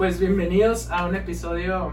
Pues 0.00 0.18
bienvenidos 0.18 0.90
a 0.90 1.04
un 1.04 1.14
episodio 1.14 1.92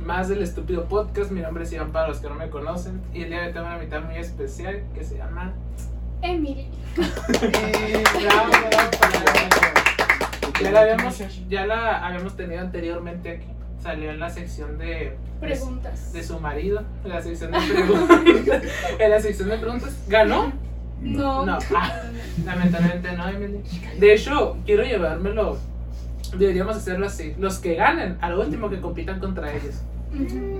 más 0.00 0.28
del 0.28 0.42
Estúpido 0.42 0.84
Podcast. 0.84 1.32
Mi 1.32 1.40
nombre 1.40 1.64
es 1.64 1.72
Iván 1.72 1.90
para 1.90 2.06
los 2.06 2.20
que 2.20 2.28
no 2.28 2.36
me 2.36 2.50
conocen. 2.50 3.02
Y 3.12 3.22
el 3.22 3.30
día 3.30 3.40
de 3.40 3.46
hoy 3.48 3.52
tengo 3.52 3.66
una 3.66 3.78
mitad 3.78 4.00
muy 4.04 4.14
especial 4.14 4.84
que 4.94 5.02
se 5.02 5.16
llama. 5.16 5.52
Emily. 6.22 6.68
Bravo, 6.96 8.52
bravo, 8.52 8.90
bravo. 9.10 9.32
Ya 10.62 10.70
la 10.70 10.80
habíamos, 10.82 11.18
ya 11.48 11.66
la 11.66 12.06
habíamos 12.06 12.36
tenido 12.36 12.60
anteriormente 12.60 13.28
aquí. 13.28 13.48
Salió 13.82 14.12
en 14.12 14.20
la 14.20 14.30
sección 14.30 14.78
de. 14.78 15.16
Preguntas. 15.40 16.12
De 16.12 16.22
su 16.22 16.38
marido. 16.38 16.84
En 17.02 17.10
la 17.10 17.20
sección 17.20 17.50
de 17.50 17.58
preguntas. 17.58 18.20
en 19.00 19.10
la 19.10 19.20
sección 19.20 19.48
de 19.48 19.58
preguntas. 19.58 20.04
¿Ganó? 20.06 20.52
No. 21.00 21.44
No. 21.44 21.58
Ah, 21.74 22.02
lamentablemente 22.44 23.10
no, 23.16 23.28
Emily. 23.28 23.64
De 23.98 24.14
hecho, 24.14 24.58
quiero 24.64 24.84
llevármelo. 24.84 25.58
Deberíamos 26.36 26.76
hacerlo 26.76 27.06
así. 27.06 27.34
Los 27.38 27.58
que 27.58 27.74
ganen, 27.74 28.18
al 28.20 28.38
último 28.38 28.68
que 28.68 28.80
compitan 28.80 29.20
contra 29.20 29.52
ellos. 29.52 29.82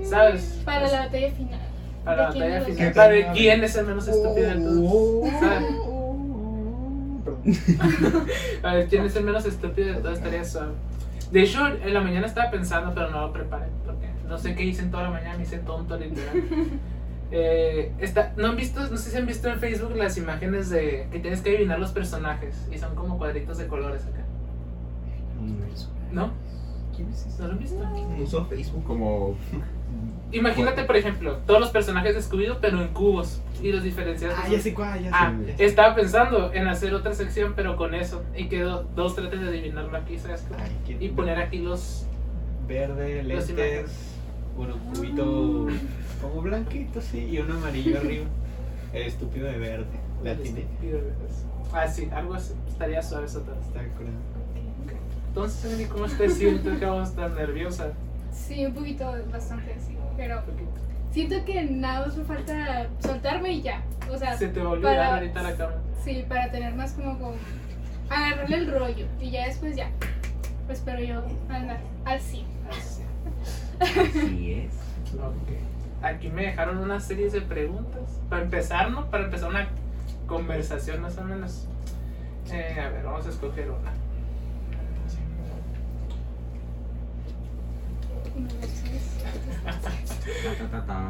¿Sabes? 0.03 0.61
Para 0.65 0.87
la 0.87 1.05
batalla 1.05 1.31
final. 1.31 1.59
Para 2.03 2.29
la 2.29 2.31
¿De 2.31 2.33
quién 2.33 2.49
batalla 2.49 2.65
final. 2.65 2.85
dos? 2.87 2.95
Para 2.95 3.09
ver 3.09 3.27
quién 3.33 3.63
es 3.63 3.75
el 3.75 3.85
menos 3.85 4.07
estúpido 4.07 4.49
de 4.49 4.55
todos. 4.55 5.29
¿Sabes? 5.39 5.65
Para 8.61 8.75
ver 8.75 8.87
quién 8.87 9.05
es 9.05 9.15
el 9.15 9.23
menos 9.23 9.45
estúpido 9.45 9.93
de 9.93 10.01
todos 10.01 10.17
estaría 10.17 10.43
suave. 10.43 10.73
De 11.31 11.41
hecho, 11.43 11.67
en 11.67 11.93
la 11.93 12.01
mañana 12.01 12.25
estaba 12.25 12.49
pensando, 12.49 12.93
pero 12.93 13.09
no 13.11 13.21
lo 13.21 13.33
preparé. 13.33 13.67
Porque 13.85 14.07
no 14.27 14.37
sé 14.37 14.55
qué 14.55 14.63
hice 14.63 14.81
en 14.81 14.91
toda 14.91 15.03
la 15.03 15.09
mañana, 15.11 15.37
me 15.37 15.43
hice 15.43 15.59
tonto 15.59 15.97
literal. 15.97 16.43
Eh, 17.31 17.91
está, 17.99 18.33
¿no, 18.37 18.47
han 18.47 18.55
visto, 18.55 18.79
no 18.89 18.97
sé 18.97 19.11
si 19.11 19.17
han 19.17 19.27
visto 19.27 19.47
en 19.49 19.59
Facebook 19.59 19.95
las 19.95 20.17
imágenes 20.17 20.71
de 20.71 21.07
que 21.11 21.19
tienes 21.19 21.41
que 21.41 21.51
adivinar 21.51 21.77
los 21.77 21.91
personajes 21.91 22.67
y 22.73 22.79
son 22.79 22.95
como 22.95 23.19
cuadritos 23.19 23.59
de 23.59 23.67
colores 23.67 24.01
acá. 24.07 24.23
¿No? 26.11 26.31
¿No 27.39 27.47
lo 27.47 27.53
han 27.53 27.59
visto? 27.59 27.77
Uso 28.21 28.45
Facebook 28.45 28.83
como. 28.83 29.35
Imagínate, 30.31 30.83
por 30.83 30.95
ejemplo, 30.97 31.37
todos 31.47 31.59
los 31.59 31.69
personajes 31.71 32.13
de 32.13 32.21
Scooby-Doo, 32.21 32.57
pero 32.61 32.81
en 32.81 32.89
cubos 32.89 33.41
y 33.63 33.71
los 33.71 33.81
diferencias. 33.83 34.35
Ah, 34.37 34.47
ya 34.47 34.59
sé 34.59 34.73
cuál, 34.73 35.01
ya 35.01 35.09
sé. 35.09 35.15
Ah, 35.17 35.33
ya 35.47 35.57
sé. 35.57 35.65
estaba 35.65 35.95
pensando 35.95 36.53
en 36.53 36.67
hacer 36.67 36.93
otra 36.93 37.13
sección, 37.13 37.53
pero 37.55 37.75
con 37.77 37.95
eso. 37.95 38.21
Y 38.35 38.47
que 38.49 38.61
do- 38.61 38.83
dos 38.95 39.15
traten 39.15 39.41
de 39.41 39.47
adivinarlo 39.47 39.97
aquí, 39.97 40.19
¿sabes? 40.19 40.41
qué? 40.41 40.55
Ay, 40.61 40.71
qué- 40.85 41.03
Y 41.05 41.09
poner 41.09 41.39
aquí 41.39 41.59
los. 41.59 42.05
Verde, 42.67 43.23
Los 43.23 43.47
lentes, 43.47 43.91
bueno, 44.55 44.75
cubito 44.93 45.65
como 46.21 46.41
blanquito, 46.43 47.01
sí, 47.01 47.27
y 47.31 47.39
uno 47.39 47.55
amarillo 47.55 47.97
arriba. 47.97 48.25
El 48.93 49.03
estúpido 49.07 49.47
de 49.47 49.57
verde. 49.57 49.87
La 50.23 50.35
tiene. 50.35 50.65
Ah, 51.73 51.87
sí, 51.87 52.07
algo 52.11 52.35
así. 52.35 52.53
Estaría 52.67 53.01
suave 53.01 53.25
eso 53.25 53.39
todo. 53.41 53.55
Está 53.55 53.83
curado. 53.97 54.17
Entonces, 55.29 55.65
Emily, 55.71 55.85
¿cómo 55.85 56.05
te 56.07 56.29
sientes 56.29 56.79
que 56.79 56.85
vamos 56.85 57.15
tan 57.15 57.35
nerviosa? 57.35 57.87
Sí, 58.31 58.65
un 58.65 58.73
poquito, 58.73 59.11
bastante 59.31 59.73
así. 59.73 59.95
Pero 60.17 60.41
siento 61.11 61.45
que 61.45 61.63
nada 61.63 62.05
más 62.07 62.17
me 62.17 62.23
falta 62.25 62.87
soltarme 62.99 63.51
y 63.53 63.61
ya. 63.61 63.83
O 64.11 64.17
sea, 64.17 64.35
Se 64.37 64.47
te 64.47 64.59
va 64.61 64.75
a 64.77 64.81
para- 64.81 65.15
ahorita 65.15 65.41
la 65.43 65.55
cámara. 65.55 65.77
sí, 66.03 66.25
para 66.27 66.51
tener 66.51 66.73
más 66.75 66.93
como, 66.93 67.17
como 67.19 67.33
agarrarle 68.09 68.57
el 68.57 68.71
rollo. 68.71 69.05
Y 69.21 69.29
ya 69.31 69.45
después 69.45 69.75
ya. 69.75 69.89
Pues 70.65 70.79
espero 70.79 71.01
yo 71.03 71.23
andar 71.49 71.79
al 72.05 72.19
100. 72.19 72.45
Así 72.69 73.01
es. 74.65 74.73
Ok. 75.15 76.03
Aquí 76.03 76.29
me 76.29 76.43
dejaron 76.47 76.77
una 76.79 76.99
serie 76.99 77.29
de 77.29 77.41
preguntas. 77.41 78.01
Para 78.29 78.43
empezar, 78.43 78.89
¿no? 78.91 79.09
Para 79.09 79.25
empezar 79.25 79.49
una 79.49 79.67
conversación 80.27 81.01
más 81.01 81.17
o 81.17 81.23
menos. 81.23 81.67
Eh, 82.51 82.79
a 82.79 82.89
ver, 82.89 83.03
vamos 83.05 83.25
a 83.25 83.29
escoger 83.29 83.69
una. 83.69 83.91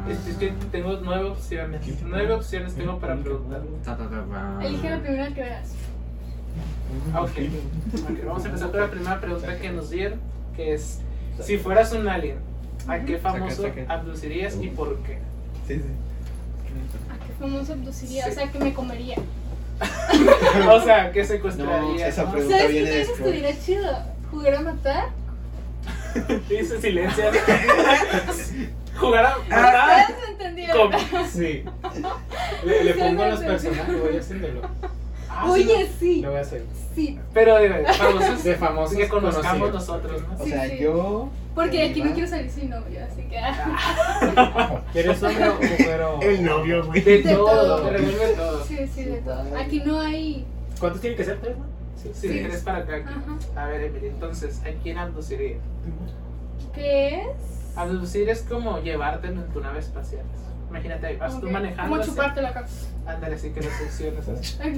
Es, 0.08 0.26
es 0.26 0.36
que 0.36 0.52
tengo 0.72 0.98
nueve 1.02 1.24
opciones. 1.30 1.82
Nueve 2.04 2.32
opciones 2.32 2.74
tengo 2.74 2.98
para 2.98 3.16
preguntar. 3.16 3.62
Ta, 3.84 3.96
ta, 3.96 4.08
ta, 4.08 4.24
ta. 4.24 4.64
Elige 4.66 4.90
la 4.90 4.98
primera 5.00 5.28
que 5.28 5.40
veas. 5.42 5.72
Ah, 7.14 7.22
Ok. 7.22 7.30
Ok, 7.30 8.24
Vamos 8.26 8.44
a 8.44 8.48
empezar 8.48 8.70
con 8.70 8.80
la 8.80 8.90
primera 8.90 9.20
pregunta 9.20 9.58
que 9.58 9.70
nos 9.70 9.90
dieron. 9.90 10.20
Que 10.56 10.74
es, 10.74 11.00
si 11.40 11.58
fueras 11.58 11.92
un 11.92 12.08
alien, 12.08 12.38
¿a 12.88 12.98
qué 13.00 13.18
famoso 13.18 13.66
abducirías 13.88 14.56
y 14.60 14.68
por 14.68 14.96
qué? 15.02 15.18
Sí, 15.66 15.76
sí. 15.76 15.82
¿A 17.10 17.26
qué 17.26 17.32
famoso 17.38 17.72
abduciría? 17.72 18.24
Sí. 18.24 18.30
O 18.30 18.34
sea, 18.34 18.50
que 18.50 18.58
me 18.58 18.74
comería. 18.74 19.16
o 20.70 20.80
sea, 20.82 21.12
¿qué 21.12 21.24
secuestrarías? 21.24 22.00
No, 22.00 22.06
esa 22.06 22.24
¿no? 22.24 22.32
pregunta- 22.32 22.56
¿Sabes 22.58 22.66
qué 22.66 22.72
viene 22.72 22.88
también 22.90 23.08
después. 23.08 23.34
estuviera 23.34 23.60
chido? 23.64 23.98
¿Jugar 24.30 24.54
a 24.54 24.60
matar? 24.60 25.04
Dice 26.48 26.80
silencio. 26.80 27.24
Jugar 28.98 29.24
a 29.26 29.38
matar. 29.48 30.00
¿Ustedes 30.10 30.20
me 30.20 30.32
entendieron? 30.32 30.90
¿Cómo? 30.92 31.26
Sí. 31.26 31.64
Le, 32.64 32.84
le 32.84 32.92
Sí, 32.94 32.98
pongo 32.98 33.24
los 33.26 33.40
personajes, 33.40 34.00
voy 34.02 34.16
haciéndolo. 34.16 34.60
Ah, 35.28 35.42
sí, 35.44 35.50
Oye, 35.50 35.88
sí. 35.98 36.20
Lo 36.20 36.30
voy 36.30 36.38
a 36.38 36.42
hacer. 36.42 36.64
Sí. 36.94 37.18
Pero 37.32 37.54
de 37.56 37.84
famosos, 37.94 38.44
De 38.44 38.54
famosos 38.56 38.96
que 38.96 39.08
conozcamos 39.08 39.70
conocidos. 39.70 39.72
nosotros, 39.88 40.22
¿no? 40.28 40.34
O 40.38 40.44
Sí, 40.44 40.50
sea, 40.50 40.68
sí. 40.68 40.78
yo. 40.80 41.28
Porque 41.54 41.82
aquí 41.88 42.02
no 42.02 42.12
quiero 42.12 42.28
salir 42.28 42.50
sin 42.50 42.70
novio, 42.70 43.00
así 43.10 43.22
que. 43.22 43.38
ah. 43.38 44.80
¿Quieres 44.92 45.22
hombre 45.22 45.48
o 45.48 45.54
mujer 45.54 46.02
o.? 46.02 46.20
El 46.22 46.44
novio, 46.44 46.84
güey. 46.86 47.00
De 47.00 47.22
De 47.22 47.32
todo, 47.34 47.46
todo. 47.78 47.90
revuelve 47.90 48.28
todo. 48.36 48.64
Sí, 48.64 48.78
sí, 48.94 49.04
de 49.04 49.18
todo. 49.18 49.44
Aquí 49.58 49.80
no 49.84 50.00
hay. 50.00 50.44
¿Cuántos 50.78 51.00
tienen 51.00 51.16
que 51.16 51.24
ser? 51.24 51.38
¿Tres, 51.40 51.56
no? 51.56 51.64
Sí. 52.02 52.10
Si 52.14 52.28
Sí. 52.28 52.38
eres 52.38 52.62
para 52.62 52.78
acá. 52.78 52.96
Ajá. 53.06 53.62
A 53.62 53.66
ver, 53.66 53.82
Emily, 53.82 54.06
entonces, 54.08 54.60
¿a 54.64 54.70
quién 54.82 54.98
abduciría? 54.98 55.56
¿Qué 56.74 57.22
es? 57.22 57.26
Abducir 57.76 58.28
es 58.28 58.42
como 58.42 58.78
llevártelo 58.80 59.42
en 59.42 59.48
tu 59.52 59.60
nave 59.60 59.78
espacial. 59.80 60.22
Imagínate, 60.70 61.16
vas 61.16 61.40
tú 61.40 61.46
Ok. 61.46 61.52
manejando. 61.52 61.96
Como 62.00 62.22
la 62.40 62.52
cabeza. 62.52 62.86
Ándale, 63.06 63.34
así 63.34 63.50
que 63.50 63.60
lo 63.60 63.70
succionas. 63.70 64.28
así. 64.28 64.56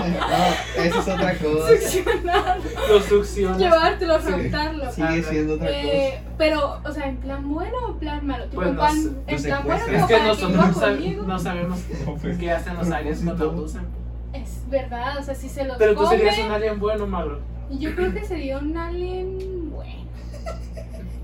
No, 0.00 0.82
eso 0.82 1.00
es 1.00 1.08
otra 1.08 1.34
cosa. 1.38 1.68
Succionar. 1.68 2.58
Lo 2.88 3.00
succionas. 3.00 3.58
Llevártelo, 3.58 4.20
Sí. 4.20 4.30
raptarlo. 4.30 4.92
Sigue 4.92 5.22
siendo 5.22 5.54
otra 5.54 5.70
Eh, 5.70 6.22
pero, 6.38 6.80
o 6.84 6.92
sea, 6.92 7.06
¿en 7.06 7.16
plan 7.18 7.48
bueno 7.48 7.76
o 7.86 7.90
en 7.92 7.98
plan 7.98 8.26
malo? 8.26 8.44
Tipo, 8.44 8.56
Pues 8.56 8.68
en 8.68 8.74
no 8.76 8.80
plan, 8.80 8.96
en 8.98 9.64
bueno 9.64 9.86
Es 9.86 10.04
que 10.06 10.18
nosotros 10.22 10.52
no, 10.56 10.72
sab- 10.74 10.94
conmigo. 10.96 11.22
no 11.24 11.38
sabemos 11.38 11.78
qué 12.40 12.50
hacen 12.50 12.76
los 12.76 12.90
aliens 12.90 13.20
cuando 13.24 13.50
abducen. 13.50 13.99
Es 14.32 14.62
verdad, 14.70 15.18
o 15.18 15.22
sea, 15.22 15.34
si 15.34 15.48
se 15.48 15.64
los 15.64 15.76
Pero 15.76 15.92
tú 15.94 16.04
come, 16.04 16.16
serías 16.16 16.38
un 16.38 16.52
alien 16.52 16.78
bueno 16.78 17.04
o 17.04 17.06
malo. 17.06 17.40
yo 17.70 17.94
creo 17.94 18.12
que 18.12 18.24
sería 18.24 18.58
un 18.58 18.76
alien 18.76 19.70
bueno. 19.70 20.00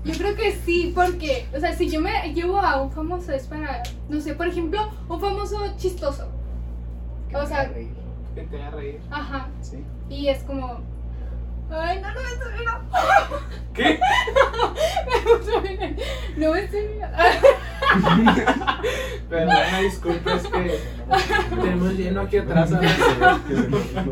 Yo 0.03 0.13
creo 0.13 0.35
que 0.35 0.53
sí, 0.53 0.91
porque, 0.95 1.47
o 1.55 1.59
sea, 1.59 1.73
si 1.73 1.89
yo 1.89 1.99
me 2.01 2.33
llevo 2.33 2.59
a 2.59 2.81
un 2.81 2.91
famoso 2.91 3.33
es 3.33 3.45
para, 3.47 3.83
no 4.07 4.21
sé, 4.21 4.35
por 4.35 4.47
ejemplo, 4.47 4.79
un 5.09 5.19
famoso 5.19 5.57
chistoso. 5.77 6.29
O 7.33 7.45
sea, 7.45 7.73
Que 7.73 8.41
te 8.49 8.61
haga 8.61 8.71
reír. 8.77 8.99
ajá, 9.11 9.47
Sí. 9.61 9.83
y 10.09 10.27
es 10.29 10.43
como, 10.43 10.79
ay, 11.71 12.01
no, 12.01 12.13
no 12.13 12.21
me 12.21 12.29
estoy 12.29 12.51
viendo. 12.53 12.71
¿Qué? 13.73 13.99
No 16.37 16.51
me 16.51 16.59
estoy 16.59 16.87
una 19.31 19.79
disculpa, 19.79 20.33
es 20.33 20.43
que 20.43 20.79
tenemos 21.49 21.93
lleno 21.93 22.21
aquí 22.21 22.37
atrás. 22.37 22.69
¿sabes? 22.69 22.91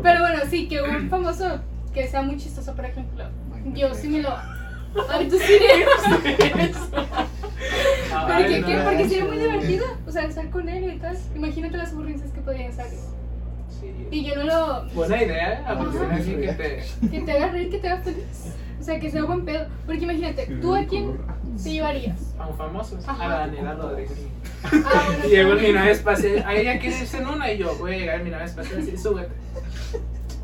Pero 0.02 0.20
bueno, 0.20 0.38
sí, 0.50 0.68
que 0.68 0.82
un 0.82 1.08
famoso 1.08 1.60
que 1.94 2.06
sea 2.08 2.22
muy 2.22 2.36
chistoso, 2.36 2.74
por 2.74 2.84
ejemplo, 2.84 3.24
yo 3.72 3.94
sí 3.94 4.08
me 4.08 4.22
lo 4.22 4.36
abduciría. 5.10 5.86
Ay, 6.04 6.74
Porque, 8.42 8.60
no, 8.60 8.66
¿qué? 8.66 8.74
no, 8.76 8.84
Porque 8.84 9.08
sería 9.08 9.24
muy 9.24 9.38
divertido, 9.38 9.86
o 10.06 10.10
sea, 10.10 10.24
estar 10.24 10.50
con 10.50 10.68
él 10.68 10.92
y 10.94 10.98
tal. 10.98 11.16
Imagínate 11.34 11.76
las 11.76 11.92
ocurrencias 11.92 12.30
que 12.32 12.40
podrían 12.40 12.72
salir. 12.72 12.98
Sí. 13.80 14.08
Y 14.10 14.24
yo 14.24 14.36
no 14.36 14.44
lo. 14.44 14.84
Buena 14.94 15.22
idea, 15.22 15.52
¿eh? 15.52 15.64
a 15.66 15.70
alguien 16.14 16.40
que 16.40 16.52
te. 16.52 17.08
Que 17.08 17.20
te 17.20 17.32
haga 17.32 17.48
reír, 17.48 17.70
que 17.70 17.78
te 17.78 17.88
haga 17.88 18.02
feliz. 18.02 18.54
O 18.80 18.82
sea, 18.82 19.00
que 19.00 19.10
sea 19.10 19.24
buen 19.24 19.44
pedo. 19.44 19.66
Porque 19.84 20.04
imagínate, 20.04 20.46
¿tú 20.60 20.74
a 20.74 20.84
quién 20.84 21.18
te 21.62 21.70
llevarías? 21.70 22.34
A 22.38 22.46
un 22.46 22.56
famoso, 22.56 22.98
a 23.06 23.10
Ajá. 23.10 23.28
Daniela 23.28 23.74
Rodríguez. 23.74 24.12
Ah, 24.64 24.70
bueno, 25.06 25.24
Y 25.26 25.28
llego 25.28 25.52
en 25.54 25.62
mi 25.62 25.72
nave 25.72 25.90
espacial. 25.90 26.44
A 26.46 26.54
ella 26.54 26.78
quiere 26.78 26.98
irse 26.98 27.18
en 27.18 27.26
una 27.26 27.50
y 27.52 27.58
yo 27.58 27.74
voy 27.76 27.94
a 27.94 27.98
llegar 27.98 28.18
en 28.18 28.24
mi 28.24 28.30
nave 28.30 28.44
espacial 28.44 28.80
así, 28.80 28.96
súbete. 28.96 29.32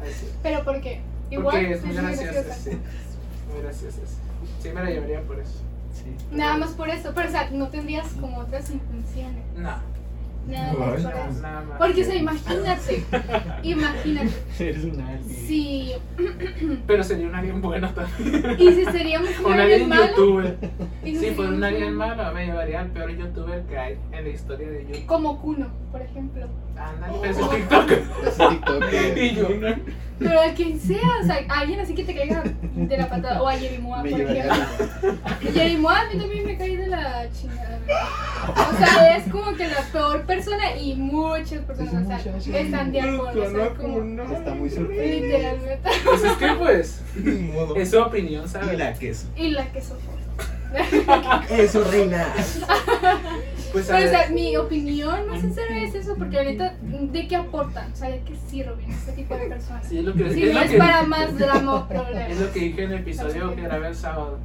Así. 0.03 0.27
¿Pero 0.43 0.65
por 0.65 0.81
qué? 0.81 1.01
Igual. 1.31 1.57
Porque 1.57 1.73
es 1.73 1.85
muy 1.85 1.95
graciosa. 1.95 2.33
graciosa. 2.33 2.55
Sí. 2.55 2.71
Muy 3.53 3.63
graciosa. 3.63 3.99
Sí, 4.61 4.69
me 4.71 4.83
la 4.83 4.91
llevaría 4.91 5.21
por 5.23 5.39
eso. 5.39 5.61
Sí. 5.93 6.17
Nada 6.33 6.57
más 6.57 6.71
por 6.71 6.89
eso. 6.89 7.13
Pero, 7.15 7.29
o 7.29 7.31
sea, 7.31 7.51
no 7.51 7.69
tendrías 7.69 8.09
como 8.21 8.39
otras 8.39 8.71
intenciones. 8.71 9.45
No. 9.57 9.92
Nada 10.49 10.73
más 10.73 10.89
Ay, 10.99 11.03
por 11.05 11.15
no. 11.15 11.31
eso. 11.31 11.41
Nada 11.43 11.61
más. 11.63 11.79
Porque, 11.79 12.03
o 12.03 12.05
sea, 12.05 12.15
imagínate, 12.17 13.05
imagínate, 13.63 14.31
Eres 14.59 14.85
un 14.85 15.01
alien. 15.01 15.25
si, 15.25 15.93
Pero 16.87 17.05
sería 17.05 17.27
un 17.29 17.35
alien 17.35 17.61
bueno 17.63 17.89
también. 17.95 18.57
y 18.59 18.73
si 18.73 18.85
seríamos 18.87 19.31
un 19.39 19.47
Un 19.53 19.53
alien 19.53 19.65
alien 19.65 19.89
malo, 19.89 20.07
youtuber. 20.09 20.59
si 21.05 21.17
Si 21.17 21.31
fuera 21.31 21.51
un 21.53 21.65
alien 21.65 21.95
malo, 21.95 22.33
me 22.33 22.47
llevaría 22.47 22.81
al 22.81 22.89
peor 22.89 23.17
youtuber 23.17 23.63
que 23.67 23.79
hay 23.79 23.99
en 24.13 24.25
la 24.25 24.31
historia 24.31 24.69
de 24.69 24.83
YouTube. 24.87 25.07
Como 25.07 25.41
Kuno, 25.41 25.69
por 25.91 26.03
ejemplo. 26.03 26.47
Ándale, 26.77 27.15
pero 27.21 27.33
ese 27.33 27.43
es 27.43 27.51
TikTok. 27.51 27.91
Es 28.27 28.49
TikTok. 28.49 28.85
Y. 30.19 30.25
Pero 30.25 30.41
a 30.41 30.55
quien 30.55 30.79
sea, 30.79 31.19
o 31.21 31.27
sea, 31.27 31.45
a 31.49 31.61
alguien 31.61 31.81
así 31.81 31.95
que 31.95 32.05
te 32.05 32.15
caiga 32.15 32.43
de 32.75 32.97
la 32.97 33.09
patada, 33.09 33.43
o 33.43 33.49
a 33.49 33.53
Jerimoa, 33.55 33.99
por 34.03 34.21
ejemplo. 34.21 34.55
Jerimoa 35.53 36.01
a 36.01 36.05
mí 36.13 36.19
también 36.19 36.47
me 36.47 36.57
cae 36.57 36.77
de 36.77 36.87
la 36.87 37.27
chingada. 37.33 37.79
O 38.47 38.77
sea, 38.79 39.17
es 39.17 39.31
como 39.33 39.53
que 39.55 39.67
la 39.67 39.83
peor 39.93 40.25
persona 40.35 40.77
y 40.77 40.95
muchas 40.95 41.61
personas 41.65 41.93
o 42.05 42.07
sea, 42.07 42.17
Muchas, 42.33 42.45
sí. 42.45 42.57
están 42.57 42.93
de 42.93 43.01
acuerdo. 43.01 43.43
O 43.43 43.51
sea, 43.51 43.75
como, 43.75 44.23
Está 44.33 44.55
muy 44.55 44.71
sorprendido. 44.71 45.27
literalmente. 45.27 45.91
Pues 46.05 46.25
es 46.25 46.33
que, 46.33 46.53
pues, 46.59 47.01
Modo. 47.55 47.77
es 47.77 47.91
su 47.91 47.99
opinión, 48.01 48.45
Y 48.45 48.49
¿sabes? 48.49 48.79
la 48.79 48.93
queso. 48.95 49.27
Y 49.37 49.51
la 49.51 49.67
que 49.73 49.81
soporto. 49.81 50.21
Eso, 51.51 51.85
reina. 51.85 52.27
Pues, 53.73 53.91
a 53.91 53.97
Pero, 53.97 54.07
o 54.07 54.11
sea, 54.11 54.21
ver, 54.23 54.31
mi 54.33 54.57
opinión 54.57 55.29
más 55.29 55.41
sincera 55.41 55.79
es 55.79 55.95
eso, 55.95 56.15
porque 56.17 56.39
ahorita, 56.39 56.77
¿de 56.83 57.29
qué 57.29 57.37
aportan? 57.37 57.93
O 57.93 57.97
sea, 57.97 58.09
¿de 58.11 58.21
qué 58.21 58.35
sirven 58.51 58.91
este 58.91 59.13
tipo 59.13 59.35
de 59.35 59.47
personas? 59.47 59.87
sí, 59.87 59.99
es 59.99 60.05
lo 60.05 60.15
que, 60.15 60.31
Si 60.33 60.43
es 60.45 60.49
no 60.55 60.61
lo 60.61 60.65
es 60.67 60.71
que- 60.73 60.79
para 60.79 61.03
más 61.03 61.39
drama 61.39 61.75
o 61.75 61.79
Es 61.81 61.85
problemas. 62.01 62.39
lo 62.41 62.53
que 62.53 62.61
dije 62.61 62.85
en 62.85 62.93
el 62.93 62.99
episodio 63.01 63.55
que 63.55 63.63
grabé 63.63 63.89
el 63.89 63.95
sábado. 63.95 64.39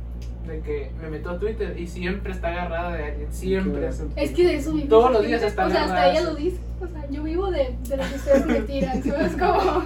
De 0.47 0.61
que 0.61 0.91
me 1.01 1.09
meto 1.09 1.29
a 1.31 1.39
Twitter 1.39 1.77
y 1.77 1.87
siempre 1.87 2.31
está 2.31 2.47
agarrada 2.49 2.95
de 2.95 3.03
alguien. 3.03 3.33
Siempre. 3.33 3.89
Es 4.15 4.31
que 4.31 4.47
de 4.47 4.55
eso 4.55 4.73
vivo. 4.73 4.87
Todos 4.87 5.11
los 5.11 5.25
días 5.25 5.43
está 5.43 5.67
O 5.67 5.69
sea, 5.69 5.83
hasta 5.83 6.11
ella 6.11 6.21
lo 6.21 6.35
dice. 6.35 6.57
O 6.81 6.87
sea, 6.87 7.05
yo 7.09 7.23
vivo 7.23 7.51
de, 7.51 7.75
de 7.87 7.97
lo 7.97 8.03
que 8.07 8.15
ustedes 8.15 8.45
me 8.45 8.61
tiran. 8.61 9.03
¿Sabes? 9.03 9.33
Como. 9.33 9.83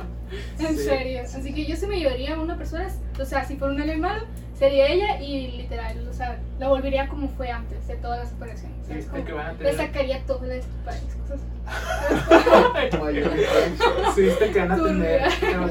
En 0.59 0.77
Sí. 0.77 0.83
serio. 0.83 1.21
Así 1.23 1.53
que 1.53 1.65
yo 1.65 1.75
sí 1.75 1.87
me 1.87 1.99
llevaría 1.99 2.35
a 2.35 2.39
una 2.41 2.57
persona. 2.57 2.87
O 3.19 3.25
sea, 3.25 3.43
si 3.43 3.55
fuera 3.57 3.73
un 3.73 3.81
alien 3.81 3.99
malo, 3.99 4.23
sería 4.57 4.87
ella 4.87 5.19
y 5.21 5.47
literal. 5.57 6.07
O 6.07 6.13
sea, 6.13 6.39
la 6.59 6.69
volvería 6.69 7.07
como 7.09 7.27
fue 7.27 7.49
antes 7.51 7.85
de 7.87 7.95
todas 7.97 8.19
las 8.19 8.31
operaciones. 8.33 8.77
Sí, 8.87 8.93
es 8.99 9.05
Como 9.07 9.25
que 9.25 9.33
van 9.33 9.47
a 9.47 9.51
Le 9.53 9.57
tener. 9.57 9.75
sacaría 9.75 10.21
todas 10.25 10.47
las 10.47 10.65
cosas. 10.85 11.41
Sí, 14.15 14.21
viste 14.23 14.51
que 14.51 14.59
van 14.59 14.71
a 14.71 14.83
tener. 14.83 15.21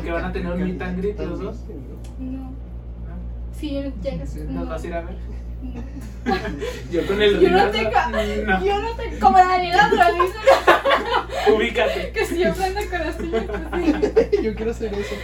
Que 0.03 0.11
van 0.13 0.25
a 0.25 0.33
tener 0.33 0.53
un 0.53 0.63
meet 0.65 0.83
and 0.83 0.99
greet 1.01 1.19
los 1.19 1.41
dos. 1.41 1.57
No. 3.69 3.83
¿no? 3.83 3.93
Si 3.97 4.11
llegas. 4.11 4.31
Sí, 4.31 4.41
No. 4.49 4.61
¿Nos 4.61 4.69
vas 4.69 4.85
a 4.85 4.87
ir 4.87 4.95
a 4.95 5.01
ver? 5.03 5.15
no. 5.63 5.83
Yo 6.91 7.07
con 7.07 7.21
el 7.23 7.41
Yo 7.41 7.51
no 7.51 7.71
tengo. 7.71 7.91
No, 8.11 8.65
Yo 8.65 8.81
no 8.81 8.91
tengo. 8.97 9.21
Como 9.21 9.39
la 9.39 9.55
Alejandra 9.55 10.09
dice 10.13 11.53
ubícate. 11.55 12.13
que 12.13 12.27
siempre 12.27 12.65
anda 12.65 12.81
con 12.89 12.99
las 13.01 13.17
tuyas. 13.19 13.45
pues. 13.71 14.31
Yo 14.43 14.55
quiero 14.55 14.71
hacer 14.71 14.95
eso. 14.95 15.15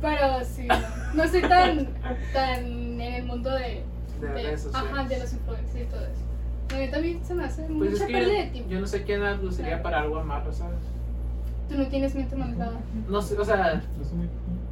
Pero 0.00 0.44
sí, 0.44 0.66
no, 0.68 0.76
no 1.14 1.22
estoy 1.24 1.40
tan, 1.42 1.88
tan 2.32 2.64
en 2.64 3.00
el 3.00 3.24
mundo 3.24 3.50
de, 3.50 3.82
De 4.20 4.26
de- 4.28 4.32
redes 4.32 4.62
sociales. 4.62 4.90
ajá, 4.92 5.04
de 5.08 5.18
los 5.18 5.32
influencers 5.32 5.80
y 5.82 5.86
todo 5.86 6.00
eso. 6.06 6.74
A 6.74 6.78
mí 6.78 6.88
también 6.90 7.24
se 7.24 7.34
me 7.34 7.44
hace 7.44 7.62
Pues 7.62 7.92
es 7.94 7.98
mucha 8.00 8.06
que 8.06 8.12
pérdida 8.12 8.32
de 8.38 8.46
yo, 8.46 8.52
tiempo. 8.52 8.70
yo 8.70 8.80
no 8.80 8.86
sé 8.86 9.02
quién 9.02 9.22
la 9.24 9.34
usaría 9.34 9.82
para 9.82 10.00
algo 10.02 10.22
malo, 10.22 10.52
¿sabes? 10.52 10.78
Tú 11.68 11.76
no 11.76 11.86
tienes 11.88 12.14
mente 12.14 12.36
manejada. 12.36 12.78
No 13.08 13.20
sé, 13.22 13.36
o 13.38 13.44
sea, 13.44 13.82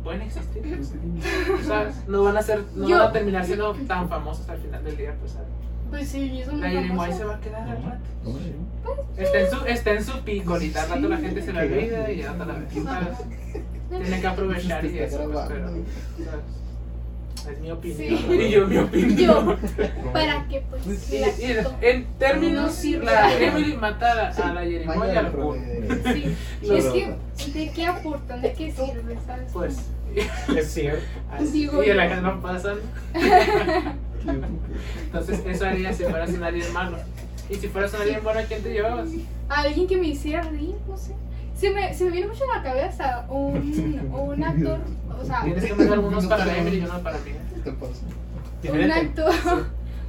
pueden 0.06 0.22
existir, 0.22 0.62
¿sabes? 1.66 1.96
No 2.06 2.22
van 2.22 2.36
a 2.36 2.42
ser, 2.42 2.62
no 2.76 2.88
Yo- 2.88 2.98
van 2.98 3.08
a 3.08 3.12
terminar 3.12 3.44
siendo 3.44 3.74
tan 3.88 4.08
famosos 4.08 4.48
al 4.48 4.58
final 4.58 4.84
del 4.84 4.96
día, 4.96 5.16
pues, 5.18 5.32
¿sabes? 5.32 5.48
Pues 5.90 6.08
sí, 6.08 6.40
eso 6.40 6.52
La 6.52 6.68
muy 6.68 6.76
Yerimoy 6.76 7.12
se 7.12 7.24
va 7.24 7.34
a 7.34 7.40
quedar 7.40 7.68
al 7.68 7.82
rato. 7.82 8.38
Está 9.16 9.40
en 9.40 9.50
su, 9.50 9.66
está 9.66 9.90
en 9.92 10.04
su 10.04 10.20
pico 10.20 10.52
ahorita, 10.52 10.82
al 10.84 10.88
rato 10.90 11.08
la 11.08 11.16
gente 11.16 11.42
se 11.42 11.52
la 11.52 11.62
olvida 11.62 12.10
y 12.12 12.18
ya 12.18 12.32
no 12.34 12.44
la 12.44 12.54
ve, 12.54 12.66
¿sabes? 12.84 13.18
Tiene 13.90 14.20
que 14.20 14.26
aprovechar 14.28 14.84
y 14.84 14.98
eso, 14.98 15.28
pues, 15.30 15.44
pero. 15.48 15.66
¿sabes? 15.68 15.86
Es 17.50 17.60
mi 17.60 17.70
opinión. 17.70 17.98
Sí. 17.98 18.26
Y 18.32 18.50
yo, 18.50 18.66
mi 18.66 18.78
opinión. 18.78 19.16
Yo, 19.16 19.56
¿para 20.12 20.46
qué? 20.48 20.62
Pues 20.68 21.12
Y- 21.12 21.16
y 21.44 21.56
en 21.82 22.04
términos, 22.18 22.66
No 22.66 22.70
sirve. 22.72 23.04
la 23.06 23.38
Emily 23.38 23.76
matara 23.76 24.30
a 24.30 24.52
la 24.54 24.64
Yerimoy 24.64 25.08
y. 25.08 26.36
Sí, 26.66 26.74
es 26.74 26.84
que, 26.86 27.16
¿de 27.52 27.70
qué 27.70 27.86
aportan? 27.86 28.42
¿De 28.42 28.52
qué 28.52 28.72
sirve? 28.72 29.16
¿Sabes? 29.26 29.50
Pues, 29.52 29.76
Es 30.56 30.72
cierto. 30.72 31.02
Digo 31.52 31.82
y 31.84 31.90
en 31.90 31.96
la 31.96 32.08
casa 32.08 32.20
no 32.22 32.40
pasan. 32.40 32.78
Entonces, 35.06 35.40
eso 35.46 35.66
haría 35.66 35.92
si 35.92 36.04
fueras 36.04 36.30
un 36.30 36.42
alien 36.42 36.72
malo. 36.72 36.96
Y 37.48 37.54
si 37.54 37.68
fueras 37.68 37.94
un 37.94 38.00
alien 38.02 38.22
bueno, 38.24 38.40
¿a 38.40 38.42
quién 38.42 38.62
te 38.62 38.72
llevabas? 38.72 39.08
Alguien 39.48 39.86
que 39.86 39.96
me 39.96 40.08
hiciera 40.08 40.42
reír, 40.42 40.74
no 40.88 40.96
sé. 40.96 41.12
Se 41.56 41.70
me, 41.70 41.94
se 41.94 42.04
me 42.04 42.10
viene 42.10 42.26
mucho 42.26 42.42
a 42.52 42.56
la 42.58 42.62
cabeza 42.62 43.24
un, 43.30 44.10
un 44.12 44.44
actor, 44.44 44.78
o 45.20 45.24
sea, 45.24 45.42
Tienes 45.42 45.64
que 45.64 45.74
mandar 45.74 45.98
unos 45.98 46.26
para 46.26 46.44
la 46.44 46.56
Emily 46.58 46.78
y 46.78 46.84
uno 46.84 46.98
para 47.00 47.18
mí. 47.18 47.32
¿Qué 47.54 47.60
te 47.70 47.72
pasa? 47.72 48.02
un 48.72 48.90
actor 48.90 49.32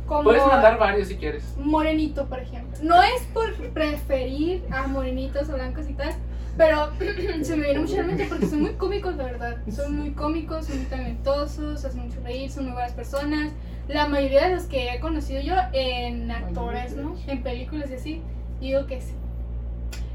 como 0.07 0.23
Puedes 0.23 0.45
mandar 0.45 0.79
varios 0.79 1.07
si 1.09 1.15
quieres. 1.15 1.43
morenito, 1.57 2.25
por 2.27 2.39
ejemplo. 2.39 2.77
No 2.81 3.01
es 3.03 3.21
por 3.33 3.53
preferir 3.71 4.63
a 4.71 4.87
morenitos 4.87 5.49
o 5.49 5.53
blancos 5.53 5.89
y 5.89 5.93
tal, 5.93 6.13
pero 6.57 6.89
se 7.43 7.55
me 7.55 7.65
viene 7.65 7.79
mucho 7.79 7.95
a 7.95 7.97
la 7.97 8.03
mente 8.03 8.25
porque 8.27 8.47
son 8.47 8.61
muy 8.61 8.73
cómicos, 8.73 9.15
la 9.15 9.25
verdad. 9.25 9.57
Son 9.69 9.95
muy 9.95 10.11
cómicos, 10.11 10.65
son 10.65 10.77
muy 10.77 10.85
talentosos, 10.85 11.83
hacen 11.85 12.07
mucho 12.07 12.19
reír, 12.23 12.49
son 12.49 12.65
muy 12.65 12.73
buenas 12.73 12.93
personas. 12.93 13.51
La 13.87 14.07
mayoría 14.07 14.47
de 14.47 14.55
los 14.55 14.63
que 14.63 14.93
he 14.93 14.99
conocido 14.99 15.41
yo 15.41 15.53
en 15.73 16.29
actores, 16.31 16.95
¿no? 16.95 17.15
En 17.27 17.43
películas 17.43 17.89
y 17.91 17.93
así, 17.95 18.21
digo 18.59 18.85
que 18.85 19.01
sí. 19.01 19.13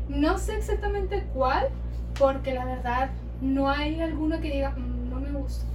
No 0.09 0.37
sé 0.39 0.57
exactamente 0.57 1.25
cuál, 1.33 1.69
porque 2.19 2.53
la 2.53 2.65
verdad 2.65 3.11
no 3.43 3.69
hay 3.69 4.01
alguno 4.01 4.41
que 4.41 4.51
diga, 4.51 4.71
"Mm, 4.71 5.11
no 5.11 5.21
me 5.21 5.33
gusta. 5.33 5.67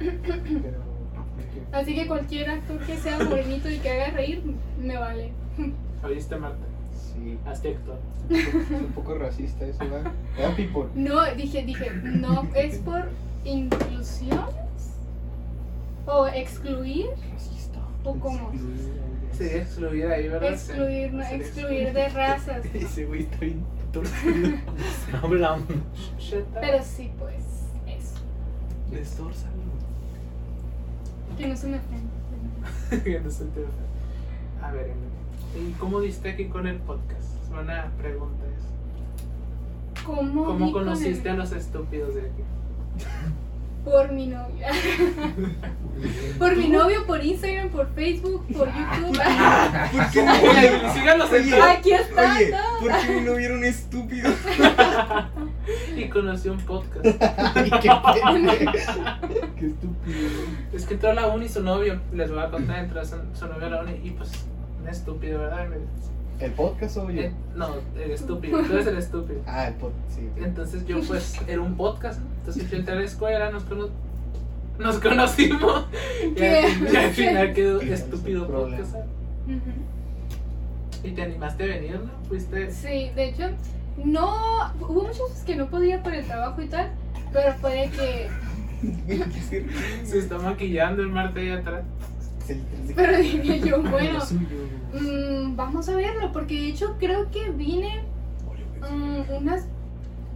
Así 1.72 1.94
que 1.94 2.06
cualquier 2.06 2.48
actor 2.50 2.78
que 2.86 2.96
sea 2.96 3.18
morenito 3.22 3.68
y 3.68 3.78
que 3.78 3.90
haga 3.90 4.10
reír, 4.12 4.42
me 4.80 4.96
vale. 4.96 5.32
¿Oíste, 6.04 6.36
Marta? 6.36 6.64
Sí, 6.92 7.36
Hazte 7.46 7.70
actor. 7.76 7.98
es 8.30 8.70
un 8.70 8.92
poco 8.94 9.14
racista 9.16 9.66
eso, 9.66 9.78
¿verdad? 9.80 10.12
¿Verdad, 10.36 10.56
people? 10.56 10.84
No, 10.94 11.24
dije, 11.34 11.62
dije, 11.64 11.90
no, 12.02 12.46
es 12.54 12.78
por 12.78 13.08
inclusiones 13.44 14.38
o 16.06 16.26
excluir 16.28 17.06
Racista. 17.32 17.80
o 18.04 18.14
cómo. 18.14 18.50
Sería 19.32 19.62
excluida 19.62 20.12
ahí, 20.14 20.28
¿verdad? 20.28 20.52
Excluir, 20.52 21.12
no, 21.12 21.22
excluir 21.22 21.92
de 21.92 22.08
razas. 22.08 22.64
Ese 22.74 23.04
güey 23.04 23.22
está 23.22 23.36
bien 23.38 23.62
Hablamos. 25.22 25.68
Up. 25.70 26.44
Pero 26.60 26.82
sí, 26.82 27.10
pues, 27.18 27.36
eso. 27.86 28.14
Destórzalo. 28.90 29.52
Que 31.36 31.46
no 31.48 31.56
se 31.56 31.66
me 31.68 31.78
ofenda. 31.78 32.08
Que 33.04 33.20
no 33.20 33.30
se 33.30 33.44
te 33.46 33.60
ofenda. 33.60 34.66
A 34.66 34.72
ver. 34.72 34.92
¿Y 35.58 35.72
cómo 35.72 36.00
diste 36.00 36.30
aquí 36.30 36.46
con 36.46 36.66
el 36.66 36.76
podcast? 36.78 37.22
Es 37.42 37.48
una 37.50 37.90
pregunta 37.98 38.44
eso. 38.46 40.04
¿Cómo, 40.06 40.44
¿Cómo 40.44 40.72
con 40.72 40.84
conociste 40.84 41.28
el- 41.28 41.34
a 41.34 41.38
los 41.38 41.52
estúpidos 41.52 42.14
de 42.14 42.20
aquí? 42.22 42.42
Por 43.90 44.12
mi 44.12 44.26
novia. 44.26 44.68
por 46.38 46.56
mi 46.56 46.68
novio, 46.68 47.06
por 47.06 47.24
Instagram, 47.24 47.70
por 47.70 47.88
Facebook, 47.94 48.46
por 48.54 48.68
YouTube. 48.74 49.18
¿Por 49.92 50.10
qué 50.10 50.22
no? 50.26 50.32
Oye, 50.32 50.92
síganos 50.92 51.32
en 51.32 51.42
Oye, 51.44 51.62
Aquí 51.62 51.92
está. 51.92 52.34
Oye, 52.34 52.50
todo. 52.50 52.80
¿por 52.80 53.00
qué 53.00 53.20
no 53.22 53.34
vieron 53.34 53.64
estúpido? 53.64 54.30
y 55.96 56.08
conocí 56.08 56.48
un 56.50 56.58
podcast. 56.58 57.06
Ay, 57.54 57.70
qué. 57.80 57.90
Qué 59.58 59.66
estúpido. 59.66 60.18
Es 60.72 60.84
que 60.84 60.94
entró 60.94 61.10
a 61.10 61.14
la 61.14 61.26
uni 61.28 61.46
y 61.46 61.48
su 61.48 61.62
novio, 61.62 62.00
les 62.12 62.30
voy 62.30 62.40
a 62.40 62.50
contar, 62.50 62.80
entró 62.80 63.02
su, 63.04 63.16
su 63.32 63.46
novio 63.46 63.66
a 63.68 63.70
la 63.70 63.82
uni 63.82 64.00
y 64.04 64.10
pues, 64.10 64.30
un 64.82 64.88
estúpido, 64.88 65.40
¿verdad? 65.40 65.66
¿El 66.40 66.52
podcast 66.52 66.96
o 66.98 67.10
yo? 67.10 67.22
Eh, 67.22 67.32
no, 67.56 67.68
el 67.96 68.10
estúpido, 68.12 68.62
tú 68.62 68.72
eres 68.74 68.86
el 68.86 68.98
estúpido. 68.98 69.40
Ah, 69.46 69.68
el 69.68 69.74
podcast, 69.74 70.10
sí. 70.10 70.28
Entonces 70.36 70.86
yo 70.86 71.00
pues 71.00 71.40
era 71.48 71.60
un 71.60 71.76
podcast, 71.76 72.20
¿no? 72.20 72.37
Entonces 72.48 72.70
yo 72.70 72.76
entré 72.78 72.94
a 72.94 72.96
la 72.98 73.04
escuela, 73.04 73.50
nos, 73.50 73.62
cono- 73.64 73.90
nos 74.78 74.98
conocimos 74.98 75.86
y 76.36 76.42
al, 76.44 76.66
fin- 76.68 76.88
y 76.92 76.96
al 76.96 77.10
final 77.10 77.52
quedó 77.52 77.80
estúpido 77.82 78.46
podcast. 78.48 78.94
Ujú. 79.46 81.04
Y 81.04 81.10
te 81.12 81.22
animaste 81.22 81.64
a 81.64 81.66
venir, 81.66 82.00
¿no? 82.00 82.10
Fuiste... 82.28 82.70
Sí, 82.72 83.10
de 83.14 83.28
hecho, 83.28 83.44
no. 84.04 84.72
Hubo 84.80 85.02
muchas 85.02 85.20
veces 85.28 85.44
que 85.44 85.56
no 85.56 85.66
podía 85.68 86.02
por 86.02 86.14
el 86.14 86.24
trabajo 86.26 86.60
y 86.62 86.66
tal, 86.68 86.90
pero 87.32 87.52
fue 87.54 87.70
de 87.74 87.90
que. 87.90 88.28
Se 90.04 90.18
está 90.18 90.38
maquillando 90.38 91.02
el 91.02 91.08
Marte 91.08 91.40
ahí 91.40 91.50
atrás. 91.50 91.84
Pero 92.96 93.18
dije 93.18 93.60
yo, 93.60 93.82
bueno, 93.90 94.20
mm, 94.94 95.54
vamos 95.54 95.88
a 95.88 95.96
verlo, 95.96 96.32
porque 96.32 96.54
de 96.54 96.68
hecho 96.68 96.96
creo 96.98 97.30
que 97.30 97.50
vine 97.50 98.02
mm, 98.90 99.34
unas. 99.36 99.66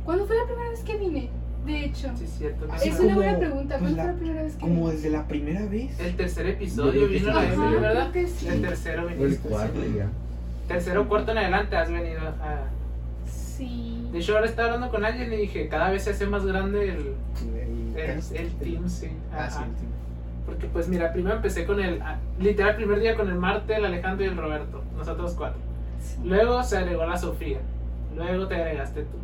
¿Cuándo 0.04 0.26
fue 0.26 0.36
la 0.36 0.44
primera 0.46 0.68
vez 0.70 0.80
que 0.80 0.96
vine? 0.96 1.30
De 1.66 1.84
hecho, 1.84 2.10
Sí, 2.16 2.24
es 2.24 2.30
cierto. 2.38 2.66
¿no? 2.66 2.72
Así 2.74 2.88
es 2.88 2.96
como- 2.96 3.08
una 3.08 3.16
buena 3.16 3.38
pregunta. 3.38 3.78
pues 3.78 3.94
¿Cuándo 3.94 4.02
fue 4.02 4.12
la- 4.12 4.18
primera 4.18 4.42
vez 4.42 4.52
que 4.54 4.60
Como 4.60 4.90
desde 4.90 5.10
la 5.10 5.26
primera 5.28 5.66
vez. 5.66 6.00
El 6.00 6.16
tercer 6.16 6.46
episodio 6.46 7.06
vino 7.08 7.32
la 7.32 7.52
Emily, 7.52 7.74
¿verdad? 7.76 8.10
creo 8.10 8.12
que 8.24 8.28
sí. 8.30 8.48
El 8.48 8.62
tercero 8.62 9.04
O 9.06 9.08
el 9.08 9.38
cuarto 9.38 9.80
ya. 9.96 10.06
tercero 10.68 11.02
o 11.02 11.08
cuarto 11.08 11.32
en 11.32 11.38
adelante 11.38 11.76
has 11.76 11.90
venido 11.90 12.20
a... 12.20 12.64
Sí. 13.30 14.08
De 14.12 14.18
hecho, 14.18 14.34
ahora 14.34 14.46
estaba 14.46 14.68
hablando 14.72 14.90
con 14.90 15.04
alguien 15.04 15.32
y 15.32 15.36
dije, 15.36 15.68
cada 15.68 15.90
vez 15.90 16.02
se 16.04 16.10
hace 16.10 16.26
más 16.26 16.44
grande 16.44 16.88
el, 16.88 17.14
El, 17.96 18.20
el, 18.36 18.50
team, 18.54 18.88
sí. 18.88 19.08
Ah, 19.32 19.48
sí, 19.50 19.56
Ajá. 19.58 19.64
el 19.66 19.72
team. 19.74 19.90
Porque 20.46 20.66
pues 20.66 20.88
mira, 20.88 21.12
primero 21.12 21.36
empecé 21.36 21.64
con 21.64 21.78
el, 21.80 22.00
ah, 22.02 22.18
literal, 22.40 22.74
primer 22.76 22.98
día 23.00 23.14
con 23.14 23.28
el 23.28 23.36
Marte, 23.36 23.76
el 23.76 23.84
Alejandro 23.84 24.24
y 24.24 24.28
el 24.28 24.36
Roberto, 24.36 24.82
nosotros 24.96 25.34
cuatro. 25.36 25.60
Luego 26.24 26.62
se 26.64 26.78
agregó 26.78 27.06
la 27.06 27.16
Sofía, 27.16 27.58
luego 28.16 28.48
te 28.48 28.56
agregaste 28.56 29.02
tú. 29.02 29.18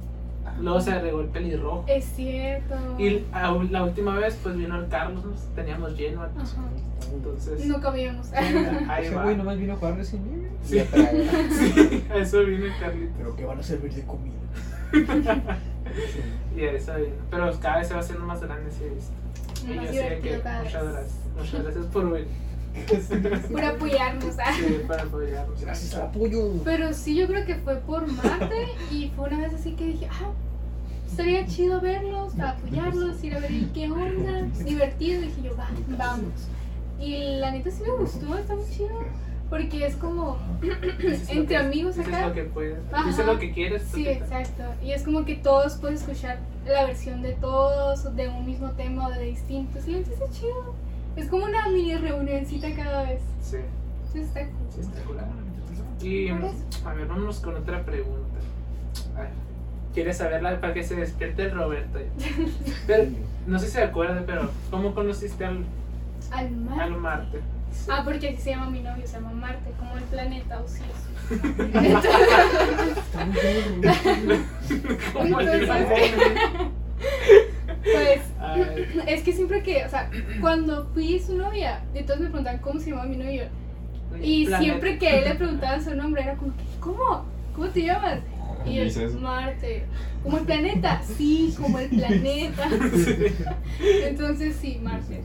Luego 0.60 0.80
se 0.80 0.92
agregó 0.92 1.20
el 1.20 1.28
pelirrojo. 1.28 1.84
Es 1.86 2.04
cierto. 2.04 2.74
Y 2.98 3.24
la 3.32 3.82
última 3.84 4.14
vez 4.16 4.38
pues 4.42 4.56
vino 4.56 4.76
el 4.78 4.88
Carlos, 4.88 5.24
nos 5.24 5.40
teníamos 5.54 5.96
lleno. 5.96 6.22
Ajá. 6.22 6.62
Entonces, 7.12 7.64
No 7.66 7.80
cabíamos. 7.80 8.32
ahí 8.32 9.04
Ese 9.06 9.14
va. 9.14 9.22
güey 9.24 9.36
nomás 9.36 9.58
vino 9.58 9.72
a 9.72 9.76
jugar 9.76 9.94
Evil. 9.94 10.48
Sí. 10.62 10.80
Sí, 11.50 12.04
a 12.10 12.16
eso 12.16 12.44
vino 12.44 12.66
el 12.66 12.78
Carlito. 12.78 13.12
Pero 13.16 13.36
que 13.36 13.44
van 13.44 13.58
a 13.58 13.62
servir 13.62 13.92
de 13.92 14.02
comida. 14.04 14.34
Y 16.56 16.60
a 16.62 16.72
eso 16.72 16.94
vino. 16.96 17.14
Pero 17.30 17.60
cada 17.60 17.78
vez 17.78 17.88
se 17.88 17.94
va 17.94 18.00
haciendo 18.00 18.24
más 18.26 18.40
grande, 18.40 18.70
sí 18.70 18.84
visto. 18.94 19.12
Y 19.66 19.74
yo 19.86 19.92
sé 19.92 20.20
que 20.22 20.36
muchas 20.36 20.84
gracias. 20.84 21.18
Muchas 21.36 21.62
gracias 21.62 21.86
por 21.86 22.10
venir. 22.10 22.28
Por 23.52 23.64
apoyarnos. 23.64 24.37
ah. 24.38 24.52
Sí, 24.56 24.80
para 24.87 25.02
apoyarnos. 25.02 25.60
Gracias 25.60 25.94
al 25.94 26.02
apoyo. 26.02 26.52
Pero 26.64 26.92
sí, 26.92 27.14
yo 27.16 27.26
creo 27.26 27.44
que 27.44 27.56
fue 27.56 27.76
por 27.76 28.06
Marte 28.06 28.68
y 28.90 29.10
fue 29.16 29.28
una 29.28 29.38
vez 29.40 29.54
así 29.54 29.72
que 29.72 29.87
dije, 29.87 30.08
ah, 30.10 30.30
estaría 31.06 31.46
chido 31.46 31.80
verlos, 31.80 32.32
apoyarlos, 32.38 33.22
ir 33.25 33.34
a 33.34 33.40
ver 33.40 33.50
qué 33.75 33.90
onda, 33.90 34.42
divertido. 34.64 35.20
dije 35.22 35.42
yo, 35.42 35.56
va, 35.56 35.68
vamos. 35.96 36.32
Y 37.00 37.38
la 37.38 37.50
neta 37.52 37.70
sí 37.70 37.82
me 37.82 37.90
gustó, 37.90 38.37
está 38.38 38.54
muy 38.54 38.64
chido. 38.70 38.88
Porque 39.50 39.87
es 39.87 39.96
como 39.96 40.37
entre 41.30 41.46
que- 41.46 41.56
amigos 41.56 41.96
dices 41.96 42.12
acá. 42.12 42.28
lo 42.28 42.34
que 42.34 42.42
puedes. 42.44 42.78
Ajá. 42.92 43.08
Dices 43.08 43.25
lo 43.25 43.38
que 43.38 43.50
quieres. 43.52 43.82
Sí, 43.94 44.06
exacto. 44.06 44.62
Y 44.84 44.90
es 44.92 45.02
como 45.04 45.25
que 45.25 45.37
todos 45.37 45.76
pueden 45.76 45.96
escuchar 45.96 46.38
la 46.66 46.84
versión 46.84 47.22
de 47.22 47.32
todos, 47.32 48.14
de 48.14 48.28
un 48.28 48.44
mismo 48.44 48.72
tema 48.72 49.06
o 49.06 49.10
de 49.10 49.22
distintos. 49.25 49.88
Y 49.88 49.94
eso 49.94 50.12
está 50.12 50.28
chido. 50.30 50.75
Es 51.18 51.28
como 51.28 51.44
una 51.44 51.68
mini 51.68 51.96
reunioncita 51.96 52.72
cada 52.75 53.02
vez. 53.04 53.20
Sí, 53.42 53.58
Sí, 54.12 54.20
está 54.20 54.40
cool. 54.46 54.54
sí, 54.75 54.80
está 54.80 55.00
cool. 55.02 55.16
Y 56.00 56.28
a 56.28 56.34
ver, 56.94 57.06
vámonos 57.08 57.40
con 57.40 57.56
otra 57.56 57.84
pregunta. 57.84 58.38
A 59.16 59.20
ver, 59.22 59.30
¿Quieres 59.92 60.16
saberla 60.18 60.60
para 60.60 60.72
que 60.75 60.84
se 60.84 60.94
despierte 60.94 61.42
el 61.42 61.50
Roberto? 61.52 61.98
Pero, 62.87 63.04
no 63.46 63.58
sé 63.58 63.66
si 63.66 63.72
se 63.72 63.82
acuerda, 63.82 64.22
pero 64.26 64.48
¿cómo 64.70 64.94
conociste 64.94 65.44
al, 65.44 65.64
Al 66.30 66.50
mar. 66.52 66.80
al 66.80 66.92
Marte? 66.96 67.40
Ah, 67.88 68.02
porque 68.04 68.28
así 68.28 68.37
se 68.38 68.50
llama 68.50 68.70
mi 68.70 68.80
novio, 68.80 69.04
se 69.06 69.14
llama 69.14 69.32
Marte, 69.32 69.72
como 69.78 69.96
el 69.96 70.04
planeta 70.04 70.60
ocioso. 70.60 71.08
¿Cómo 75.14 75.40
le 75.40 75.54
Entonces- 75.56 76.12
Pues 77.82 78.20
Ay, 78.40 78.87
es 79.06 79.23
que 79.23 79.32
siempre 79.32 79.62
que, 79.62 79.85
o 79.85 79.88
sea, 79.88 80.11
cuando 80.40 80.87
fui 80.94 81.18
su 81.20 81.37
novia, 81.37 81.82
y 81.94 82.02
todos 82.02 82.20
me 82.20 82.26
preguntaban 82.26 82.61
cómo 82.61 82.80
se 82.80 82.90
llamaba 82.90 83.08
mi 83.08 83.16
novio. 83.16 83.44
Y 84.23 84.47
planeta. 84.47 84.62
siempre 84.62 84.99
que 84.99 85.08
a 85.08 85.18
él 85.18 85.25
le 85.28 85.35
preguntaban 85.37 85.85
su 85.85 85.94
nombre, 85.94 86.23
era 86.23 86.37
como, 86.37 86.52
¿cómo? 86.80 87.25
¿Cómo 87.54 87.68
te 87.68 87.82
llamas? 87.82 88.20
Y 88.66 88.78
él, 88.78 88.85
Dices. 88.88 89.14
Marte. 89.14 89.85
¿Como 90.23 90.38
el 90.38 90.44
planeta? 90.44 91.00
Sí, 91.16 91.54
como 91.56 91.78
el 91.78 91.88
planeta. 91.88 92.68
Entonces 94.04 94.56
sí, 94.61 94.78
Marte. 94.82 95.23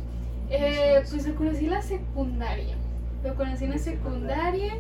Eh, 0.50 1.02
pues 1.10 1.28
lo 1.28 1.36
conocí 1.36 1.66
en 1.66 1.72
la 1.72 1.82
secundaria. 1.82 2.76
Lo 3.24 3.34
conocí 3.36 3.64
en 3.66 3.72
la 3.72 3.78
secundaria. 3.78 4.74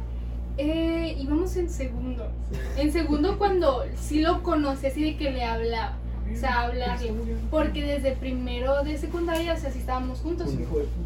Eh, 0.57 1.17
íbamos 1.19 1.55
en 1.57 1.69
segundo. 1.69 2.29
En 2.77 2.91
segundo 2.91 3.37
cuando 3.39 3.83
sí 3.95 4.21
lo 4.21 4.43
conocí 4.43 4.85
así 4.85 5.03
de 5.03 5.17
que 5.17 5.31
le 5.31 5.43
hablaba. 5.43 5.97
O 6.33 6.37
sea, 6.37 6.61
hablarle. 6.61 7.13
Porque 7.51 7.83
desde 7.83 8.11
primero 8.13 8.83
de 8.83 8.97
secundaria, 8.97 9.53
o 9.53 9.57
sea, 9.57 9.71
sí 9.71 9.79
estábamos 9.79 10.19
juntos. 10.19 10.49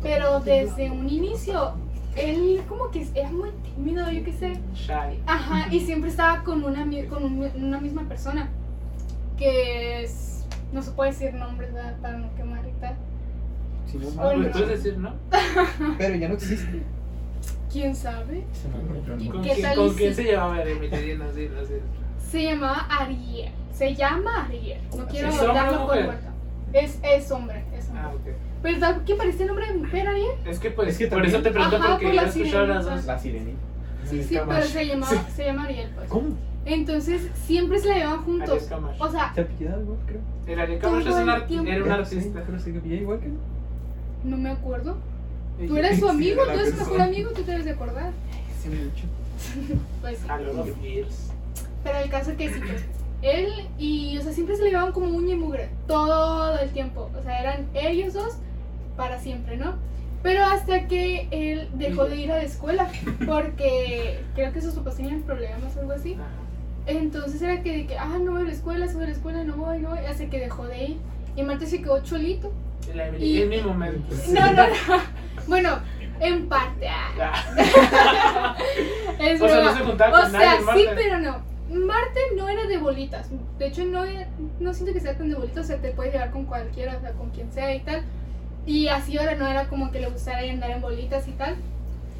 Pero 0.01 0.39
desde 0.39 0.89
un 0.91 1.09
inicio, 1.09 1.73
él 2.15 2.61
como 2.67 2.89
que 2.91 3.07
era 3.13 3.29
muy 3.31 3.49
tímido, 3.75 4.09
yo 4.11 4.23
qué 4.23 4.33
sé. 4.33 4.53
Shy. 4.73 5.21
Ajá, 5.25 5.67
y 5.73 5.79
siempre 5.81 6.09
estaba 6.09 6.43
con 6.43 6.63
una, 6.63 6.85
con 7.09 7.23
un- 7.23 7.51
una 7.55 7.79
misma 7.79 8.03
persona. 8.03 8.49
Que 9.37 10.03
es. 10.03 10.45
No 10.73 10.81
se 10.81 10.91
puede 10.91 11.11
decir 11.11 11.33
nombres, 11.33 11.73
¿verdad? 11.73 11.95
Para 12.01 12.17
no 12.17 12.33
quemar 12.35 12.67
y 12.67 12.71
tal. 12.81 12.95
Si 13.85 13.97
no 13.97 14.09
mames. 14.11 14.39
Pues 14.51 14.51
puedes 14.63 14.83
decir, 14.83 14.97
¿no? 14.97 15.13
Pero 15.97 16.15
ya 16.15 16.27
no 16.27 16.33
existe. 16.33 16.81
¿Quién 17.71 17.95
sabe? 17.95 18.45
Ese 18.51 18.69
nombre. 18.69 19.23
¿Y 19.23 19.29
¿Con, 19.29 19.41
qué 19.43 19.49
quién, 19.51 19.61
tal 19.61 19.75
¿con 19.75 19.93
quién 19.93 20.15
se 20.15 20.23
dinos. 20.23 21.67
Se 22.29 22.43
llamaba 22.43 22.87
Ariel. 22.89 23.51
Se 23.77 23.93
llama 23.93 24.45
Ariel. 24.45 24.81
No 24.95 25.05
quiero 25.07 25.29
¿Es 25.29 25.37
darlo 25.37 25.85
por 25.85 26.03
muerto. 26.03 26.27
Es, 26.73 26.99
es 27.03 27.31
hombre, 27.31 27.63
es 27.77 27.87
hombre. 27.89 28.01
Ah, 28.03 28.11
ok. 28.13 28.35
Pero 28.63 28.79
¿sabes 28.79 29.01
qué 29.05 29.15
parece 29.15 29.45
nombre 29.45 29.67
de 29.67 29.73
mujer, 29.77 30.07
Ariel? 30.07 30.31
Es 30.45 30.59
que 30.59 30.71
pues, 30.71 30.89
Es 30.89 30.97
que 30.97 31.07
por 31.07 31.23
eso 31.23 31.41
te 31.41 31.51
pregunto 31.51 31.75
Ajá, 31.77 31.89
porque 31.91 32.05
por 32.05 32.15
yo 32.15 32.21
la 32.21 32.27
he 32.27 32.29
escuchado 32.29 32.65
las 32.65 32.85
dos. 32.85 33.05
La 33.05 33.19
sirenita. 33.19 33.59
Sí, 34.09 34.23
sí, 34.23 34.39
pero 34.47 34.63
se, 34.63 34.85
llamaba, 34.87 35.23
se 35.35 35.45
llama 35.45 35.63
Ariel, 35.65 35.91
pues. 35.95 36.09
¿Cómo? 36.09 36.29
Entonces, 36.65 37.29
siempre 37.45 37.77
se 37.79 37.89
la 37.89 37.95
llevaban 37.97 38.19
Ariel 38.19 38.39
juntos. 38.39 38.63
Camacho. 38.63 39.03
O 39.03 39.11
sea, 39.11 39.31
Se 39.35 39.41
apellidaba 39.41 39.81
igual, 39.81 39.97
creo. 40.07 40.21
El 40.47 40.59
Ariel 40.59 40.79
Camacho 40.79 41.09
era 41.19 41.35
un 41.35 41.47
Sí, 41.47 42.15
artista. 42.15 42.43
pero 42.45 42.59
se 42.59 42.69
apellidaba 42.71 43.01
igual 43.01 43.19
que 43.19 43.27
no. 43.27 43.35
no 44.23 44.37
me 44.37 44.49
acuerdo. 44.49 44.97
Tú 45.67 45.77
eres 45.77 45.91
su 45.99 46.05
Sí, 46.05 46.11
amigo, 46.11 46.43
tú 46.45 46.49
eres 46.51 46.69
su 46.71 46.77
mejor 46.77 47.01
amigo, 47.01 47.29
tú 47.31 47.43
te 47.43 47.51
debes 47.51 47.65
de 47.65 47.71
acordar. 47.71 48.11
Sí, 48.61 48.69
mucho. 48.69 49.05
Pues 50.01 50.17
sí. 50.17 50.25
A 50.29 50.39
los 50.39 50.81
Beers. 50.81 51.29
Pero 51.83 51.99
el 51.99 52.09
caso 52.09 52.31
es 52.31 52.37
que 52.37 52.49
sí, 52.49 52.59
pues. 52.59 52.83
Él 53.21 53.49
y, 53.77 54.17
o 54.17 54.21
sea, 54.21 54.31
siempre 54.31 54.55
se 54.55 54.63
le 54.63 54.69
llevaban 54.69 54.91
como 54.93 55.07
uña 55.07 55.33
y 55.33 55.37
mugre. 55.37 55.69
Todo 55.87 56.57
el 56.59 56.69
tiempo. 56.71 57.09
O 57.17 57.21
sea, 57.23 57.39
eran 57.39 57.67
ellos 57.73 58.13
dos 58.13 58.37
para 58.95 59.19
siempre, 59.19 59.57
¿no? 59.57 59.75
Pero 60.23 60.43
hasta 60.45 60.87
que 60.87 61.27
él 61.31 61.69
dejó 61.73 62.05
de 62.05 62.15
ir 62.17 62.31
a 62.31 62.37
la 62.37 62.43
escuela. 62.43 62.89
Porque 63.25 64.23
creo 64.35 64.51
que 64.51 64.61
sus 64.61 64.73
papás 64.73 64.95
tenían 64.97 65.21
problemas 65.23 65.75
o 65.77 65.81
algo 65.81 65.93
así. 65.93 66.15
Entonces 66.85 67.41
era 67.41 67.61
que, 67.63 67.71
de 67.77 67.85
que, 67.87 67.97
ah, 67.97 68.17
no 68.19 68.31
voy 68.33 68.41
a 68.41 68.45
la 68.45 68.51
escuela, 68.51 68.87
soy 68.87 69.03
a 69.03 69.07
la 69.07 69.11
escuela, 69.11 69.43
no 69.43 69.55
voy, 69.57 69.79
no 69.79 69.89
voy. 69.89 69.99
Hasta 69.99 70.29
que 70.29 70.39
dejó 70.39 70.65
de 70.65 70.83
ir. 70.85 70.97
Y 71.35 71.43
Marte 71.43 71.65
se 71.67 71.81
quedó 71.81 72.01
cholito. 72.03 72.51
La 72.93 73.09
Y- 73.17 73.41
en 73.41 73.49
mi 73.49 73.61
momento. 73.61 74.15
No, 74.29 74.51
no, 74.53 74.67
no. 74.67 74.73
Bueno, 75.47 75.79
en 76.19 76.47
parte. 76.47 76.87
ah. 76.89 77.45
Es 79.19 79.41
O 79.41 79.47
sea, 79.47 79.63
no 79.63 79.73
se 79.75 79.81
O 79.81 79.85
con 79.87 79.97
sea, 80.31 80.59
nadie, 80.61 80.81
sí, 80.83 80.89
pero 80.95 81.19
no. 81.19 81.56
Marte 81.69 82.19
no 82.35 82.47
era 82.49 82.65
de 82.67 82.77
bolitas. 82.77 83.27
De 83.59 83.67
hecho, 83.67 83.83
no, 83.85 84.03
era- 84.05 84.27
no 84.59 84.73
siento 84.73 84.93
que 84.93 84.99
sea 85.01 85.17
tan 85.17 85.29
de 85.29 85.35
bolitas. 85.35 85.65
O 85.65 85.67
sea, 85.67 85.77
te 85.77 85.89
puedes 85.91 86.13
llevar 86.13 86.31
con 86.31 86.45
cualquiera, 86.45 86.97
o 86.97 87.01
sea, 87.01 87.11
con 87.13 87.29
quien 87.31 87.51
sea 87.51 87.73
y 87.75 87.79
tal. 87.81 88.01
Y 88.65 88.87
así 88.87 89.17
ahora 89.17 89.35
no 89.35 89.47
era 89.47 89.67
como 89.67 89.91
que 89.91 89.99
le 89.99 90.09
gustara 90.09 90.39
andar 90.49 90.71
en 90.71 90.81
bolitas 90.81 91.27
y 91.27 91.31
tal. 91.31 91.55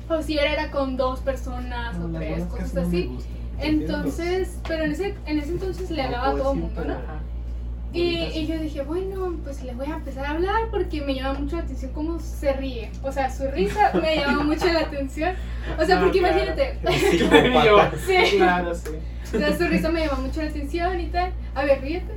O 0.10 0.22
si 0.22 0.38
era, 0.38 0.52
era 0.54 0.72
con 0.72 0.96
dos 0.98 1.20
personas 1.20 1.96
o 1.98 2.08
No, 2.08 2.18
tres, 2.20 2.44
cosas 2.46 2.78
así. 2.78 3.18
Entonces, 3.60 4.60
pero 4.68 4.84
en 4.84 4.92
ese, 4.92 5.16
en 5.26 5.40
ese 5.40 5.52
entonces 5.52 5.90
le 5.92 6.02
hablaba 6.04 6.30
a 6.30 6.32
todo 6.36 6.54
el 6.54 6.60
mundo, 6.60 6.82
¿no? 6.86 6.96
Y, 7.94 8.46
yo 8.46 8.60
dije, 8.60 8.82
bueno, 8.82 9.36
pues 9.44 9.64
le 9.64 9.74
voy 9.74 9.88
a 9.88 9.96
empezar 9.96 10.26
a 10.26 10.32
hablar 10.32 10.70
porque 10.70 11.02
me 11.02 11.16
llama 11.16 11.40
mucho 11.40 11.56
la 11.56 11.64
atención 11.64 11.92
cómo 11.94 12.20
se 12.20 12.54
ríe. 12.54 12.92
O 13.02 13.12
sea, 13.12 13.32
su 13.32 13.48
risa 13.48 13.92
me 14.02 14.18
llama 14.18 14.44
mucho 14.44 14.66
la 14.68 14.82
atención. 14.82 15.34
O 15.80 15.86
sea, 15.86 15.96
No, 15.96 16.04
porque 16.04 16.20
claro. 16.20 16.36
imagínate, 16.38 16.80
Yo, 17.18 17.92
Sí. 18.06 18.38
Claro, 18.38 18.76
sí. 18.76 18.92
o 19.34 19.40
sea, 19.40 19.58
su 19.58 19.68
risa 19.68 19.90
me 19.90 20.06
llama 20.06 20.20
mucho 20.20 20.42
la 20.42 20.50
atención 20.50 21.00
y 21.00 21.08
tal. 21.08 21.32
A 21.56 21.64
ver, 21.64 21.82
ríete. 21.82 22.14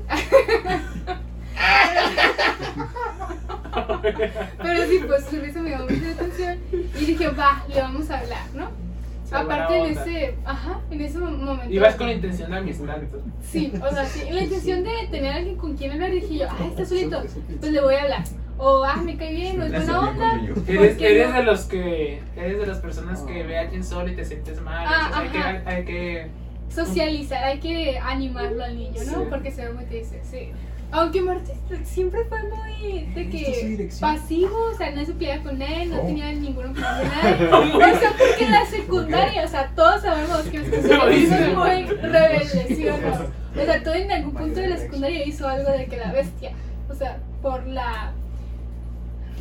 Pero 4.63 4.87
sí, 4.87 5.01
pues 5.07 5.25
su 5.27 5.41
risa 5.41 5.61
me 5.61 5.71
llamó 5.71 5.85
mucho 5.85 6.03
la 6.05 6.13
atención. 6.13 6.59
Y 6.73 7.05
dije, 7.05 7.29
va, 7.29 7.65
le 7.69 7.81
vamos 7.81 8.11
a 8.11 8.19
hablar, 8.19 8.45
¿no? 8.55 8.90
Aparte 9.33 9.79
en 9.79 9.99
ese, 9.99 10.35
ajá, 10.45 10.81
en 10.91 11.01
ese 11.01 11.19
momento. 11.19 11.73
Ibas 11.73 11.95
con 11.95 12.09
intención 12.09 12.51
de 12.51 12.57
amistad. 12.59 12.97
Sí, 13.43 13.73
o 13.81 13.91
sea, 13.91 14.05
sí, 14.05 14.31
la 14.31 14.43
intención 14.43 14.83
de 14.83 14.91
tener 15.11 15.33
a 15.33 15.37
alguien 15.37 15.57
con 15.57 15.77
quien 15.77 15.93
hablar, 15.93 16.11
dije 16.11 16.39
yo, 16.39 16.49
ah, 16.51 16.67
está 16.69 16.85
solito, 16.85 17.23
pues 17.61 17.73
le 17.73 17.81
voy 17.81 17.95
a 17.95 18.03
hablar. 18.03 18.25
O, 18.59 18.85
ah, 18.85 18.97
me 18.97 19.17
cae 19.17 19.35
bien, 19.35 19.61
o 19.61 19.65
es 19.65 19.71
buena 19.71 20.01
onda. 20.01 20.41
Eres, 20.67 20.97
qué 20.99 21.13
eres 21.13 21.31
no? 21.31 21.37
de 21.37 21.43
los 21.45 21.65
que 21.65 22.21
eres 22.37 22.59
de 22.59 22.67
las 22.67 22.79
personas 22.79 23.23
que 23.23 23.43
ve 23.43 23.57
a 23.57 23.63
alguien 23.63 23.83
solo 23.83 24.11
y 24.11 24.17
te 24.17 24.25
sientes 24.25 24.61
mal. 24.61 24.85
Ah, 24.87 25.07
entonces 25.07 25.23
hay, 25.23 25.29
que, 25.31 25.39
ajá. 25.39 25.63
hay 25.71 25.85
que 25.85 26.31
Socializar, 26.71 27.43
hay 27.43 27.59
que 27.59 27.99
animarlo 27.99 28.63
al 28.63 28.77
niño, 28.77 29.03
¿no? 29.05 29.13
Sí. 29.13 29.27
Porque 29.29 29.51
se 29.51 29.67
ve 29.67 29.73
muy 29.73 29.85
triste, 29.87 30.21
sí. 30.23 30.53
Aunque 30.93 31.23
Martín 31.23 31.55
siempre 31.85 32.25
fue 32.25 32.39
muy 32.43 33.05
de 33.15 33.21
¿Esta 33.21 33.21
es 33.21 33.61
su 33.61 33.77
que 33.77 33.91
pasivo, 34.01 34.57
o 34.73 34.77
sea, 34.77 34.91
no 34.91 35.05
se 35.05 35.13
peleaba 35.13 35.43
con 35.45 35.63
él, 35.63 35.91
no 35.91 36.01
Oh. 36.01 36.07
tenía 36.07 36.33
ninguna 36.33 36.71
opinión 36.71 36.99
de 36.99 37.05
nadie. 37.05 37.75
O 37.95 37.99
sea, 38.01 38.11
porque 38.19 38.45
en 38.45 38.51
la 38.51 38.67
secundaria, 38.67 39.45
o 39.45 39.49
sea, 39.49 39.71
todos 39.77 40.03
sabemos 40.03 40.39
que 40.43 40.59
los 40.61 40.67
secundarios 40.69 41.57
muy 41.57 41.85
rebeldes, 41.97 42.67
¿sí 42.69 42.89
o 42.89 42.97
no? 42.99 43.61
O 43.63 43.65
sea, 43.65 43.83
todo 43.83 43.95
en 43.95 44.11
algún 44.13 44.33
punto 44.35 44.61
de 44.61 44.69
la 44.69 44.77
secundaria 44.79 45.25
hizo 45.27 45.47
algo 45.49 45.71
de 45.71 45.87
que 45.87 45.97
la 45.97 46.13
bestia, 46.13 46.53
o 46.89 46.95
sea, 46.95 47.19
por 47.43 47.67
la 47.67 48.13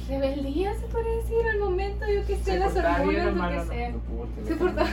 rebeldía, 0.08 0.74
se 0.76 0.86
podría 0.88 1.16
decir, 1.18 1.38
al 1.52 1.60
momento, 1.60 2.06
yo 2.08 2.26
que 2.26 2.36
sé, 2.38 2.58
las 2.60 2.76
hormonas, 2.76 3.26
lo 3.36 3.50
que 3.50 3.56
¿no? 3.56 3.66
sea. 3.66 3.90
No 3.90 4.00
Se 4.48 4.56
portaba. 4.56 4.90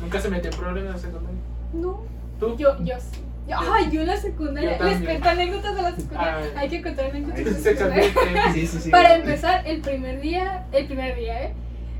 Nunca 0.00 0.20
se 0.20 0.28
metió 0.28 0.50
en 0.50 0.56
problemas 0.58 0.86
en 0.88 0.92
la 0.92 0.98
secundaria. 0.98 1.40
No, 1.72 2.02
¿Tú? 2.38 2.56
yo, 2.56 2.76
yo 2.84 2.94
sí. 3.00 3.20
Yo, 3.48 3.56
ay, 3.72 3.90
yo 3.92 4.00
en 4.00 4.06
la 4.08 4.16
secundaria. 4.16 4.76
Yo 4.78 4.84
Les 4.84 5.02
cuento 5.02 5.28
anécdotas 5.28 5.76
de 5.76 5.82
la 5.82 5.92
secundaria. 5.94 6.50
Hay 6.56 6.68
que 6.68 6.82
contar 6.82 7.04
anécdotas 7.06 7.44
de 7.44 7.50
la 7.52 7.58
secundaria. 7.58 8.04
el 8.04 8.14
tema. 8.14 8.52
Sí, 8.52 8.66
sí, 8.66 8.78
sí. 8.80 8.90
Para 8.90 9.14
empezar, 9.16 9.66
el 9.66 9.80
primer 9.82 10.20
día, 10.20 10.66
el 10.72 10.86
primer 10.86 11.16
día, 11.16 11.42
¿eh? 11.44 11.54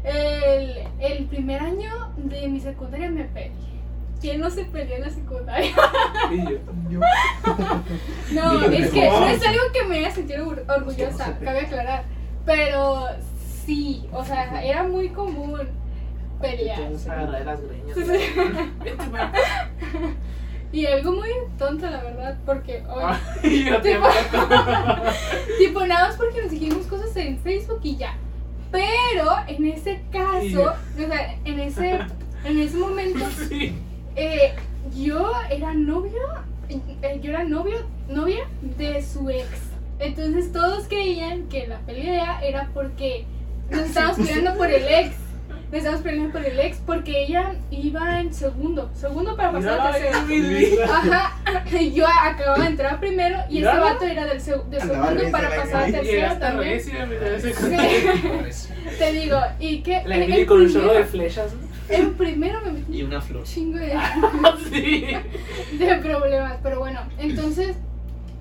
El, 0.04 0.88
el 1.00 1.24
primer 1.26 1.60
año 1.62 2.12
de 2.16 2.48
mi 2.48 2.60
secundaria 2.60 3.10
me 3.10 3.24
peleé. 3.24 3.52
¿Quién 4.20 4.40
no 4.40 4.50
se 4.50 4.64
peleó 4.64 4.96
en 4.96 5.02
la 5.02 5.10
secundaria? 5.10 5.70
Yo. 6.90 7.00
No, 8.32 8.58
Dígame, 8.58 8.78
es 8.78 8.90
que 8.90 9.08
no 9.10 9.26
es 9.28 9.46
algo 9.46 9.62
que 9.72 9.84
me 9.84 9.98
haya 9.98 10.10
sentido 10.10 10.48
or- 10.48 10.64
orgullosa, 10.68 11.36
se 11.38 11.44
cabe 11.44 11.60
aclarar. 11.60 12.04
Pero 12.46 13.06
sí, 13.66 14.08
o 14.12 14.24
sea, 14.24 14.64
era 14.64 14.82
muy 14.84 15.10
común 15.10 15.60
pelear. 16.40 16.80
Entonces 16.80 17.08
agarré 17.08 17.44
las 17.44 17.60
greñas. 17.62 17.96
Y 20.73 20.85
algo 20.87 21.12
muy 21.12 21.28
tonto, 21.58 21.88
la 21.88 22.02
verdad, 22.02 22.37
porque 22.44 22.82
hoy, 22.88 23.02
Ay, 23.42 23.64
yo 23.64 23.80
te 23.80 23.96
Tipo- 23.96 24.08
tipo, 25.58 25.87
nada 25.87 26.08
más 26.08 26.16
porque 26.16 26.42
nos 26.42 26.50
dijimos 26.50 26.87
cosas 26.87 27.14
en 27.16 27.38
Facebook 27.38 27.80
y 27.82 27.96
ya. 27.96 28.14
Pero 28.70 29.30
en 29.46 29.66
ese 29.66 30.02
caso, 30.12 30.73
o 30.94 30.99
sea, 30.99 31.35
en 31.44 31.61
ese, 31.61 32.00
en 32.44 32.58
ese 32.58 32.76
momento, 32.76 33.25
Sí. 33.49 33.75
eh, 34.16 34.54
yo 34.94 35.32
era 35.50 35.73
novio, 35.73 36.20
eh, 36.68 37.20
yo 37.23 37.30
era 37.30 37.44
novio, 37.44 37.78
novia 38.08 38.46
de 38.61 39.02
su 39.02 39.30
ex. 39.30 39.46
Entonces 39.99 40.52
todos 40.52 40.88
creían 40.88 41.44
que 41.49 41.66
la 41.68 41.78
pelea 41.80 42.40
era 42.44 42.68
porque 42.75 43.25
nos 43.70 43.80
estábamos 43.82 44.16
peleando 44.18 44.54
por 44.58 44.70
el 44.70 44.85
ex. 44.87 45.14
Nos 45.66 45.75
estábamos 45.78 46.02
peleando 46.02 46.32
por 46.32 46.44
el 46.44 46.61
ex 46.61 46.78
porque 46.87 47.25
ella 47.25 47.54
iba 47.73 48.20
en 48.20 48.32
segundo, 48.32 48.88
segundo 48.94 49.37
para 49.37 49.50
pasar 49.50 49.80
a 49.80 49.92
Ay, 49.94 50.02
tercero. 50.02 50.85
Ajá, 50.92 51.37
y 51.80 51.92
yo 51.92 52.06
acababa 52.06 52.62
de 52.62 52.66
entrar 52.70 53.00
primero 53.00 53.38
y 53.50 53.56
ese 53.58 53.64
¿Ya? 53.64 53.80
vato 53.80 54.04
era 54.04 54.26
del 54.26 54.40
seg- 54.40 54.64
de 54.66 54.80
segundo 54.80 55.30
para 55.32 55.49
pasar 55.50 55.82
a 55.82 55.87
tercero 55.87 56.37
también. 56.38 56.80
Sí. 56.80 56.92
Te 58.99 59.12
digo, 59.12 59.38
y 59.58 59.80
que 59.82 60.02
La 60.06 60.46
con 60.46 60.61
un 60.62 60.73
chorro 60.73 60.92
de 60.92 61.04
primero- 61.04 61.30
flechas. 61.32 61.52
en 61.88 62.14
primero 62.14 62.61
me 62.64 62.73
metí 62.73 62.99
Y 62.99 63.02
una 63.02 63.20
flor. 63.20 63.42
chingo 63.44 63.78
de, 63.78 63.92
Sí. 64.70 65.06
de 65.78 65.94
problemas, 65.96 66.54
pero 66.62 66.78
bueno, 66.78 67.00
entonces 67.18 67.76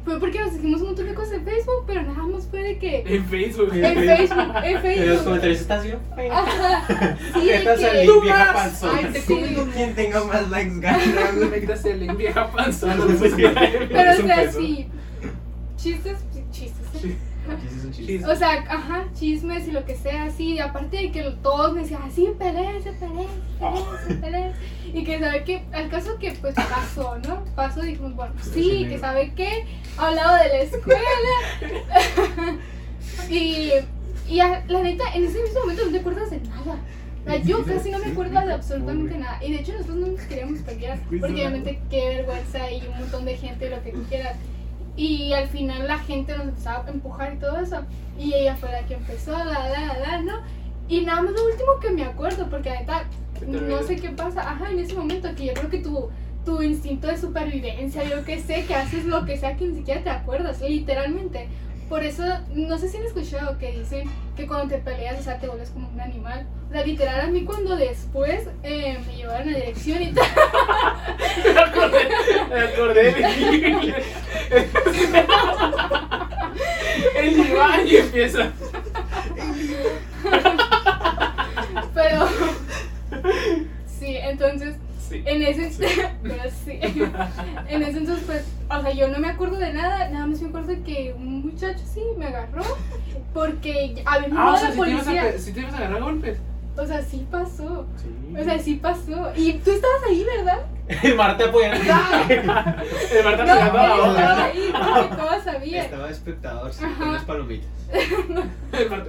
fue 0.05 0.19
porque 0.19 0.39
nos 0.39 0.53
dijimos 0.53 0.81
un 0.81 0.87
montón 0.87 1.05
de 1.07 1.13
cosas 1.15 1.33
en 1.33 1.45
Facebook, 1.45 1.83
pero 1.87 2.03
nada 2.03 2.23
más 2.23 2.45
fue 2.47 2.61
de 2.61 2.77
que 2.77 3.03
En 3.07 3.25
Facebook. 3.25 3.69
en 3.73 3.95
Facebook, 3.95 4.39
en 4.63 4.65
En 4.65 4.73
los 4.73 4.81
Facebook. 4.83 5.23
comentarios 5.23 5.61
estás 5.61 5.83
bien. 5.83 5.97
Ajá, 6.31 7.17
sí, 7.33 7.45
de 7.47 7.55
Estás 7.55 7.79
que- 7.79 8.05
Tú 8.05 8.21
vieja 8.21 8.53
panzona. 8.53 8.97
Ay, 8.99 9.21
sí. 9.25 9.35
Quien 9.73 9.95
tenga 9.95 10.23
más 10.23 10.49
likes 10.49 10.79
gana. 10.79 10.99
Métase 11.51 11.91
el 11.91 11.99
link 12.01 12.17
vieja 12.17 12.51
panzona. 12.51 12.95
Pero 13.07 14.11
o 14.11 14.15
sea, 14.27 14.51
sí, 14.51 14.87
chistes, 15.77 16.17
chistes. 16.51 17.11
Sí. 17.45 17.51
Aquí 17.51 17.67
sí 17.69 17.75
es 17.79 17.85
un 17.85 17.91
chiste. 17.91 18.25
O 18.25 18.35
sea, 18.35 18.51
ajá, 18.67 19.05
chismes 19.13 19.67
y 19.67 19.71
lo 19.71 19.85
que 19.85 19.95
sea, 19.95 20.23
así. 20.25 20.53
Y 20.53 20.59
aparte 20.59 20.97
de 20.97 21.11
que 21.11 21.21
todos 21.43 21.73
me 21.73 21.81
decían, 21.81 22.01
así, 22.03 22.27
peleense, 22.37 22.91
peleense, 22.93 23.27
peleense, 23.59 24.15
peleense. 24.21 24.59
Y 24.93 25.03
que 25.03 25.19
sabe 25.19 25.43
que, 25.43 25.63
al 25.73 25.89
caso 25.89 26.17
que 26.19 26.31
pues 26.33 26.55
pasó, 26.55 27.17
¿no? 27.27 27.43
Pasó, 27.55 27.81
dijimos, 27.81 28.15
bueno, 28.15 28.33
sí, 28.41 28.85
que 28.89 28.97
sabe 28.99 29.33
que, 29.33 29.65
hablado 29.97 30.35
de 30.43 30.49
la 30.49 30.59
escuela. 30.61 30.99
y, 33.29 33.71
y 34.29 34.39
a- 34.39 34.63
la 34.67 34.81
neta, 34.81 35.03
en 35.13 35.25
ese 35.25 35.41
mismo 35.41 35.59
momento 35.61 35.85
no 35.85 35.91
te 35.91 35.99
acuerdas 35.99 36.29
de 36.31 36.39
nada. 36.41 36.77
O 37.25 37.27
sea, 37.27 37.37
yo 37.41 37.63
casi 37.65 37.89
no 37.89 37.97
me 37.99 38.05
acuerdo 38.11 38.39
de 38.39 38.53
absolutamente 38.53 39.17
nada. 39.17 39.43
Y 39.43 39.51
de 39.53 39.59
hecho 39.61 39.71
nosotros 39.73 39.97
no 39.97 40.07
nos 40.07 40.21
queríamos 40.21 40.59
pelear. 40.59 40.99
Porque 41.09 41.17
obviamente 41.33 41.79
qué 41.89 42.05
vergüenza 42.17 42.71
y 42.71 42.85
un 42.87 42.99
montón 42.99 43.25
de 43.25 43.35
gente, 43.37 43.69
lo 43.69 43.81
que 43.83 43.91
tú 43.91 44.03
quieras. 44.07 44.35
Y 44.97 45.33
al 45.33 45.47
final 45.47 45.87
la 45.87 45.99
gente 45.99 46.37
nos 46.37 46.47
empezaba 46.47 46.85
a 46.85 46.89
empujar 46.89 47.33
y 47.33 47.37
todo 47.37 47.57
eso. 47.59 47.81
Y 48.17 48.33
ella 48.33 48.55
fue 48.55 48.71
la 48.71 48.85
que 48.85 48.93
empezó, 48.93 49.31
la, 49.31 49.43
la, 49.45 49.69
la, 49.69 49.97
la, 49.99 50.21
¿no? 50.21 50.33
Y 50.87 51.01
nada 51.01 51.21
más 51.21 51.33
lo 51.33 51.45
último 51.45 51.79
que 51.81 51.89
me 51.89 52.03
acuerdo, 52.03 52.47
porque 52.49 52.69
la 52.69 52.79
neta, 52.79 53.03
no 53.45 53.83
sé 53.83 53.97
qué 53.97 54.09
pasa. 54.09 54.41
Ajá, 54.41 54.71
en 54.71 54.79
ese 54.79 54.93
momento 54.93 55.27
que 55.35 55.47
yo 55.47 55.53
creo 55.53 55.69
que 55.69 55.79
tu, 55.79 56.09
tu 56.45 56.61
instinto 56.61 57.07
de 57.07 57.17
supervivencia, 57.17 58.03
yo 58.03 58.23
que 58.23 58.39
sé, 58.39 58.65
que 58.65 58.75
haces 58.75 59.05
lo 59.05 59.25
que 59.25 59.37
sea 59.37 59.57
que 59.57 59.67
ni 59.67 59.77
siquiera 59.77 60.03
te 60.03 60.09
acuerdas, 60.11 60.61
literalmente. 60.61 61.47
Por 61.89 62.03
eso, 62.03 62.23
no 62.53 62.77
sé 62.79 62.89
si 62.89 62.97
han 62.97 63.03
escuchado 63.05 63.57
que 63.59 63.71
dicen 63.71 64.09
que 64.35 64.47
cuando 64.47 64.75
te 64.75 64.81
peleas, 64.81 65.19
o 65.19 65.23
sea, 65.23 65.39
te 65.39 65.47
vuelves 65.47 65.69
como 65.69 65.87
un 65.89 66.01
animal. 66.01 66.47
O 66.69 66.71
sea, 66.71 66.83
literal, 66.83 67.21
a 67.21 67.27
mí 67.27 67.43
cuando 67.43 67.75
después 67.75 68.47
eh, 68.63 68.97
me 69.05 69.15
llevaron 69.15 69.49
a 69.49 69.55
dirección 69.55 70.01
y 70.01 70.11
tal. 70.11 70.25
Me 71.53 71.59
acordé, 71.59 72.09
me 72.49 72.59
acordé. 72.59 73.15
El 77.15 77.39
Iván 77.47 77.87
y 77.87 77.95
empieza. 77.97 78.51
Pero. 81.93 82.27
Sí, 83.99 84.15
entonces, 84.17 84.75
Sí. 85.07 85.21
en 85.25 85.41
ese. 85.43 85.69
Pero 86.23 86.43
sí. 86.65 86.79
En 87.67 87.83
ese 87.83 87.97
entonces, 87.99 88.23
pues, 88.25 88.45
o 88.69 88.81
sea, 88.81 88.91
yo 88.91 89.07
no 89.07 89.19
me 89.19 89.29
acuerdo 89.29 89.57
de 89.57 89.71
nada, 89.71 90.09
nada 90.09 90.25
más 90.25 90.41
me 90.41 90.49
acuerdo 90.49 90.69
de 90.69 90.81
que 90.81 91.13
un 91.15 91.44
muchacho 91.55 91.83
sí 91.93 92.01
me 92.17 92.25
agarró 92.27 92.63
porque 93.33 94.03
había 94.05 94.27
un 94.29 94.37
Ah, 94.37 94.49
o 94.49 94.53
de 94.53 94.59
sea, 94.59 94.71
si 94.71 94.79
te, 94.81 94.89
ibas 94.89 95.01
a, 95.01 95.05
policía. 95.11 95.39
si 95.39 95.53
te 95.53 95.59
ibas 95.61 95.73
a 95.73 95.77
agarrar 95.77 95.97
a 95.97 96.03
golpes. 96.05 96.37
O 96.77 96.85
sea, 96.85 97.01
sí 97.01 97.25
pasó. 97.31 97.85
Sí. 97.95 98.35
O 98.37 98.43
sea, 98.43 98.59
sí 98.59 98.75
pasó. 98.75 99.31
Y 99.35 99.53
tú 99.53 99.71
estabas 99.71 100.03
ahí, 100.09 100.25
¿verdad? 100.25 100.65
Marta 101.17 101.45
apoyando. 101.45 101.77
El 102.29 102.45
Marta 103.23 103.45
No, 103.45 103.53
pegando 103.53 103.79
a 103.79 103.87
la 103.87 104.07
estaba 104.09 104.43
ahí 104.43 104.73
porque 104.73 105.15
todos 105.15 105.43
sabían. 105.43 105.85
Estaba 105.85 106.09
espectador, 106.09 106.73
sí, 106.73 106.83
con 106.99 107.09
unas 107.09 107.23
palomitas. 107.23 107.69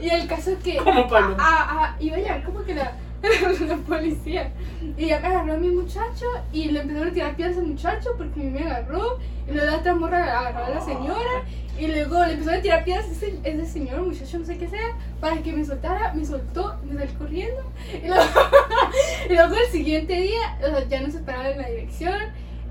Y 0.00 0.08
el 0.08 0.26
caso 0.28 0.50
es 0.52 0.58
que 0.58 0.76
Como 0.76 1.08
paloma. 1.08 1.36
ah, 1.40 1.66
ah, 1.70 1.96
iba 1.98 2.16
a 2.16 2.20
llegar 2.20 2.44
como 2.44 2.62
que 2.62 2.74
la, 2.76 2.92
la 3.66 3.76
policía. 3.76 4.52
Y 4.96 5.06
ya 5.06 5.20
me 5.20 5.26
agarró 5.28 5.54
a 5.54 5.56
mi 5.56 5.70
muchacho 5.70 6.26
y 6.52 6.66
le 6.66 6.80
empezaron 6.80 7.08
a 7.08 7.12
tirar 7.12 7.36
piedras 7.36 7.58
al 7.58 7.66
muchacho 7.66 8.10
porque 8.16 8.40
a 8.40 8.42
mí 8.44 8.50
me 8.50 8.60
agarró. 8.60 9.18
Y 9.48 9.52
luego 9.52 9.66
la 9.66 9.76
otra 9.78 9.94
morra 9.94 10.38
agarró 10.38 10.64
a 10.64 10.70
la 10.70 10.80
señora. 10.80 11.44
Y 11.78 11.88
luego 11.88 12.24
le 12.24 12.32
empezaron 12.32 12.60
a 12.60 12.62
tirar 12.62 12.84
piedras 12.84 13.06
a 13.06 13.12
ese, 13.12 13.38
ese 13.44 13.66
señor, 13.66 14.02
muchacho, 14.02 14.38
no 14.38 14.46
sé 14.46 14.56
qué 14.56 14.68
sea, 14.68 14.96
para 15.20 15.42
que 15.42 15.52
me 15.52 15.64
soltara. 15.64 16.14
Me 16.14 16.24
soltó, 16.24 16.76
me 16.84 16.94
salí 16.98 17.12
corriendo. 17.12 17.62
Y 18.02 18.06
luego, 18.08 18.22
y 19.30 19.32
luego 19.34 19.54
el 19.54 19.70
siguiente 19.70 20.14
día 20.14 20.58
o 20.62 20.66
sea, 20.66 20.88
ya 20.88 21.00
nos 21.00 21.12
separaron 21.12 21.52
en 21.52 21.62
la 21.62 21.68
dirección. 21.68 22.18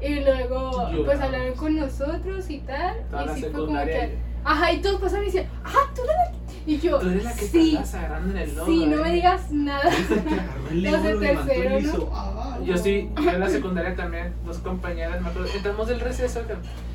Y 0.01 0.19
luego, 0.19 0.89
pues 1.05 1.19
hablaron 1.19 1.55
con 1.55 1.75
nosotros 1.77 2.49
y 2.49 2.59
tal. 2.59 2.97
Toda 3.09 3.37
y 3.37 3.41
sí 3.41 3.41
fue 3.41 3.65
como 3.65 3.85
que. 3.85 4.17
Ajá, 4.45 4.71
y 4.71 4.81
todos 4.81 5.01
pasaron 5.01 5.23
y 5.23 5.27
decían, 5.27 5.47
ah, 5.65 5.71
tú 5.95 6.01
eres 6.03 6.15
la 6.15 6.31
que. 6.31 6.35
Y 6.71 6.79
yo, 6.79 6.97
Tú 6.99 7.09
eres 7.09 7.23
la 7.23 7.33
que 7.33 7.41
te 7.45 7.47
sí, 7.47 7.75
andas 7.75 7.93
agarrando 7.95 8.31
en 8.31 8.37
el 8.37 8.55
lodo. 8.55 8.65
sí, 8.65 8.85
no 8.87 8.97
eh. 8.97 9.01
me 9.03 9.11
digas 9.13 9.51
nada. 9.51 9.83
Los 10.71 11.03
de 11.03 11.15
y 11.15 11.19
tercero, 11.19 11.69
le 11.69 11.69
¿no? 11.69 11.79
hizo, 11.79 12.11
"Ah". 12.13 12.57
Yo 12.63 12.77
sí, 12.77 13.09
yo 13.21 13.29
en 13.31 13.39
la 13.39 13.49
secundaria 13.49 13.95
también, 13.95 14.33
dos 14.45 14.57
compañeras, 14.59 15.21
me 15.21 15.29
acuerdo, 15.29 15.47
entramos 15.53 15.87
del 15.87 15.99
receso, 15.99 16.41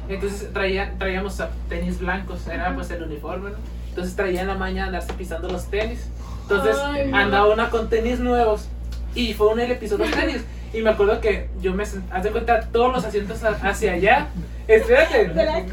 entonces 0.08 0.52
traía, 0.52 0.94
traíamos 0.98 1.40
ah, 1.40 1.50
tenis 1.68 2.00
blancos, 2.00 2.46
era 2.48 2.74
pues 2.74 2.90
el 2.90 3.02
uniforme, 3.04 3.50
¿no? 3.50 3.56
Entonces 3.90 4.16
traía 4.16 4.40
en 4.42 4.48
la 4.48 4.54
mañana 4.56 4.86
andarse 4.86 5.12
pisando 5.12 5.48
los 5.48 5.66
tenis. 5.66 6.08
Entonces 6.42 6.76
Ay, 6.82 7.08
no. 7.10 7.16
andaba 7.16 7.52
una 7.52 7.70
con 7.70 7.88
tenis 7.88 8.18
nuevos 8.18 8.66
y 9.14 9.34
fue 9.34 9.48
un 9.52 9.60
el 9.60 9.70
episodio 9.70 10.06
de 10.06 10.10
tenis. 10.16 10.44
Y 10.72 10.82
me 10.82 10.90
acuerdo 10.90 11.20
que 11.20 11.48
yo 11.60 11.74
me 11.74 11.84
senté, 11.84 12.12
haz 12.14 12.22
de 12.22 12.30
cuenta, 12.30 12.60
todos 12.60 12.92
los 12.92 13.04
asientos 13.04 13.42
hacia 13.42 13.92
allá. 13.92 14.28
Espérate, 14.68 15.30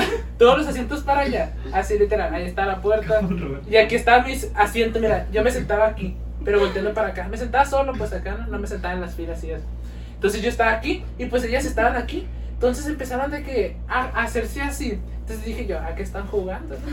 todos 0.38 0.58
los 0.58 0.66
asientos 0.66 1.02
para 1.02 1.20
allá, 1.20 1.52
así 1.72 1.98
literal, 1.98 2.34
ahí 2.34 2.46
está 2.46 2.66
la 2.66 2.80
puerta. 2.80 3.20
Y 3.70 3.76
aquí 3.76 3.94
estaba 3.94 4.24
mis 4.24 4.50
asientos, 4.54 5.00
mira, 5.00 5.26
yo 5.30 5.44
me 5.44 5.52
sentaba 5.52 5.86
aquí, 5.86 6.16
pero 6.44 6.58
volteando 6.58 6.92
para 6.92 7.08
acá. 7.08 7.28
Me 7.28 7.36
sentaba 7.36 7.64
solo, 7.64 7.92
pues 7.92 8.12
acá, 8.12 8.34
¿no? 8.34 8.46
No 8.48 8.58
me 8.58 8.66
sentaba 8.66 8.94
en 8.94 9.00
las 9.00 9.14
filas 9.14 9.42
y 9.44 9.52
eso. 9.52 9.64
Entonces 10.14 10.42
yo 10.42 10.48
estaba 10.48 10.72
aquí 10.72 11.04
y 11.16 11.26
pues 11.26 11.44
ellas 11.44 11.64
estaban 11.64 11.96
aquí. 11.96 12.26
Entonces 12.52 12.86
empezaron 12.86 13.30
de 13.30 13.42
que 13.42 13.76
a, 13.88 14.06
a 14.06 14.24
hacerse 14.24 14.60
así. 14.60 14.98
Entonces 15.30 15.46
dije 15.46 15.66
yo, 15.68 15.78
¿a 15.78 15.94
qué 15.94 16.02
están 16.02 16.26
jugando? 16.26 16.76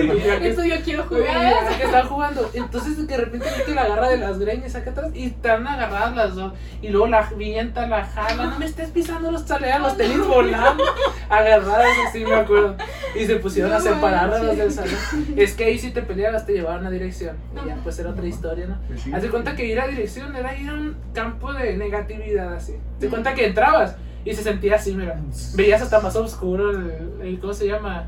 Y 0.00 0.06
yo, 0.06 0.32
¿a 0.74 0.78
quiero 0.82 1.02
¿A 1.02 1.06
jugar. 1.06 1.76
qué 1.76 1.84
están 1.84 2.08
jugando? 2.08 2.50
Entonces 2.54 3.06
de 3.06 3.16
repente 3.18 3.46
vi 3.58 3.64
que 3.64 3.74
la 3.74 3.82
agarra 3.82 4.08
de 4.08 4.16
las 4.16 4.38
greñas 4.38 4.74
acá 4.74 4.92
atrás 4.92 5.10
y 5.14 5.26
están 5.26 5.66
agarradas 5.66 6.16
las 6.16 6.34
dos. 6.34 6.54
Y 6.80 6.88
luego 6.88 7.08
la 7.08 7.28
vienta, 7.36 7.86
la 7.86 8.04
jala, 8.04 8.46
no 8.46 8.58
me 8.58 8.64
estés 8.64 8.88
pisando 8.90 9.30
los 9.30 9.44
chaleas, 9.44 9.78
los 9.78 9.94
tenis 9.98 10.26
volando. 10.26 10.84
Agarradas 11.28 11.88
así, 12.08 12.24
me 12.24 12.34
acuerdo. 12.34 12.76
Y 13.14 13.26
se 13.26 13.36
pusieron 13.36 13.74
a 13.74 13.80
separar 13.80 14.32
a 14.32 14.42
los 14.42 14.56
del 14.56 14.72
salón. 14.72 14.94
Es 15.36 15.52
que 15.52 15.64
ahí 15.64 15.78
si 15.78 15.90
te 15.90 16.00
peleabas 16.00 16.46
te 16.46 16.54
llevaban 16.54 16.86
a 16.86 16.90
dirección. 16.90 17.36
Y 17.62 17.68
ya, 17.68 17.76
pues 17.82 17.98
era 17.98 18.08
otra 18.08 18.26
historia, 18.26 18.68
¿no? 18.68 18.78
Pues 18.88 19.22
de 19.22 19.28
cuenta 19.28 19.54
que 19.54 19.66
ir 19.66 19.78
a 19.78 19.86
dirección 19.86 20.34
era 20.34 20.56
ir 20.56 20.70
a 20.70 20.74
un 20.74 20.96
campo 21.12 21.52
de 21.52 21.76
negatividad 21.76 22.54
así. 22.54 22.76
Te 22.98 23.08
cuenta 23.08 23.34
que 23.34 23.48
entrabas 23.48 23.96
y 24.24 24.34
se 24.34 24.42
sentía 24.42 24.76
así, 24.76 24.94
mira. 24.94 25.18
Veías 25.54 25.80
hasta 25.82 26.00
más 26.00 26.14
oscuro 26.16 26.70
el, 26.70 27.20
el- 27.22 27.38
¿cómo 27.40 27.52
se 27.54 27.66
llama? 27.66 28.06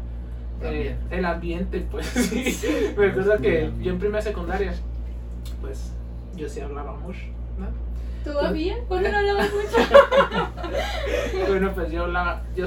Eh, 0.63 0.97
el 1.11 1.25
ambiente, 1.25 1.87
pues 1.91 2.07
sí. 2.07 2.57
Me 2.97 3.07
acuerdo 3.09 3.37
que 3.39 3.71
yo 3.81 3.93
en 3.93 3.99
primera 3.99 4.23
secundaria, 4.23 4.73
pues 5.61 5.93
yo 6.37 6.49
sí 6.49 6.61
hablaba 6.61 6.95
mucho, 6.97 7.21
¿no? 7.59 7.67
¿Todavía? 8.25 8.77
¿Cuándo 8.89 9.11
no 9.11 9.19
hablabas 9.19 9.51
mucho? 9.53 9.89
Bueno, 11.49 11.73
pues 11.75 11.91
yo 11.91 12.05
hablaba, 12.05 12.43
yo, 12.57 12.67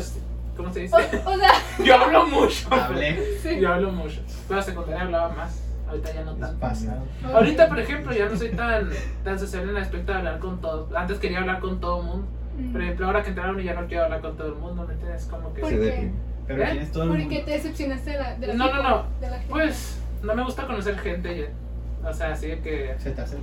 ¿cómo 0.58 0.74
se 0.74 0.82
dice? 0.82 0.96
O, 0.96 1.00
o 1.32 1.38
sea, 1.38 1.52
Yo 1.84 1.96
hablo 1.96 2.28
mucho. 2.28 2.68
Hablé. 2.72 3.38
sí. 3.42 3.60
Yo 3.60 3.72
hablo 3.74 3.92
mucho. 3.92 4.22
Pero 4.48 4.60
en 4.60 4.66
secundaria 4.66 5.02
hablaba 5.04 5.30
más. 5.30 5.62
Ahorita 5.88 6.14
ya 6.14 6.24
no 6.24 6.34
tanto. 6.34 6.60
pasado. 6.60 7.04
Ahorita, 7.34 7.68
por 7.70 7.80
ejemplo, 7.80 8.12
ya 8.12 8.28
no 8.28 8.36
soy 8.38 8.50
tan, 8.50 8.90
tan 9.24 9.38
sociable 9.40 9.72
en 9.72 9.78
el 9.78 9.84
aspecto 9.84 10.12
de 10.12 10.18
hablar 10.18 10.40
con 10.40 10.60
todos. 10.60 10.92
Antes 10.96 11.20
quería 11.20 11.40
hablar 11.40 11.60
con 11.60 11.80
todo 11.80 12.02
el 12.02 12.08
mundo. 12.08 12.28
Mm. 12.58 12.72
Por 12.72 12.82
ejemplo, 12.82 13.06
ahora 13.08 13.24
que 13.24 13.32
uni 13.32 13.64
ya 13.64 13.74
no 13.74 13.88
quiero 13.88 14.06
hablar 14.06 14.22
con 14.22 14.38
todo 14.38 14.48
el 14.48 14.56
mundo, 14.56 14.86
¿me 14.88 14.94
entiendes? 14.94 15.26
Como 15.26 15.54
que... 15.54 15.62
¿Por 15.62 15.70
Se 15.70 15.78
qué? 15.80 16.12
Pero 16.48 16.64
¿Eh? 16.64 16.68
¿quién 16.72 16.84
es 16.84 16.92
todo 16.92 17.04
el 17.04 17.10
¿Por 17.10 17.18
mundo? 17.20 17.36
qué 17.36 17.42
te 17.44 17.52
decepcionaste 17.52 18.12
de 18.12 18.18
la, 18.18 18.36
de 18.36 18.48
la 18.48 18.54
No, 18.54 18.74
no, 18.74 18.84
no. 18.84 19.06
de 19.20 19.30
la 19.30 19.38
gente? 19.38 19.50
Pues, 19.52 20.02
no 20.24 20.36
me 20.36 20.44
gusta 20.44 20.68
conocer 20.68 20.98
gente 21.00 21.38
ya. 21.38 22.10
O 22.10 22.14
sea, 22.14 22.32
así 22.32 22.48
de 22.48 22.60
que... 22.60 22.96
Se 23.00 23.12
te 23.12 23.22
hace. 23.22 23.38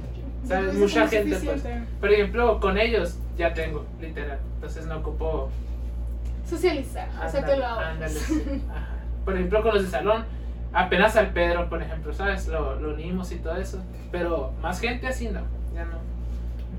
¿Sabes? 0.44 0.74
No, 0.74 0.80
Mucha 0.80 1.06
gente, 1.08 1.36
pues. 1.36 1.62
Por 2.00 2.12
ejemplo, 2.12 2.60
con 2.60 2.78
ellos 2.78 3.18
ya 3.36 3.52
tengo, 3.54 3.84
literal. 4.00 4.38
Entonces 4.56 4.86
no 4.86 4.98
ocupo... 4.98 5.50
Socializar, 6.48 7.08
o 7.24 7.28
sea, 7.28 7.44
te 7.44 7.56
lo 7.56 7.64
hago. 7.66 7.80
ándale, 7.80 8.12
sí. 8.12 8.62
Ajá. 8.70 8.88
Por 9.24 9.34
ejemplo, 9.34 9.62
con 9.62 9.74
los 9.74 9.84
de 9.84 9.88
salón, 9.88 10.24
apenas 10.72 11.16
al 11.16 11.30
Pedro, 11.30 11.68
por 11.68 11.80
ejemplo, 11.80 12.12
¿sabes? 12.12 12.48
Lo, 12.48 12.78
lo 12.80 12.94
unimos 12.94 13.30
y 13.32 13.36
todo 13.36 13.56
eso. 13.56 13.80
Pero 14.10 14.52
más 14.60 14.80
gente 14.80 15.06
así 15.06 15.28
no, 15.28 15.40
ya 15.74 15.84
no. 15.84 15.98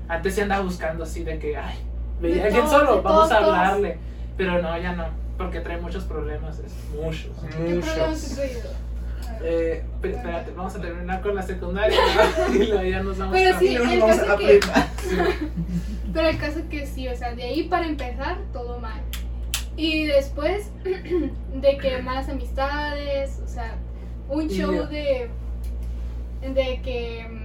Antes 0.08 0.34
se 0.34 0.42
andaba 0.42 0.62
buscando 0.62 1.04
así 1.04 1.24
de 1.24 1.38
que, 1.38 1.56
ay, 1.56 1.76
veía 2.20 2.44
a 2.44 2.46
alguien 2.46 2.68
solo, 2.68 3.02
vamos 3.02 3.30
a 3.30 3.38
hablarle. 3.38 3.98
Pero 4.36 4.60
no, 4.60 4.76
ya 4.78 4.92
no, 4.94 5.06
porque 5.38 5.60
trae 5.60 5.80
muchos 5.80 6.04
problemas, 6.04 6.58
es 6.58 6.72
muchos. 7.00 7.30
¿Qué 7.50 7.56
problemas 7.56 7.98
has 7.98 8.30
Muchos. 8.30 8.84
Eh, 9.42 9.84
espérate, 10.02 10.52
vamos 10.56 10.74
a 10.74 10.80
terminar 10.80 11.20
con 11.20 11.34
la 11.34 11.42
secundaria 11.42 11.98
¿no? 12.48 12.54
y 12.62 12.66
luego 12.68 12.82
ya 12.82 13.02
nos 13.02 13.18
vamos 13.18 13.34
Pero 13.34 13.56
a- 13.56 13.58
sí, 13.58 13.66
Y 13.66 13.76
luego 13.76 13.92
el 13.92 14.00
vamos 14.00 14.18
a 14.18 14.24
caso 14.26 14.38
que, 14.38 14.60
pero 16.14 16.28
el 16.28 16.38
caso 16.38 16.60
que 16.70 16.86
sí, 16.86 17.08
o 17.08 17.16
sea, 17.16 17.34
de 17.34 17.42
ahí 17.42 17.64
para 17.64 17.86
empezar, 17.86 18.38
todo 18.52 18.78
mal. 18.80 19.00
Y 19.76 20.04
después 20.06 20.70
de 20.84 21.78
que 21.78 21.98
malas 22.02 22.28
amistades, 22.28 23.40
o 23.44 23.48
sea, 23.48 23.76
un 24.28 24.48
show 24.48 24.86
de, 24.86 25.28
de 26.42 26.80
que 26.82 27.26
mm, 27.28 27.43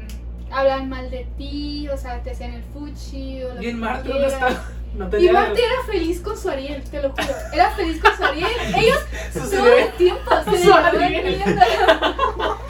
hablan 0.52 0.90
mal 0.90 1.10
de 1.10 1.28
ti, 1.38 1.88
o 1.90 1.98
sea, 1.98 2.22
te 2.22 2.32
hacían 2.32 2.54
el 2.54 2.64
fuchi 2.64 3.44
o 3.44 3.54
lo 3.54 3.62
Y 3.62 3.66
el 3.68 3.72
que 3.72 3.78
Marte. 3.78 4.10
¿dónde 4.10 4.28
está? 4.28 4.64
No 4.96 5.06
Y 5.08 5.10
tenía 5.10 5.34
Marte 5.34 5.62
era 5.64 5.84
feliz 5.92 6.20
con 6.22 6.38
su 6.38 6.50
Ariel, 6.50 6.84
te 6.84 7.02
lo 7.02 7.12
juro. 7.12 7.24
Era 7.54 7.72
feliz 7.72 8.02
con 8.02 8.18
su 8.18 8.24
Ariel. 8.24 8.50
Ellos 8.78 9.00
todo 9.34 9.78
el 9.78 9.92
tiempo 9.94 10.32
se 10.50 10.64
Su 10.64 10.74
Ariel. 10.74 11.44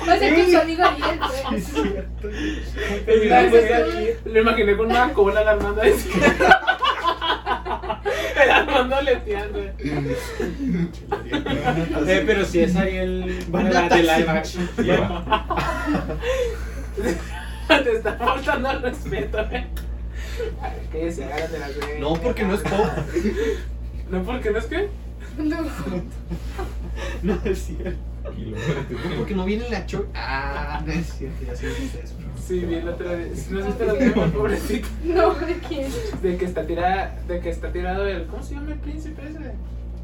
O 0.02 0.06
sea, 0.06 0.36
con 0.36 0.52
su 0.52 0.58
amigo 0.58 0.84
Ariel, 0.84 1.20
pues. 1.20 1.44
Es 1.54 1.68
cierto. 1.68 2.28
Güey. 3.50 4.18
Lo 4.26 4.42
imaginé 4.42 4.76
con 4.78 4.88
una 4.88 5.14
cola 5.14 5.44
la 5.44 5.52
Armando 5.52 5.82
ahí. 5.82 5.94
El 8.44 8.50
Armando 8.52 9.02
leteando. 9.02 9.60
Eh, 12.08 12.24
pero 12.26 12.46
si 12.46 12.62
es 12.62 12.76
Ariel 12.76 13.46
de 13.52 13.64
la, 13.64 13.90
de 13.90 14.04
live 14.04 14.30
action. 14.30 14.70
Te 17.84 17.92
está 17.98 18.14
faltando 18.14 18.72
el 18.72 18.82
respeto, 18.82 19.40
eh. 19.52 19.68
A 20.62 20.70
ver, 20.70 20.82
que 20.92 21.12
se 21.12 21.24
agarran 21.24 21.52
de 21.52 21.60
las. 21.60 21.72
No, 22.00 22.14
porque 22.14 22.44
no 22.44 22.56
es 22.56 22.62
pop. 22.62 22.74
No, 24.10 24.24
porque 24.24 24.50
no 24.50 24.58
es 24.58 24.66
que. 24.66 24.90
No. 25.38 25.58
No 27.24 27.40
es 27.46 27.60
cierto. 27.60 28.00
No, 28.24 29.16
porque 29.18 29.36
no 29.36 29.46
viene 29.46 29.70
la 29.70 29.86
cho. 29.86 30.08
Ah, 30.16 30.82
no 30.86 30.92
es 30.92 31.14
cierto. 31.14 31.46
Ya 31.46 31.56
sé 31.56 31.68
lo 31.68 31.76
que 31.76 31.84
es, 32.04 32.18
bro. 32.18 32.28
Sí, 32.46 32.60
vi 32.62 32.76
el 32.76 32.90
otro 32.90 33.16
día. 33.16 33.28
No 33.28 33.62
sé 33.62 33.72
si 33.72 33.78
te 33.78 33.86
lo 33.86 33.96
digo, 33.96 34.26
pobrecito. 34.28 34.88
No, 35.04 35.34
¿de 35.36 35.60
quién? 35.60 35.92
De 36.22 36.38
que 36.38 36.46
está 36.46 36.66
tirada, 36.66 37.16
de 37.28 37.40
que 37.40 37.50
está 37.50 37.72
tirado 37.72 38.08
el. 38.08 38.26
¿Cómo 38.26 38.44
se 38.44 38.56
llama 38.56 38.74
el 38.74 38.80
príncipe 38.80 39.22
ese? 39.30 39.54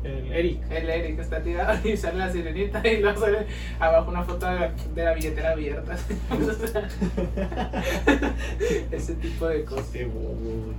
El 0.05 0.31
Eric. 0.31 0.71
El 0.71 0.89
Eric 0.89 1.19
está 1.19 1.41
tirado 1.41 1.77
y 1.87 1.97
sale 1.97 2.19
la 2.19 2.31
sirenita 2.31 2.87
y 2.87 3.01
luego 3.01 3.19
sale 3.19 3.47
abajo 3.79 4.11
una 4.11 4.23
foto 4.23 4.45
de 4.45 4.59
la, 4.59 4.71
de 4.71 5.03
la 5.03 5.13
billetera 5.13 5.51
abierta. 5.51 5.95
Ese 8.91 9.15
tipo 9.15 9.47
de 9.47 9.65
cosas. 9.65 10.05
Bobo. 10.13 10.73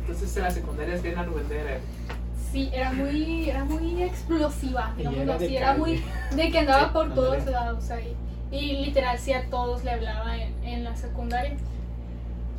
Entonces 0.00 0.36
en 0.36 0.42
la 0.42 0.50
secundaria 0.50 0.94
es 0.94 1.02
bien 1.02 1.18
argüendera. 1.18 1.78
Sí, 2.52 2.70
era 2.72 2.92
muy, 2.92 3.48
era 3.48 3.64
muy 3.64 4.02
explosiva, 4.02 4.94
de 4.96 5.32
así. 5.32 5.56
Era 5.56 5.74
muy 5.74 6.02
de 6.36 6.50
que 6.50 6.58
andaba 6.58 6.92
por 6.92 7.14
todos 7.14 7.46
lados 7.46 7.90
ahí. 7.90 8.14
Y 8.50 8.84
literal, 8.84 9.18
sí 9.18 9.32
a 9.32 9.48
todos 9.48 9.82
le 9.82 9.92
hablaba 9.92 10.36
en, 10.36 10.52
en 10.62 10.84
la 10.84 10.94
secundaria. 10.94 11.56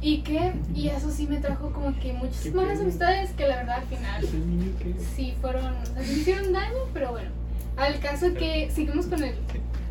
¿Y 0.03 0.17
qué? 0.21 0.51
Y 0.75 0.89
eso 0.89 1.09
sí 1.09 1.27
me 1.27 1.37
trajo 1.37 1.71
como 1.71 1.97
que 1.97 2.11
muchas 2.11 2.53
malas 2.53 2.81
amistades 2.81 3.31
que 3.31 3.47
la 3.47 3.55
verdad 3.55 3.77
al 3.77 3.85
final 3.85 4.21
que. 4.21 4.95
sí 5.15 5.33
fueron, 5.39 5.73
me 5.95 6.03
hicieron 6.03 6.51
daño, 6.51 6.79
pero 6.93 7.11
bueno. 7.11 7.29
Al 7.77 7.99
caso 7.99 8.33
que 8.33 8.69
seguimos 8.69 9.07
con 9.07 9.23
el, 9.23 9.33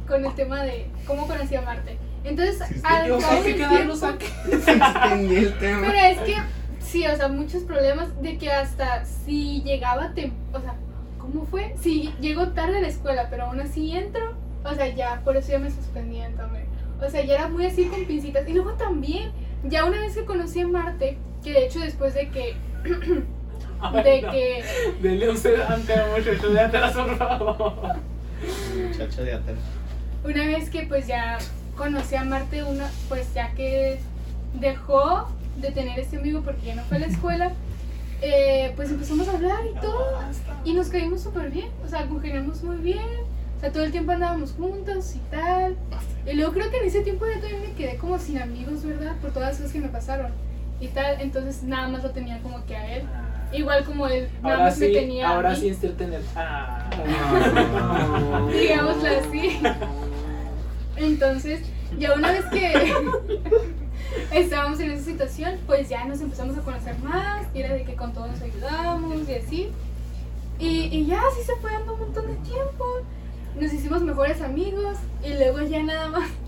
con 0.06 0.24
el 0.24 0.34
tema 0.34 0.62
de 0.64 0.86
cómo 1.06 1.26
conocí 1.26 1.56
a 1.56 1.62
Marte. 1.62 1.96
Entonces, 2.24 2.58
que 2.58 2.80
al 2.84 3.08
Yo 3.08 3.18
cabo 3.18 3.42
que 3.42 3.54
del 3.54 3.56
tiempo-. 3.56 3.96
Se 4.64 5.38
el 5.38 5.58
tema. 5.58 5.86
Pero 5.86 5.98
es 5.98 6.18
que, 6.20 6.36
sí, 6.80 7.06
o 7.06 7.16
sea, 7.16 7.28
muchos 7.28 7.62
problemas 7.62 8.20
de 8.20 8.36
que 8.36 8.52
hasta 8.52 9.06
si 9.06 9.62
llegaba, 9.62 10.12
o 10.52 10.60
sea, 10.60 10.74
¿cómo 11.18 11.46
fue? 11.46 11.74
Si 11.80 12.12
llegó 12.20 12.48
tarde 12.48 12.78
a 12.78 12.80
la 12.82 12.88
escuela, 12.88 13.28
pero 13.30 13.46
aún 13.46 13.60
así 13.60 13.96
entro, 13.96 14.34
o 14.62 14.74
sea, 14.74 14.94
ya, 14.94 15.22
por 15.24 15.38
eso 15.38 15.52
ya 15.52 15.58
me 15.58 15.70
suspendían 15.70 16.34
también. 16.34 16.66
O 17.00 17.10
sea, 17.10 17.24
ya 17.24 17.34
era 17.34 17.48
muy 17.48 17.66
así 17.66 17.86
con 17.86 18.04
pincitas. 18.04 18.48
Y 18.48 18.52
luego 18.52 18.74
también, 18.74 19.32
ya 19.64 19.84
una 19.84 20.00
vez 20.00 20.14
que 20.14 20.24
conocí 20.24 20.60
a 20.60 20.66
Marte, 20.68 21.18
que 21.42 21.52
de 21.52 21.66
hecho 21.66 21.80
después 21.80 22.14
de 22.14 22.28
que, 22.28 22.54
Ay, 23.80 24.02
de 24.04 24.22
no. 24.22 24.30
que, 24.30 24.64
Dele 25.00 25.30
un 25.30 25.36
sedante 25.36 25.94
a 25.94 26.06
muchacho 26.06 26.50
de 26.50 26.60
atrás, 26.60 26.92
por 26.94 27.16
favor. 27.18 27.96
Muchacha 28.76 29.22
de 29.22 29.32
atrás. 29.34 29.56
una 30.24 30.46
vez 30.46 30.70
que 30.70 30.82
pues 30.86 31.06
ya 31.06 31.38
conocí 31.76 32.14
a 32.16 32.24
Marte, 32.24 32.64
una, 32.64 32.90
pues 33.08 33.32
ya 33.34 33.52
que 33.54 33.98
dejó 34.54 35.28
de 35.56 35.70
tener 35.70 35.98
este 35.98 36.16
amigo 36.16 36.42
porque 36.42 36.66
ya 36.66 36.74
no 36.74 36.82
fue 36.84 36.98
a 36.98 37.00
la 37.00 37.06
escuela, 37.06 37.52
eh, 38.22 38.72
pues 38.76 38.90
empezamos 38.90 39.28
a 39.28 39.32
hablar 39.32 39.60
y 39.66 39.80
todo. 39.80 40.18
Y 40.64 40.74
nos 40.74 40.88
caímos 40.88 41.22
súper 41.22 41.50
bien, 41.50 41.70
o 41.84 41.88
sea, 41.88 42.06
congeniamos 42.06 42.62
muy 42.62 42.76
bien. 42.76 43.32
O 43.56 43.60
sea, 43.60 43.70
todo 43.70 43.84
el 43.84 43.92
tiempo 43.92 44.10
andábamos 44.10 44.52
juntos 44.52 45.14
y 45.14 45.20
tal. 45.30 45.76
Y 46.26 46.34
luego 46.34 46.52
creo 46.52 46.70
que 46.70 46.78
en 46.78 46.84
ese 46.84 47.00
tiempo 47.00 47.26
ya 47.26 47.40
también 47.40 47.62
me 47.62 47.72
quedé 47.72 47.96
como 47.96 48.18
sin 48.18 48.38
amigos, 48.38 48.84
¿verdad? 48.84 49.16
Por 49.20 49.32
todas 49.32 49.50
las 49.50 49.58
cosas 49.58 49.72
que 49.72 49.80
me 49.80 49.88
pasaron 49.88 50.30
y 50.80 50.88
tal. 50.88 51.20
Entonces 51.20 51.62
nada 51.62 51.88
más 51.88 52.02
lo 52.02 52.10
tenía 52.10 52.40
como 52.42 52.64
que 52.64 52.76
a 52.76 52.96
él. 52.96 53.04
Igual 53.52 53.84
como 53.84 54.06
él 54.06 54.30
nada 54.42 54.54
Ahora 54.54 54.64
más 54.70 54.78
me 54.78 54.86
sí, 54.86 54.92
tenía 54.92 55.28
a 55.28 55.34
ahora 55.34 55.50
mí, 55.50 55.56
sí 55.56 55.76
en 55.98 56.12
el. 56.12 56.22
Ah. 56.36 56.90
digámoslo 58.52 59.08
así. 59.08 59.60
Entonces, 60.96 61.60
ya 61.98 62.14
una 62.14 62.32
vez 62.32 62.44
que 62.46 62.94
estábamos 64.32 64.80
en 64.80 64.92
esa 64.92 65.04
situación, 65.04 65.58
pues 65.66 65.88
ya 65.88 66.04
nos 66.04 66.20
empezamos 66.20 66.56
a 66.56 66.60
conocer 66.62 66.98
más. 67.00 67.46
Y 67.52 67.60
era 67.60 67.74
de 67.74 67.84
que 67.84 67.94
con 67.94 68.12
todos 68.14 68.30
nos 68.30 68.40
ayudamos 68.40 69.28
y 69.28 69.34
así. 69.34 69.70
Y, 70.58 70.84
y 70.96 71.06
ya 71.06 71.20
así 71.20 71.42
se 71.44 71.56
fue 71.56 71.72
dando 71.72 71.94
un 71.94 72.00
montón 72.00 72.26
de 72.28 72.34
tiempo. 72.36 72.84
Nos 73.60 73.72
hicimos 73.72 74.02
mejores 74.02 74.40
amigos. 74.42 74.96
Y 75.24 75.34
luego 75.34 75.60
ya 75.62 75.82
nada 75.82 76.08
más. 76.08 76.28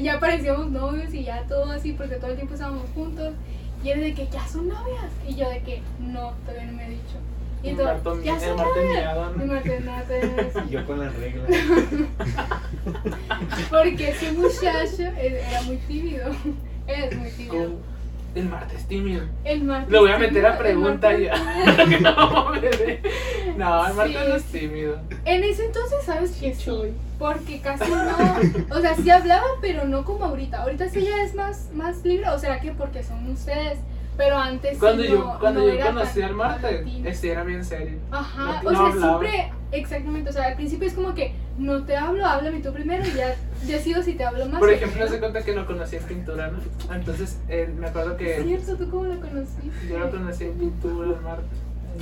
Ya 0.00 0.20
parecíamos 0.20 0.70
novios 0.70 1.12
y 1.12 1.24
ya 1.24 1.42
todo 1.48 1.68
así, 1.72 1.94
porque 1.94 2.14
todo 2.14 2.30
el 2.30 2.36
tiempo 2.36 2.54
estábamos 2.54 2.84
juntos. 2.94 3.32
Y 3.82 3.88
era 3.88 4.00
de 4.02 4.14
que 4.14 4.28
ya 4.28 4.46
son 4.46 4.68
novias. 4.68 5.10
Y 5.26 5.34
yo 5.34 5.48
de 5.50 5.62
que 5.62 5.82
no, 5.98 6.32
todavía 6.46 6.66
no 6.66 6.74
me 6.74 6.86
he 6.86 6.90
dicho. 6.90 7.16
Y 7.62 7.70
El 7.70 7.76
todo, 7.76 7.86
Marto- 7.86 8.22
ya 8.22 8.38
son 8.38 8.56
novias. 8.56 9.00
miado, 9.00 9.32
¿no? 9.36 9.44
Y 9.44 9.48
Martín. 9.48 9.90
Y 10.68 10.70
yo 10.70 10.86
con 10.86 11.00
las 11.00 11.12
reglas. 11.16 11.50
Porque 13.70 14.10
ese 14.10 14.32
muchacho 14.32 15.02
era 15.18 15.62
muy 15.62 15.76
tímido. 15.78 16.30
Es 16.86 17.16
muy 17.16 17.30
tímido. 17.30 17.70
El 18.34 18.48
martes 18.48 18.86
tímido. 18.86 19.24
El 19.44 19.64
martes. 19.64 19.90
Lo 19.90 20.02
voy 20.02 20.12
a 20.12 20.18
meter 20.18 20.46
a 20.46 20.56
tímido, 20.58 20.68
el 20.68 20.74
pregunta 20.74 21.16
ya. 21.18 21.34
no, 22.00 22.50
bebé. 22.52 23.02
No, 23.56 23.86
el 23.88 23.94
martes 23.94 24.16
Sí. 24.22 24.28
no 24.28 24.34
es 24.36 24.44
tímido. 24.44 25.00
En 25.24 25.42
ese 25.44 25.66
entonces, 25.66 25.98
¿sabes 26.04 26.32
que 26.36 26.54
sí? 26.54 26.70
Porque 27.18 27.60
casi 27.60 27.90
no. 27.90 28.76
O 28.76 28.80
sea, 28.80 28.94
sí 28.94 29.10
hablaba, 29.10 29.46
pero 29.60 29.84
no 29.84 30.04
como 30.04 30.24
ahorita. 30.26 30.62
Ahorita 30.62 30.88
sí 30.88 31.02
ya 31.02 31.22
es 31.24 31.34
más, 31.34 31.70
más 31.74 32.04
libre. 32.04 32.28
O 32.30 32.38
será 32.38 32.60
que 32.60 32.70
porque 32.72 33.02
son 33.02 33.28
ustedes. 33.30 33.78
Pero 34.22 34.36
antes. 34.38 34.72
sí 34.74 34.78
Cuando 34.78 35.02
no- 35.02 35.08
yo, 35.08 35.36
cuando 35.40 35.60
no 35.60 35.74
yo 35.74 35.86
conocí 35.86 36.20
al 36.22 36.34
Marte, 36.34 36.84
este 37.04 37.30
era 37.32 37.42
bien 37.42 37.64
serio. 37.64 37.98
Ajá, 38.10 38.60
no- 38.62 38.68
o 38.68 38.72
no 38.72 38.78
sea, 38.78 38.86
hablaba. 38.88 39.18
siempre, 39.20 39.52
exactamente, 39.72 40.28
o 40.30 40.32
sea, 40.34 40.44
al 40.48 40.54
principio 40.56 40.86
es 40.88 40.92
como 40.94 41.14
que 41.14 41.32
no 41.56 41.84
te 41.84 41.96
hablo, 41.96 42.26
háblame 42.26 42.60
tú 42.60 42.70
primero 42.72 43.02
y 43.06 43.12
ya 43.14 43.34
decido 43.66 44.02
si 44.02 44.14
te 44.14 44.24
hablo 44.24 44.44
más. 44.46 44.60
Por 44.60 44.70
ejemplo, 44.70 45.08
se 45.08 45.18
cuenta 45.20 45.42
que 45.42 45.54
lo 45.54 45.66
conocí 45.66 45.96
en 45.96 46.02
pintura, 46.04 46.48
¿no? 46.48 46.58
Entonces, 46.94 47.38
eh, 47.48 47.72
me 47.78 47.86
acuerdo 47.88 48.12
Es 48.12 48.18
que 48.18 48.42
cierto, 48.44 48.76
¿tú 48.76 48.90
cómo 48.90 49.04
lo 49.04 49.18
conociste? 49.20 49.88
yo 49.88 49.98
lo 49.98 50.10
conocí 50.10 50.44
en 50.44 50.52
pintura 50.52 51.08
el 51.16 51.20
Marte. 51.22 51.44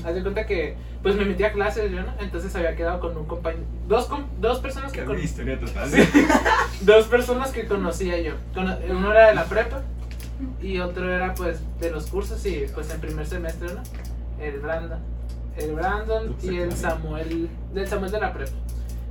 Haz 0.04 0.14
de 0.14 0.22
cuenta 0.22 0.44
que, 0.46 0.76
pues 1.02 1.14
me 1.16 1.24
metí 1.24 1.44
a 1.44 1.52
clases 1.52 1.90
yo, 1.90 2.02
¿no? 2.02 2.12
Entonces 2.20 2.54
había 2.56 2.76
quedado 2.76 3.00
con 3.00 3.16
un 3.16 3.24
compañero, 3.26 3.62
dos, 3.88 4.06
com- 4.06 4.26
dos 4.40 4.58
personas 4.58 4.92
que 4.92 5.00
Qué 5.00 5.06
con- 5.06 5.18
historia 5.18 5.58
total. 5.58 5.88
Sí. 5.90 6.26
dos 6.82 7.06
personas 7.06 7.52
que 7.52 7.64
conocía 7.66 8.18
yo. 8.20 8.32
Uno 8.90 9.10
era 9.12 9.28
de 9.28 9.34
la 9.34 9.44
prepa 9.44 9.82
y 10.60 10.78
otro 10.78 11.12
era 11.12 11.34
pues 11.34 11.62
de 11.80 11.90
los 11.90 12.06
cursos 12.06 12.44
y 12.46 12.66
pues 12.74 12.90
en 12.92 13.00
primer 13.00 13.26
semestre, 13.26 13.68
¿no? 13.74 13.82
El 14.40 14.60
Brandon. 14.60 15.00
El 15.56 15.74
Brandon 15.74 16.36
y 16.42 16.58
el 16.58 16.72
Samuel, 16.72 17.48
del 17.74 17.88
Samuel 17.88 18.12
de 18.12 18.20
la 18.20 18.32
prepa. 18.32 18.52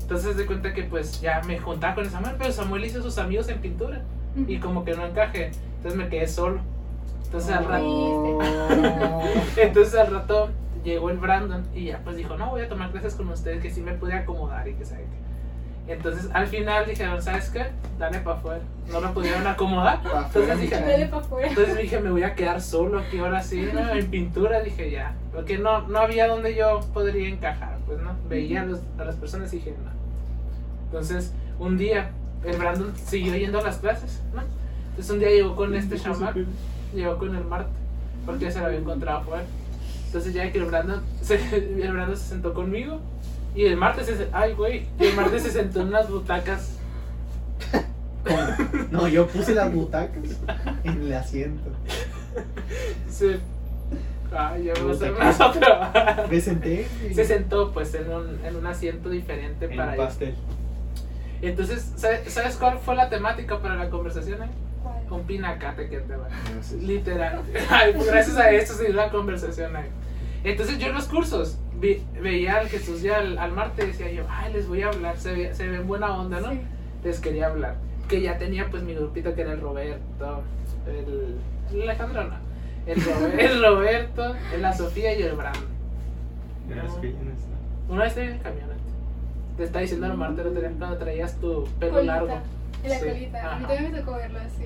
Entonces 0.02 0.38
de 0.38 0.46
cuenta 0.46 0.74
que 0.74 0.84
pues 0.84 1.20
ya 1.20 1.42
me 1.46 1.60
juntaba 1.60 1.96
con 1.96 2.06
el 2.06 2.10
Samuel, 2.10 2.36
pero 2.38 2.52
Samuel 2.52 2.86
hizo 2.86 3.02
sus 3.02 3.18
amigos 3.18 3.50
en 3.50 3.60
pintura 3.60 4.02
y 4.48 4.60
como 4.60 4.86
que 4.86 4.96
no 4.96 5.06
encajé, 5.06 5.52
entonces 5.78 5.96
me 6.00 6.08
quedé 6.08 6.28
solo. 6.28 6.62
Entonces 7.26 7.52
al 7.52 7.66
rato, 7.66 7.86
Oh. 7.90 9.24
entonces 9.58 9.96
al 9.96 10.14
rato 10.14 10.50
llegó 10.84 11.10
el 11.10 11.18
Brandon 11.18 11.64
y 11.76 11.86
ya 11.86 12.00
pues 12.04 12.16
dijo, 12.16 12.38
no, 12.38 12.52
voy 12.52 12.62
a 12.62 12.70
tomar 12.70 12.92
clases 12.92 13.16
con 13.16 13.28
ustedes 13.28 13.62
que 13.62 13.70
sí 13.70 13.82
me 13.82 13.94
pude 13.94 14.14
acomodar 14.14 14.66
y 14.68 14.76
que 14.76 14.86
sabe 14.86 15.04
qué. 15.04 15.27
Entonces 15.88 16.30
al 16.34 16.48
final 16.48 16.86
dijeron, 16.86 17.22
¿sabes 17.22 17.50
qué? 17.50 17.66
Dale 17.98 18.20
para 18.20 18.38
afuera. 18.38 18.60
No 18.92 19.00
lo 19.00 19.14
pudieron 19.14 19.48
acomodar. 19.48 20.02
Entonces 20.04 20.60
dije, 20.60 20.76
Dale 20.82 21.06
para 21.08 21.22
afuera. 21.22 21.48
entonces 21.48 21.78
dije, 21.78 22.00
me 22.00 22.12
voy 22.12 22.24
a 22.24 22.36
quedar 22.36 22.62
solo 22.62 23.00
aquí 23.00 23.20
ahora 23.20 23.42
sí, 23.42 23.68
¿no? 23.74 23.90
En 23.92 24.08
pintura 24.08 24.60
dije 24.62 24.92
ya. 24.92 25.16
Porque 25.34 25.58
no, 25.58 25.88
no 25.88 26.00
había 26.00 26.28
donde 26.28 26.56
yo 26.56 26.82
podría 26.94 27.30
encajar, 27.30 27.78
pues 27.86 28.00
no. 28.02 28.12
Veía 28.30 28.62
a, 28.62 28.66
los- 28.66 28.82
a 29.00 29.06
las 29.06 29.16
personas 29.16 29.54
y 29.54 29.58
dije, 29.58 29.76
no. 29.84 29.92
Entonces, 30.86 31.34
un 31.60 31.78
día, 31.78 32.12
el 32.44 32.58
Brandon 32.58 32.94
siguió 32.96 33.36
yendo 33.36 33.60
a 33.60 33.64
las 33.64 33.78
clases, 33.78 34.22
¿no? 34.34 34.42
Entonces 34.90 35.12
un 35.14 35.20
día 35.20 35.30
llegó 35.30 35.56
con 35.56 35.76
este 35.76 35.98
chamán, 36.00 36.46
llegó 36.94 37.18
con 37.18 37.36
el 37.36 37.44
Marte, 37.44 37.70
porque 38.26 38.52
se 38.52 38.60
lo 38.60 38.66
había 38.66 38.80
encontrado 38.80 39.20
afuera. 39.20 39.44
Entonces 40.08 40.34
ya 40.34 40.52
que 40.52 40.58
el 40.60 40.66
Brandon 40.66 41.02
se, 41.22 41.36
el 41.84 41.92
Brandon 41.94 42.18
se 42.18 42.30
sentó 42.30 42.54
conmigo 42.54 43.00
y 43.58 43.66
el 43.66 43.76
Marte 43.76 44.04
se 44.04 44.28
ay 44.32 44.54
güey, 44.54 44.88
y 45.00 45.06
el 45.06 45.16
Marte 45.16 45.40
se 45.40 45.50
sentó 45.52 45.82
en 45.82 45.88
unas 45.88 46.10
butacas. 46.10 46.74
No, 48.92 49.08
yo 49.08 49.28
puse 49.28 49.56
las 49.56 49.74
butacas 49.74 50.24
en 50.84 51.02
el 51.02 51.14
asiento. 51.14 51.72
Se, 53.10 53.40
ay, 54.36 54.66
ya 54.66 54.74
me 54.76 54.92
otra. 54.92 56.26
Me 56.30 56.42
senté. 56.42 56.88
y- 57.10 57.14
Se 57.14 57.26
sentó 57.26 57.72
pues 57.72 57.94
en 57.96 58.12
un, 58.12 58.46
en 58.46 58.56
un 58.56 58.66
asiento 58.68 59.10
diferente 59.10 59.66
En 59.66 59.76
para 59.78 59.92
un 59.92 59.98
pastel. 59.98 60.36
Entonces, 61.42 61.94
¿sabes, 61.96 62.32
¿sabes 62.34 62.58
cuál 62.58 62.80
fue 62.80 62.96
la 62.96 63.10
temática 63.10 63.60
para 63.60 63.76
la 63.76 63.90
conversación? 63.90 64.42
ahí? 64.42 64.50
¿Cuál? 64.84 65.20
Un 65.22 65.26
pinacate 65.26 65.88
que 65.90 66.00
te 66.00 66.16
va. 66.16 66.28
Literal. 66.82 67.42
Ay, 67.70 67.94
pues 67.94 68.08
gracias 68.08 68.38
a 68.38 68.52
esto 68.52 68.74
se 68.74 68.86
dio 68.86 68.94
la 68.94 69.10
conversación 69.10 69.76
ahí. 69.76 69.90
Entonces 70.44 70.78
yo 70.80 70.88
en 70.88 70.94
los 70.96 71.06
cursos 71.06 71.58
vi- 71.80 72.02
veía 72.22 72.58
al 72.58 72.68
Jesús 72.70 73.04
y 73.04 73.10
al, 73.10 73.38
al 73.38 73.52
Marte 73.52 73.84
y 73.84 73.88
decía 73.88 74.12
yo, 74.12 74.24
ay, 74.30 74.54
les 74.54 74.68
voy 74.68 74.82
a 74.82 74.88
hablar, 74.90 75.18
se, 75.18 75.34
ve- 75.34 75.56
se 75.56 75.68
ven 75.68 75.88
buena 75.88 76.16
onda, 76.18 76.40
¿no? 76.42 76.52
Sí. 76.52 76.62
Les 77.04 77.20
quería 77.20 77.48
hablar. 77.48 77.76
Que 78.08 78.22
ya 78.22 78.38
tenía 78.38 78.70
pues 78.70 78.84
mi 78.84 78.94
grupito 78.94 79.34
que 79.36 79.42
era 79.42 79.54
el 79.54 79.62
Roberto, 79.62 80.44
el, 80.88 81.36
el 81.74 81.82
Alejandro 81.84 82.24
no, 82.24 82.36
el, 82.86 83.02
Robe- 83.04 83.46
el 83.46 83.62
Roberto, 83.64 84.36
la 84.60 84.74
Sofía 84.74 85.14
y 85.18 85.22
el 85.24 85.36
Brandon. 85.36 85.66
Ya 86.70 86.76
no. 86.84 86.96
Una 87.94 88.04
vez 88.04 88.18
en 88.18 88.30
el 88.30 88.40
camioneta. 88.42 88.74
Te 89.58 89.64
está 89.64 89.80
diciendo 89.80 90.06
al 90.06 90.18
Marte 90.18 90.44
cuando 90.44 90.98
traías 90.98 91.36
tu 91.40 91.66
pelo 91.80 91.94
Colita, 91.94 92.14
largo. 92.16 92.40
En 92.84 92.90
la 92.90 93.00
Sí, 93.00 93.06
colita. 93.08 93.56
A 93.56 93.60
mí 93.60 93.66
también 93.66 93.92
me 93.92 94.00
tocó 94.00 94.16
verlo 94.18 94.40
así. 94.40 94.66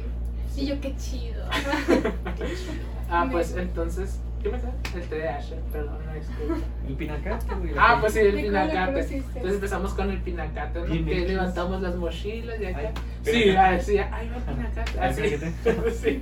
Y 0.61 0.65
yo, 0.67 0.81
qué 0.81 0.95
chido. 0.97 1.45
Ah, 3.09 3.27
pues 3.31 3.55
entonces, 3.55 4.19
¿qué 4.41 4.49
me? 4.49 4.57
El 4.57 5.07
té 5.07 5.15
de 5.15 5.29
Asher, 5.29 5.59
perdón, 5.71 5.99
no 6.05 6.13
disculpa. 6.13 6.55
El 6.87 6.95
pinacate, 6.95 7.55
güey. 7.55 7.71
Ah, 7.77 7.97
pues 7.99 8.13
sí, 8.13 8.19
el 8.19 8.25
¿De 8.25 8.31
cuál 8.31 8.43
le 8.43 8.49
pinacate. 8.49 8.99
Entonces 9.15 9.53
empezamos 9.53 9.93
con 9.93 10.09
el 10.09 10.17
pinacate, 10.19 10.79
¿no? 10.79 10.85
Que 10.87 11.27
levantamos 11.27 11.81
las 11.81 11.95
mochilas 11.95 12.59
y 12.59 12.65
acá. 12.65 12.79
Ay, 12.79 12.93
Sí, 13.23 13.49
así, 13.51 13.97
ay, 13.99 14.29
va 14.29 14.37
el 14.37 14.43
pinacate. 14.43 14.99
Ay, 14.99 15.09
Así. 15.09 16.21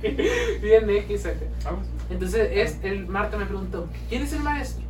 bien 0.60 0.90
X 0.90 1.26
acá. 1.26 1.46
Entonces 2.10 2.50
es, 2.52 2.84
el 2.84 3.06
Marta 3.06 3.36
me 3.36 3.46
preguntó, 3.46 3.88
¿quién 4.08 4.22
es 4.22 4.32
el 4.32 4.40
maestro? 4.40 4.89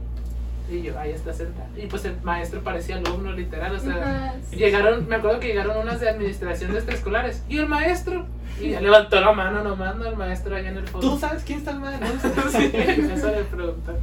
Y 0.71 0.83
yo, 0.83 0.99
ahí 0.99 1.11
está 1.11 1.33
sentado. 1.33 1.69
Y 1.77 1.87
pues 1.87 2.05
el 2.05 2.21
maestro 2.23 2.63
parecía 2.63 2.97
alumno 2.97 3.33
literal, 3.33 3.75
o 3.75 3.79
sea, 3.81 3.95
Ajá, 3.97 4.35
sí. 4.49 4.57
llegaron, 4.57 5.09
me 5.09 5.17
acuerdo 5.17 5.41
que 5.41 5.49
llegaron 5.49 5.77
unas 5.79 6.01
de 6.01 6.09
administración 6.09 6.71
de 6.73 6.79
extraescolares. 6.79 7.43
¿Y 7.49 7.59
el 7.59 7.67
maestro? 7.67 8.27
Y 8.61 8.71
ya 8.71 8.81
levantó 8.81 9.21
la 9.21 9.33
mano 9.33 9.65
nomás, 9.65 9.97
¿no? 9.97 10.07
El 10.07 10.17
maestro 10.17 10.55
allá 10.55 10.69
en 10.69 10.77
el 10.77 10.87
fondo. 10.87 11.11
¿Tú 11.11 11.19
sabes 11.19 11.43
quién 11.43 11.59
está 11.59 11.73
el 11.73 11.81
maestro? 11.81 12.31
sí, 12.51 12.71
eso 12.75 13.31
le 13.31 13.43
preguntan. 13.45 13.97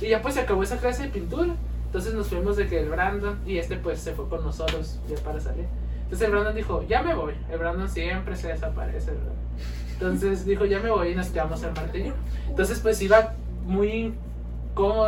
Y 0.00 0.08
ya 0.08 0.22
pues 0.22 0.34
se 0.34 0.40
acabó 0.40 0.62
esa 0.62 0.76
clase 0.78 1.04
de 1.04 1.08
pintura. 1.08 1.54
Entonces 1.86 2.14
nos 2.14 2.28
fuimos 2.28 2.56
de 2.56 2.68
que 2.68 2.80
el 2.80 2.90
Brandon 2.90 3.38
y 3.46 3.58
este 3.58 3.76
pues 3.76 3.98
se 3.98 4.12
fue 4.12 4.28
con 4.28 4.44
nosotros 4.44 5.00
ya 5.08 5.16
para 5.24 5.40
salir. 5.40 5.64
Entonces 6.02 6.26
el 6.26 6.32
Brandon 6.32 6.54
dijo, 6.54 6.84
ya 6.86 7.02
me 7.02 7.14
voy. 7.14 7.32
El 7.50 7.58
Brandon 7.58 7.88
siempre 7.88 8.36
se 8.36 8.48
desaparece, 8.48 9.10
¿verdad? 9.10 9.32
Entonces 9.94 10.44
dijo, 10.44 10.64
ya 10.66 10.78
me 10.80 10.90
voy 10.90 11.08
y 11.08 11.14
nos 11.14 11.28
quedamos 11.28 11.62
el 11.62 11.72
martillo. 11.72 12.12
Entonces 12.48 12.78
pues 12.80 13.00
iba 13.02 13.32
muy 13.64 14.14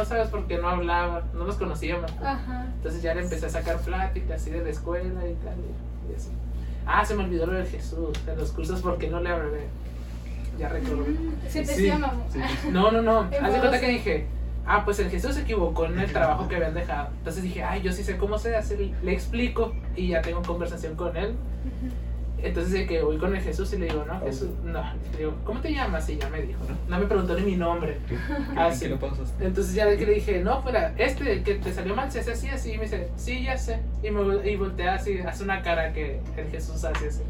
¿sabes? 0.05 0.29
Porque 0.29 0.59
no 0.59 0.69
hablaba, 0.69 1.23
no 1.35 1.45
nos 1.45 1.57
conocíamos. 1.57 2.11
Ajá. 2.23 2.67
Entonces 2.77 3.03
ya 3.03 3.15
le 3.15 3.23
empecé 3.23 3.47
a 3.47 3.51
sacar 3.51 3.79
pláticas 3.81 4.41
así 4.41 4.51
de 4.51 4.63
la 4.63 4.71
escuela 4.71 5.27
y 5.29 5.35
tal. 5.35 5.55
Y, 6.11 6.15
así. 6.15 6.31
Ah, 6.87 7.05
se 7.05 7.15
me 7.15 7.25
olvidó 7.25 7.47
lo 7.47 7.53
del 7.53 7.67
Jesús, 7.67 8.11
en 8.27 8.39
los 8.39 8.53
cursos 8.53 8.81
porque 8.81 9.09
no 9.09 9.21
le 9.21 9.31
hablé. 9.31 9.67
Ya 10.59 10.69
recordé. 10.69 11.11
Mm, 11.11 11.33
Se 11.49 11.61
te 11.63 11.75
Sí, 11.75 11.87
llama. 11.87 12.13
sí. 12.33 12.41
No, 12.71 12.91
no, 12.91 13.01
no. 13.03 13.21
Haz 13.21 13.53
de 13.53 13.59
cuenta 13.61 13.81
que 13.81 13.89
dije, 13.89 14.27
ah, 14.67 14.85
pues 14.85 14.99
el 14.99 15.09
Jesús 15.11 15.35
se 15.35 15.43
equivocó 15.43 15.87
en 15.87 15.99
el 15.99 16.13
trabajo 16.13 16.49
que 16.49 16.57
habían 16.57 16.75
dejado. 16.75 17.09
Entonces 17.19 17.43
dije, 17.43 17.63
ay, 17.63 17.83
yo 17.83 17.93
sí 17.93 18.03
sé 18.03 18.17
cómo 18.19 18.39
se 18.39 18.55
hace, 18.57 18.93
le 19.03 19.13
explico 19.13 19.73
y 19.97 20.09
ya 20.09 20.21
tengo 20.23 20.43
conversación 20.43 20.97
con 20.97 21.17
él. 21.17 21.35
Entonces 22.43 22.73
de 22.73 22.87
que 22.87 23.03
voy 23.03 23.19
con 23.19 23.35
el 23.35 23.43
Jesús 23.43 23.73
y 23.73 23.79
le 23.79 23.87
digo, 23.87 24.05
no, 24.07 24.21
Jesús, 24.21 24.49
no, 24.65 24.83
le 25.13 25.19
digo, 25.19 25.35
¿cómo 25.45 25.61
te 25.61 25.73
llamas? 25.73 26.09
Y 26.09 26.17
ya 26.19 26.29
me 26.29 26.43
dijo, 26.43 26.61
¿no? 26.69 26.77
No 26.89 27.01
me 27.01 27.07
preguntó 27.07 27.35
ni 27.35 27.43
mi 27.43 27.57
nombre. 27.57 27.99
Ah, 28.57 28.71
sí. 28.73 28.85
¿Qué 28.85 28.89
lo 28.91 28.99
puedo 28.99 29.15
sostener? 29.15 29.49
Entonces 29.49 29.75
ya 29.75 29.87
de 29.87 29.97
que 29.97 30.07
le 30.07 30.15
dije, 30.15 30.41
no, 30.41 30.63
fuera, 30.63 30.93
este 30.99 31.43
que 31.43 31.55
te 31.55 31.73
salió 31.73 31.95
mal 31.95 32.11
se 32.11 32.21
hace 32.21 32.33
así, 32.33 32.49
así. 32.49 32.73
Y 32.73 32.77
me 32.79 32.85
dice, 32.85 33.09
sí, 33.17 33.43
ya 33.45 33.57
sé. 33.57 33.81
Y, 34.03 34.11
me, 34.11 34.51
y 34.51 34.57
voltea 34.57 34.95
así, 34.95 35.19
hace 35.19 35.45
una 35.45 35.63
cara 35.63 35.93
que 35.93 36.21
el 36.37 36.49
Jesús 36.51 36.85
hace 36.85 37.09
así. 37.09 37.21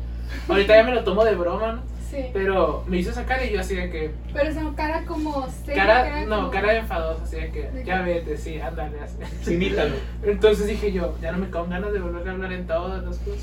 Ahorita 0.49 0.77
ya 0.77 0.85
me 0.85 0.95
lo 0.95 1.03
tomo 1.05 1.25
de 1.25 1.35
broma, 1.35 1.73
¿no? 1.73 1.83
Sí. 2.11 2.25
Pero 2.33 2.83
me 2.89 2.99
hizo 2.99 3.11
esa 3.11 3.25
cara 3.25 3.45
y 3.45 3.53
yo 3.53 3.61
así 3.61 3.77
de 3.77 3.89
que, 3.89 4.11
Pero 4.33 4.51
esa 4.51 4.63
cara 4.77 5.05
como 5.07 5.49
seria, 5.65 5.85
cara, 5.87 6.25
no, 6.27 6.37
como- 6.37 6.51
cara 6.51 6.73
de 6.73 6.79
enfadosa, 6.79 7.23
así 7.23 7.37
de 7.37 7.51
que, 7.51 7.71
¿De 7.71 7.85
ya 7.85 8.05
qué? 8.05 8.15
vete, 8.15 8.37
sí, 8.37 8.61
ándale, 8.61 8.99
así. 9.01 9.17
Sí, 9.43 9.55
imítalo. 9.55 9.95
Entonces 10.25 10.67
dije 10.67 10.91
yo, 10.91 11.17
ya 11.21 11.31
no 11.31 11.39
me 11.39 11.51
con 11.51 11.71
ganas 11.71 11.93
de 11.93 12.01
volver 12.01 12.27
a 12.29 12.33
hablar 12.33 12.53
en 12.53 12.67
todas 12.67 13.05
las 13.05 13.17
cosas. 13.19 13.41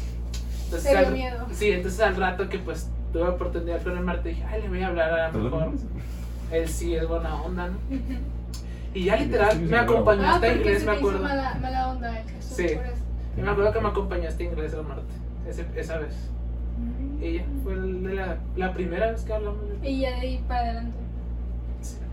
Entonces, 0.68 0.96
al- 0.96 1.14
miedo. 1.14 1.46
Sí, 1.54 1.72
entonces 1.72 2.00
al 2.02 2.16
rato 2.16 2.50
que 2.50 2.60
pues 2.60 2.90
tuve 3.14 3.24
oportunidad 3.30 3.82
con 3.82 3.98
el 3.98 4.04
Marte, 4.04 4.30
dije, 4.30 4.44
ay, 4.50 4.62
le 4.64 4.70
voy 4.70 4.82
a 4.82 4.88
hablar 4.88 5.14
a 5.14 5.32
lo 5.32 5.40
mejor. 5.40 5.72
Él 6.52 6.68
sí 6.68 6.96
es 6.96 7.08
buena 7.08 7.36
onda, 7.42 7.68
¿no? 7.70 7.78
Y 8.94 9.06
ya 9.06 9.16
literal 9.18 9.52
sí, 9.52 9.58
sí, 9.60 9.64
me 9.66 9.78
acompañó 9.78 10.24
Ah, 10.24 10.36
hasta 10.36 10.54
inglés, 10.54 10.80
se 10.80 10.86
me 10.86 10.92
acuerdo. 10.94 11.24
mala, 11.24 11.58
mala 11.62 11.90
onda 11.90 12.20
el 12.20 12.30
Jesús. 12.30 12.56
Sí. 12.56 12.68
por 12.76 12.86
eso. 12.86 13.04
Y 13.38 13.42
me 13.42 13.50
acuerdo 13.52 13.72
que 13.74 13.82
me 13.82 13.88
acompañó 13.90 14.28
hasta 14.30 14.44
inglés 14.44 14.74
el 14.74 14.84
Marte, 14.84 15.14
ese- 15.48 15.66
esa 15.76 15.98
vez. 15.98 16.16
Ella 17.22 17.44
fue 17.64 17.76
la, 17.76 18.38
la 18.56 18.74
primera 18.74 19.12
vez 19.12 19.22
que 19.24 19.34
hablamos. 19.34 19.60
Y 19.84 20.00
ya 20.02 20.10
de 20.12 20.16
ahí 20.18 20.44
para 20.48 20.62
adelante. 20.62 20.98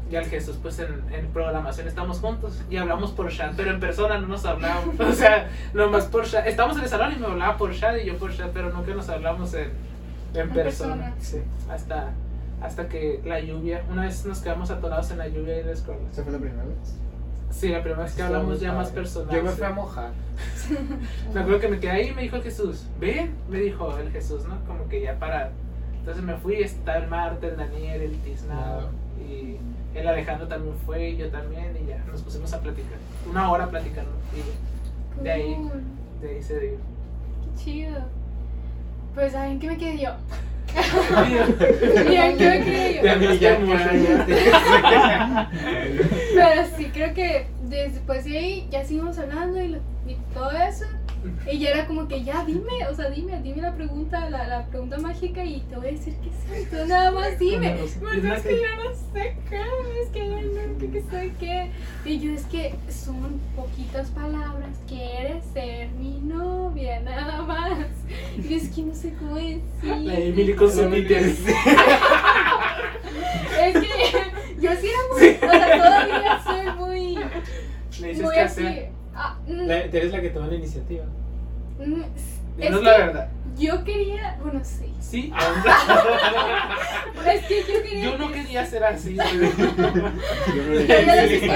Sí. 0.08 0.12
Y 0.12 0.16
al 0.16 0.26
Jesús, 0.26 0.58
pues 0.62 0.78
en, 0.78 1.02
en 1.12 1.26
programación 1.28 1.88
estamos 1.88 2.20
juntos 2.20 2.60
y 2.70 2.76
hablamos 2.76 3.10
por 3.12 3.30
chat, 3.32 3.54
pero 3.56 3.70
en 3.70 3.80
persona 3.80 4.18
no 4.18 4.28
nos 4.28 4.44
hablábamos. 4.44 4.94
O 5.00 5.12
sea, 5.12 5.48
nomás 5.72 6.04
por 6.06 6.24
chat. 6.26 6.46
Estamos 6.46 6.76
en 6.76 6.82
el 6.84 6.88
salón 6.88 7.12
y 7.12 7.18
me 7.18 7.26
hablaba 7.26 7.56
por 7.56 7.74
chat 7.74 7.96
y 8.02 8.06
yo 8.06 8.16
por 8.18 8.34
chat, 8.36 8.50
pero 8.52 8.70
nunca 8.70 8.94
nos 8.94 9.08
hablamos 9.08 9.54
en, 9.54 9.70
en 10.34 10.40
En 10.40 10.50
persona. 10.50 10.94
persona. 10.94 11.14
Sí, 11.20 11.38
hasta, 11.70 12.10
hasta 12.62 12.88
que 12.88 13.20
la 13.24 13.40
lluvia, 13.40 13.82
una 13.90 14.02
vez 14.02 14.24
nos 14.26 14.40
quedamos 14.40 14.70
atorados 14.70 15.10
en 15.10 15.18
la 15.18 15.28
lluvia 15.28 15.60
y 15.60 15.64
la 15.64 15.72
escuela. 15.72 16.00
¿Esa 16.12 16.22
fue 16.22 16.32
la 16.32 16.38
primera 16.38 16.64
vez? 16.64 16.96
Sí, 17.50 17.68
la 17.68 17.82
primera 17.82 18.02
vez 18.02 18.14
que 18.14 18.22
hablamos 18.22 18.60
ya 18.60 18.72
más 18.72 18.90
personal. 18.90 19.34
Yo 19.34 19.42
me 19.42 19.50
fui 19.50 19.64
a 19.64 19.70
mojar. 19.70 20.10
Me 21.32 21.40
acuerdo 21.40 21.60
que 21.60 21.68
me 21.68 21.78
quedé 21.78 21.90
ahí 21.92 22.08
y 22.08 22.12
me 22.14 22.22
dijo 22.22 22.36
el 22.36 22.42
Jesús, 22.42 22.86
ven, 22.98 23.32
me 23.48 23.58
dijo 23.58 23.96
el 23.96 24.10
Jesús, 24.10 24.44
¿no? 24.46 24.58
Como 24.66 24.88
que 24.88 25.00
ya 25.02 25.18
para. 25.18 25.50
Entonces 26.00 26.22
me 26.24 26.34
fui, 26.36 26.56
está 26.56 26.98
el 26.98 27.08
Marte, 27.08 27.46
el 27.48 27.56
Daniel, 27.56 28.02
el 28.02 28.18
Tiznado 28.18 28.90
y 29.20 29.56
el 29.94 30.08
Alejandro 30.08 30.48
también 30.48 30.74
fue 30.84 31.10
y 31.10 31.16
yo 31.16 31.28
también 31.30 31.76
y 31.82 31.86
ya 31.88 31.98
nos 32.10 32.22
pusimos 32.22 32.52
a 32.52 32.60
platicar. 32.60 32.98
Una 33.30 33.50
hora 33.50 33.68
platicando 33.68 34.10
y 34.34 35.18
ya, 35.18 35.22
De 35.22 35.32
ahí. 35.32 35.56
De 36.20 36.28
ahí 36.30 36.42
se 36.42 36.60
dio. 36.60 36.70
Qué 37.58 37.64
chido. 37.64 38.00
Pues, 39.14 39.32
¿saben 39.32 39.60
qué 39.60 39.68
me 39.68 39.78
quedé 39.78 39.98
yo? 40.02 40.10
Pero 46.34 46.62
sí, 46.76 46.90
creo 46.92 47.14
que 47.14 47.46
después 47.68 48.24
de 48.24 48.38
ahí 48.38 48.68
ya 48.70 48.84
seguimos 48.84 49.18
hablando 49.18 49.60
y, 49.60 49.68
lo- 49.68 49.78
y 50.06 50.16
todo 50.32 50.50
eso. 50.50 50.84
Y 51.50 51.58
ya 51.58 51.70
era 51.70 51.86
como 51.86 52.06
que 52.08 52.22
ya 52.24 52.44
dime, 52.44 52.86
o 52.90 52.94
sea, 52.94 53.10
dime, 53.10 53.40
dime 53.42 53.62
la 53.62 53.74
pregunta, 53.74 54.28
la, 54.30 54.46
la 54.46 54.66
pregunta 54.66 54.98
mágica 54.98 55.44
y 55.44 55.60
te 55.62 55.76
voy 55.76 55.88
a 55.88 55.90
decir 55.92 56.14
que 56.16 56.30
sí. 56.30 56.66
Tú 56.70 56.76
nada 56.86 57.10
más 57.10 57.38
dime. 57.38 57.76
Los- 57.76 57.92
Pues 57.92 58.24
es 58.24 58.42
que 58.42 58.56
yo 58.60 58.84
no 58.84 58.94
sé 59.12 59.36
qué, 59.48 59.60
es 60.02 60.08
que 60.10 60.28
yo 60.28 60.36
no 60.40 60.80
sé 60.80 60.90
qué 60.90 61.02
sé 61.10 61.32
qué. 61.40 61.70
Y 62.04 62.18
yo 62.20 62.32
es 62.32 62.44
que 62.46 62.74
son 62.90 63.40
poquitas 63.56 64.08
palabras, 64.10 64.70
quieres 64.86 65.44
ser 65.52 65.88
mi 65.92 66.20
novia, 66.20 67.00
nada 67.00 67.42
más. 67.42 67.86
Y 68.36 68.54
es 68.54 68.68
que 68.68 68.82
no 68.82 68.94
sé 68.94 69.14
cómo 69.18 69.36
decir. 69.36 69.62
La 69.82 70.18
Emily 70.18 70.54
con 70.54 70.70
su 70.70 70.88
Peter. 70.90 71.32
O 75.42 75.50
sea, 75.50 75.76
todavía 75.78 76.42
soy 76.44 76.72
muy, 76.78 77.14
Le 78.00 78.08
dices 78.08 78.22
muy 78.22 78.36
así. 78.36 78.66
hacer. 78.66 78.90
Ah, 79.14 79.38
mm, 79.46 79.66
La- 79.66 79.80
eres 79.84 80.12
la 80.12 80.20
que 80.20 80.30
toma 80.30 80.46
la 80.48 80.54
iniciativa. 80.56 81.04
mm, 81.78 82.02
es 82.02 82.36
Dinos 82.56 82.80
que 82.80 82.84
la 82.86 82.98
verdad. 82.98 83.28
Yo 83.58 83.84
quería, 83.84 84.38
bueno, 84.42 84.60
sí. 84.64 84.93
Sí. 85.10 85.32
Es 87.24 87.46
que 87.46 87.60
yo 87.60 87.82
quería. 87.82 88.04
Yo 88.04 88.18
no 88.18 88.28
que- 88.28 88.34
quería 88.42 88.66
ser 88.66 88.84
así. 88.84 89.16
Yo 89.16 89.22
no 89.24 89.40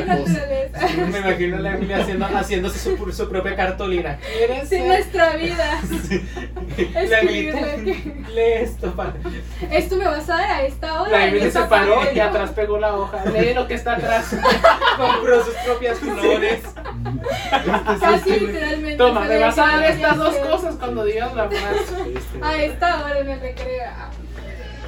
naturaleza. 0.06 0.78
Me 1.10 1.18
imagino 1.18 1.56
a 1.56 1.60
la 1.60 1.74
Emily 1.74 1.92
haciendo, 1.92 2.24
haciéndose 2.26 2.78
su, 2.78 3.12
su 3.12 3.28
propia 3.28 3.54
cartolina. 3.54 4.18
¿Quieres 4.36 4.62
Sí, 4.68 4.76
ser? 4.76 4.86
nuestra 4.86 5.30
vida. 5.36 5.78
La 6.94 7.00
Escribirla 7.02 7.60
"Tú, 7.76 7.84
que- 7.84 8.14
lee 8.34 8.62
esto, 8.62 8.92
pa". 8.94 9.12
Esto 9.70 9.96
me 9.96 10.04
vas 10.06 10.28
a 10.30 10.36
dar 10.38 10.50
a 10.50 10.62
esta 10.62 11.02
hora. 11.02 11.10
La 11.10 11.26
Emily 11.26 11.50
se 11.50 11.60
paró 11.62 12.00
y 12.14 12.18
atrás 12.20 12.50
pegó 12.52 12.78
la 12.78 12.94
hoja. 12.96 13.24
Lee 13.26 13.52
lo 13.52 13.66
que 13.68 13.74
está 13.74 13.96
atrás. 13.96 14.34
Compró 14.96 15.44
sus 15.44 15.54
propias 15.66 15.98
flores. 15.98 16.60
Casi 18.00 18.30
literalmente. 18.40 18.96
Toma, 18.96 19.20
me 19.22 19.38
vas 19.38 19.58
a 19.58 19.66
dar 19.66 19.84
estas 19.84 20.16
dos 20.16 20.34
cosas 20.36 20.76
cuando 20.76 21.04
digas 21.04 21.34
la 21.34 21.48
frase. 21.48 22.14
A 22.42 22.56
esta 22.56 23.04
hora 23.04 23.18
en 23.18 23.28
el 23.38 23.42
recreo. 23.42 23.90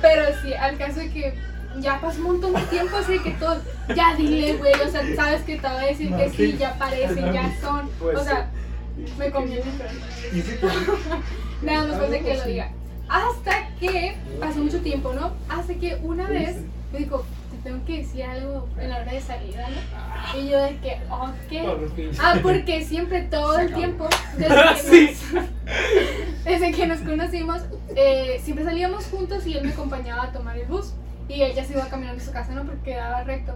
Pero 0.03 0.25
sí, 0.43 0.55
al 0.55 0.77
caso 0.79 1.01
de 1.01 1.11
que 1.11 1.35
ya 1.79 2.01
pasó 2.01 2.19
un 2.19 2.25
montón 2.25 2.55
de 2.55 2.63
tiempo, 2.63 2.97
así 2.97 3.19
que 3.19 3.31
todo. 3.33 3.61
Ya 3.95 4.15
dile, 4.17 4.57
güey. 4.57 4.75
O 4.75 4.91
sea, 4.91 5.03
sabes 5.15 5.43
que 5.43 5.57
te 5.57 5.63
va 5.63 5.81
a 5.81 5.87
decir 5.87 6.15
que 6.15 6.31
sí, 6.31 6.57
ya 6.59 6.75
parecen, 6.79 7.33
ya 7.33 7.53
son. 7.61 7.89
Pues 7.99 8.19
O 8.19 8.25
sea, 8.25 8.51
me 9.19 9.31
conviene, 9.31 9.65
pero. 9.79 10.73
Nada 11.63 11.87
más 11.87 11.99
falta 11.99 12.19
que 12.19 12.37
lo 12.37 12.45
diga. 12.45 12.71
Hasta 13.09 13.69
que 13.81 14.17
pasó 14.39 14.61
mucho 14.61 14.81
tiempo, 14.81 15.13
¿no? 15.13 15.33
Hasta 15.49 15.75
que 15.75 15.99
una 16.03 16.29
vez 16.29 16.57
me 16.93 17.01
dijo, 17.01 17.25
tengo 17.63 17.85
que 17.85 17.99
decir 17.99 18.23
algo 18.25 18.69
en 18.79 18.91
la 18.91 18.99
hora 18.99 19.13
de 19.13 19.21
salida, 19.21 19.67
¿no? 19.69 20.39
Y 20.41 20.49
yo 20.49 20.63
de 20.63 20.77
que, 20.79 20.99
ok. 21.11 22.15
Ah, 22.21 22.39
porque 22.43 22.85
siempre, 22.85 23.23
todo 23.23 23.59
el 23.59 23.73
tiempo, 23.75 24.09
desde 24.39 24.55
que, 24.75 24.81
Sí. 24.83 25.35
nos, 25.35 25.45
desde 26.45 26.73
que 26.73 26.87
nos 26.87 27.01
conocimos, 27.01 27.63
eh, 27.97 28.41
siempre 28.43 28.65
salíamos 28.65 29.07
juntos 29.07 29.47
y 29.47 29.57
él 29.57 29.65
me 29.65 29.73
acompañaba 29.73 30.25
a 30.25 30.33
tomar 30.33 30.57
el 30.59 30.67
bus. 30.67 30.93
Y 31.29 31.43
él 31.43 31.53
ya 31.55 31.65
se 31.65 31.75
iba 31.75 31.87
caminando 31.89 32.21
a 32.21 32.25
su 32.27 32.33
casa, 32.33 32.53
¿no? 32.53 32.65
Porque 32.65 32.91
quedaba 32.93 33.23
recto. 33.23 33.55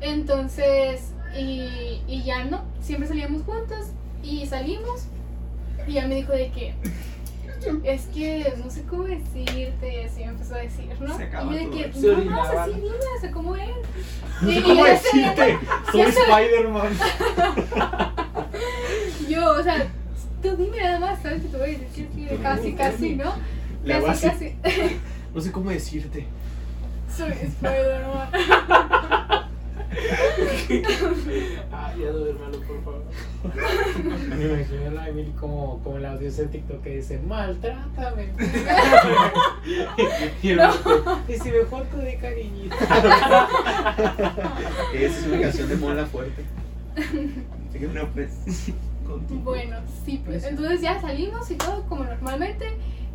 Entonces, 0.00 1.12
y, 1.36 2.00
y 2.06 2.22
ya 2.24 2.44
no, 2.44 2.62
siempre 2.80 3.08
salíamos 3.08 3.42
juntos 3.42 3.88
y 4.22 4.46
salimos. 4.46 5.06
Y 5.86 5.96
él 5.98 6.08
me 6.08 6.16
dijo 6.16 6.32
de 6.32 6.50
que, 6.50 6.74
es 7.84 8.06
que 8.06 8.54
no 8.62 8.70
sé 8.70 8.82
cómo 8.84 9.04
decirte, 9.04 10.02
y 10.02 10.04
así 10.04 10.20
me 10.20 10.26
empezó 10.26 10.54
a 10.54 10.58
decir, 10.58 10.86
¿no? 11.00 11.16
Se 11.16 11.24
y 11.24 11.30
yo 11.30 11.50
de 11.50 11.70
que, 11.70 11.92
no 12.00 12.12
orinaba, 12.16 12.62
así 12.62 12.70
¿no? 12.70 12.76
dime, 12.76 12.96
o 13.16 13.20
sea, 13.20 13.32
como 13.32 13.56
él. 13.56 13.70
No 14.40 14.50
sé 14.50 14.62
cómo 14.62 14.84
decirte. 14.84 15.58
Soy 15.90 16.02
Spider-Man. 16.02 16.98
Yo, 19.28 19.52
o 19.52 19.62
sea, 19.62 19.86
tú 20.42 20.56
dime 20.56 20.82
nada 20.82 21.00
más, 21.00 21.22
¿sabes? 21.22 21.42
Que 21.42 21.48
te 21.48 21.56
voy 21.56 21.74
a 21.74 21.78
decir 21.78 22.08
que 22.08 22.36
casi, 22.36 22.74
casi, 22.74 23.16
¿no? 23.16 23.34
Casi, 23.86 24.28
casi. 24.28 24.56
No 25.34 25.42
sé 25.42 25.52
cómo 25.52 25.70
decirte. 25.70 26.26
Soy 27.14 27.30
Spider-Man. 27.30 28.30
Ay, 31.72 32.00
ya 32.00 32.10
duérmalo, 32.10 32.60
por 32.60 32.84
favor. 32.84 33.02
Me 34.36 34.44
imagino 34.44 34.86
a 34.86 34.90
la 34.90 35.08
Emily 35.08 35.30
como, 35.32 35.80
como 35.82 35.96
el 35.96 36.04
audio 36.06 36.28
ese 36.28 36.42
de 36.42 36.48
TikTok 36.48 36.82
que 36.82 36.96
dice, 36.96 37.18
maltrátame. 37.26 38.28
y 40.42 40.52
No. 40.52 40.72
si 41.26 41.50
mejor 41.50 41.84
te 41.86 41.96
doy 41.96 42.16
cariñito. 42.16 42.76
Esa 44.94 45.18
es 45.18 45.26
una 45.26 45.40
canción 45.40 45.68
de 45.68 45.76
Mola 45.76 46.06
Fuerte. 46.06 46.44
Así 46.96 47.78
que 47.78 47.86
no, 47.86 48.06
pues. 48.08 48.30
Contigo. 49.06 49.40
Bueno, 49.42 49.76
sí, 50.04 50.20
pues. 50.24 50.44
Entonces 50.44 50.80
ya 50.82 51.00
salimos 51.00 51.50
y 51.50 51.54
todo 51.54 51.82
como 51.88 52.04
normalmente. 52.04 52.66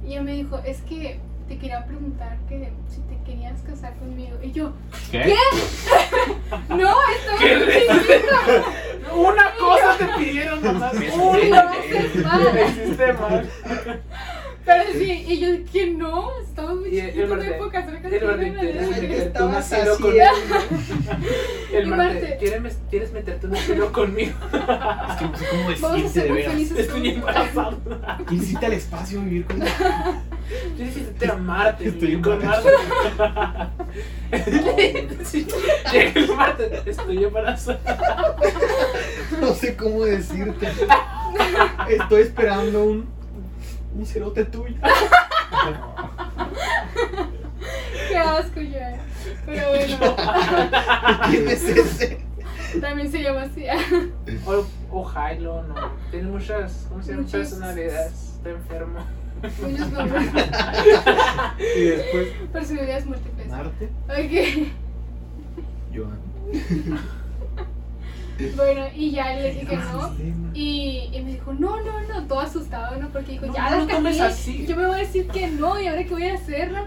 Y 0.08 0.16
él 0.16 0.24
me 0.24 0.34
dijo, 0.34 0.60
es 0.66 0.82
que 0.82 1.20
te 1.48 1.58
quería 1.58 1.86
preguntar 1.86 2.38
que 2.48 2.72
si 2.90 3.02
te 3.02 3.18
querías 3.26 3.62
casar 3.62 3.94
conmigo. 3.98 4.38
Y 4.42 4.52
yo, 4.52 4.74
¿Qué? 5.12 5.26
no, 6.70 6.76
esto 7.12 7.32
¿Qué 7.40 7.56
le- 7.56 7.82
chiquito. 7.82 9.16
Una 9.16 9.54
cosa 9.56 9.98
te 9.98 10.06
pidieron 10.18 10.62
nomás. 10.64 10.94
No 10.94 11.24
Una. 11.30 11.64
mal. 12.24 12.54
Me 12.54 12.66
hiciste 12.68 13.14
mal. 13.14 13.50
Pero 14.66 14.84
sí, 14.94 15.26
y 15.28 15.40
yo 15.40 15.48
que 15.72 15.88
no, 15.92 16.30
estamos 16.42 16.76
muy 16.80 16.90
chiquitos, 16.92 17.30
la 17.30 17.36
te- 17.38 17.44
vida". 18.50 18.62
te- 18.62 18.70
¿qué 18.72 19.08
meterte 19.08 19.44
un 19.44 19.56
estabas 19.56 19.74
asilo 19.74 19.98
con- 19.98 20.12
haciendo? 20.12 20.56
El 21.74 21.88
Marte. 21.88 22.38
¿quieres, 22.40 22.78
¿quieres 22.90 23.12
meterte 23.12 23.48
un 23.48 23.56
estilo 23.56 23.92
conmigo? 23.92 24.32
Es 24.54 25.16
que 25.18 25.26
no 25.26 25.38
sé 25.38 25.46
cómo 25.50 25.64
Vamos 25.82 25.84
a 25.84 25.96
decirte 25.96 26.22
de 26.22 26.32
veras. 26.32 26.56
Estoy 26.72 27.10
embarazado. 27.10 27.78
¿Quieres 28.28 28.52
irte 28.52 28.66
al 28.66 28.74
espacio 28.74 29.20
a 29.20 29.24
vivir 29.24 29.46
conmigo? 29.46 29.72
Quieres 30.78 30.98
irte 30.98 31.26
a 31.32 31.36
Marte. 31.36 31.88
Estoy 31.88 32.22
con 32.22 32.46
Marte. 32.46 32.70
Sí, 35.26 35.48
Llega 35.92 36.12
el 36.20 36.36
Marte. 36.36 36.82
Estoy 36.86 37.24
embarazado. 37.24 37.80
No 39.42 39.54
sé 39.54 39.76
cómo 39.76 40.06
decirte. 40.06 40.68
Estoy 41.90 42.22
esperando 42.22 42.84
un. 42.84 43.23
Un 43.96 44.06
cerote 44.06 44.46
tuyo. 44.46 44.76
Qué 48.10 48.18
asco 48.18 48.62
ya. 48.62 48.98
Pero 49.46 49.70
bueno, 49.70 50.16
¿Quién 51.30 51.48
es 51.50 51.64
ese? 51.64 52.26
también 52.82 53.12
se 53.12 53.22
llama 53.22 53.44
así. 53.44 53.66
O, 54.46 54.66
o 54.92 55.12
Hilo, 55.12 55.64
no. 55.64 55.76
Tiene 56.12 56.30
muchas, 56.30 56.86
¿cómo 56.90 57.02
se 57.04 57.14
llama? 57.14 57.28
Personalidades. 57.28 58.34
Está 58.38 58.50
enfermo. 58.50 59.00
Muchos 59.62 59.92
nombres. 59.92 60.24
Y 61.78 61.82
después. 61.84 62.28
Personalidades 62.52 63.06
múltiples. 63.06 63.48
Marte. 63.48 63.90
Ok. 64.10 64.68
Joan. 65.96 66.20
Bueno, 68.56 68.86
y 68.96 69.12
ya 69.12 69.36
le 69.36 69.52
dije 69.54 69.68
que 69.68 69.76
no. 69.78 70.16
Y, 70.54 71.10
y 71.12 71.22
me 71.22 71.32
dijo, 71.34 71.54
no, 71.54 71.82
no, 71.82 72.02
no, 72.02 72.28
todo 72.28 72.40
asustado, 72.40 72.98
¿no? 72.98 73.10
Porque 73.10 73.34
dijo, 73.34 73.46
No, 73.46 73.54
ya 73.54 73.70
no 73.70 73.78
las 73.78 73.88
cambié, 73.88 74.22
así. 74.22 74.66
Yo 74.68 74.76
me 74.76 74.86
voy 74.86 74.96
a 74.96 75.00
decir 75.00 75.28
que 75.28 75.48
no, 75.48 75.80
y 75.80 75.88
ahora 75.88 76.04
qué 76.04 76.10
voy 76.10 76.28
a 76.28 76.36
hacer, 76.36 76.72
¿no? 76.72 76.86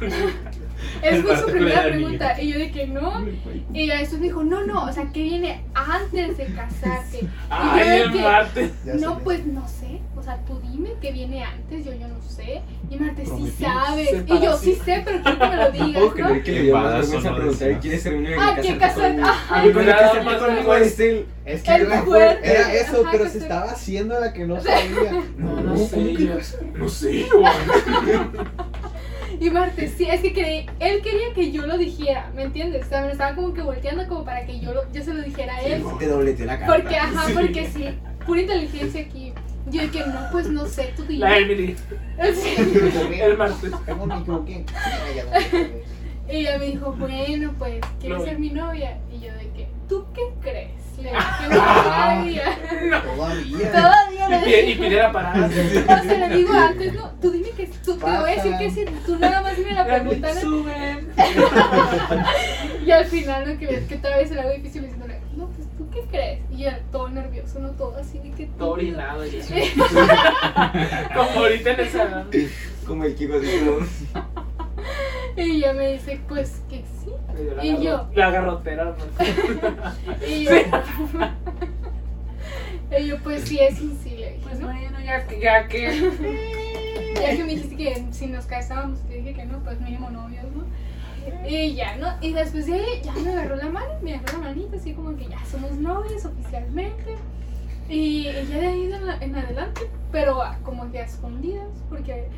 Es 1.02 1.12
El 1.14 1.22
fue 1.22 1.36
su 1.36 1.46
primera 1.46 1.82
pregunta. 1.84 2.40
Y 2.40 2.52
yo 2.52 2.58
de 2.58 2.70
que 2.70 2.86
no. 2.86 3.24
Y 3.72 3.86
ya 3.86 3.98
después 3.98 4.20
me 4.20 4.26
dijo, 4.28 4.44
no, 4.44 4.64
no, 4.64 4.84
o 4.84 4.92
sea, 4.92 5.10
¿qué 5.12 5.22
viene 5.22 5.64
antes 5.74 6.36
de 6.36 6.46
casarte? 6.46 7.18
Y 7.20 7.22
yo 7.22 7.28
Ay, 7.50 7.88
de 7.88 8.00
el 8.02 8.12
que, 8.12 8.20
Marte. 8.20 8.70
Ya 8.84 8.94
no, 8.94 9.18
pues 9.20 9.46
no 9.46 9.66
sé. 9.68 10.00
O 10.16 10.22
sea, 10.22 10.38
tú 10.46 10.58
dime 10.72 10.90
qué 11.02 11.12
viene 11.12 11.44
antes, 11.44 11.84
yo, 11.84 11.92
yo 11.92 12.08
no 12.08 12.20
sé. 12.22 12.62
Y 12.90 12.96
Marte, 12.96 13.24
sí 13.26 13.54
sabes. 13.60 14.08
Y 14.26 14.40
yo 14.40 14.56
sí 14.56 14.74
sé, 14.84 15.02
pero 15.04 15.20
quiero 15.22 15.38
que 15.38 15.46
me 15.48 15.56
lo 15.56 15.70
digas, 15.72 15.92
puedo 15.92 16.06
¿no? 16.08 16.12
creer 16.14 16.42
que 16.42 16.52
le 16.52 16.62
Qué 16.64 17.30
preguntar. 17.34 17.80
¿Quieres 17.80 18.06
Ah, 18.38 18.54
que 18.56 18.62
que 18.68 18.78
casarte. 18.78 19.22
Ay, 19.50 19.72
conmigo 19.72 20.74
es 20.74 21.00
el. 21.00 21.26
Es 21.44 21.62
que 21.62 21.74
El 21.74 21.82
era, 21.82 22.02
fuerte. 22.02 22.50
era 22.50 22.72
eso, 22.74 23.00
Ajá, 23.02 23.08
pero 23.12 23.28
se 23.28 23.38
estaba 23.38 23.70
haciendo 23.70 24.18
la 24.18 24.32
que 24.32 24.46
no 24.46 24.58
sabía. 24.60 25.12
No, 25.36 25.60
no 25.60 25.74
¿cómo 25.74 25.86
sé. 25.86 26.14
yo-? 26.16 26.38
No 26.78 26.88
sé, 26.88 27.26
yo. 27.28 27.42
Y 29.44 29.50
Marte, 29.50 29.88
sí, 29.88 30.06
es 30.08 30.22
que 30.22 30.32
creí, 30.32 30.66
él 30.80 31.02
quería 31.02 31.34
que 31.34 31.52
yo 31.52 31.66
lo 31.66 31.76
dijera, 31.76 32.30
¿me 32.34 32.44
entiendes? 32.44 32.86
O 32.86 32.88
sea, 32.88 33.02
me 33.02 33.08
lo 33.08 33.12
estaba 33.12 33.34
como 33.34 33.52
que 33.52 33.60
volteando 33.60 34.08
como 34.08 34.24
para 34.24 34.46
que 34.46 34.58
yo, 34.58 34.72
lo, 34.72 34.90
yo 34.90 35.02
se 35.04 35.12
lo 35.12 35.20
dijera 35.20 35.56
a 35.56 35.60
él. 35.60 35.84
Te 35.98 36.06
dobleteé 36.06 36.46
la 36.46 36.58
cara. 36.58 36.74
Porque, 36.74 36.96
ajá, 36.96 37.26
porque 37.34 37.66
sí, 37.66 37.90
pura 38.24 38.40
inteligencia 38.40 39.02
aquí. 39.02 39.34
Yo 39.66 39.82
de 39.82 39.90
que 39.90 40.00
no, 40.00 40.28
pues 40.32 40.48
no 40.48 40.64
sé, 40.64 40.94
tú 40.96 41.04
dime. 41.04 41.28
La 41.28 41.36
Emily. 41.36 41.76
Sí. 42.34 42.54
El 43.20 43.36
Marte. 43.36 43.70
Y 46.26 46.36
ella 46.36 46.58
me 46.58 46.64
dijo, 46.64 46.92
bueno, 46.92 47.54
pues, 47.58 47.80
¿quieres 48.00 48.18
No. 48.20 48.24
ser 48.24 48.38
mi 48.38 48.48
novia? 48.48 48.96
Y 49.12 49.20
yo 49.26 49.32
de 49.34 49.50
que, 49.50 49.68
¿tú 49.90 50.06
qué 50.14 50.22
crees? 50.40 50.83
No, 51.02 51.10
todavía. 51.50 52.58
Todavía. 53.72 54.68
Y, 54.68 54.74
pidiera 54.74 55.12
paradas. 55.12 55.50
O 55.50 55.54
sea, 56.04 56.28
le 56.28 56.36
digo 56.36 56.52
antes, 56.52 56.94
no, 56.94 57.10
tú 57.20 57.30
dime 57.30 57.50
que, 57.50 57.66
tú 57.84 57.96
te 57.96 58.04
voy 58.04 58.30
a 58.30 58.34
decir 58.34 58.56
que 58.58 58.70
sí, 58.70 58.84
tú 59.04 59.18
nada 59.18 59.42
más 59.42 59.56
dime 59.56 59.72
la 59.72 59.84
pregunta. 59.84 60.28
¿no? 60.42 60.64
Y 62.84 62.90
al 62.90 63.04
final, 63.06 63.48
¿no? 63.52 63.58
Que 63.58 63.66
ves 63.66 63.84
que 63.86 63.96
otra 63.96 64.16
vez 64.16 64.28
se 64.28 64.34
le 64.34 64.40
hago 64.42 64.52
difícil 64.52 64.82
diciéndole, 64.82 65.20
no, 65.36 65.48
pues, 65.48 65.66
¿tú 65.76 65.88
qué 65.90 66.02
crees? 66.10 66.40
Y 66.50 66.62
ella, 66.62 66.80
todo 66.92 67.08
nervioso, 67.08 67.58
¿no? 67.58 67.70
Todo 67.70 67.96
así 67.96 68.18
de 68.18 68.30
que... 68.32 68.46
Todo 68.46 68.72
orinado. 68.72 69.24
Como 71.14 71.40
ahorita 71.40 71.70
en 71.70 71.80
el 71.80 71.88
salón. 71.88 72.28
Como 72.86 73.04
el 73.04 73.14
Kiko 73.14 73.34
como. 73.34 73.86
Y 75.36 75.40
ella 75.40 75.72
me 75.72 75.92
dice, 75.92 76.20
pues, 76.28 76.60
que 76.68 76.84
sí. 77.04 77.10
La 77.56 77.64
Y 77.64 77.82
yo. 77.84 78.06
La 78.14 78.30
garrotera. 78.30 78.84
¿no? 78.84 78.94
Y 80.26 80.44
yo, 80.44 80.50
y 82.98 83.06
yo, 83.06 83.18
pues 83.22 83.44
sí, 83.44 83.58
es 83.58 83.80
un 83.80 83.96
sí, 84.02 84.10
le 84.10 84.16
dije, 84.16 84.40
Pues 84.42 84.60
¿no? 84.60 84.66
bueno, 84.66 84.98
ya 85.04 85.26
que. 85.26 85.40
Ya 85.40 85.68
que 85.68 87.14
Ya 87.14 87.36
que 87.36 87.44
me 87.44 87.54
dijiste 87.54 87.76
que 87.76 88.04
si 88.10 88.26
nos 88.26 88.44
casábamos, 88.46 89.00
te 89.02 89.14
dije 89.14 89.34
que 89.34 89.44
no, 89.46 89.58
pues 89.60 89.80
mínimo 89.80 90.10
novios, 90.10 90.44
¿no? 90.54 90.64
Y 91.48 91.74
ya, 91.74 91.96
¿no? 91.96 92.08
Y 92.20 92.32
después 92.34 92.66
de 92.66 92.74
ahí 92.74 93.00
ya 93.02 93.12
me 93.12 93.30
agarró 93.30 93.56
la 93.56 93.70
mano, 93.70 93.86
me 94.02 94.14
agarró 94.14 94.38
la 94.38 94.44
manita, 94.48 94.76
así 94.76 94.92
como 94.92 95.16
que 95.16 95.28
ya 95.28 95.38
somos 95.50 95.72
novios 95.72 96.24
oficialmente. 96.24 97.16
Y 97.88 98.24
ya 98.24 98.58
de 98.58 98.66
ahí 98.66 98.92
en, 98.92 99.22
en 99.22 99.36
adelante, 99.36 99.82
pero 100.10 100.42
como 100.64 100.90
que 100.90 100.98
a 101.00 101.04
escondidas, 101.04 101.68
porque 101.88 102.28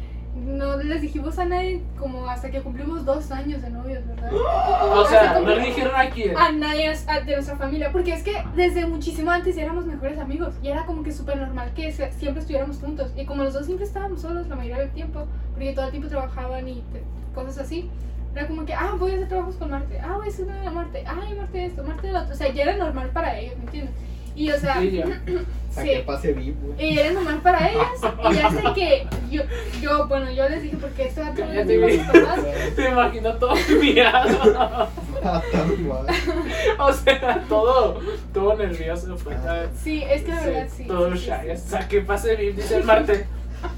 no 0.45 0.77
les 0.77 1.01
dijimos 1.01 1.39
a 1.39 1.45
nadie 1.45 1.83
como 1.99 2.29
hasta 2.29 2.51
que 2.51 2.61
cumplimos 2.61 3.05
dos 3.05 3.31
años 3.31 3.63
de 3.63 3.71
novios, 3.71 4.07
¿verdad? 4.07 4.31
O 4.35 5.07
sea, 5.09 5.41
no 5.41 5.55
le 5.55 5.61
dijeron 5.67 5.93
a 5.97 6.11
quién. 6.11 6.37
a 6.37 6.53
nadie 6.53 6.93
a- 7.07 7.21
de 7.21 7.35
nuestra 7.35 7.57
familia, 7.57 7.91
porque 7.93 8.13
es 8.13 8.23
que 8.23 8.45
desde 8.55 8.87
muchísimo 8.87 9.31
antes 9.31 9.57
éramos 9.57 9.87
mejores 9.87 10.19
amigos 10.19 10.55
y 10.63 10.69
era 10.69 10.85
como 10.87 11.03
que 11.03 11.13
súper 11.13 11.39
normal 11.39 11.73
que 11.75 11.91
siempre 11.93 12.41
estuviéramos 12.41 12.79
juntos 12.79 13.13
y 13.17 13.25
como 13.25 13.45
los 13.45 13.55
dos 13.55 13.65
siempre 13.67 13.87
estábamos 13.87 14.21
solos 14.23 14.47
la 14.49 14.57
mayoría 14.57 14.81
del 14.83 14.91
tiempo, 14.91 15.27
porque 15.53 15.73
todo 15.73 15.87
el 15.87 15.91
tiempo 15.91 16.09
trabajaban 16.09 16.69
y 16.69 16.83
te- 16.93 17.03
cosas 17.35 17.59
así, 17.59 17.91
era 18.35 18.47
como 18.47 18.67
que, 18.67 18.75
ah, 18.75 18.95
voy 18.99 19.13
a 19.13 19.15
hacer 19.15 19.29
trabajos 19.29 19.57
con 19.57 19.71
Marte, 19.71 19.99
ah, 20.01 20.15
voy 20.17 20.27
a 20.27 20.29
hacer 20.29 20.47
nada 20.47 20.69
a 20.69 20.71
Marte, 20.71 21.05
ay, 21.07 21.35
Marte 21.35 21.65
esto, 21.65 21.83
Marte 21.83 22.13
lo 22.13 22.21
otro, 22.21 22.35
o 22.35 22.37
sea, 22.37 22.53
ya 22.53 22.63
era 22.65 22.77
normal 22.77 23.09
para 23.15 23.39
ellos, 23.39 23.57
¿me 23.57 23.65
entiendes? 23.65 23.95
Y 24.37 24.51
o 24.51 24.59
sea, 24.61 24.81
Sí, 24.81 25.03
sí. 25.71 25.85
que 25.89 25.99
pase 26.07 26.33
vivo. 26.33 26.75
Y 26.79 26.99
era 26.99 27.11
normal 27.13 27.41
para 27.43 27.71
ellas. 27.71 27.89
Y 28.31 28.35
ya 28.35 28.51
sé 28.51 28.63
que 28.75 29.07
yo, 29.31 29.43
yo, 29.81 30.07
bueno, 30.09 30.31
yo 30.31 30.49
les 30.49 30.63
dije 30.63 30.77
porque 30.81 31.07
esto 31.09 31.23
va 31.23 31.29
a 31.29 31.35
tener 31.35 31.67
te 31.67 31.79
vi. 31.79 31.99
papás. 31.99 32.41
Te 32.77 32.89
imagino 32.89 33.35
todo 33.37 33.55
mirado. 33.81 34.89
Ah. 35.25 35.43
O 36.79 36.93
sea, 36.93 37.43
todo, 37.49 38.01
todo 38.33 38.57
nervioso. 38.57 39.17
Pues, 39.25 39.37
¿sabes? 39.43 39.71
Sí, 39.83 40.03
es 40.09 40.23
que 40.23 40.33
la 40.33 40.41
verdad 40.43 40.69
sí. 40.77 40.85
Todo 40.87 41.15
shy. 41.15 41.31
sí. 41.45 41.51
O 41.53 41.57
sea, 41.57 41.89
que 41.89 42.01
pase 42.03 42.37
bien, 42.37 42.55
dice 42.57 42.77
el 42.77 42.85
Marte. 42.85 43.27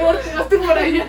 Volteaste 0.00 0.58
por 0.58 0.78
allá. 0.78 1.06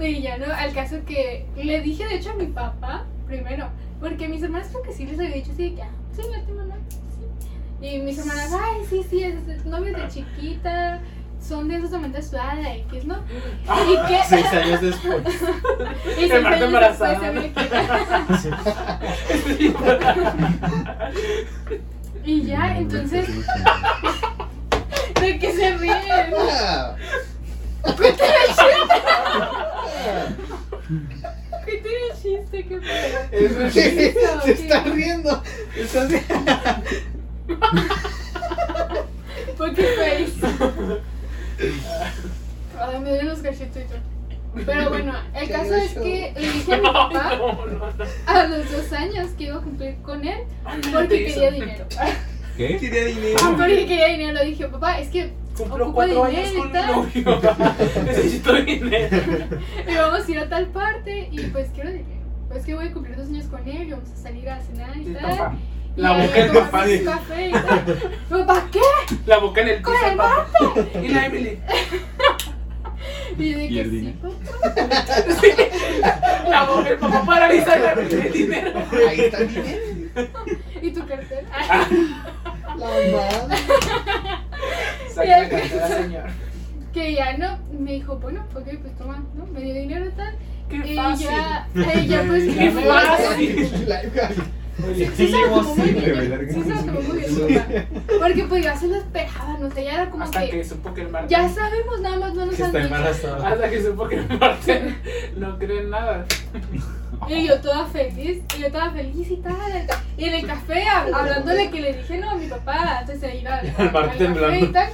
Y 0.00 0.20
ya 0.22 0.36
no, 0.38 0.46
al 0.52 0.72
caso 0.74 0.96
que 1.06 1.46
le 1.56 1.80
dije 1.80 2.06
de 2.06 2.16
hecho 2.16 2.30
a 2.30 2.34
mi 2.34 2.46
papá 2.46 3.04
primero, 3.32 3.68
porque 3.98 4.28
mis 4.28 4.42
hermanas 4.42 4.68
creo 4.68 4.82
que 4.82 4.92
sí 4.92 5.06
les 5.06 5.18
había 5.18 5.36
dicho 5.36 5.52
así 5.52 5.70
de 5.70 5.76
que, 5.76 5.82
ah, 5.82 5.90
sí, 6.14 6.20
Marte, 6.30 6.52
mamá, 6.52 6.74
sí. 7.80 7.86
Y 7.86 7.98
mis 8.00 8.18
hermanas, 8.18 8.52
ay, 8.52 8.82
sí, 8.90 9.02
sí, 9.08 9.24
es, 9.24 9.48
es 9.48 9.64
novio 9.64 9.96
de 9.96 10.06
chiquita, 10.08 11.00
son 11.40 11.66
de 11.68 11.76
esos 11.76 11.90
de 11.92 11.98
mente 11.98 12.20
sudada 12.20 12.74
X, 12.74 13.06
¿no? 13.06 13.16
Y 13.16 13.96
que... 14.06 14.20
Seis 14.28 14.52
años 14.52 14.82
después. 14.82 15.22
y 15.24 16.14
seis 16.14 16.30
El 16.30 16.42
Marte 16.42 16.56
años 16.56 16.66
embarazada, 16.66 17.32
después 17.32 17.68
se 18.42 18.50
Y 22.30 22.42
ya, 22.44 22.76
entonces, 22.76 23.26
¿de 25.20 25.38
qué 25.38 25.52
se 25.52 25.76
ríen? 25.78 25.96
¿Qué 31.72 31.78
tiene 31.78 32.06
el 32.10 32.14
chiste? 32.22 32.66
¿Qué 32.66 32.76
pedo? 32.76 33.18
Eso 33.32 33.60
es- 33.66 33.74
¿Qué? 33.74 34.14
Se 34.44 34.52
está 34.52 34.84
riendo. 34.84 35.42
Está. 35.76 36.08
Poker 39.56 39.86
face. 39.96 40.32
Ay, 42.80 43.00
me 43.00 43.08
duelen 43.10 43.28
los 43.28 43.38
cachetitos. 43.40 43.98
Pero 44.66 44.90
bueno, 44.90 45.14
el 45.34 45.48
caso 45.48 45.74
es 45.76 45.92
que 45.94 46.32
le 46.36 46.40
dije 46.52 46.74
a 46.74 46.76
mi 46.76 46.82
papá 46.92 47.38
a 48.26 48.44
los 48.48 48.70
dos 48.70 48.92
años 48.92 49.30
que 49.38 49.44
iba 49.44 49.56
a 49.56 49.60
cumplir 49.60 49.96
con 50.02 50.26
él 50.28 50.40
porque 50.92 51.24
quería 51.26 51.50
dinero. 51.52 51.86
¿Qué? 52.56 52.76
Quería 52.78 53.04
dinero. 53.06 53.38
Porque 53.56 53.86
quería 53.86 54.08
dinero. 54.08 54.32
Le 54.34 54.44
dije, 54.44 54.66
papá, 54.68 54.98
es 55.00 55.08
que 55.08 55.32
Cumplo 55.56 55.84
ocupo 55.84 55.92
cuatro 55.94 56.26
dinero 56.26 56.46
años 56.46 56.52
con 56.56 56.66
mi 56.68 56.72
tal. 56.72 56.92
novio. 56.92 57.40
Necesito 58.06 58.52
dinero. 58.54 59.18
Y 59.88 59.94
vamos 59.94 60.26
a 60.26 60.30
ir 60.30 60.38
a 60.38 60.48
tal 60.48 60.66
parte 60.68 61.28
y 61.30 61.40
pues 61.48 61.68
quiero 61.74 61.90
dinero. 61.90 62.22
Pues 62.48 62.64
que 62.64 62.74
voy 62.74 62.86
a 62.88 62.92
cumplir 62.92 63.16
dos 63.16 63.28
años 63.28 63.46
con 63.46 63.66
él 63.68 63.88
y 63.88 63.90
vamos 63.92 64.10
a 64.10 64.16
salir 64.16 64.48
a 64.50 64.60
cenar 64.60 64.96
y 64.96 65.04
tal. 65.14 65.58
La 65.96 66.12
boca 66.12 66.34
del 66.34 66.46
tomamos 66.48 66.70
papá. 66.70 66.84
un 66.86 67.04
café 67.04 67.48
y 67.48 67.52
tal. 67.52 68.12
Papá, 68.46 68.68
¿qué? 68.72 68.80
La 69.26 69.38
boca 69.38 69.60
en 69.60 69.68
el 69.68 69.82
Con 69.82 69.92
piso, 69.94 70.06
el 70.10 70.16
papá. 70.16 70.46
Y 71.02 71.08
la 71.08 71.26
Emily. 71.26 71.58
Y 73.38 73.50
yo 73.50 73.58
de 73.58 73.64
Y 73.64 73.68
que 73.74 73.80
el 73.80 73.90
sí, 73.90 73.96
dinero. 73.96 74.16
papá. 74.62 76.48
La 76.48 76.64
boca, 76.64 76.88
el 76.88 76.96
papá 76.98 77.22
paraliza 77.26 77.92
el 77.94 78.32
dinero. 78.32 78.72
Ahí 79.08 79.20
está 79.20 79.38
el 79.38 79.48
dinero. 79.54 79.82
¿Y 80.80 80.90
tu 80.92 81.06
cartera? 81.06 81.48
La 82.78 82.86
señor. 85.88 86.24
que 86.92 87.14
ya 87.14 87.36
no, 87.36 87.58
me 87.78 87.92
dijo, 87.94 88.16
bueno, 88.16 88.44
ok, 88.54 88.68
pues 88.80 88.96
toma, 88.96 89.22
¿no? 89.34 89.46
Me 89.46 89.60
dio 89.60 89.74
dinero 89.74 90.06
y 90.06 90.10
tal. 90.10 90.34
Qué 90.68 90.76
Y 90.92 90.96
fácil. 90.96 91.26
ya, 91.28 91.66
ya 92.06 92.22
pues 92.26 92.44
Qué 92.56 92.70
fácil. 92.70 93.72
Sí, 94.96 95.06
sí 95.14 95.26
se 95.28 95.32
lo 95.32 95.38
tomó 95.48 95.62
muy 95.74 95.88
Imposible, 95.90 96.12
bien. 96.12 96.30
¿verdad? 96.30 96.54
Sí 96.54 96.62
se 96.62 96.68
lo 96.70 96.80
tomó 96.80 97.00
muy 97.02 97.18
bien, 97.18 97.30
su 97.34 97.40
papá. 97.46 97.84
Porque 98.20 98.44
pues 98.44 98.64
ya 98.64 98.74
se 98.76 98.86
lo 98.88 98.96
esperaba, 98.96 99.58
no 99.60 99.70
sé, 99.70 99.84
ya 99.84 99.92
era 99.94 100.10
como 100.10 100.24
Hasta 100.24 100.40
que, 100.40 100.50
que 100.50 100.64
supo 100.64 100.94
que 100.94 101.02
el 101.02 101.08
Marte. 101.10 101.28
ya 101.28 101.48
sabemos, 101.48 102.00
nada 102.00 102.16
más 102.16 102.34
no 102.34 102.46
nos 102.46 102.60
han 102.60 102.72
dicho. 102.72 103.36
Hasta 103.46 103.70
que 103.70 103.82
supo 103.82 104.08
que 104.08 104.16
el 104.16 104.26
Marte 104.38 104.94
no 105.36 105.58
cree 105.58 105.80
en 105.82 105.90
nada. 105.90 106.24
Y 107.28 107.46
yo 107.46 107.60
toda 107.60 107.86
feliz, 107.86 108.42
y 108.56 108.60
yo 108.60 108.70
toda 108.72 108.90
feliz 108.90 109.30
y 109.30 109.36
tal. 109.36 109.86
Y 110.16 110.24
en 110.24 110.34
el 110.34 110.46
café, 110.46 110.84
hab- 110.84 111.14
hablándole 111.14 111.70
que 111.70 111.80
le 111.80 111.92
dije 111.94 112.18
no 112.18 112.30
a 112.30 112.34
mi 112.34 112.46
papá 112.48 112.98
antes 112.98 113.20
de 113.20 113.36
ir 113.36 113.48
al, 113.48 113.66
al, 113.78 113.86
al 113.88 113.92
café 114.18 114.58
y 114.60 114.66
tal. 114.72 114.88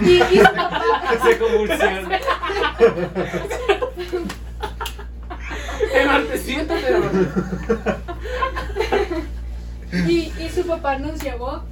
Y, 0.00 0.22
y 0.22 0.38
su 0.38 0.44
papá, 0.54 0.82
Se 1.24 1.38
convulsiona. 1.38 2.18
El 5.94 6.06
Marte, 6.06 6.38
siéntate, 6.38 6.86
hermano. 6.88 7.28
y, 10.08 10.32
y 10.38 10.48
su 10.54 10.66
papá 10.66 10.98
nos 10.98 11.20
llevó, 11.22 11.62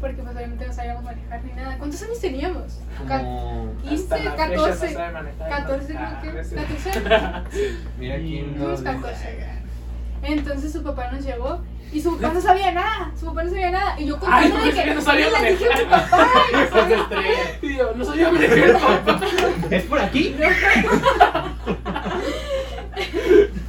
porque 0.00 0.22
pues 0.22 0.34
obviamente 0.36 0.66
no 0.66 0.72
sabíamos 0.72 1.04
manejar 1.04 1.44
ni 1.44 1.52
nada. 1.52 1.76
¿Cuántos 1.78 2.02
años 2.02 2.20
teníamos? 2.20 2.80
Como. 3.06 3.72
15, 3.82 4.02
Hasta 4.02 4.16
la 4.16 4.30
fecha 4.32 4.36
14. 4.48 4.86
no 4.86 4.92
sabe 4.92 5.12
manejar. 5.12 5.48
14 5.50 5.96
Ah, 5.98 6.18
creo 6.22 6.34
que. 6.34 6.44
sí. 6.48 6.54
14. 6.54 7.76
Mira 7.98 8.16
quién 8.16 8.58
nos 8.58 8.82
14. 8.82 9.58
Entonces 10.22 10.72
su 10.72 10.82
papá 10.82 11.10
nos 11.12 11.24
llevó 11.24 11.60
y 11.92 12.00
su 12.02 12.16
papá 12.18 12.34
no 12.34 12.40
sabía 12.40 12.72
nada. 12.72 13.12
Su 13.18 13.26
papá 13.26 13.44
no 13.44 13.50
sabía 13.50 13.70
nada. 13.70 14.00
Y 14.00 14.06
yo 14.06 14.18
Ay, 14.26 14.50
contando 14.50 14.64
de 14.66 14.72
que 14.72 14.84
que 14.84 14.94
no 14.94 15.00
sabía 15.00 15.26
"Yo 15.30 15.38
le 15.42 15.50
dije 15.52 15.64
a 15.64 15.68
mi 15.78 15.84
manejar". 15.84 16.10
papá. 16.10 16.28
y 17.62 17.76
yo, 17.76 17.94
no 17.94 18.04
sabía 18.04 18.30
manejar, 18.32 18.72
papá. 19.04 19.20
¿Es 19.70 19.82
por 19.84 20.00
aquí? 20.00 20.36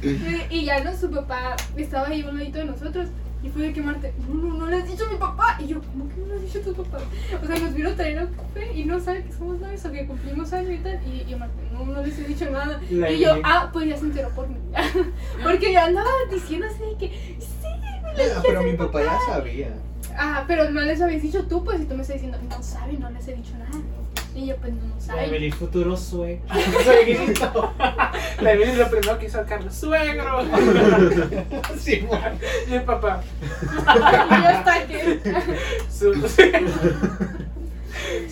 Y- 0.02 0.46
Y 0.50 0.64
ya 0.64 0.82
no, 0.82 0.96
su 0.96 1.10
papá 1.10 1.54
estaba 1.76 2.08
ahí 2.08 2.22
un 2.22 2.36
ladito 2.36 2.58
de 2.58 2.64
nosotros. 2.64 3.08
Y 3.42 3.48
fue 3.48 3.62
de 3.62 3.72
que 3.72 3.80
Marte, 3.80 4.12
no, 4.28 4.34
no, 4.34 4.54
no 4.54 4.66
le 4.66 4.76
has 4.76 4.86
dicho 4.86 5.04
a 5.06 5.10
mi 5.10 5.16
papá. 5.16 5.56
Y 5.60 5.68
yo, 5.68 5.80
¿cómo 5.80 6.08
que 6.08 6.16
no 6.20 6.26
le 6.26 6.34
has 6.34 6.42
dicho 6.42 6.58
a 6.58 6.62
tu 6.62 6.74
papá? 6.74 6.98
O 7.42 7.46
sea, 7.46 7.58
nos 7.58 7.74
vino 7.74 7.88
a 7.88 7.94
traer 7.94 8.18
a 8.18 8.24
un 8.24 8.34
café 8.34 8.72
y 8.74 8.84
no 8.84 9.00
sabe 9.00 9.24
que 9.24 9.32
somos 9.32 9.58
novios 9.60 9.84
o 9.84 9.92
que 9.92 10.06
cumplimos 10.06 10.52
años 10.52 10.72
y 10.72 10.78
tal. 10.78 11.00
Y, 11.06 11.32
y 11.32 11.34
Marte, 11.34 11.54
no, 11.72 11.84
no 11.86 12.02
les 12.02 12.18
he 12.18 12.24
dicho 12.24 12.50
nada. 12.50 12.80
La 12.90 13.10
y 13.10 13.20
yo, 13.20 13.40
ah, 13.44 13.70
pues 13.72 13.88
ya 13.88 13.96
se 13.96 14.04
enteró 14.04 14.28
por 14.30 14.48
mí. 14.48 14.56
Porque 15.42 15.72
yo 15.72 15.80
andaba 15.80 16.10
diciendo 16.30 16.66
así 16.66 16.80
de 16.80 16.96
que, 16.96 17.36
sí, 17.38 17.66
me 18.02 18.14
le 18.14 18.28
dije 18.28 18.40
Pero 18.46 18.62
mi 18.62 18.74
papá 18.74 19.02
ya 19.02 19.18
sabía. 19.26 19.74
Ah, 20.16 20.44
pero 20.46 20.70
no 20.70 20.80
les 20.80 21.00
habías 21.00 21.22
dicho 21.22 21.44
tú, 21.46 21.64
pues, 21.64 21.80
y 21.80 21.84
tú 21.84 21.94
me 21.94 22.02
estás 22.02 22.16
diciendo, 22.16 22.38
no 22.48 22.62
sabe, 22.62 22.94
no 22.94 23.08
les 23.10 23.26
he 23.28 23.34
dicho 23.34 23.52
nada. 23.58 23.78
Y 24.40 24.46
yo, 24.46 24.56
pues, 24.56 24.72
no, 24.72 24.82
no 24.88 24.94
La 24.94 25.00
sabe. 25.00 25.24
Emily 25.26 25.50
futuro 25.50 25.94
suegro. 25.96 26.42
Suegrito. 26.82 27.74
La 28.40 28.52
Emily 28.52 28.72
lo 28.74 28.88
primero 28.90 29.18
que 29.18 29.26
hizo 29.26 29.38
al 29.38 29.44
Carlos, 29.46 29.74
suegro. 29.74 30.40
Sí, 31.78 32.00
bueno. 32.08 32.38
Y 32.68 32.74
el 32.74 32.82
papá, 32.84 33.20
Y 33.52 34.42
yo 34.42 34.48
hasta 34.48 34.86
que... 34.86 35.20
su, 35.90 36.14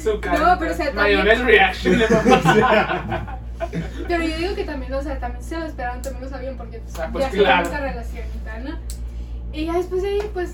su 0.03 0.21
cara. 0.21 0.39
No, 0.39 0.59
pero 0.59 0.73
o 0.73 0.77
sea, 0.77 0.87
también- 0.87 1.19
Mayonnaise 1.19 1.45
reaction 1.45 1.99
de 1.99 2.07
papá. 2.07 3.39
Pero 4.07 4.23
yo 4.25 4.37
digo 4.39 4.55
que 4.55 4.63
también, 4.65 4.95
o 4.95 5.03
sea, 5.03 5.19
también 5.19 5.43
se 5.45 5.59
lo 5.59 5.67
esperaban, 5.67 6.01
también 6.01 6.23
lo 6.25 6.31
sabían, 6.31 6.57
porque 6.57 6.79
pues, 6.79 6.97
Ah, 7.01 7.09
pues, 7.13 7.25
ya 7.25 7.31
claro. 7.33 7.65
sabían 7.65 7.65
esta 7.65 7.81
relación 7.81 8.27
y 8.35 8.39
tal, 8.45 8.65
¿no? 8.65 8.79
Y 9.53 9.67
ya 9.67 9.73
después 9.75 10.03
de 10.03 10.09
ahí, 10.11 10.21
pues, 10.33 10.53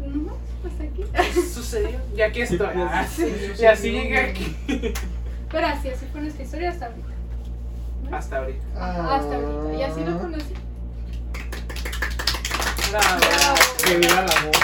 no, 0.00 0.36
pues 0.62 0.74
aquí. 0.80 1.40
Sucedió. 1.54 2.00
Y 2.16 2.20
aquí 2.22 2.40
estoy. 2.42 2.58
Y 2.58 2.80
Ah, 2.80 3.00
así 3.00 3.34
y 3.58 3.64
así 3.64 3.90
llegué 3.92 4.18
aquí. 4.18 4.56
Pero 5.50 5.66
así, 5.66 5.88
así 5.88 6.06
fue 6.12 6.20
nuestra 6.22 6.44
historia 6.44 6.70
hasta 6.70 6.86
ahorita. 6.86 7.08
Hasta 8.16 8.36
ahorita. 8.38 8.64
Ajá, 8.76 9.16
hasta 9.16 9.34
ahorita. 9.36 9.74
Y 9.78 9.82
así 9.82 10.04
lo 10.04 10.18
conocí. 10.18 10.54
Bravo. 12.90 13.20
Bravo. 13.20 13.56
Que 13.84 13.96
viva 13.96 14.20
el 14.20 14.30
amor. 14.30 14.56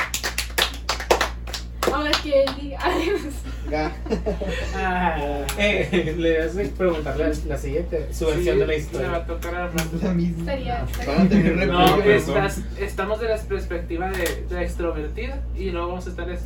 Ahora 1.93 2.11
que 2.23 2.43
él 2.45 2.51
diga. 2.61 2.79
Ah, 3.75 5.45
Eh, 5.59 6.15
le 6.19 6.39
das 6.39 6.57
a 6.57 6.77
preguntarle 6.77 7.29
la, 7.29 7.35
la 7.47 7.59
siguiente, 7.59 8.09
su 8.13 8.27
versión 8.27 8.55
sí, 8.55 8.61
de 8.61 8.67
la 8.67 8.67
Le 8.67 8.67
va 8.67 8.73
a 8.73 8.77
historia. 8.77 9.27
tocar 9.27 9.55
a. 9.55 9.71
La 10.03 10.13
misma. 10.15 10.41
Estaría- 10.53 10.85
estaría- 10.85 11.15
Van 11.15 11.27
a 11.27 11.29
tener 11.29 11.67
No, 11.69 12.03
estás, 12.03 12.61
estamos 12.79 13.21
de 13.21 13.29
la 13.29 13.37
perspectiva 13.39 14.11
de, 14.11 14.47
de 14.49 14.63
extrovertida 14.63 15.41
y 15.57 15.71
luego 15.71 15.89
vamos 15.89 16.07
a 16.07 16.11
estar 16.11 16.31
es- 16.31 16.45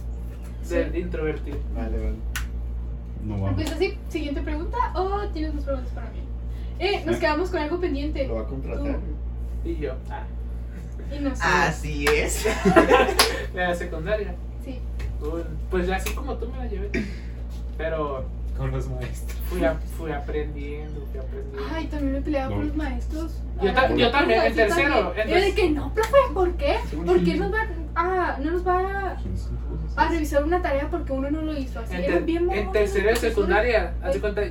del 0.69 0.93
Sí. 0.93 0.99
introvertido. 0.99 1.59
Vale, 1.75 1.97
vale. 1.99 2.17
No 3.25 3.41
va. 3.43 3.51
Empieza 3.51 3.75
así, 3.75 3.99
siguiente 4.09 4.41
pregunta 4.43 4.77
o 4.95 5.29
tienes 5.33 5.55
más 5.55 5.65
preguntas 5.65 5.93
para 5.93 6.11
mí. 6.11 6.19
Eh, 6.79 7.03
nos 7.07 7.17
quedamos 7.17 7.51
con 7.51 7.61
algo 7.61 7.81
pendiente. 7.81 8.27
Lo 8.27 8.35
va 8.37 8.43
a 8.43 8.47
contratar. 8.47 8.99
Y 9.65 9.77
yo, 9.77 9.95
ah, 10.11 10.25
Y 11.17 11.21
no 11.21 11.35
sé. 11.35 11.43
Así 11.45 12.05
es. 12.07 12.45
de 13.55 13.61
la 13.61 13.75
secundaria. 13.75 14.35
Pues 15.71 15.89
así 15.91 16.15
como 16.15 16.35
tú 16.37 16.49
me 16.51 16.59
la 16.59 16.67
llevé. 16.67 16.91
Pero 17.79 18.25
Con 18.57 18.71
los 18.71 18.89
maestros. 18.89 19.39
fui, 19.51 19.65
a- 19.65 19.75
fui 19.99 20.13
aprendiendo, 20.13 21.07
fui 21.11 21.21
aprendiendo. 21.21 21.63
Ay, 21.75 21.87
también 21.87 22.13
me 22.15 22.21
peleaba 22.23 22.51
No. 22.51 22.57
con 22.57 22.67
los 22.69 22.77
maestros. 22.77 23.33
Yo 23.63 23.73
ta- 23.75 23.95
yo 23.95 24.11
también, 24.11 24.43
en 24.43 24.51
yo 24.51 24.57
tercero, 24.57 25.15
Era 25.15 25.41
de 25.41 25.55
que 25.55 25.71
no, 25.71 25.93
profe, 25.93 26.17
¿por 26.33 26.55
qué? 26.57 26.77
¿Por 27.05 27.23
qué 27.25 27.35
nos 27.37 27.53
va 27.53 27.67
a, 27.95 28.39
no 28.39 28.51
nos 28.53 28.67
va 28.67 29.17
a 29.97 30.09
revisar 30.09 30.45
una 30.45 30.63
tarea 30.63 30.89
porque 30.91 31.13
uno 31.13 31.31
no 31.31 31.43
lo 31.43 31.57
hizo? 31.57 31.81
Así 31.81 31.95
En, 31.97 32.25
bien 32.27 32.51
en 32.51 32.73
tercero 32.73 33.09
de 33.11 33.17
secundaria, 33.17 33.93
Ay. 34.03 34.11
hace 34.11 34.21
cuenta. 34.21 34.43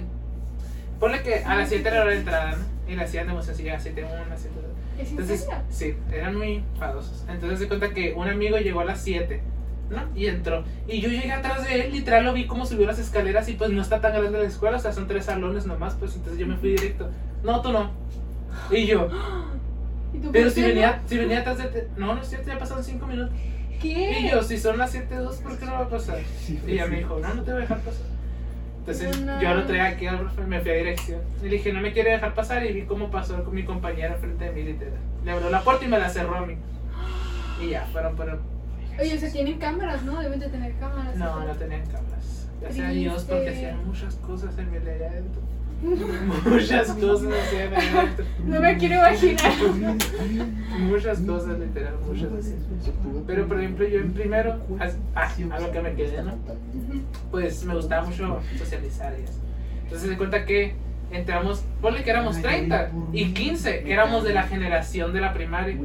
Ponle 0.99 1.21
que 1.23 1.43
a 1.43 1.55
las 1.55 1.69
7 1.69 1.87
era 1.89 2.01
hora 2.01 2.11
de 2.11 2.17
entrada, 2.17 2.55
¿no? 2.55 2.91
Y 2.91 2.95
le 2.95 3.03
hacían 3.03 3.27
demostración 3.27 3.75
a 3.75 3.79
7 3.79 4.03
1, 4.05 4.13
7 4.37 4.55
2. 4.55 4.65
¿Es 4.99 5.07
en 5.11 5.19
Entonces, 5.19 5.47
sí, 5.69 5.95
eran 6.11 6.37
muy 6.37 6.63
fadosos. 6.79 7.25
Entonces 7.27 7.59
se 7.59 7.67
cuenta 7.67 7.89
que 7.89 8.13
un 8.13 8.27
amigo 8.29 8.57
llegó 8.57 8.79
a 8.81 8.85
las 8.85 9.01
7, 9.01 9.41
¿no? 9.89 10.01
Y 10.15 10.27
entró. 10.27 10.63
Y 10.87 10.99
yo 11.01 11.09
llegué 11.09 11.31
atrás 11.31 11.65
de 11.67 11.85
él, 11.85 11.91
literal 11.93 12.25
lo 12.25 12.33
vi 12.33 12.45
como 12.47 12.65
subió 12.65 12.85
las 12.87 12.99
escaleras 12.99 13.47
y 13.49 13.53
pues 13.53 13.69
no 13.71 13.81
está 13.81 14.01
tan 14.01 14.13
grande 14.13 14.39
la 14.39 14.45
escuela, 14.45 14.77
o 14.77 14.79
sea, 14.79 14.91
son 14.93 15.07
tres 15.07 15.25
salones 15.25 15.65
nomás, 15.65 15.95
pues 15.95 16.15
entonces 16.15 16.39
yo 16.39 16.47
me 16.47 16.57
fui 16.57 16.69
directo. 16.71 17.09
No, 17.43 17.61
tú 17.61 17.71
no. 17.71 17.91
Y 18.71 18.85
yo, 18.87 19.07
¿Y 20.13 20.17
tú 20.19 20.31
pero 20.31 20.45
por 20.45 20.53
si 20.53 20.61
venía, 20.61 20.99
no? 21.03 21.09
si 21.09 21.17
venía 21.17 21.39
atrás 21.41 21.57
de... 21.57 21.63
te- 21.65 21.87
No, 21.97 22.15
no 22.15 22.21
es 22.21 22.27
cierto, 22.29 22.47
ya 22.47 22.57
pasaron 22.57 22.83
5 22.83 23.05
minutos. 23.07 23.33
¿Qué? 23.81 24.19
Y 24.21 24.29
yo, 24.31 24.41
si 24.41 24.57
son 24.57 24.77
las 24.77 24.95
7.2, 24.95 25.41
¿por 25.43 25.57
qué 25.59 25.65
no 25.65 25.73
va 25.73 25.79
a 25.79 25.89
pasar? 25.89 26.17
Y 26.49 26.71
ella 26.71 26.87
me 26.87 26.97
dijo, 26.99 27.19
no, 27.19 27.33
no 27.33 27.43
te 27.43 27.51
voy 27.51 27.59
a 27.59 27.61
dejar 27.63 27.79
pasar. 27.81 28.05
Entonces 28.79 29.19
No. 29.21 29.41
yo 29.41 29.53
lo 29.53 29.65
traía 29.65 29.85
aquí 29.87 30.05
al 30.07 30.19
profe, 30.19 30.41
me 30.43 30.61
fui 30.61 30.71
a 30.71 30.75
dirección. 30.75 31.19
Y 31.41 31.45
le 31.45 31.49
dije, 31.57 31.73
no 31.73 31.81
me 31.81 31.91
quiere 31.91 32.11
dejar 32.11 32.33
pasar. 32.33 32.65
Y 32.65 32.71
vi 32.71 32.83
cómo 32.83 33.11
pasó 33.11 33.43
con 33.43 33.53
mi 33.53 33.63
compañera 33.63 34.15
frente 34.15 34.45
de 34.45 34.51
mí, 34.51 34.63
literal. 34.63 34.93
Le 35.25 35.31
abrió 35.31 35.49
la 35.49 35.61
puerta 35.61 35.85
y 35.85 35.87
me 35.89 35.99
la 35.99 36.07
cerró 36.09 36.35
a 36.35 36.45
mí. 36.45 36.55
Y 37.61 37.69
ya, 37.71 37.85
fueron, 37.91 38.15
pero. 38.15 38.39
Oye, 38.99 39.17
se 39.19 39.29
tienen 39.29 39.57
cámaras, 39.59 40.03
¿no? 40.03 40.21
Deben 40.21 40.39
de 40.39 40.49
tener 40.49 40.73
cámaras. 40.77 41.15
No, 41.17 41.45
no 41.45 41.53
tenían 41.55 41.85
cámaras. 41.87 42.47
Gracias 42.61 42.87
a 42.87 42.91
Dios, 42.91 43.23
porque 43.23 43.49
hacían 43.49 43.85
muchas 43.85 44.15
cosas 44.15 44.57
en 44.57 44.71
mi 44.71 44.77
allá 44.77 45.09
adentro. 45.09 45.41
Muchas 46.45 46.91
cosas 46.93 47.33
hacían 47.33 47.73
allá 47.73 47.99
adentro. 48.01 48.25
No 48.45 48.59
me 48.61 48.77
quiero 48.77 48.95
imaginar. 48.95 49.51
Muchas 50.79 51.19
cosas, 51.19 51.59
literal, 51.59 51.95
muchas. 52.07 52.29
Pero 53.27 53.47
por 53.47 53.59
ejemplo, 53.59 53.87
yo 53.87 53.99
en 53.99 54.13
primero, 54.13 54.59
ah, 54.79 55.29
a 55.51 55.59
lo 55.59 55.71
que 55.71 55.81
me 55.81 55.93
quedé, 55.93 56.23
¿no? 56.23 56.33
pues 57.31 57.63
me 57.65 57.75
gustaba 57.75 58.05
mucho 58.05 58.41
socializar 58.57 59.13
y 59.19 59.23
eso. 59.23 59.39
Entonces 59.83 60.09
se 60.09 60.17
cuenta 60.17 60.45
que 60.45 60.75
entramos, 61.11 61.63
ponle 61.81 62.03
que 62.03 62.09
éramos 62.09 62.41
30 62.41 62.91
y 63.13 63.33
15 63.33 63.91
éramos 63.91 64.23
de 64.23 64.33
la 64.33 64.43
generación 64.43 65.13
de 65.13 65.21
la 65.21 65.33
primaria. 65.33 65.77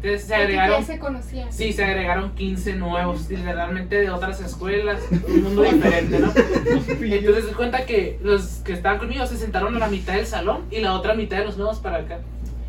Entonces 0.00 0.28
se 0.28 0.34
agregaron, 0.34 0.80
ya 0.80 0.86
se 0.86 0.98
conocían. 1.00 1.52
sí, 1.52 1.72
se 1.72 1.84
agregaron 1.84 2.30
15 2.36 2.76
nuevos, 2.76 3.28
literalmente 3.28 3.96
de 3.96 4.10
otras 4.10 4.40
escuelas, 4.40 5.00
un 5.10 5.42
mundo 5.42 5.62
diferente, 5.62 6.20
¿no? 6.20 6.28
Entonces 6.36 7.46
se 7.46 7.52
cuenta 7.52 7.84
que 7.84 8.20
los 8.22 8.58
que 8.64 8.74
estaban 8.74 8.98
conmigo 8.98 9.26
se 9.26 9.36
sentaron 9.36 9.74
a 9.74 9.80
la 9.80 9.88
mitad 9.88 10.14
del 10.14 10.26
salón 10.26 10.66
y 10.70 10.78
la 10.78 10.94
otra 10.94 11.14
mitad 11.14 11.38
de 11.38 11.46
los 11.46 11.56
nuevos 11.56 11.80
para 11.80 11.98
acá. 11.98 12.20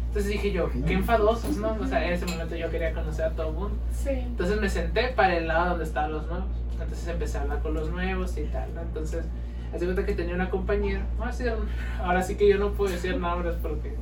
Entonces 0.08 0.32
dije 0.32 0.52
yo, 0.52 0.72
qué 0.88 0.94
enfadosos, 0.94 1.58
¿no? 1.58 1.78
O 1.80 1.86
sea, 1.86 2.04
en 2.04 2.14
ese 2.14 2.26
momento 2.26 2.56
yo 2.56 2.72
quería 2.72 2.94
conocer 2.94 3.26
a 3.26 3.30
todo 3.30 3.50
el 3.50 3.54
mundo. 3.54 3.78
Sí. 3.94 4.10
Entonces 4.10 4.60
me 4.60 4.68
senté 4.68 5.10
para 5.10 5.38
el 5.38 5.48
lado 5.48 5.70
donde 5.70 5.84
estaban 5.84 6.12
los 6.12 6.26
nuevos. 6.26 6.48
Entonces 6.72 7.08
empecé 7.08 7.38
a 7.38 7.42
hablar 7.42 7.62
con 7.62 7.76
los 7.76 7.92
nuevos 7.92 8.36
y 8.40 8.46
tal, 8.46 8.74
¿no? 8.74 8.82
Entonces, 8.82 9.24
hace 9.72 9.86
cuenta 9.86 10.04
que 10.08 10.14
tenía 10.14 10.34
una 10.34 10.50
compañera. 10.50 11.06
Ahora 12.04 12.24
sí 12.24 12.36
que 12.38 12.50
yo 12.50 12.58
no 12.58 12.72
puedo 12.72 12.92
decir 12.92 13.18
nombres 13.18 13.54
porque. 13.62 13.94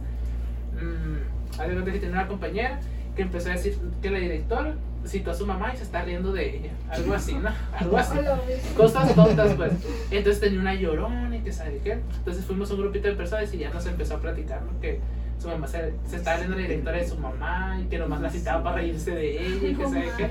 Mmm, 0.79 1.59
hace 1.59 1.73
cuenta 1.73 1.91
que 1.91 1.99
tenía 1.99 2.15
una 2.15 2.27
compañera 2.27 2.79
que 3.17 3.23
empezó 3.23 3.49
a 3.49 3.53
decir 3.53 3.77
que 4.01 4.09
la 4.09 4.19
directora 4.19 4.75
citó 5.05 5.31
a 5.31 5.33
su 5.33 5.45
mamá 5.45 5.73
y 5.73 5.77
se 5.77 5.83
está 5.83 6.03
riendo 6.03 6.31
de 6.31 6.57
ella. 6.57 6.71
Algo 6.89 7.13
así, 7.13 7.33
¿no? 7.33 7.49
Algo 7.77 7.97
así. 7.97 8.17
Cosas 8.77 9.13
tontas, 9.15 9.53
pues. 9.55 9.73
Entonces 10.11 10.39
tenía 10.39 10.59
una 10.61 10.75
llorona 10.75 11.35
y 11.35 11.39
que 11.41 11.51
sabe 11.51 11.79
qué. 11.83 11.99
Entonces 12.17 12.45
fuimos 12.45 12.71
un 12.71 12.77
grupito 12.79 13.07
de 13.09 13.15
personas 13.15 13.53
y 13.53 13.57
ya 13.57 13.69
nos 13.71 13.85
empezó 13.85 14.15
a 14.15 14.19
platicar, 14.21 14.61
¿no? 14.61 14.79
Que 14.79 14.99
su 15.39 15.47
mamá 15.49 15.67
se, 15.67 15.93
se 16.07 16.15
estaba 16.17 16.37
riendo 16.37 16.55
la 16.55 16.61
directora 16.63 16.97
de 16.97 17.07
su 17.07 17.17
mamá 17.17 17.79
y 17.81 17.85
que 17.89 17.97
nomás 17.99 18.21
la 18.21 18.29
citaba 18.29 18.63
para 18.63 18.77
reírse 18.77 19.11
de 19.11 19.45
ella 19.47 19.67
y 19.69 19.75
que 19.75 19.83
sabe 19.83 20.11
qué. 20.17 20.29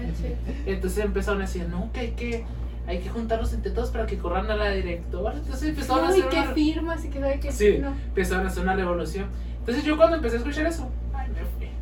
Entonces 0.67 1.05
empezaron 1.05 1.41
a 1.43 1.45
decir, 1.47 1.67
no, 1.69 1.91
que 1.93 2.01
hay 2.01 2.11
que, 2.13 2.45
hay 2.87 2.99
que 2.99 3.09
juntarlos 3.09 3.53
entre 3.55 3.71
todos 3.73 3.91
para 3.91 4.07
que 4.07 4.19
corran 4.19 4.51
a 4.51 4.57
la 4.57 4.71
directora. 4.71 5.35
Entonces 5.37 5.71
empezaron 5.71 6.05
a 6.05 6.09
No, 6.11 6.17
y 6.17 6.21
hacer 6.21 6.31
que 6.31 6.39
una, 6.41 6.53
firmas 6.55 7.05
y 7.05 7.09
que 7.09 7.21
sabe 7.21 7.41
que 7.41 7.51
Sí. 7.53 7.79
no. 7.81 7.89
empezaron 7.89 8.45
a 8.47 8.49
hacer 8.49 8.63
una 8.63 8.75
revolución. 8.77 9.27
Entonces 9.61 9.85
yo 9.85 9.97
cuando 9.97 10.17
empecé 10.17 10.37
a 10.37 10.39
escuchar 10.39 10.67
eso, 10.67 10.89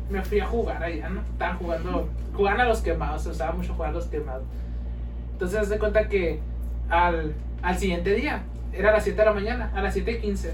me, 0.09 0.23
fui, 0.23 0.39
a 0.39 0.45
jugar 0.45 0.83
allá, 0.83 1.09
¿no? 1.09 1.21
Estaban 1.21 1.57
jugando, 1.57 2.09
jugaban 2.33 2.61
a 2.61 2.65
los 2.65 2.81
quemados, 2.81 3.23
se 3.23 3.29
usaba 3.29 3.53
mucho 3.53 3.73
jugar 3.73 3.89
a 3.89 3.93
los 3.93 4.05
quemados. 4.05 4.43
Entonces 5.33 5.59
haz 5.59 5.69
de 5.69 5.79
cuenta 5.79 6.07
que 6.07 6.39
al, 6.89 7.33
al 7.61 7.77
siguiente 7.77 8.13
día, 8.13 8.43
era 8.73 8.89
a 8.89 8.93
las 8.93 9.03
7 9.03 9.19
de 9.19 9.25
la 9.25 9.33
mañana, 9.33 9.71
a 9.75 9.81
las 9.81 9.95
7.15, 9.95 10.51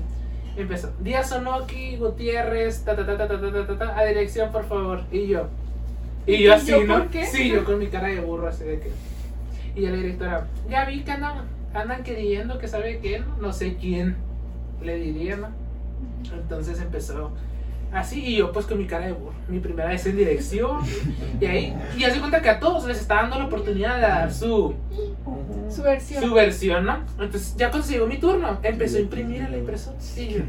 empezó, 0.57 0.91
Díaz 0.99 1.29
Sonoki, 1.29 1.97
Gutiérrez, 1.97 2.83
ta 2.83 2.95
ta 2.95 3.05
ta 3.05 3.17
ta 3.17 3.27
ta 3.27 3.39
ta 3.39 3.51
ta 3.51 3.67
ta, 3.67 3.77
ta, 3.77 3.99
a 3.99 4.05
dirección 4.05 4.51
por 4.51 4.65
favor. 4.65 5.03
Y 5.11 5.27
yo, 5.27 5.47
y 6.25 6.43
yo 6.43 6.49
¿Y 6.49 6.49
así, 6.49 6.71
yo 6.71 6.83
¿no? 6.83 6.99
por 6.99 7.07
qué? 7.09 7.25
Sí, 7.25 7.49
yo 7.49 7.63
con 7.63 7.79
mi 7.79 7.87
cara 7.87 8.07
de 8.07 8.21
burro 8.21 8.47
así 8.47 8.63
de 8.63 8.79
que... 8.79 8.91
Y 9.75 9.81
la 9.87 9.95
directora, 9.95 10.47
ya 10.69 10.85
vi 10.85 11.01
que 11.01 11.11
andan, 11.11 11.45
andan 11.73 12.03
queriendo 12.03 12.59
que 12.59 12.67
sabe 12.67 12.99
quién, 12.99 13.25
no 13.39 13.53
sé 13.53 13.75
quién 13.75 14.17
le 14.83 14.95
diría, 14.97 15.37
¿no? 15.37 15.47
Entonces 16.33 16.79
empezó 16.81 17.31
así 17.93 18.23
y 18.25 18.37
yo 18.37 18.51
pues 18.51 18.65
con 18.65 18.77
mi 18.77 18.85
cara 18.85 19.07
de 19.07 19.13
burro, 19.13 19.33
mi 19.47 19.59
primera 19.59 19.89
vez 19.89 20.05
en 20.05 20.17
dirección 20.17 20.79
y 21.39 21.45
ahí, 21.45 21.75
y 21.97 22.03
hace 22.03 22.19
cuenta 22.19 22.41
que 22.41 22.49
a 22.49 22.59
todos 22.59 22.85
les 22.85 22.99
está 22.99 23.15
dando 23.15 23.37
la 23.39 23.45
oportunidad 23.45 23.95
de 23.95 24.01
dar 24.01 24.33
su, 24.33 24.73
Su 25.69 25.83
versión. 25.83 26.23
su 26.23 26.33
versión, 26.33 26.85
¿no? 26.85 26.99
Entonces 27.19 27.55
ya 27.57 27.71
llegó 27.71 28.07
mi 28.07 28.17
turno, 28.17 28.59
empezó 28.63 28.97
a 28.97 29.01
imprimir 29.01 29.49
la 29.49 29.57
impresora 29.57 29.97
y 30.17 30.29
yo, 30.29 30.39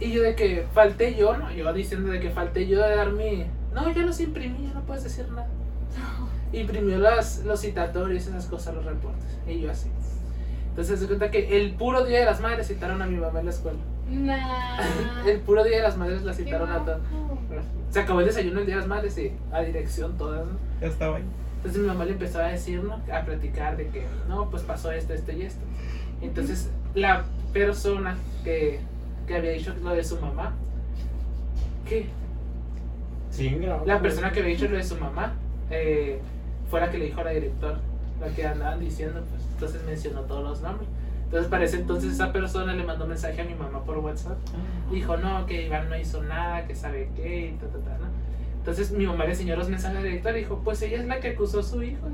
y 0.00 0.10
yo 0.10 0.22
de 0.22 0.34
que 0.34 0.66
falté 0.74 1.14
yo, 1.14 1.36
¿no? 1.36 1.52
Yo 1.52 1.72
diciendo 1.72 2.10
de 2.10 2.18
que 2.18 2.30
falté 2.30 2.66
yo 2.66 2.82
de 2.82 2.96
dar 2.96 3.12
mi... 3.12 3.46
No, 3.72 3.90
yo 3.92 4.02
los 4.02 4.20
imprimí, 4.20 4.66
ya 4.66 4.74
no 4.74 4.80
puedes 4.82 5.04
decir 5.04 5.28
nada. 5.28 5.46
Imprimió 6.52 6.98
las, 6.98 7.44
los 7.44 7.60
citatorios, 7.60 8.26
esas 8.26 8.46
cosas, 8.46 8.74
los 8.74 8.84
reportes. 8.84 9.38
Y 9.46 9.60
yo 9.60 9.70
así. 9.70 9.88
Entonces 10.70 10.98
se 10.98 11.06
cuenta 11.06 11.30
que 11.30 11.56
el 11.56 11.74
puro 11.74 12.04
día 12.04 12.20
de 12.20 12.24
las 12.24 12.40
madres 12.40 12.66
citaron 12.66 13.00
a 13.00 13.06
mi 13.06 13.16
mamá 13.16 13.40
en 13.40 13.46
la 13.46 13.52
escuela. 13.52 13.78
Nah. 14.12 14.78
El 15.26 15.40
puro 15.40 15.64
día 15.64 15.78
de 15.78 15.82
las 15.82 15.96
madres 15.96 16.22
la 16.22 16.34
citaron 16.34 16.70
a 16.70 16.84
todas. 16.84 17.00
Se 17.90 18.00
acabó 18.00 18.20
el 18.20 18.26
desayuno 18.26 18.60
el 18.60 18.66
día 18.66 18.76
de 18.76 18.80
las 18.80 18.88
madres 18.88 19.18
y 19.18 19.32
a 19.52 19.60
dirección 19.60 20.16
todas, 20.16 20.46
¿no? 20.46 20.52
Ya 20.80 20.86
estaba 20.86 21.16
ahí. 21.16 21.24
Entonces 21.56 21.80
mi 21.80 21.86
mamá 21.86 22.04
le 22.04 22.12
empezó 22.12 22.40
a 22.40 22.48
decir, 22.48 22.82
¿no? 22.82 22.94
A 23.12 23.20
platicar 23.24 23.76
de 23.76 23.88
que, 23.88 24.06
no, 24.28 24.50
pues 24.50 24.62
pasó 24.62 24.90
esto, 24.92 25.12
esto 25.12 25.32
y 25.32 25.42
esto. 25.42 25.60
Entonces 26.20 26.70
la 26.94 27.24
persona 27.52 28.16
que, 28.44 28.80
que 29.26 29.36
había 29.36 29.52
dicho 29.52 29.74
lo 29.82 29.90
de 29.90 30.04
su 30.04 30.18
mamá, 30.20 30.54
¿qué? 31.88 32.06
Sí. 33.30 33.58
La 33.86 34.00
persona 34.00 34.32
que 34.32 34.40
había 34.40 34.52
dicho 34.54 34.68
lo 34.68 34.76
de 34.76 34.84
su 34.84 34.96
mamá 34.96 35.34
eh, 35.70 36.20
fue 36.70 36.80
la 36.80 36.90
que 36.90 36.98
le 36.98 37.06
dijo 37.06 37.20
a 37.20 37.24
la 37.24 37.30
directora, 37.30 37.78
la 38.20 38.28
que 38.28 38.46
andaban 38.46 38.80
diciendo, 38.80 39.22
pues 39.30 39.42
entonces 39.52 39.82
mencionó 39.84 40.22
todos 40.22 40.42
los 40.42 40.60
nombres. 40.60 40.88
Entonces 41.32 41.50
para 41.50 41.64
ese 41.64 41.78
entonces 41.78 42.12
esa 42.12 42.30
persona 42.30 42.74
le 42.74 42.84
mandó 42.84 43.06
mensaje 43.06 43.40
a 43.40 43.44
mi 43.44 43.54
mamá 43.54 43.82
por 43.84 43.96
WhatsApp. 43.96 44.36
Dijo, 44.90 45.16
no, 45.16 45.46
que 45.46 45.64
Iván 45.64 45.88
no 45.88 45.96
hizo 45.96 46.22
nada, 46.22 46.66
que 46.66 46.74
sabe 46.74 47.08
qué, 47.16 47.46
y 47.46 47.52
ta, 47.52 47.68
ta, 47.68 47.78
ta, 47.78 47.96
¿no? 47.96 48.08
Entonces 48.58 48.90
mi 48.90 49.06
mamá 49.06 49.24
le 49.24 49.30
enseñó 49.30 49.56
los 49.56 49.70
mensajes 49.70 49.96
a 49.96 50.00
la 50.00 50.06
directora 50.06 50.36
y 50.36 50.42
dijo, 50.42 50.60
pues 50.62 50.82
ella 50.82 50.98
es 50.98 51.06
la 51.06 51.20
que 51.20 51.28
acusó 51.28 51.60
a 51.60 51.62
su 51.62 51.82
hijo. 51.82 52.06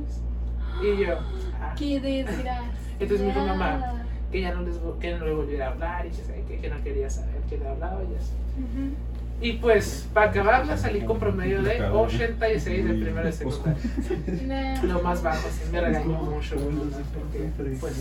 Y 0.84 1.04
yo, 1.04 1.18
ah, 1.60 1.74
Qué 1.78 1.98
desgracia. 1.98 2.60
Entonces 3.00 3.26
me 3.26 3.32
dijo 3.32 3.44
mamá. 3.44 4.04
que 4.30 4.40
ya 4.40 4.54
no, 4.54 4.62
les, 4.62 4.76
que 5.00 5.18
no 5.18 5.26
le 5.26 5.34
volviera 5.34 5.66
a 5.66 5.70
hablar 5.72 6.06
y 6.06 6.10
que, 6.46 6.60
que 6.60 6.70
no 6.70 6.80
quería 6.84 7.10
saber 7.10 7.40
que 7.50 7.58
le 7.58 7.68
hablaba 7.68 8.00
y 8.04 8.14
así. 8.14 8.34
Ujú. 8.56 8.94
Y 9.40 9.52
pues, 9.52 10.08
para 10.12 10.30
acabarla 10.30 10.76
salí 10.76 11.02
con 11.02 11.20
promedio 11.20 11.62
de 11.62 11.80
86 11.80 12.84
de 12.84 12.94
primero 12.94 13.24
de 13.24 13.32
secundaria. 13.32 14.82
Lo 14.82 15.00
más 15.00 15.22
bajo, 15.22 15.48
sí, 15.48 15.70
me 15.70 15.80
regañó 15.80 16.22
mucho. 16.22 16.56
¿no? 16.56 16.82
Porque, 17.14 17.48
pues, 17.78 17.94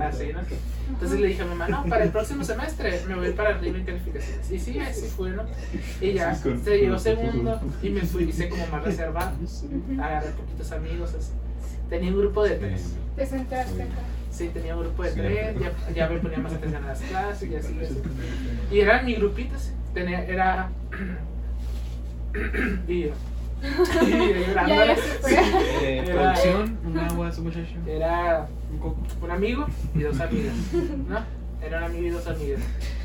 así, 0.00 0.32
¿no? 0.34 0.40
Entonces 0.90 1.20
le 1.20 1.28
dije 1.28 1.42
a 1.42 1.44
mi 1.46 1.50
mamá, 1.54 1.68
no, 1.68 1.84
para 1.88 2.04
el 2.04 2.10
próximo 2.10 2.44
semestre 2.44 3.00
me 3.08 3.14
voy 3.14 3.26
a 3.26 3.28
ir 3.30 3.34
para 3.34 3.56
arriba 3.56 3.78
en 3.78 3.84
calificaciones. 3.84 4.50
Y 4.50 4.58
sí, 4.58 4.78
así 4.78 5.06
fue, 5.06 5.30
¿no? 5.30 5.44
Y 6.00 6.12
ya, 6.12 6.34
se 6.34 6.78
llegó 6.78 6.98
segundo 6.98 7.58
y 7.82 7.88
me 7.88 8.02
fui, 8.02 8.24
hice 8.24 8.50
como 8.50 8.66
más 8.66 8.84
reservado. 8.84 9.32
Agarré 9.98 10.30
poquitos 10.32 10.72
amigos, 10.72 11.14
así. 11.14 11.32
Tenía 11.88 12.10
un 12.10 12.18
grupo 12.18 12.44
de 12.44 12.56
tres. 12.56 12.96
Te 13.16 13.24
centraste 13.24 13.82
acá. 13.82 13.94
Sí, 14.30 14.50
tenía 14.52 14.76
un 14.76 14.82
grupo 14.82 15.04
de 15.04 15.12
tres, 15.12 15.56
ya, 15.58 15.72
ya 15.94 16.08
me 16.10 16.18
ponía 16.18 16.38
más 16.38 16.52
atención 16.52 16.84
a 16.84 16.88
las 16.88 17.00
clases 17.00 17.50
y 17.50 17.56
así. 17.56 17.78
así. 17.82 18.02
Y 18.70 18.80
eran 18.80 19.06
mi 19.06 19.14
grupito, 19.14 19.58
sí. 19.58 19.70
Tenía, 19.96 20.22
era... 20.26 20.68
y. 22.86 23.04
Eh, 23.04 23.14
Era- 26.04 26.34
producción, 26.34 26.78
Un 26.84 26.98
agua 26.98 27.32
su 27.32 27.42
muchacho. 27.42 27.76
Era 27.86 28.46
Un 29.22 29.30
amigo 29.30 29.66
y 29.94 30.00
dos 30.00 30.20
amigas, 30.20 30.52
¿no? 31.08 31.20
Era 31.66 31.78
un 31.78 31.84
amigo 31.84 32.06
y 32.08 32.10
dos 32.10 32.26
amigas. 32.26 32.60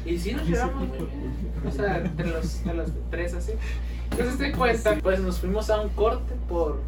Y 0.05 0.17
sí 0.19 0.33
nos 0.33 0.45
llevamos 0.45 0.89
muy 0.89 0.97
bien. 0.97 1.33
O 1.65 1.71
sea, 1.71 1.99
entre 1.99 2.27
los, 2.27 2.57
entre 2.57 2.73
los 2.73 2.91
tres 3.09 3.35
así. 3.35 3.53
Entonces 4.11 4.37
te 4.37 4.51
cuenta, 4.51 4.97
pues 5.01 5.21
nos 5.21 5.39
fuimos 5.39 5.69
a 5.69 5.79
un 5.79 5.87
corte 5.89 6.33
por. 6.49 6.81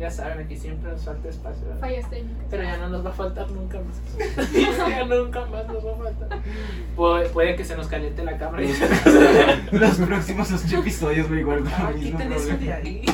Ya 0.00 0.10
saben, 0.10 0.38
aquí 0.38 0.56
siempre 0.56 0.90
nos 0.90 1.02
falta 1.04 1.28
espacio. 1.28 1.66
¿verdad? 1.66 1.80
Fallas 1.80 2.08
técnicas. 2.08 2.46
Pero 2.48 2.62
ya 2.62 2.78
no 2.78 2.88
nos 2.88 3.04
va 3.04 3.10
a 3.10 3.12
faltar 3.12 3.50
nunca 3.50 3.78
más. 3.80 4.50
ya 4.54 5.04
nunca 5.04 5.44
más 5.44 5.66
nos 5.66 5.84
va 5.84 5.92
a 5.92 5.96
faltar. 5.96 6.38
Puede, 6.96 7.28
puede 7.28 7.54
que 7.54 7.64
se 7.66 7.76
nos 7.76 7.86
caliente 7.86 8.24
la 8.24 8.38
cámara 8.38 8.62
y 8.64 8.68
Los 9.72 9.98
próximos 10.06 10.50
ocho 10.52 10.78
episodios, 10.78 11.28
güey, 11.28 11.40
igual 11.40 11.64
Ah, 11.68 11.92
quiten 11.94 12.32
eso 12.32 12.56
de 12.56 12.72
ahí. 12.72 13.04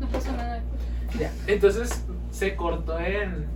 No 0.00 0.06
pasó 0.06 0.32
nada. 0.32 0.62
Ya. 1.18 1.32
Entonces 1.48 2.04
se 2.30 2.54
cortó 2.54 3.00
en. 3.00 3.46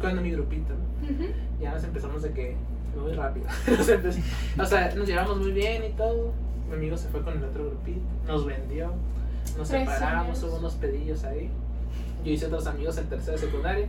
Cuando 0.00 0.22
mi 0.22 0.30
grupito, 0.30 0.72
¿no? 0.72 1.10
Ujú. 1.10 1.30
ya 1.60 1.72
nos 1.72 1.84
empezamos 1.84 2.22
de 2.22 2.32
que 2.32 2.56
muy 2.98 3.12
rápido. 3.12 3.46
O 4.58 4.64
sea, 4.64 4.94
nos 4.94 5.06
llevamos 5.06 5.36
muy 5.36 5.52
bien 5.52 5.84
y 5.84 5.90
todo. 5.90 6.32
Mi 6.74 6.80
amigo 6.80 6.96
se 6.96 7.08
fue 7.08 7.22
con 7.22 7.36
el 7.36 7.44
otro 7.44 7.66
grupito, 7.66 8.00
nos 8.26 8.44
vendió, 8.46 8.92
nos 9.56 9.68
separamos, 9.68 10.42
hubo 10.42 10.56
unos 10.56 10.74
pedillos 10.74 11.22
ahí. 11.24 11.50
Yo 12.24 12.32
hice 12.32 12.46
otros 12.46 12.66
amigos 12.66 12.98
en 12.98 13.06
tercera 13.08 13.38
secundaria. 13.38 13.86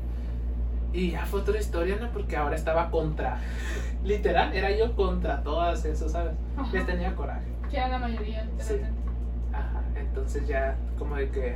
Y 0.94 1.12
ya 1.12 1.26
fue 1.26 1.42
otra 1.42 1.60
historia, 1.60 1.98
¿no? 2.00 2.10
Porque 2.12 2.38
ahora 2.38 2.56
estaba 2.56 2.90
contra. 2.92 3.40
Literal, 4.04 4.54
era 4.56 4.72
yo 4.78 4.96
contra 4.96 5.42
todas 5.44 5.84
eso, 5.86 6.08
¿sabes? 6.08 6.34
Ajá. 6.56 6.70
Les 6.72 6.86
tenía 6.86 7.16
coraje. 7.16 7.48
Ya 7.72 7.88
la 7.88 7.98
mayoría, 7.98 8.48
Sí. 8.60 8.76
Ajá, 9.52 9.82
entonces 9.96 10.48
ya 10.48 10.76
como 11.00 11.16
de 11.16 11.30
que... 11.30 11.56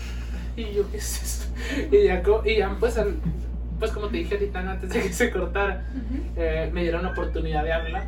¿Y 0.56 0.72
yo 0.74 0.90
qué 0.90 0.96
es 0.98 1.22
esto? 1.22 1.94
Y 1.96 2.04
ya, 2.04 2.22
y 2.44 2.58
ya 2.58 2.76
pues, 2.80 2.98
al- 2.98 3.16
pues 3.78 3.90
como 3.92 4.08
te 4.08 4.16
dije 4.18 4.34
ahorita 4.34 4.58
antes 4.58 4.90
de 4.90 5.02
que 5.02 5.12
se 5.12 5.30
cortara, 5.30 5.84
eh, 6.36 6.70
me 6.72 6.82
dieron 6.82 7.02
la 7.04 7.10
oportunidad 7.10 7.62
de 7.64 7.72
hablar 7.72 8.04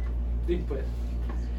y 0.49 0.57
pues 0.57 0.81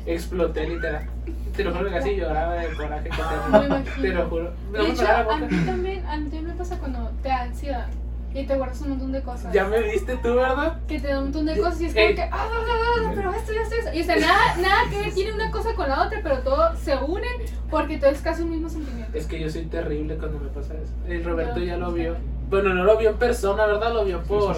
exploté 0.07 0.67
literal. 0.67 1.07
Te 1.55 1.63
lo 1.63 1.73
juro 1.73 1.89
que 1.89 1.95
así 1.97 2.15
lloraba 2.15 2.55
de 2.55 2.73
coraje 2.75 3.09
que 3.09 3.17
Me 3.17 3.59
tenía. 3.59 3.77
imagino. 3.79 4.01
Te 4.01 4.09
lo 4.09 4.29
juro. 4.29 4.53
No 4.71 4.77
De 4.77 4.83
me 4.83 4.89
hecho, 4.93 5.07
a 5.07 5.23
boca. 5.23 5.37
mí 5.37 5.65
también, 5.65 6.05
a 6.05 6.17
mí 6.17 6.23
también 6.23 6.47
me 6.47 6.53
pasa 6.53 6.77
cuando 6.77 7.11
te 7.23 7.29
da 7.29 7.41
ansiedad 7.43 7.87
y 8.33 8.45
te 8.45 8.55
guardas 8.55 8.81
un 8.81 8.89
montón 8.89 9.11
de 9.11 9.21
cosas. 9.23 9.51
Ya 9.53 9.65
me 9.65 9.81
viste 9.81 10.15
tú, 10.17 10.35
¿verdad? 10.35 10.77
Que 10.87 10.99
te 10.99 11.07
da 11.07 11.17
un 11.17 11.23
montón 11.25 11.45
de 11.47 11.57
cosas 11.59 11.81
y 11.81 11.85
es 11.85 11.93
como 11.93 12.05
Ey. 12.05 12.15
que, 12.15 12.21
ah, 12.21 12.29
ah, 12.33 12.47
ah, 12.51 13.01
ah, 13.07 13.11
pero 13.15 13.33
esto, 13.33 13.51
esto, 13.53 13.75
esto. 13.75 13.93
Y 13.97 14.01
o 14.01 14.03
sea, 14.03 14.15
nada, 14.17 14.57
nada 14.61 14.89
que 14.91 14.99
ver 14.99 15.13
tiene 15.13 15.33
una 15.33 15.49
cosa 15.49 15.73
con 15.73 15.89
la 15.89 16.05
otra, 16.05 16.19
pero 16.21 16.39
todo 16.39 16.75
se 16.75 16.95
une 16.97 17.27
porque 17.71 17.97
todo 17.97 18.11
es 18.11 18.21
casi 18.21 18.43
un 18.43 18.51
mismo 18.51 18.69
sentimiento. 18.69 19.17
Es 19.17 19.25
que 19.25 19.39
yo 19.39 19.49
soy 19.49 19.65
terrible 19.65 20.15
cuando 20.17 20.39
me 20.39 20.49
pasa 20.49 20.75
eso. 20.75 20.93
El 21.07 21.23
Roberto 21.23 21.57
No, 21.59 21.65
ya 21.65 21.77
lo 21.77 21.91
vio. 21.91 22.15
Bueno, 22.51 22.73
no 22.75 22.83
lo 22.83 22.97
vio 22.97 23.09
en 23.09 23.17
persona, 23.17 23.65
¿verdad? 23.65 23.93
Lo 23.93 24.05
vio 24.05 24.21
por... 24.23 24.55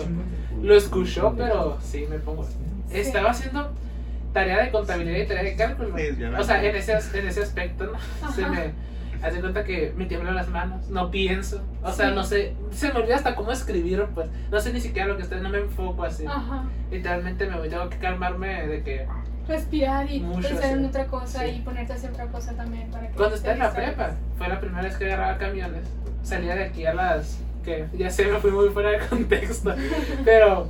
Lo 0.61 0.75
escuchó, 0.75 1.33
pero 1.37 1.77
sí, 1.81 2.05
me 2.09 2.19
pongo... 2.19 2.45
Estaba 2.91 3.29
haciendo 3.29 3.69
tarea 4.33 4.63
de 4.63 4.71
contabilidad 4.71 5.17
y 5.19 5.25
tarea 5.27 5.43
de 5.43 5.55
cálculo. 5.55 5.95
Sí, 5.97 6.23
O 6.37 6.43
sea, 6.43 6.63
en 6.63 6.75
ese, 6.75 6.93
en 7.17 7.27
ese 7.27 7.41
aspecto, 7.43 7.85
¿no? 7.91 8.31
Se 8.31 8.45
me 8.45 8.73
hace 9.21 9.41
cuenta 9.41 9.63
que 9.63 9.91
me 9.97 10.05
tiemblan 10.05 10.35
las 10.35 10.47
manos, 10.49 10.87
no 10.89 11.11
pienso. 11.11 11.61
O 11.83 11.91
sea, 11.91 12.09
Sí. 12.09 12.15
no 12.15 12.23
sé, 12.23 12.53
se 12.71 12.93
me 12.93 12.99
olvida 12.99 13.15
hasta 13.15 13.35
cómo 13.35 13.51
escribir, 13.51 14.05
pues. 14.15 14.29
No 14.51 14.59
sé 14.59 14.71
ni 14.71 14.79
siquiera 14.81 15.07
lo 15.07 15.17
que 15.17 15.23
estoy, 15.23 15.41
no 15.41 15.49
me 15.49 15.57
enfoco 15.59 16.03
así. 16.03 16.25
Ajá. 16.25 16.63
Literalmente 16.91 17.47
me 17.47 17.57
voy, 17.57 17.69
tengo 17.69 17.89
que 17.89 17.97
calmarme 17.97 18.67
de 18.67 18.83
que 18.83 19.05
Respirar 19.47 20.09
y 20.11 20.19
Mucho, 20.19 20.47
pensar 20.47 20.69
en 20.73 20.79
sí. 20.81 20.85
otra 20.85 21.07
cosa 21.07 21.39
Sí. 21.43 21.49
y 21.55 21.59
ponerte 21.61 21.91
a 21.91 21.95
hacer 21.95 22.11
otra 22.11 22.27
cosa 22.27 22.53
también 22.53 22.91
para 22.91 23.07
que 23.07 23.15
cuando 23.15 23.35
estaba 23.35 23.53
en 23.53 23.59
la 23.59 23.73
prepa, 23.73 24.11
fue 24.37 24.47
la 24.47 24.59
primera 24.59 24.83
vez 24.83 24.95
que 24.95 25.05
agarraba 25.05 25.37
camiones. 25.39 25.87
Salía 26.21 26.53
de 26.55 26.65
aquí 26.65 26.85
a 26.85 26.93
las 26.93 27.39
que 27.65 27.87
ya 27.97 28.11
sé, 28.11 28.25
me 28.27 28.37
fui 28.37 28.51
muy 28.51 28.69
fuera 28.69 28.91
de 28.91 28.99
contexto. 29.07 29.73
Pero, 30.23 30.69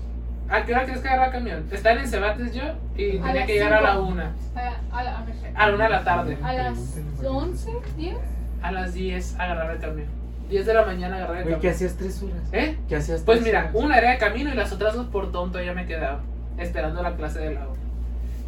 ¿a 0.50 0.66
qué 0.66 0.74
hora 0.74 0.84
crees 0.86 1.00
que 1.02 1.08
agarraba 1.08 1.32
camión? 1.32 1.66
Estaba 1.72 2.00
en 2.00 2.08
Cebates 2.08 2.54
yo 2.54 2.64
y 2.98 3.18
A 3.20 3.24
tenía 3.24 3.46
que 3.46 3.54
llegar 3.54 3.74
a 3.74 3.82
la 3.82 3.92
cinco. 3.94 4.04
una. 4.08 4.32
A, 4.56 4.98
a, 5.00 5.04
la- 5.04 5.20
a 5.20 5.24
ver, 5.26 5.36
A 5.56 5.68
la 5.70 5.76
una 5.76 5.84
de 5.86 5.90
la 5.90 6.04
tarde. 6.04 6.38
a 6.42 6.54
las 6.54 6.78
11, 7.26 7.72
10. 7.98 8.18
A 8.62 8.72
las 8.72 8.94
10 8.94 9.36
agarraba 9.40 9.74
el 9.74 9.80
camión. 9.80 10.08
10 10.50 10.66
de 10.66 10.74
la 10.74 10.86
mañana 10.86 11.16
agarraba 11.18 11.40
el 11.40 11.44
Güey, 11.46 11.56
¿qué 11.56 11.60
camión. 11.68 11.74
hacías 11.76 11.96
tres 11.96 12.24
horas? 12.24 12.42
¿Eh? 12.52 12.78
¿Qué 12.90 12.96
hacías 12.96 13.22
Pues 13.22 13.42
mira, 13.42 13.60
horas? 13.60 13.76
una 13.76 13.98
era 13.98 14.12
de 14.12 14.18
camino 14.18 14.52
y 14.52 14.56
las 14.56 14.72
otras 14.74 14.96
dos 14.96 15.08
por 15.08 15.32
tonto 15.32 15.62
ya 15.62 15.74
me 15.74 15.86
quedaba 15.86 16.22
esperando 16.58 17.02
la 17.04 17.16
clase 17.16 17.40
de 17.40 17.54
la 17.54 17.68
hora. 17.68 17.80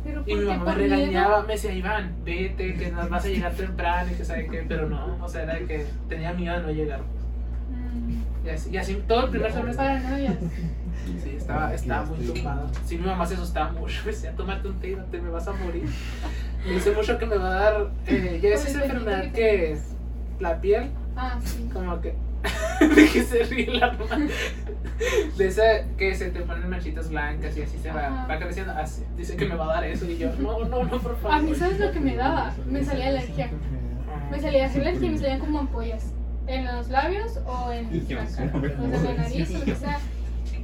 Pero 0.03 0.23
Y 0.25 0.33
mi 0.35 0.45
mamá 0.45 0.65
me 0.65 0.73
regañaba, 0.73 1.43
me 1.43 1.53
decía, 1.53 1.71
Iván, 1.73 2.15
vete, 2.25 2.73
que 2.73 2.89
nos 2.91 3.07
vas 3.07 3.23
a 3.23 3.27
llegar 3.27 3.51
temprano 3.51 4.11
y 4.11 4.15
que 4.15 4.25
sabe 4.25 4.47
qué, 4.47 4.65
pero 4.67 4.89
no, 4.89 5.17
o 5.23 5.29
sea, 5.29 5.43
era 5.43 5.53
de 5.53 5.65
que 5.65 5.85
tenía 6.09 6.33
miedo 6.33 6.55
de 6.57 6.61
no 6.63 6.71
llegar. 6.71 7.01
Mm, 7.69 8.47
Y 8.47 8.49
así, 8.49 8.69
y 8.71 8.77
así 8.77 8.95
todo 9.07 9.25
el 9.25 9.29
primer 9.29 9.51
semestre. 9.51 9.85
Paranoia. 9.85 10.33
Sí, 11.23 11.35
estaba, 11.37 11.73
estaba 11.73 12.05
muy 12.05 12.25
tumbado. 12.25 12.69
Sí, 12.85 12.97
mi 12.97 13.05
mamá 13.07 13.25
se 13.25 13.33
asustaba 13.35 13.71
mucho, 13.71 14.01
me 14.05 14.11
decía, 14.11 14.31
tómate 14.35 14.67
un 14.67 14.79
tiro, 14.79 15.03
te 15.05 15.19
me 15.21 15.29
vas 15.29 15.47
a 15.47 15.53
morir. 15.53 15.83
Me 16.65 16.73
dice 16.73 16.91
mucho 16.91 17.17
que 17.17 17.25
me 17.25 17.37
va 17.37 17.47
a 17.47 17.59
dar, 17.71 17.87
eh, 18.05 18.39
ya 18.39 18.49
es 18.49 18.67
esa 18.67 18.83
enfermedad 18.83 19.23
que 19.23 19.31
que 19.31 19.57
tenías. 19.57 19.95
la 20.39 20.61
piel 20.61 20.91
Ah, 21.15 21.39
sí. 21.43 21.67
como 21.73 21.99
que 21.99 22.13
de 22.95 23.09
que 23.09 23.23
se 23.23 23.43
ríe 23.45 23.73
la 23.73 23.91
mano. 23.93 24.27
de 25.37 25.47
esa 25.47 25.63
que 25.97 26.13
se 26.13 26.29
te 26.29 26.41
ponen 26.41 26.69
manchitas 26.69 27.09
blancas 27.09 27.57
y 27.57 27.63
así 27.63 27.79
se 27.79 27.91
va, 27.91 28.27
va 28.29 28.37
creciendo 28.37 28.73
así 28.73 29.03
dice 29.17 29.35
que 29.35 29.45
me 29.47 29.55
va 29.55 29.65
a 29.65 29.73
dar 29.75 29.83
eso 29.85 30.05
y 30.05 30.19
yo 30.19 30.31
no 30.37 30.63
no 30.65 30.83
no 30.83 30.99
por 30.99 31.17
favor 31.17 31.33
A 31.33 31.39
mí, 31.41 31.55
¿sabes 31.55 31.79
lo 31.79 31.91
que 31.91 31.99
me 31.99 32.15
daba? 32.15 32.53
Me 32.67 32.83
salía 32.83 33.07
alergia. 33.07 33.49
Me 34.29 34.39
salía 34.39 34.65
alergia 34.67 35.07
y 35.07 35.09
me 35.09 35.17
salían 35.17 35.39
como 35.39 35.59
ampollas. 35.59 36.13
En 36.45 36.65
los 36.65 36.89
labios 36.89 37.39
o 37.45 37.71
en 37.71 37.85
la 38.07 38.15
cara. 38.15 38.23
O 38.23 38.29
sea, 38.29 38.43
en 38.45 39.03
la 39.03 39.13
nariz 39.23 39.49
o 39.49 39.57
lo 39.59 39.65
que 39.65 39.75
sea. 39.75 39.97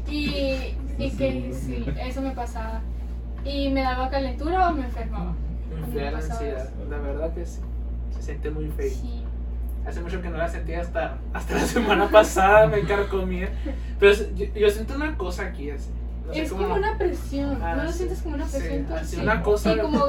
Y, 0.10 0.76
y 0.98 1.12
que 1.12 1.54
sí, 1.54 1.86
eso 2.00 2.22
me 2.22 2.32
pasaba. 2.32 2.82
Y 3.46 3.70
me 3.70 3.82
daba 3.82 4.10
calentura 4.10 4.70
o 4.70 4.74
me 4.74 4.86
enfermaba. 4.86 5.34
me 5.94 6.12
la 6.12 6.18
ansiedad 6.18 6.70
la 6.90 6.98
verdad 6.98 7.34
que 7.34 7.46
sí 7.46 7.60
se 8.16 8.22
siente 8.22 8.50
muy 8.50 8.68
feo 8.70 8.90
Sí. 8.90 9.24
hace 9.86 10.02
mucho 10.02 10.22
que 10.22 10.30
no 10.30 10.38
la 10.38 10.48
sentía 10.50 10.82
hasta 10.82 11.18
hasta 11.34 11.54
la 11.56 11.62
semana 11.66 12.10
pasada 12.10 12.68
me 12.68 12.82
carcomía 12.82 13.50
pero 14.00 14.14
yo, 14.36 14.46
yo 14.54 14.70
siento 14.70 14.96
una 14.96 15.16
cosa 15.18 15.44
aquí 15.44 15.70
así 15.72 15.90
no 16.26 16.34
sé 16.34 16.42
Es 16.42 16.50
cómo 16.52 16.64
como 16.64 16.76
una 16.76 16.98
presión. 16.98 17.58
Ah, 17.64 17.76
¿No 17.76 17.84
lo 17.86 17.92
sí. 17.92 18.00
sientes 18.00 18.22
como 18.22 18.36
una 18.36 18.48
Sí, 18.48 18.58
presión? 18.60 18.86
tú? 18.86 18.94
así 18.96 19.16
Sí. 19.16 19.22
una 19.22 19.42
cosa 19.44 19.74
Sí, 19.74 19.80
como 19.80 20.06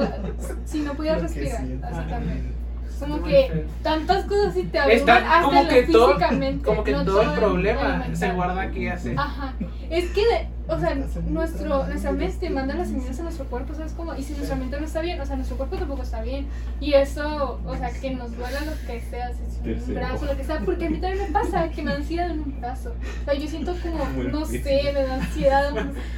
si 0.65 0.79
no 0.81 0.93
pudieras 0.95 1.21
respirar. 1.21 1.61
Así 1.61 2.09
también. 2.09 2.53
Como 2.99 3.23
que 3.23 3.49
feo. 3.51 3.63
tantas 3.83 4.25
cosas 4.25 4.57
y 4.57 4.63
te 4.63 4.79
abruman 4.79 4.97
Está 4.99 5.15
hasta 5.17 5.41
como 5.43 5.63
lo 5.63 5.69
que 5.69 5.83
todo, 5.83 6.07
físicamente. 6.07 6.65
como 6.65 6.83
que 6.83 6.91
no 6.91 7.05
todo 7.05 7.21
el 7.21 7.29
en- 7.29 7.35
problema 7.35 8.05
se 8.13 8.31
guarda 8.31 8.61
aquí 8.61 8.87
así. 8.87 9.13
Ajá. 9.17 9.53
Es 9.89 10.09
que, 10.11 10.21
o 10.67 10.79
sea, 10.79 10.93
nuestro, 11.27 11.87
nuestra 11.87 12.11
mente 12.11 12.49
manda 12.51 12.75
las 12.75 12.89
señales 12.89 13.19
a 13.19 13.23
nuestro 13.23 13.45
cuerpo, 13.45 13.73
¿sabes 13.73 13.93
cómo? 13.93 14.13
Y 14.15 14.21
si 14.23 14.33
nuestra 14.33 14.55
mente 14.55 14.79
no 14.79 14.85
está 14.85 15.01
bien, 15.01 15.19
o 15.19 15.25
sea, 15.25 15.35
nuestro 15.35 15.57
cuerpo 15.57 15.77
tampoco 15.77 16.03
está 16.03 16.21
bien. 16.21 16.47
Y 16.79 16.93
eso, 16.93 17.59
o 17.65 17.75
sea, 17.75 17.89
que 17.91 18.11
nos 18.11 18.35
duela 18.37 18.59
lo 18.61 18.71
que 18.87 19.01
sea, 19.01 19.31
si 19.33 19.69
es 19.71 19.87
un 19.87 19.95
brazo, 19.95 20.25
lo 20.25 20.37
que 20.37 20.43
sea, 20.43 20.59
porque 20.59 20.85
a 20.85 20.89
mí 20.91 20.97
también 20.99 21.23
me 21.25 21.31
pasa 21.31 21.69
que 21.69 21.81
me 21.81 21.91
da 21.91 21.97
ansiedad 21.97 22.29
en 22.29 22.39
un 22.41 22.61
brazo. 22.61 22.93
O 23.21 23.25
sea, 23.25 23.33
yo 23.33 23.47
siento 23.47 23.73
como, 23.81 24.23
no 24.31 24.45
sé, 24.45 24.81
me 24.93 25.01
da 25.03 25.15
ansiedad. 25.15 25.73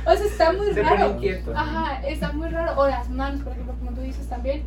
O 0.05 0.13
sea, 0.15 0.25
está 0.25 0.51
muy 0.51 0.71
raro. 0.71 1.17
Ajá, 1.55 2.01
está 2.07 2.31
muy 2.33 2.49
raro. 2.49 2.77
O 2.77 2.87
las 2.87 3.09
manos, 3.09 3.41
por 3.43 3.53
ejemplo, 3.53 3.73
como 3.79 3.91
tú 3.91 4.01
dices 4.01 4.27
también. 4.27 4.63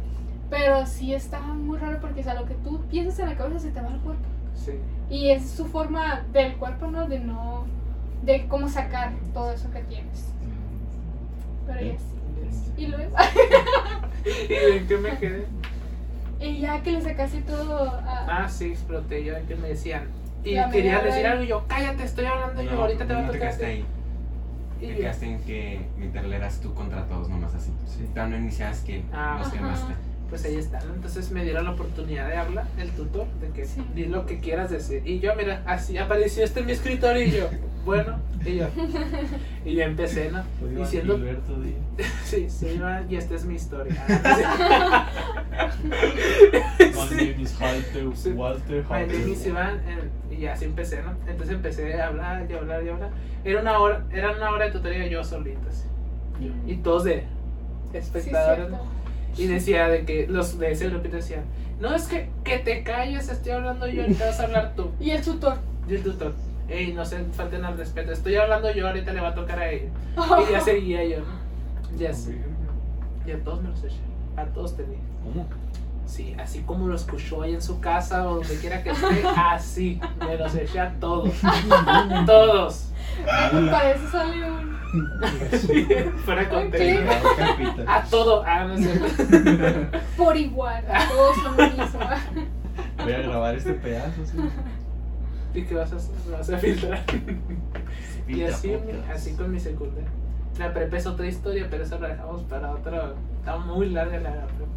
Pero 0.57 0.87
sí 0.87 1.13
está 1.15 1.41
muy 1.41 1.79
raro 1.79 1.99
porque, 2.01 2.21
o 2.21 2.23
sea, 2.25 2.35
lo 2.35 2.47
que 2.47 2.55
tú 2.55 2.81
piensas 2.91 3.19
en 3.21 3.27
la 3.31 3.37
cabeza 3.37 3.59
se 3.59 3.71
te 3.71 3.81
va 3.81 3.89
al 3.89 4.01
cuerpo. 4.01 4.23
Sí. 4.55 4.73
Y 5.11 5.31
es 5.31 5.51
su 5.51 5.67
forma 5.67 6.25
del 6.33 6.55
cuerpo, 6.57 6.87
¿no? 6.87 7.07
De 7.09 7.19
no. 7.19 7.65
de 8.23 8.47
cómo 8.49 8.69
sacar 8.69 9.13
todo 9.35 9.53
eso 9.53 9.71
que 9.73 9.81
tienes. 9.83 10.33
Pero 11.67 11.81
ya 11.81 11.99
sí. 11.99 12.73
Y 12.77 12.87
luego. 12.87 13.17
¿Y 14.49 14.77
en 14.79 14.87
qué 14.87 14.97
me 14.99 15.19
quedé? 15.19 15.47
y 16.41 16.59
ya 16.61 16.83
que 16.83 16.93
le 16.93 17.01
sacaste 17.01 17.41
todo 17.43 17.91
a. 17.91 18.27
Ah, 18.45 18.49
sí, 18.49 18.67
exploté 18.67 19.25
yo, 19.25 19.35
que 19.47 19.55
me 19.57 19.69
decían. 19.69 20.09
Y 20.45 20.55
La 20.57 20.71
quería 20.71 21.01
decir 21.01 21.27
algo 21.27 21.43
y 21.43 21.47
yo, 21.49 21.65
cállate, 21.67 22.05
estoy 22.05 22.27
hablando 22.27 22.63
yo, 22.63 22.73
No, 22.73 22.83
ahorita 22.83 23.07
te 23.07 23.13
va 23.15 23.19
a 23.21 23.23
no 23.23 23.31
te 23.31 23.39
tocar. 23.39 23.49
quedaste 23.49 23.67
ahí. 23.67 23.85
Y 24.81 24.87
Te 24.87 24.93
yo, 24.93 24.99
quedaste 25.01 25.27
en 25.27 25.41
que 25.45 25.89
literal 25.99 26.33
eras 26.33 26.61
tú 26.61 26.75
contra 26.75 27.07
todos, 27.07 27.29
nomás 27.31 27.55
así. 27.55 27.73
Sí. 27.87 28.09
Pero 28.13 28.29
no 28.29 28.37
iniciabas 28.37 28.81
que 28.81 29.03
Ah. 29.13 29.37
los 29.41 29.49
quemaste. 29.53 29.95
Pues 30.35 30.47
ahí 30.47 30.57
está, 30.57 30.81
¿no? 30.81 30.95
Entonces 30.95 31.31
me 31.31 31.45
dieron 31.45 31.65
la 31.65 31.71
oportunidad 31.71 32.27
de 32.29 32.37
hablar, 32.37 32.67
el 32.77 32.91
tutor, 32.91 33.27
de 33.41 33.51
que 33.51 33.67
Sí. 33.67 33.81
di 33.95 34.07
lo 34.07 34.27
que 34.27 34.41
quieras 34.41 34.69
decir. 34.69 35.01
Y 35.07 35.21
yo, 35.21 35.33
mira, 35.37 35.63
así 35.65 35.97
apareció 35.97 36.43
este 36.43 36.59
en 36.59 36.67
mi 36.67 36.73
escritorio 36.73 37.23
y 37.23 37.31
yo, 37.31 37.49
bueno, 37.85 38.19
y 38.45 38.57
yo. 38.57 38.67
Y 39.65 39.75
yo 39.77 39.83
empecé, 39.85 40.33
¿no? 40.33 40.43
Diciendo, 40.77 41.15
Gilberto 41.17 41.53
sí, 42.25 42.51
sí, 42.51 42.67
Iván, 42.75 43.07
y 43.09 43.15
esta 43.15 43.37
es 43.37 43.45
mi 43.45 43.55
historia. 43.55 43.95
Sí. 47.09 47.37
is 47.39 47.57
Walter, 48.35 48.85
Sí. 49.41 49.49
Iván, 49.51 49.81
and- 49.87 50.33
y 50.33 50.47
así 50.47 50.65
empecé, 50.65 51.01
¿no? 51.03 51.13
Entonces 51.29 51.55
empecé 51.55 52.01
a 52.01 52.09
hablar 52.09 52.47
y 52.51 52.55
hablar 52.55 52.83
y 52.85 52.89
hablar. 52.89 53.11
Era 53.45 53.61
una 53.61 53.79
hora, 53.79 54.05
era 54.13 54.33
una 54.33 54.51
hora 54.51 54.65
de 54.67 54.73
tutoría 54.73 55.07
yo 55.07 55.23
solito, 55.23 55.61
así. 55.69 55.87
Y 56.67 56.77
todos 56.79 57.05
de 57.05 57.21
Sí, 57.93 57.99
espectadores, 57.99 58.67
cierto. 58.67 58.85
Y 59.37 59.47
decía 59.47 59.89
de 59.89 60.05
que 60.05 60.27
los 60.27 60.59
de 60.59 60.73
ese 60.73 60.89
grupito 60.89 61.17
decían, 61.17 61.45
no 61.81 61.95
es 61.95 62.07
que, 62.07 62.31
que 62.45 62.59
te 62.59 62.83
calles, 62.83 63.29
estoy 63.29 63.53
hablando 63.53 63.87
yo, 63.87 64.03
ahorita 64.03 64.27
vas 64.27 64.41
a 64.41 64.45
hablar 64.45 64.73
tú. 64.77 64.91
Y 65.01 65.11
el 65.11 65.23
tutor. 65.23 65.57
Y 65.89 65.95
el 65.95 66.03
tutor, 66.03 66.33
ey, 66.69 66.93
no 66.93 67.05
se 67.05 67.25
falten 67.25 67.65
al 67.65 67.77
respeto, 67.77 68.13
estoy 68.13 68.37
hablando 68.37 68.71
yo, 68.73 68.87
ahorita 68.87 69.13
le 69.13 69.21
va 69.21 69.29
a 69.29 69.35
tocar 69.35 69.59
a 69.59 69.71
ella. 69.71 69.89
Y 70.49 70.53
ya 70.53 70.61
seguía 70.61 71.05
yo, 71.05 71.19
¿no? 71.19 71.99
Ya 71.99 72.13
sí. 72.13 72.41
Y 73.27 73.31
a 73.33 73.43
todos 73.43 73.63
me 73.63 73.71
los 73.71 73.83
eché, 73.85 73.97
a 74.37 74.45
todos 74.47 74.77
tenía. 74.77 74.99
¿Cómo? 75.23 75.47
Sí, 76.07 76.37
así 76.39 76.61
como 76.61 76.87
lo 76.87 76.95
escuchó 76.95 77.43
ahí 77.43 77.55
en 77.55 77.63
su 77.63 77.81
casa 77.81 78.29
o 78.29 78.37
donde 78.37 78.57
quiera 78.59 78.83
que 78.83 78.91
esté, 78.91 79.25
así, 79.37 80.01
me 80.19 80.37
los 80.37 80.55
eché 80.55 80.81
a 80.81 80.93
todos. 81.01 81.33
todos. 82.27 82.91
Para 83.25 83.91
eso 83.93 84.11
sale 84.11 84.74
un. 84.93 86.19
Fuera 86.25 86.49
con 86.49 86.67
Ok. 86.67 86.75
A 87.87 88.03
todo. 88.05 88.43
Ah, 88.47 88.65
no. 88.65 88.77
Por 90.17 90.37
igual. 90.37 90.85
a 90.91 91.09
Todos 91.09 91.37
son 91.37 91.57
lo 91.57 91.71
mismo. 91.71 92.01
Voy 93.03 93.13
a 93.13 93.19
grabar 93.19 93.55
este 93.55 93.75
pedazo, 93.75 94.25
sí. 94.25 94.39
¿Y 95.55 95.63
qué 95.63 95.75
vas 95.75 95.93
a 95.93 95.97
vas 96.31 96.51
a 96.51 96.59
filtrar? 96.59 97.05
Y 98.27 98.43
así, 98.43 98.75
así 99.13 99.35
con 99.35 99.53
mi 99.53 99.61
secundaria. 99.61 100.09
La 100.59 100.73
prepa 100.73 100.97
es 100.97 101.07
otra 101.07 101.27
historia, 101.27 101.67
pero 101.69 101.85
eso 101.85 101.99
lo 101.99 102.09
dejamos 102.09 102.43
para 102.45 102.71
otra. 102.71 103.13
Está 103.39 103.59
muy 103.59 103.91
larga 103.91 104.19
la 104.19 104.31
prepa. 104.31 104.71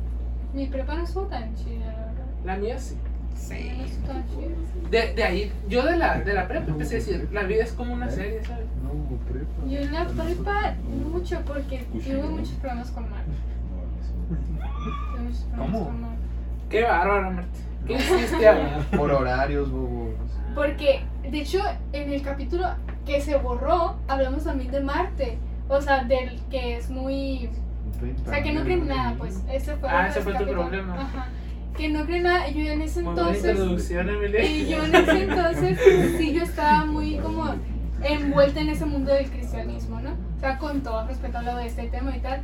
Mi 0.53 0.68
prepa 0.68 0.95
no 0.95 1.03
estuvo 1.03 1.28
tan 1.28 1.55
chida, 1.55 1.86
la 1.86 2.05
verdad. 2.08 2.26
La 2.43 2.58
mía 2.58 2.78
sí. 2.78 2.97
De, 4.91 5.13
de 5.13 5.23
ahí, 5.23 5.51
yo 5.67 5.85
de 5.85 5.97
la, 5.97 6.19
de 6.19 6.33
la 6.33 6.47
prepa 6.47 6.71
empecé 6.71 6.95
a 6.95 6.99
decir, 6.99 7.29
la 7.33 7.43
vida 7.43 7.63
es 7.63 7.73
como 7.73 7.93
una 7.93 8.09
serie, 8.09 8.43
¿sabes? 8.43 8.65
No, 8.83 9.17
prepa. 9.29 9.67
Yo 9.67 9.79
en 9.79 9.93
la 9.93 10.05
prepa 10.05 10.75
mucho 11.11 11.41
porque 11.45 11.85
tuve 11.91 12.23
muchos 12.23 12.51
problemas 12.51 12.91
con 12.91 13.09
Marta. 13.09 13.31
¿Cómo? 15.57 15.91
Qué 16.69 16.83
bárbaro, 16.83 17.31
Marta. 17.31 17.59
¿Qué 17.85 17.93
hiciste 17.93 18.47
ahora? 18.47 18.85
Por 18.95 19.11
horarios, 19.11 19.71
bobo. 19.71 20.13
Porque, 20.55 21.01
de 21.29 21.39
hecho, 21.39 21.59
en 21.93 22.11
el 22.11 22.21
capítulo 22.21 22.65
que 23.05 23.21
se 23.21 23.38
borró, 23.38 23.95
hablamos 24.07 24.43
también 24.43 24.71
de 24.71 24.81
Marte. 24.81 25.38
O 25.69 25.81
sea, 25.81 26.03
del 26.03 26.41
que 26.49 26.77
es 26.77 26.89
muy. 26.89 27.49
O 28.25 28.29
sea, 28.29 28.41
que 28.41 28.53
no 28.53 28.63
cree 28.63 28.77
en 28.77 28.88
nada, 28.88 29.15
pues. 29.17 29.41
Ese 29.51 29.75
fue, 29.75 29.89
Ah, 29.89 30.07
ese 30.07 30.21
fue 30.21 30.33
tu 30.35 30.45
problema. 30.45 30.95
Ajá. 30.95 31.27
Que 31.78 31.89
no 31.89 32.05
cree 32.05 32.17
en 32.17 32.23
nada. 32.23 32.49
Yo 32.49 32.71
en 32.71 32.82
ese 32.82 32.99
entonces. 33.01 33.57
Y 33.57 34.67
yo 34.67 34.84
en 34.84 34.95
ese 34.95 35.23
entonces, 35.23 35.80
sí, 36.17 36.34
yo 36.34 36.43
estaba 36.43 36.86
muy 36.86 37.17
como 37.17 37.53
envuelta 38.03 38.59
en 38.61 38.69
ese 38.69 38.86
mundo 38.86 39.13
del 39.13 39.30
cristianismo, 39.30 39.99
¿no? 39.99 40.11
O 40.11 40.39
sea, 40.39 40.57
con 40.57 40.82
todo 40.82 41.05
respeto 41.07 41.38
a 41.38 41.41
lo 41.41 41.55
de 41.55 41.67
este 41.67 41.88
tema 41.88 42.15
y 42.15 42.19
tal. 42.19 42.41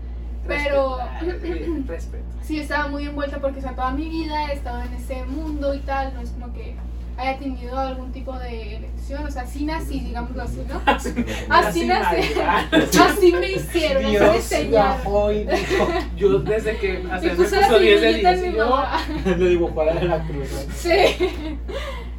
Pero 0.47 0.97
Respeto. 1.21 1.83
Respeto. 1.87 2.25
sí, 2.41 2.59
estaba 2.59 2.87
muy 2.89 3.05
envuelta 3.05 3.39
porque, 3.39 3.59
o 3.59 3.61
sea, 3.61 3.75
toda 3.75 3.91
mi 3.91 4.09
vida 4.09 4.51
he 4.51 4.55
estado 4.55 4.81
en 4.81 4.93
ese 4.93 5.23
mundo 5.25 5.73
y 5.73 5.79
tal. 5.79 6.13
No 6.13 6.21
es 6.21 6.31
como 6.31 6.53
que 6.53 6.75
haya 7.17 7.37
tenido 7.37 7.77
algún 7.79 8.11
tipo 8.11 8.37
de 8.39 8.77
elección. 8.77 9.25
O 9.25 9.31
sea, 9.31 9.45
sí 9.45 9.65
nací, 9.65 9.99
digámoslo 9.99 10.43
así, 10.43 10.61
¿no? 10.67 10.81
Así 11.49 11.85
nací. 11.85 12.33
Así 12.99 13.31
me 13.33 13.51
hicieron, 13.51 14.03
así 14.05 14.13
me 14.13 14.19
Dios 14.19 14.35
enseñaron. 14.35 14.97
bajó 15.03 15.31
y 15.31 15.43
dijo, 15.45 15.87
Yo 16.17 16.39
desde 16.39 16.77
que 16.77 17.03
hace 17.11 17.27
me 17.27 17.35
puso 17.35 17.55
la 17.59 17.67
puso 17.67 17.79
10 17.79 18.01
de 18.01 18.07
semillita 18.07 18.33
10 18.33 18.43
en 18.43 18.49
y 18.49 18.51
mi 18.51 18.57
yo, 18.57 18.83
le 19.37 19.49
dibujó 19.49 19.85
de 19.85 19.93
la 20.07 20.23
cruz. 20.25 20.49
¿no? 20.51 20.73
Sí. 20.73 21.29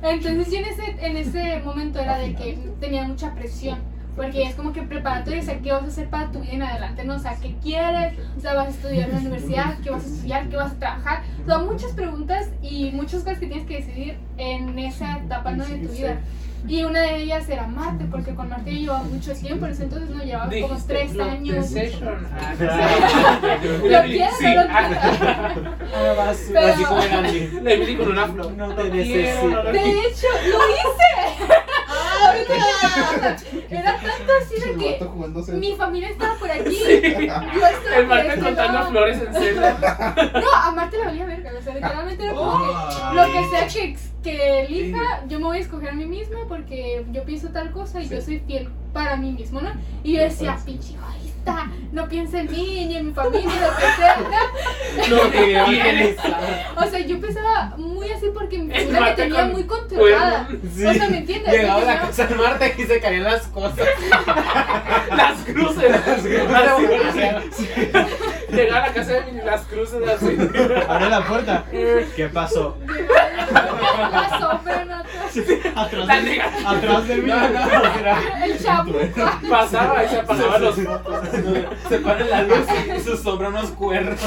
Entonces 0.03 0.53
yo 0.53 0.59
en 0.59 0.65
ese, 0.67 1.07
en 1.07 1.17
ese 1.17 1.61
momento 1.65 1.99
era 1.99 2.19
de 2.19 2.35
que 2.35 2.59
tenía 2.81 3.05
mucha 3.05 3.35
presión. 3.35 3.79
Porque 4.17 4.45
es 4.45 4.55
como 4.55 4.73
que 4.73 4.83
preparatoria, 4.83 5.41
o 5.41 5.45
sea, 5.45 5.59
¿qué 5.59 5.73
vas 5.73 5.83
a 5.83 5.87
hacer 5.87 6.09
para 6.09 6.31
tu 6.31 6.41
vida 6.41 6.53
en 6.53 6.62
adelante? 6.62 7.05
¿no? 7.05 7.15
O 7.17 7.19
sea, 7.19 7.37
¿qué 7.41 7.55
quieres? 7.62 8.15
O 8.37 8.41
sea, 8.41 8.55
¿vas 8.55 8.69
a 8.69 8.71
estudiar 8.71 9.09
en 9.09 9.15
la 9.15 9.21
universidad? 9.21 9.79
¿Qué 9.83 9.91
vas 9.91 10.05
a 10.05 10.07
estudiar? 10.07 10.49
¿Qué 10.49 10.57
vas 10.57 10.73
a 10.73 10.79
trabajar? 10.79 11.23
O 11.43 11.47
sea, 11.47 11.59
muchas 11.59 11.93
preguntas 11.93 12.49
y 12.62 12.93
muchas 12.93 13.23
cosas 13.25 13.39
que 13.39 13.47
tienes 13.47 13.67
que 13.67 13.77
decidir 13.77 14.19
en 14.37 14.79
esa 14.79 15.19
etapa 15.19 15.51
¿no? 15.53 15.65
de 15.65 15.79
tu 15.79 15.93
vida. 15.93 16.19
Y 16.67 16.83
una 16.83 17.03
de 17.03 17.17
ellas 17.19 17.47
era 17.51 17.67
Marte, 17.67 18.07
porque 18.11 18.35
con 18.35 18.49
Marte 18.49 18.73
yo 18.73 18.79
llevaba 18.81 19.03
mucho 19.03 19.35
tiempo, 19.35 19.67
en 19.67 19.73
ese 19.73 19.83
entonces 19.83 20.09
no 20.09 20.25
llevaba 20.25 20.51
como 20.62 20.79
tres 20.87 21.12
"Block 21.12 21.29
años. 21.29 21.57
the 21.57 21.91
session". 21.91 22.09
Ah, 22.41 22.55
Lo 23.83 24.03
quiero, 24.03 24.33
Sí, 24.39 24.45
no 24.45 24.55
lo 24.55 24.71
ah, 24.71 26.35
Emily 27.67 27.97
con 27.97 28.09
una 28.09 28.29
flor. 28.29 28.53
No 28.53 28.75
te 28.75 28.91
Quiero, 28.91 28.95
necesito. 28.95 29.62
De 29.73 29.91
hecho, 29.91 30.27
lo 30.49 30.59
hice. 30.71 31.45
Ahorita, 32.27 33.37
era 33.70 33.93
tanto 34.01 34.33
así 34.43 34.55
de 34.61 34.77
que 34.77 35.53
mi 35.55 35.75
familia 35.77 36.11
estaba 36.11 36.35
por 36.37 36.51
aquí. 36.51 36.75
Sí. 36.75 37.01
Yo 37.03 37.66
estaba 37.66 37.97
El 37.97 38.07
por 38.07 38.07
Marta 38.07 38.35
este 38.35 38.41
contando 38.45 38.72
lado. 38.79 38.91
flores 38.91 39.18
en 39.20 39.35
celda. 39.35 40.33
No, 40.35 40.53
a 40.53 40.70
Marte 40.72 40.99
le 40.99 41.05
valía 41.05 41.27
verga. 41.27 41.53
O 41.59 41.62
sea, 41.62 41.75
literalmente 41.75 42.25
era 42.25 42.35
como 42.35 42.59
que 42.59 43.14
lo 43.14 43.33
que 43.33 43.49
sea 43.51 43.68
que, 43.68 43.97
que 44.22 44.61
elija, 44.62 45.25
yo 45.29 45.39
me 45.39 45.45
voy 45.47 45.59
a 45.59 45.61
escoger 45.61 45.91
a 45.91 45.93
mí 45.93 46.07
misma 46.07 46.39
porque 46.49 47.05
yo 47.12 47.25
pienso 47.25 47.49
tal 47.49 47.70
cosa 47.72 48.01
y 48.01 48.09
yo 48.09 48.20
soy 48.20 48.41
fiel 48.41 48.70
para 48.93 49.16
mí 49.16 49.33
mismo, 49.33 49.61
¿no? 49.61 49.70
Y 50.03 50.14
yo 50.14 50.22
decía, 50.22 50.57
pinche 50.64 50.95
egoísta, 51.45 51.71
no 51.93 52.09
piensa 52.09 52.41
en 52.41 52.51
mí 52.51 52.87
ni 52.87 52.97
en 52.97 53.07
mi 53.07 53.13
familia, 53.13 53.45
lo 53.45 53.77
que 53.77 53.83
sea. 53.97 54.17
¿no? 55.09 55.17
O 56.85 56.87
sea, 56.87 56.99
yo 57.01 57.21
pensaba 57.21 57.75
muy 57.77 58.11
así 58.11 58.27
porque 58.33 58.59
mi 58.59 58.71
familia 58.73 59.01
me 59.01 59.13
tenía 59.13 59.41
con 59.43 59.53
muy 59.53 59.65
controlada. 59.65 60.47
cuernos. 60.47 60.73
Sí. 60.75 60.87
O 60.87 60.95
sea, 60.95 61.09
¿me 61.09 61.19
entiendes? 61.19 61.53
Llegaba 61.53 61.81
la 61.85 62.01
casa 62.01 62.27
de 62.27 62.35
Marta 62.35 62.67
y 62.67 62.83
se 62.85 63.01
caían 63.01 63.25
las 63.25 63.47
cosas. 63.49 63.79
Las 65.17 65.39
cruces. 65.45 65.95
Así. 65.95 66.29
Llegar 68.51 68.83
a 68.83 68.87
la 68.87 68.93
casa 68.93 69.13
de 69.13 69.43
las 69.45 69.63
cruces 69.63 70.09
así. 70.09 70.37
Abre 70.89 71.09
la 71.09 71.27
puerta. 71.27 71.65
¿Qué 71.71 72.31
pasó? 72.33 72.77
Sombra, 74.41 74.74
no 74.74 74.74
Atrás 75.74 76.07
de, 76.09 76.22
nega. 76.22 76.53
atrás 76.66 77.09
de 77.09 77.16
mí. 77.16 77.28
No, 77.30 77.49
no, 77.49 77.99
era- 77.99 78.45
El 78.47 78.62
chapu. 78.62 78.93
Pasaba 79.49 80.05
y 80.05 80.09
se 80.09 80.20
apagaban 80.20 80.62
los 80.62 80.76
focos. 80.76 81.18
Se 81.89 81.99
ponen 81.99 82.30
la 82.30 82.43
luz. 82.43 82.66
y 82.97 83.01
su 83.01 83.16
sombra 83.16 83.49
unos 83.49 83.70
cuernos. 83.70 84.20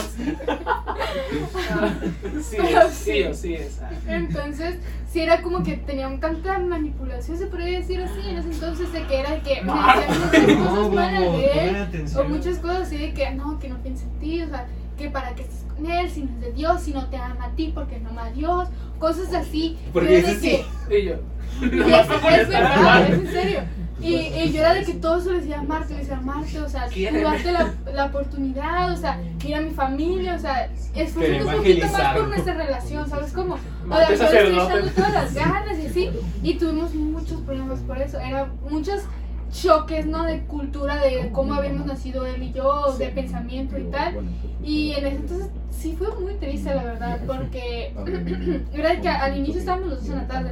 Sí, 2.42 2.58
es, 2.58 2.94
sí, 2.94 3.24
o 3.24 3.34
sí 3.34 3.54
es. 3.56 3.80
ah. 3.82 3.90
Entonces, 4.08 4.76
sí 5.12 5.22
era 5.22 5.42
como 5.42 5.64
que 5.64 5.78
tenían 5.78 6.20
tanta 6.20 6.58
manipulación, 6.60 7.38
se 7.38 7.48
podría 7.48 7.80
decir 7.80 8.02
así, 8.02 8.20
en 8.30 8.38
ese 8.38 8.50
entonces, 8.52 8.92
de 8.94 9.04
que 9.04 9.20
era 9.20 9.32
de 9.32 9.42
que 9.42 9.62
me 9.62 9.74
decían 9.74 10.20
muchas 10.20 10.68
cosas 10.68 10.94
malas 10.94 11.22
de 11.38 11.70
él, 11.70 12.06
o 12.18 12.24
muchas 12.26 12.58
cosas 12.60 12.82
así 12.84 12.98
de 12.98 13.14
que 13.14 13.32
no, 13.32 13.60
que 13.60 13.70
no 13.70 13.78
piensa 13.82 14.04
en 14.06 14.20
ti, 14.20 14.42
o 14.44 14.48
sea, 14.50 14.66
que 14.98 15.10
para 15.10 15.34
que 15.36 15.44
estés 15.44 15.64
con 15.76 15.86
él, 15.90 16.10
si 16.10 16.24
no 16.24 16.32
es 16.34 16.42
de 16.42 16.52
Dios, 16.54 16.82
si 16.82 16.92
no 16.94 17.06
te 17.08 17.18
ama 17.18 17.46
a 17.46 17.50
ti, 17.52 17.72
porque 17.74 18.00
no 18.00 18.10
ama 18.10 18.26
a 18.26 18.32
Dios, 18.32 18.68
cosas 19.00 19.34
así. 19.34 19.78
Porque 19.94 20.10
Yo 20.14 20.18
era 20.18 20.28
dices 20.28 20.42
de 20.42 20.66
que- 20.90 21.00
Y 21.00 21.06
yo. 21.06 21.16
Y 21.62 21.66
es, 21.92 22.08
es 22.42 22.48
verdad, 22.50 23.02
es 23.10 23.14
en 23.20 23.28
serio. 23.32 23.60
Y, 24.00 24.14
y 24.14 24.52
yo 24.54 24.60
era 24.60 24.76
de 24.76 24.84
que 24.86 24.94
todo 24.94 25.18
eso 25.20 25.32
le 25.32 25.40
decía 25.40 25.60
a 25.60 25.64
Marte, 25.64 25.94
le 25.94 26.00
decía 26.02 26.18
a 26.18 26.22
Marte, 26.22 26.60
o 26.62 26.70
sea, 26.70 26.82
date 26.88 27.52
la, 27.52 27.74
la 27.92 28.06
oportunidad, 28.06 28.92
o 28.94 28.96
sea, 28.96 29.20
mira 29.44 29.58
a 29.58 29.62
mi 29.62 29.72
familia, 29.72 30.36
o 30.36 30.40
sea, 30.40 30.70
esfuérzate 30.94 31.44
un 31.44 31.52
poquito 31.52 31.88
más 31.88 32.16
por 32.16 32.28
nuestra 32.28 32.54
relación, 32.54 33.10
¿sabes 33.10 33.32
cómo? 33.34 33.56
O 33.56 33.96
sea, 33.96 34.04
yo 34.04 34.16
le 34.18 34.24
estoy 34.24 34.54
echando 34.60 34.92
todas 34.92 35.14
las 35.14 35.34
ganas 35.34 35.80
y 35.80 35.88
así, 35.88 36.10
y 36.44 36.54
tuvimos 36.60 36.94
muchos 36.94 37.42
problemas 37.42 37.80
por 37.80 37.98
eso, 38.00 38.20
era 38.20 38.48
muchos 38.70 39.02
choques, 39.52 40.06
¿no? 40.06 40.24
De 40.24 40.42
cultura, 40.42 40.98
de 40.98 41.30
cómo 41.32 41.54
habíamos 41.54 41.86
nacido 41.86 42.26
él 42.26 42.44
y 42.44 42.52
yo, 42.52 42.96
de 42.98 43.08
pensamiento 43.08 43.78
y 43.78 43.84
tal. 43.86 44.16
Y 44.64 44.92
en 44.92 45.06
ese 45.06 45.16
entonces 45.18 45.50
sí 45.72 45.96
fue 45.98 46.08
muy 46.20 46.34
triste, 46.36 46.74
la 46.74 46.84
verdad, 46.84 47.22
porque 47.26 47.94
era 48.74 49.00
que 49.00 49.10
al 49.10 49.38
inicio 49.38 49.60
estábamos 49.60 49.90
los 49.90 50.00
dos 50.00 50.10
en 50.10 50.16
la 50.16 50.28
tarde. 50.28 50.52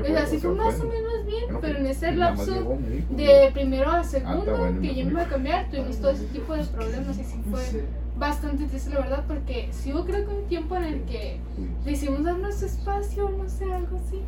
O 0.00 0.04
sea, 0.06 0.26
sí 0.26 0.38
fue 0.38 0.54
más 0.54 0.80
o 0.80 0.84
menos 0.84 1.26
bien, 1.26 1.58
pero 1.60 1.78
en 1.78 1.86
ese 1.86 2.12
lapso 2.12 2.76
de 3.10 3.50
primero 3.52 3.90
a 3.90 4.04
segundo 4.04 4.56
bueno, 4.56 4.80
que 4.80 4.94
yo 4.94 5.04
me 5.06 5.12
iba 5.12 5.22
a 5.22 5.28
cambiar, 5.28 5.70
tuvimos 5.70 5.98
todo 5.98 6.10
ese 6.10 6.24
tipo 6.26 6.54
de 6.54 6.64
problemas 6.64 7.18
y 7.18 7.24
sí 7.24 7.40
fue 7.50 7.84
bastante 8.16 8.66
triste, 8.66 8.90
la 8.90 9.00
verdad, 9.00 9.24
porque 9.26 9.68
sí 9.72 9.92
hubo 9.92 10.04
creo 10.04 10.26
que 10.26 10.34
un 10.34 10.46
tiempo 10.46 10.76
en 10.76 10.84
el 10.84 11.02
que 11.02 11.38
decidimos 11.84 12.24
darnos 12.24 12.62
espacio, 12.62 13.30
no 13.30 13.48
sé, 13.48 13.64
algo 13.64 13.96
así. 13.96 14.20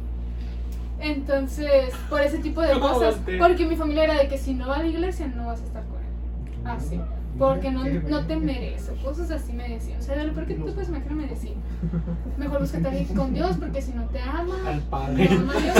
Entonces, 1.01 1.93
por 2.09 2.21
ese 2.23 2.39
tipo 2.39 2.63
de 2.63 2.73
¿Cómo 2.73 2.89
cosas, 2.93 3.17
porque 3.39 3.67
mi 3.67 3.77
familia 3.77 4.05
era 4.05 4.15
de 4.15 4.29
que 4.29 4.39
si 4.39 4.55
no 4.55 4.69
va 4.69 4.77
a 4.77 4.83
la 4.83 4.89
iglesia 4.89 5.27
no 5.29 5.47
vas 5.47 5.61
a 5.61 5.65
estar 5.65 5.83
con 5.85 5.99
él. 5.99 6.67
Así. 6.67 7.01
Porque 7.39 7.71
no, 7.71 7.85
no 7.85 8.27
te 8.27 8.35
merece, 8.37 8.93
cosas 9.05 9.31
así 9.31 9.53
me 9.53 9.69
decían. 9.69 9.99
O 9.99 10.03
sea, 10.03 10.25
lo 10.25 10.33
peor 10.33 10.47
que 10.47 10.55
tú 10.55 10.73
puedes 10.73 10.89
imaginar 10.89 11.15
me 11.17 11.27
decían. 11.27 11.57
Mejor 12.39 12.61
búscate 12.61 12.87
a 12.87 12.91
alguien 12.93 13.15
con 13.15 13.35
Dios 13.35 13.57
porque 13.59 13.83
si 13.83 13.93
no 13.93 14.05
te 14.05 14.21
ama, 14.21 14.55
Al 14.67 14.81
padre. 14.81 15.29
ama 15.31 15.53
a 15.55 15.61
Dios. 15.61 15.77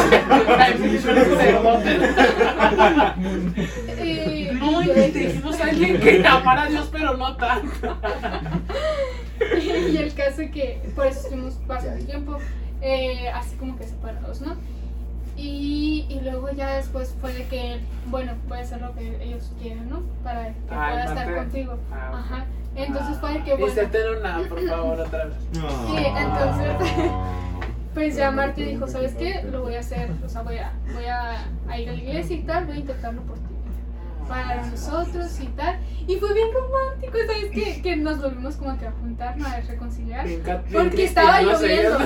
Y- 4.05 4.51
No, 4.53 4.83
y 4.83 4.87
te 4.87 5.11
dijimos 5.19 5.61
a 5.61 5.65
alguien 5.65 5.99
que 6.01 6.27
amara 6.27 6.65
a 6.65 6.67
Dios, 6.69 6.89
pero 6.93 7.17
no 7.17 7.35
tanto. 7.37 7.97
y 9.63 9.97
el 9.97 10.13
caso 10.15 10.43
es 10.43 10.51
que 10.51 10.83
por 10.95 11.07
eso 11.07 11.21
estuvimos 11.21 11.67
bastante 11.67 12.05
tiempo 12.05 12.37
eh, 12.83 13.29
así 13.35 13.57
como 13.57 13.77
que 13.79 13.85
separados, 13.85 14.41
¿no? 14.43 14.55
Y, 15.37 16.07
y 16.09 16.21
luego 16.21 16.51
ya 16.51 16.77
después 16.77 17.15
fue 17.21 17.33
de 17.33 17.45
que, 17.47 17.81
bueno, 18.07 18.33
a 18.51 18.61
hacer 18.61 18.81
lo 18.81 18.95
que 18.95 19.23
ellos 19.23 19.53
quieren, 19.61 19.91
¿no? 19.91 20.03
Para 20.25 20.49
que 20.49 20.55
Ah, 20.71 20.89
pueda 20.91 21.05
estar 21.05 21.35
contigo. 21.37 21.79
Ah. 21.93 22.11
Ajá. 22.15 22.47
Entonces 22.75 23.17
fue 23.19 23.33
de 23.35 23.45
que, 23.45 23.55
Y 23.55 23.57
bueno, 23.59 23.75
se 23.75 23.87
te 23.87 24.11
una, 24.17 24.39
por 24.49 24.67
favor, 24.67 25.01
otra 25.01 25.25
vez. 25.27 25.37
No. 25.55 25.69
Sí, 25.87 26.05
entonces, 26.07 27.11
pues 27.95 28.17
ya 28.17 28.31
Marte 28.31 28.65
dijo, 28.65 28.87
¿sabes 28.87 29.15
qué? 29.15 29.43
Lo 29.51 29.63
voy 29.63 29.75
a 29.75 29.81
hacer, 29.81 30.11
o 30.25 30.29
sea, 30.29 30.43
voy 30.43 30.59
a, 30.59 30.73
voy 30.95 31.05
a, 31.07 31.47
a 31.69 31.79
ir 31.79 31.89
a 31.89 31.93
la 31.93 31.99
iglesia 32.03 32.37
y 32.37 32.43
tal, 32.43 32.67
voy 32.67 32.77
a 32.77 32.81
intentarlo 32.81 33.23
por 33.23 33.39
ti. 33.39 33.46
Para 34.29 34.67
nosotros 34.67 35.31
y 35.41 35.47
tal. 35.49 35.79
Y 36.09 36.17
fue 36.17 36.33
bien 36.35 36.49
romántico, 36.53 37.19
¿sabes 37.27 37.51
qué? 37.53 37.81
Que 37.87 37.97
nos 37.97 38.21
volvimos 38.21 38.57
como 38.57 38.79
que 38.79 38.87
a 38.87 38.93
juntarnos, 38.93 39.47
a 39.47 39.61
reconciliar. 39.61 40.27
Porque 40.73 41.05
estaba 41.07 41.43
lloviendo. 41.43 41.99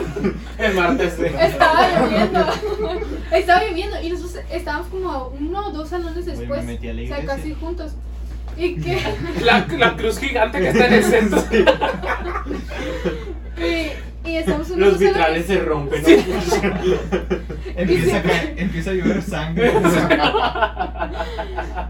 El 0.59 0.75
martes. 0.75 1.19
Estaba 1.41 1.89
lloviendo. 1.99 2.47
Estaba 3.33 3.65
lloviendo. 3.65 4.03
Y 4.03 4.11
nosotros 4.11 4.45
estábamos 4.51 4.89
como 4.89 5.29
uno 5.39 5.69
o 5.69 5.73
dos 5.73 5.89
salones 5.89 6.27
después. 6.27 6.65
o 6.65 7.07
sea, 7.09 7.25
casi 7.27 7.55
juntos. 7.55 7.93
Y 8.57 8.77
que. 8.77 9.01
La, 9.43 9.67
la 9.67 9.97
cruz 9.97 10.19
gigante 10.19 10.59
que 10.59 10.69
está 10.69 10.87
en 10.87 10.93
el 10.95 11.05
centro. 11.05 11.43
Y, 13.59 14.10
y 14.31 14.37
estamos 14.37 14.69
en 14.71 14.77
uno 14.77 14.87
o 14.87 14.89
Los 14.91 14.99
vitrales 14.99 15.47
se 15.47 15.59
rompen. 15.61 16.03
Empieza 17.77 18.17
a, 18.19 18.23
caer- 18.23 18.55
empieza 18.57 18.91
a 18.91 18.95
llover 18.95 19.23
sangre. 19.23 19.73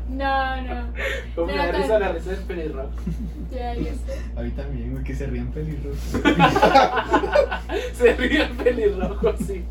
No, 0.09 0.61
no. 0.62 0.86
Como 1.34 1.47
me 1.47 1.57
No, 1.57 1.62
da 1.66 1.72
risa 1.72 1.99
la 1.99 2.12
risa 2.12 2.30
del 2.30 2.41
pelirrojo. 2.41 2.91
Ya, 3.51 3.74
ya. 3.74 3.91
A 4.36 4.43
mí 4.43 4.51
también, 4.51 4.93
güey, 4.93 5.03
que 5.05 5.14
se 5.14 5.26
rían 5.26 5.47
pelirrojos. 5.49 5.99
Se 7.95 8.11
el 8.11 8.51
pelirrojo, 8.51 9.34
sí. 9.38 9.64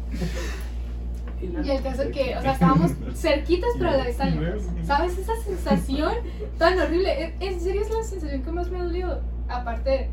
Y 1.41 1.69
el 1.69 1.81
caso 1.83 2.03
que, 2.11 2.35
o 2.37 2.41
sea, 2.41 2.53
estábamos 2.53 2.91
cerquitas 3.15 3.69
pero 3.77 3.91
a 3.91 3.97
la 3.97 4.03
vez 4.05 4.17
tan 4.17 4.43
lejos. 4.43 4.63
¿Sabes 4.85 5.17
esa 5.17 5.35
sensación 5.43 6.13
tan 6.57 6.79
horrible? 6.79 7.23
En- 7.23 7.35
En 7.39 7.61
serio 7.61 7.81
es 7.81 7.89
la 7.91 8.03
sensación 8.03 8.41
que 8.43 8.51
más 8.51 8.69
me 8.69 8.79
ha 8.79 8.83
dolido. 8.83 9.21
Aparte, 9.47 10.09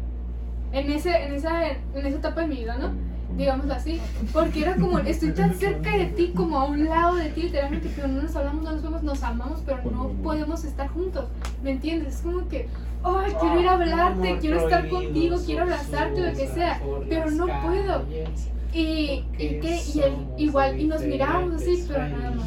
en, 0.72 0.90
ese, 0.90 1.24
en, 1.24 1.34
esa, 1.34 1.68
en 1.70 1.78
esa 1.94 2.08
etapa 2.16 2.42
de 2.42 2.46
mi 2.48 2.56
vida, 2.56 2.76
¿no? 2.78 2.92
Digámoslo 3.36 3.74
así. 3.74 4.00
Porque 4.32 4.62
era 4.62 4.76
como, 4.76 4.98
estoy 4.98 5.32
tan 5.32 5.54
cerca 5.54 5.96
de 5.96 6.06
ti 6.06 6.32
como 6.34 6.58
a 6.58 6.64
un 6.64 6.86
lado 6.86 7.16
de 7.16 7.28
ti, 7.30 7.42
literalmente, 7.42 7.90
pero 7.94 8.08
no 8.08 8.22
nos 8.22 8.34
hablamos, 8.34 8.62
no 8.64 8.72
nos 8.72 8.82
vemos, 8.82 9.02
nos 9.02 9.22
amamos, 9.22 9.62
pero 9.66 9.82
no 9.90 10.08
podemos 10.22 10.64
estar 10.64 10.88
juntos. 10.88 11.26
¿Me 11.62 11.72
entiendes? 11.72 12.16
Es 12.16 12.20
como 12.22 12.48
que, 12.48 12.68
ay, 13.02 13.32
quiero 13.38 13.60
ir 13.60 13.68
a 13.68 13.72
hablarte, 13.72 14.38
quiero 14.38 14.60
estar 14.60 14.88
contigo, 14.88 15.36
quiero 15.44 15.62
abrazarte, 15.62 16.20
lo 16.20 16.36
que 16.36 16.48
sea, 16.48 16.80
pero 17.08 17.30
no 17.30 17.46
puedo. 17.62 18.04
Y, 18.72 19.24
y, 19.38 19.60
que, 19.60 19.80
y 19.94 20.00
él 20.00 20.14
igual, 20.36 20.78
y 20.78 20.84
nos 20.84 21.02
mirábamos 21.02 21.54
así, 21.54 21.84
pero 21.88 22.08
nada 22.08 22.30
más. 22.32 22.46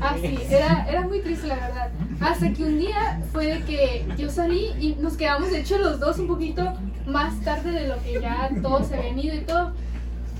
Así, 0.00 0.38
era, 0.50 0.86
era 0.88 1.00
muy 1.02 1.20
triste 1.20 1.46
la 1.46 1.54
verdad. 1.54 1.90
Hasta 2.20 2.52
que 2.52 2.64
un 2.64 2.78
día 2.78 3.22
fue 3.32 3.46
de 3.46 3.60
que 3.62 4.06
yo 4.18 4.28
salí 4.30 4.72
y 4.78 4.94
nos 5.00 5.16
quedamos, 5.16 5.50
de 5.50 5.60
hecho, 5.60 5.78
los 5.78 6.00
dos 6.00 6.18
un 6.18 6.26
poquito 6.26 6.74
más 7.06 7.40
tarde 7.40 7.70
de 7.72 7.88
lo 7.88 8.02
que 8.02 8.20
ya 8.20 8.50
todos 8.62 8.86
se 8.88 8.96
habían 8.96 9.18
ido 9.18 9.34
y 9.36 9.40
todo. 9.40 9.72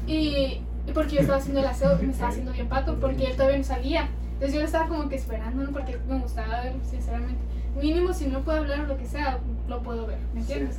Y, 0.07 0.61
y 0.87 0.93
porque 0.93 1.17
yo 1.17 1.21
estaba 1.21 1.39
haciendo 1.39 1.61
el 1.61 1.67
aseo 1.67 1.99
y 2.01 2.07
me 2.07 2.13
estaba 2.13 2.31
haciendo 2.31 2.53
bien 2.53 2.69
pato, 2.69 2.97
porque 3.01 3.25
él 3.27 3.37
todavía 3.37 3.59
no 3.59 3.65
salía. 3.65 4.09
Entonces 4.35 4.55
yo 4.55 4.61
lo 4.61 4.67
estaba 4.67 4.89
como 4.89 5.09
que 5.09 5.17
esperando, 5.17 5.63
¿no? 5.63 5.71
porque 5.71 5.99
me 6.09 6.19
gustaba 6.19 6.63
ver, 6.63 6.75
sinceramente. 6.89 7.41
Mínimo, 7.81 8.13
si 8.13 8.27
no 8.27 8.41
puedo 8.41 8.59
hablar 8.59 8.81
o 8.81 8.87
lo 8.87 8.97
que 8.97 9.07
sea, 9.07 9.39
lo 9.69 9.83
puedo 9.83 10.07
ver, 10.07 10.19
¿me 10.33 10.41
entiendes? 10.41 10.79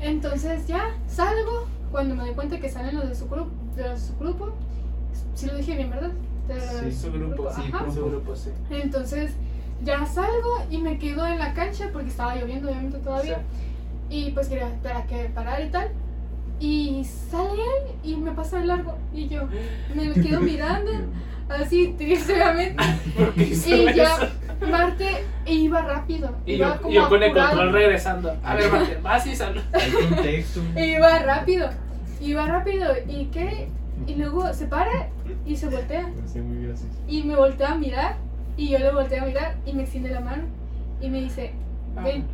Entonces 0.00 0.66
ya 0.66 0.94
salgo, 1.08 1.66
cuando 1.90 2.14
me 2.14 2.24
doy 2.24 2.34
cuenta 2.34 2.58
que 2.58 2.68
salen 2.68 2.96
los 2.96 3.08
de 3.08 3.14
su, 3.14 3.28
grupo 3.28 3.50
de 3.76 3.88
los 3.88 4.00
de 4.00 4.06
su 4.08 4.16
grupo. 4.18 4.52
Sí 5.34 5.46
lo 5.46 5.56
dije 5.56 5.76
bien, 5.76 5.90
¿verdad? 5.90 6.10
De 6.48 6.90
Sí, 6.90 6.96
Su 6.96 7.12
grupo, 7.12 7.50
Sí, 7.54 7.62
Ajá. 7.72 7.90
su 7.92 8.06
grupo, 8.06 8.36
sí. 8.36 8.50
Entonces 8.70 9.32
ya 9.84 10.06
salgo 10.06 10.64
y 10.70 10.78
me 10.78 10.98
quedo 10.98 11.26
en 11.26 11.38
la 11.38 11.54
cancha 11.54 11.90
porque 11.92 12.08
estaba 12.08 12.36
lloviendo 12.36 12.68
obviamente 12.68 12.98
todavía. 12.98 13.42
Y 14.08 14.30
pues 14.30 14.48
quería 14.48 14.68
esperar 14.68 14.98
a 14.98 15.06
que 15.06 15.16
parara 15.34 15.60
y 15.62 15.70
tal. 15.70 15.88
Y 16.60 17.04
sale 17.04 17.52
él 17.52 17.92
y 18.02 18.16
me 18.16 18.32
pasa 18.32 18.58
de 18.58 18.66
largo. 18.66 18.96
Y 19.12 19.28
yo 19.28 19.42
me 19.94 20.12
quedo 20.22 20.40
mirando, 20.40 20.90
así 21.48 21.94
triste 21.98 22.32
obviamente. 22.34 22.82
Porque 23.16 23.42
hizo 23.44 23.68
Y 23.76 23.86
eso. 23.88 23.96
ya 23.96 24.18
Marte 24.70 25.24
iba 25.44 25.82
rápido. 25.82 26.30
Y 26.46 26.54
iba 26.54 26.76
yo, 26.76 26.82
como 26.82 26.94
yo 26.94 27.08
con 27.08 27.22
el 27.22 27.32
control 27.34 27.72
regresando. 27.72 28.34
A 28.42 28.54
ver, 28.54 28.72
Marte, 28.72 28.96
vas 29.02 29.26
y 29.26 29.36
sal. 29.36 29.62
Iba 30.76 31.18
rápido. 31.20 31.68
Iba 32.20 32.46
rápido. 32.46 32.86
¿Y 33.06 33.26
qué? 33.26 33.68
Y 34.06 34.14
luego 34.14 34.52
se 34.54 34.66
para 34.66 35.08
y 35.44 35.56
se 35.56 35.68
voltea. 35.68 36.08
Y 37.08 37.22
me 37.24 37.36
voltea 37.36 37.72
a 37.72 37.74
mirar. 37.74 38.16
Y 38.56 38.70
yo 38.70 38.78
le 38.78 38.90
volteo 38.92 39.22
a 39.22 39.26
mirar 39.26 39.56
y 39.66 39.74
me 39.74 39.82
extiende 39.82 40.08
la 40.10 40.20
mano. 40.20 40.44
Y 41.02 41.10
me 41.10 41.20
dice, 41.20 41.52
ven, 42.02 42.26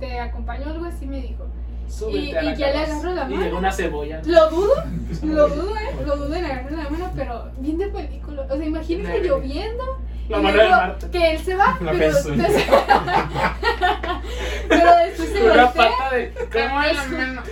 te 0.00 0.20
acompaño 0.20 0.66
algo 0.68 0.84
así, 0.86 1.06
me 1.06 1.20
dijo. 1.20 1.46
Súbete 1.88 2.18
Y- 2.44 2.48
y 2.50 2.56
ya 2.56 2.70
le 2.70 2.78
agarro 2.78 3.12
la 3.14 3.22
Y 3.24 3.30
mano. 3.30 3.42
llegó 3.44 3.58
una 3.58 3.72
cebolla. 3.72 4.20
Lo 4.26 4.50
dudo, 4.50 4.74
lo 5.22 5.48
dudo, 5.48 5.74
eh. 5.76 5.96
Lo 6.06 6.16
dudo 6.16 6.34
en 6.34 6.44
agarrarle 6.44 6.76
la 6.76 6.90
mano, 6.90 7.10
pero 7.16 7.50
bien 7.58 7.78
de 7.78 7.88
película. 7.88 8.42
O 8.50 8.56
sea, 8.56 8.66
imagínense 8.66 9.12
Neve. 9.12 9.28
lloviendo. 9.28 9.84
La 10.28 10.38
y 10.38 10.42
mano 10.42 10.58
de. 11.00 11.10
Que 11.10 11.30
él 11.32 11.38
se 11.38 11.54
va, 11.56 11.78
La 11.80 11.92
pero 11.92 12.12
después. 12.12 12.38
pero 14.68 14.96
después 14.96 15.28
se 15.30 15.42
Una 15.50 15.72
pata 15.72 16.10
de. 16.14 16.32
¿Cómo 16.52 16.82
es? 16.82 16.98
Una 17.10 17.42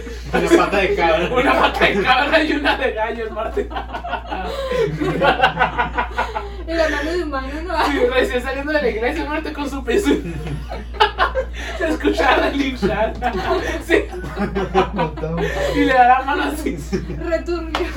pata 0.58 0.76
de 0.76 0.94
cabra. 0.94 1.30
Una 1.34 1.52
pata 1.60 1.84
de 1.86 2.02
cabra 2.02 2.42
y 2.44 2.52
una 2.52 2.76
de 2.76 2.92
gallo, 2.92 3.24
el 3.24 3.30
Marte. 3.30 3.68
Y 6.68 6.72
la 6.74 6.88
mano 6.90 7.10
de 7.12 7.22
humano, 7.22 7.48
¿no? 7.66 7.86
Sí, 7.86 7.98
recién 8.12 8.42
saliendo 8.42 8.72
de 8.72 8.82
la 8.82 8.88
iglesia, 8.90 9.24
Marte 9.24 9.52
con 9.54 9.70
su 9.70 9.82
peso. 9.82 10.10
Se 11.78 11.88
escuchaba 11.88 12.48
linchar. 12.50 13.12
Sí, 13.86 14.04
y 15.74 15.80
le 15.80 15.92
da 15.92 16.08
la 16.08 16.22
mano 16.24 16.42
así. 16.44 16.76
Returbio. 17.18 17.88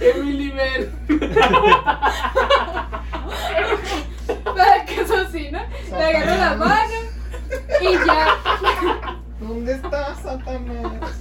Emily 0.00 0.50
ven. 0.50 0.92
Para 4.44 4.84
que 4.84 5.00
eso 5.00 5.30
sí, 5.30 5.50
¿no? 5.50 5.60
Le 5.96 6.04
agarro 6.04 6.36
la 6.36 6.54
mano. 6.56 6.94
Y 7.80 7.92
ya. 8.06 8.36
¿Dónde 9.40 9.72
está 9.72 10.14
Satanás? 10.16 11.20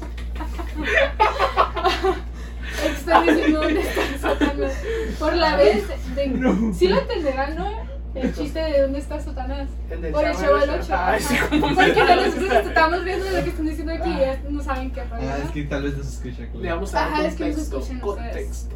Estoy 2.86 3.28
diciendo 3.28 3.62
dónde 3.62 3.82
está 3.82 4.02
Satanás. 4.20 4.74
Por 5.20 5.34
la 5.36 5.56
vez 5.56 5.88
de. 6.16 6.74
Sí 6.78 6.88
lo 6.88 7.00
entenderán, 7.00 7.56
¿no? 7.56 7.87
El 8.22 8.34
chiste 8.36 8.60
de 8.60 8.82
dónde 8.82 9.00
está 9.00 9.20
Satanás. 9.20 9.68
El 9.90 10.12
Por 10.12 10.26
el 10.26 10.34
Chavo 10.34 10.46
show 10.46 10.60
del 10.60 10.70
del 10.72 10.80
8. 10.82 10.94
Ay, 10.98 11.20
sí, 11.22 11.36
como 11.50 11.76
Porque 11.76 11.94
me- 12.04 12.16
nosotros 12.28 12.66
estamos 12.66 13.04
viendo 13.04 13.26
lo 13.26 13.44
que 13.44 13.50
están 13.50 13.66
diciendo 13.66 13.94
aquí 13.94 14.10
y 14.10 14.20
ya 14.20 14.42
no 14.50 14.64
saben 14.64 14.92
qué 14.92 15.04
rollo, 15.04 15.30
Ah, 15.30 15.36
¿no? 15.40 15.46
es 15.46 15.52
que 15.52 15.64
tal 15.64 15.84
vez 15.84 15.98
no 15.98 16.04
se 16.04 16.10
escucha 16.30 16.50
Le 16.60 16.70
vamos 16.72 16.94
a 16.94 17.00
dar 17.00 17.14
Ajá, 17.14 17.26
es 17.28 17.36
que 17.36 17.50
no 17.52 17.82
se 17.82 18.00
contexto. 18.00 18.76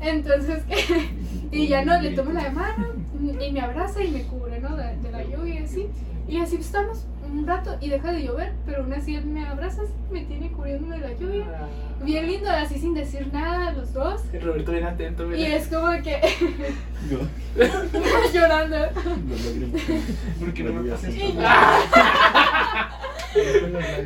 Entonces, 0.00 0.62
y 1.52 1.66
ya 1.68 1.84
no, 1.84 2.00
le 2.00 2.10
tomo 2.10 2.30
la 2.32 2.50
mano 2.50 2.86
y 3.40 3.50
me 3.52 3.60
abraza 3.60 4.02
y 4.02 4.10
me 4.12 4.22
cubre, 4.24 4.60
¿no? 4.60 4.76
De, 4.76 4.96
de 4.96 5.10
la 5.10 5.24
lluvia 5.24 5.54
y 5.60 5.64
así. 5.64 5.86
Y 6.28 6.38
así 6.38 6.56
estamos 6.56 7.04
un 7.32 7.46
rato 7.46 7.76
y 7.80 7.88
deja 7.90 8.10
de 8.12 8.24
llover, 8.24 8.52
pero 8.66 8.82
aún 8.82 8.92
así 8.92 9.14
él 9.14 9.24
me 9.26 9.46
abraza, 9.46 9.82
así, 9.82 9.92
me 10.10 10.24
tiene 10.24 10.50
cubriéndome 10.50 10.98
de 10.98 11.08
la 11.08 11.14
lluvia. 11.18 11.44
Ah, 11.54 11.68
Bien 12.04 12.26
lindo, 12.26 12.50
así 12.50 12.78
sin 12.78 12.94
decir 12.94 13.28
nada 13.32 13.72
los 13.72 13.92
dos. 13.92 14.22
el 14.32 14.40
Roberto 14.42 14.72
bien 14.72 14.84
atento, 14.84 15.24
Y 15.24 15.28
mira. 15.28 15.56
es 15.56 15.68
como 15.68 15.90
que 16.02 16.20
No, 17.10 17.18
llorando. 18.32 18.76
no 18.78 18.84
logré. 18.84 19.68
Porque 20.40 20.62
no 20.64 20.72
me 20.74 20.90
pasa 20.90 21.10
Y 21.10 21.20
esto. 21.20 21.40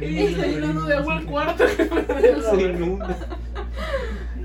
Y 0.05 0.19
está 0.25 0.47
llenando 0.47 0.85
de 0.87 0.95
agua 0.97 1.19
el 1.19 1.27
cuarto. 1.27 1.65
Se 1.69 2.63
inunda. 2.63 3.17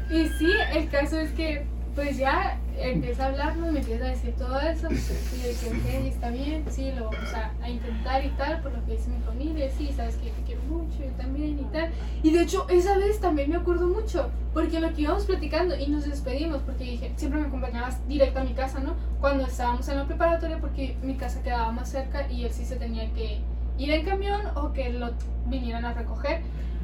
Y 0.09 0.27
sí, 0.37 0.51
el 0.75 0.89
caso 0.89 1.19
es 1.19 1.31
que 1.31 1.65
pues 1.97 2.15
ya 2.15 2.59
empieza 2.77 3.25
a 3.25 3.27
hablarnos, 3.29 3.71
me 3.71 3.79
empieza 3.79 4.05
a 4.05 4.09
decir 4.09 4.31
todo 4.37 4.59
eso. 4.59 4.87
Y 4.87 5.41
yo 5.41 5.47
dije, 5.49 5.67
ok, 5.67 6.05
está 6.05 6.29
bien, 6.29 6.63
sí, 6.69 6.91
lo 6.91 7.05
vamos 7.05 7.33
a, 7.33 7.51
a 7.59 7.69
intentar 7.71 8.23
y 8.23 8.29
tal, 8.37 8.61
por 8.61 8.71
lo 8.71 8.85
que 8.85 8.91
dice 8.91 9.09
mi 9.09 9.19
familia, 9.21 9.67
sí, 9.75 9.91
sabes 9.97 10.15
que 10.17 10.29
te 10.29 10.43
quiero 10.43 10.61
mucho, 10.69 10.99
yo 10.99 11.09
también 11.17 11.59
y 11.59 11.63
tal. 11.73 11.89
Y 12.21 12.29
de 12.29 12.43
hecho, 12.43 12.67
esa 12.69 12.95
vez 12.99 13.19
también 13.19 13.49
me 13.49 13.55
acuerdo 13.55 13.87
mucho, 13.87 14.29
porque 14.53 14.79
lo 14.79 14.93
que 14.93 15.01
íbamos 15.01 15.25
platicando 15.25 15.75
y 15.75 15.87
nos 15.87 16.05
despedimos, 16.05 16.61
porque 16.61 16.83
dije, 16.83 17.13
siempre 17.15 17.41
me 17.41 17.47
acompañabas 17.47 18.07
directo 18.07 18.41
a 18.41 18.43
mi 18.43 18.53
casa, 18.53 18.79
¿no? 18.79 18.93
Cuando 19.19 19.47
estábamos 19.47 19.89
en 19.89 19.97
la 19.97 20.05
preparatoria, 20.05 20.59
porque 20.59 20.95
mi 21.01 21.15
casa 21.15 21.41
quedaba 21.41 21.71
más 21.71 21.89
cerca 21.89 22.31
y 22.31 22.45
él 22.45 22.51
sí 22.51 22.63
se 22.63 22.75
tenía 22.75 23.11
que 23.15 23.39
ir 23.79 23.89
en 23.89 24.05
camión 24.05 24.41
o 24.53 24.71
que 24.71 24.91
lo 24.91 25.13
vinieran 25.47 25.83
a 25.83 25.93
recoger. 25.93 26.41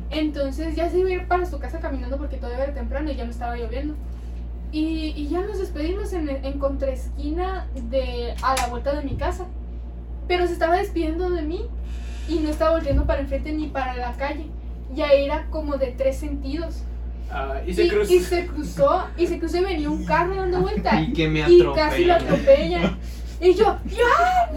Entonces 0.10 0.76
ya 0.76 0.90
se 0.90 0.98
iba 0.98 1.10
a 1.10 1.14
ir 1.14 1.28
para 1.28 1.46
su 1.46 1.60
casa 1.60 1.80
caminando 1.80 2.18
porque 2.18 2.38
todavía 2.38 2.64
era 2.64 2.74
temprano 2.74 3.12
y 3.12 3.16
ya 3.16 3.26
me 3.26 3.32
estaba 3.32 3.56
lloviendo. 3.56 3.94
Y, 4.74 5.14
y 5.16 5.28
ya 5.30 5.42
nos 5.42 5.60
despedimos 5.60 6.12
en, 6.14 6.28
en 6.28 6.60
contraesquina 6.60 7.68
de, 7.76 8.34
a 8.42 8.56
la 8.56 8.68
vuelta 8.68 8.94
de 8.96 9.04
mi 9.04 9.16
casa. 9.16 9.46
Pero 10.28 10.48
se 10.48 10.54
estaba 10.54 10.78
despidiendo 10.78 11.30
de 11.30 11.44
mí 11.44 11.68
y 12.28 12.40
no 12.40 12.50
estaba 12.50 12.72
volviendo 12.72 13.06
para 13.06 13.22
enfrente 13.22 13.54
ni 13.54 13.68
para 13.68 13.96
la 13.96 14.14
calle. 14.14 14.48
Ya 14.96 15.12
era 15.12 15.46
como 15.52 15.78
de 15.78 15.88
tres 15.92 16.18
sentidos. 16.18 16.82
Ah, 17.32 17.62
y 17.66 17.74
se 17.74 17.84
y, 17.84 17.90
cruzó. 17.90 18.14
y 18.14 18.20
se 18.20 18.48
cruzó, 18.48 19.04
y 19.16 19.28
se 19.28 19.40
cruzó 19.40 19.58
y 19.58 19.64
venía 19.64 19.90
un 19.90 20.06
carro 20.06 20.36
dando 20.36 20.62
vuelta. 20.62 21.00
Y 21.02 21.14
que 21.14 21.28
me 21.28 21.42
y 21.42 21.64
casi 21.76 22.06
lo 22.06 22.14
atropella. 22.16 22.16
atropella. 22.16 22.98
Y 23.42 23.54
yo, 23.56 23.78
¡ya! 23.86 24.52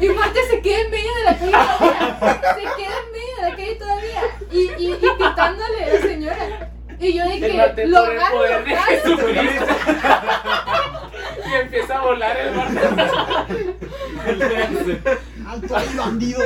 Y 0.00 0.08
Marte 0.10 0.40
se 0.50 0.60
queda 0.60 0.80
en 0.80 0.90
medio 0.90 1.10
de 1.14 1.24
la 1.24 1.38
calle 1.38 1.50
todavía. 1.50 2.54
Se 2.54 2.62
queda 2.62 2.94
en 3.02 3.12
medio 3.12 3.36
de 3.36 3.42
la 3.42 3.56
calle 3.56 3.74
todavía. 3.76 4.22
Y, 4.52 4.82
y, 4.82 4.92
y 4.92 4.98
pitándole 5.18 5.84
a 5.84 5.94
la 5.94 6.00
señora. 6.02 6.70
Y 6.98 7.12
yo 7.12 7.24
Marte 7.56 7.86
lo 7.86 7.98
agarro, 7.98 8.36
poder 8.36 8.64
de. 8.64 8.76
Jesucristo. 8.76 9.66
y 11.46 11.54
empieza 11.54 11.98
a 11.98 12.00
volar 12.00 12.36
el 12.36 12.54
Marte. 12.54 12.80
¡Alto 15.46 15.76
ahí, 15.76 15.88
bandido! 15.96 16.40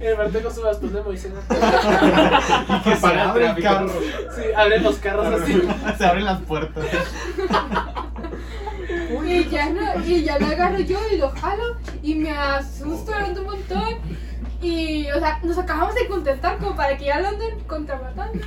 El 0.00 0.16
Marte 0.16 0.40
con 0.40 0.54
su 0.54 0.62
bastón 0.62 0.92
de 0.94 1.02
Moisés. 1.02 1.32
Que 2.84 2.96
se 2.96 3.06
abre 3.06 3.46
el 3.46 3.54
tráfico. 3.56 3.68
carro. 3.68 3.92
Sí, 4.34 4.42
abren 4.56 4.82
los 4.82 4.96
carros 4.96 5.42
así. 5.42 5.62
Se 5.98 6.06
abren 6.06 6.24
las 6.24 6.40
puertas. 6.42 6.84
Y 9.26 9.48
ya, 9.48 9.70
no, 9.70 10.04
y 10.04 10.24
ya 10.24 10.38
lo 10.38 10.46
agarro 10.46 10.78
yo 10.80 10.98
y 11.12 11.16
lo 11.16 11.30
jalo 11.30 11.76
y 12.02 12.14
me 12.14 12.30
asusto 12.30 13.12
un 13.12 13.44
montón. 13.44 14.25
Y, 14.66 15.08
o 15.12 15.18
sea, 15.20 15.38
nos 15.44 15.56
acabamos 15.58 15.94
de 15.94 16.08
contentar 16.08 16.58
como 16.58 16.74
para 16.74 16.96
que 16.96 17.04
ya 17.04 17.20
lo 17.20 17.28
anden 17.28 17.60
contramatando. 17.66 18.38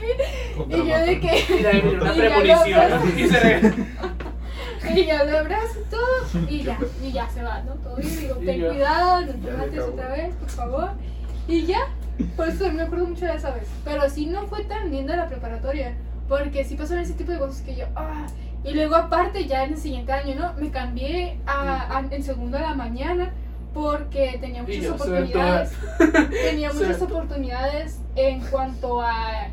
Y 0.67 0.71
yo 0.89 0.97
de 0.99 1.19
que. 1.19 1.45
Y 1.49 1.53
viene 1.53 1.97
una 2.01 2.13
Y 2.13 2.17
premonición. 2.19 3.17
Y 3.17 3.27
se. 3.27 3.73
Y 4.95 5.05
ya 5.05 5.23
lo 5.25 5.37
abrazo 5.39 5.79
y 5.85 5.89
todo. 5.89 6.45
Y 6.49 6.63
ya, 6.63 6.77
y 7.03 7.11
ya 7.11 7.29
se 7.29 7.43
va, 7.43 7.61
¿no? 7.63 7.73
Todo 7.75 7.97
bien. 7.97 8.17
Digo, 8.17 8.37
Y 8.41 8.45
ten 8.45 8.61
ya. 8.61 8.67
cuidado, 8.69 9.21
no 9.21 9.33
te 9.33 9.51
mates 9.51 9.79
otra 9.81 10.07
vez, 10.09 10.33
por 10.35 10.49
favor. 10.49 10.89
Y 11.47 11.65
ya. 11.65 11.79
Por 12.35 12.47
eso 12.47 12.71
me 12.71 12.81
acuerdo 12.83 13.05
mucho 13.07 13.25
de 13.25 13.35
esa 13.35 13.51
vez. 13.51 13.67
Pero 13.85 14.09
sí 14.09 14.25
no 14.25 14.47
fue 14.47 14.63
tan 14.63 14.89
linda 14.91 15.15
la 15.15 15.27
preparatoria. 15.27 15.95
Porque 16.27 16.63
sí 16.63 16.75
pasaron 16.75 17.03
ese 17.03 17.13
tipo 17.13 17.31
de 17.31 17.39
cosas 17.39 17.61
que 17.61 17.75
yo. 17.75 17.85
Ah. 17.95 18.25
Y 18.63 18.71
luego, 18.73 18.95
aparte, 18.95 19.45
ya 19.47 19.63
en 19.65 19.73
el 19.73 19.77
siguiente 19.79 20.11
año, 20.13 20.35
¿no? 20.35 20.53
Me 20.53 20.69
cambié 20.71 21.39
a, 21.45 21.97
a- 21.97 22.05
en 22.15 22.23
segundo 22.23 22.57
a 22.57 22.61
la 22.61 22.73
mañana. 22.73 23.31
Porque 23.73 24.37
tenía 24.41 24.63
muchas 24.63 24.83
yo, 24.83 24.95
oportunidades. 24.95 25.71
Tenía 26.49 26.73
muchas 26.73 27.01
oportunidades 27.01 27.99
en 28.15 28.41
cuanto 28.41 29.01
a. 29.01 29.47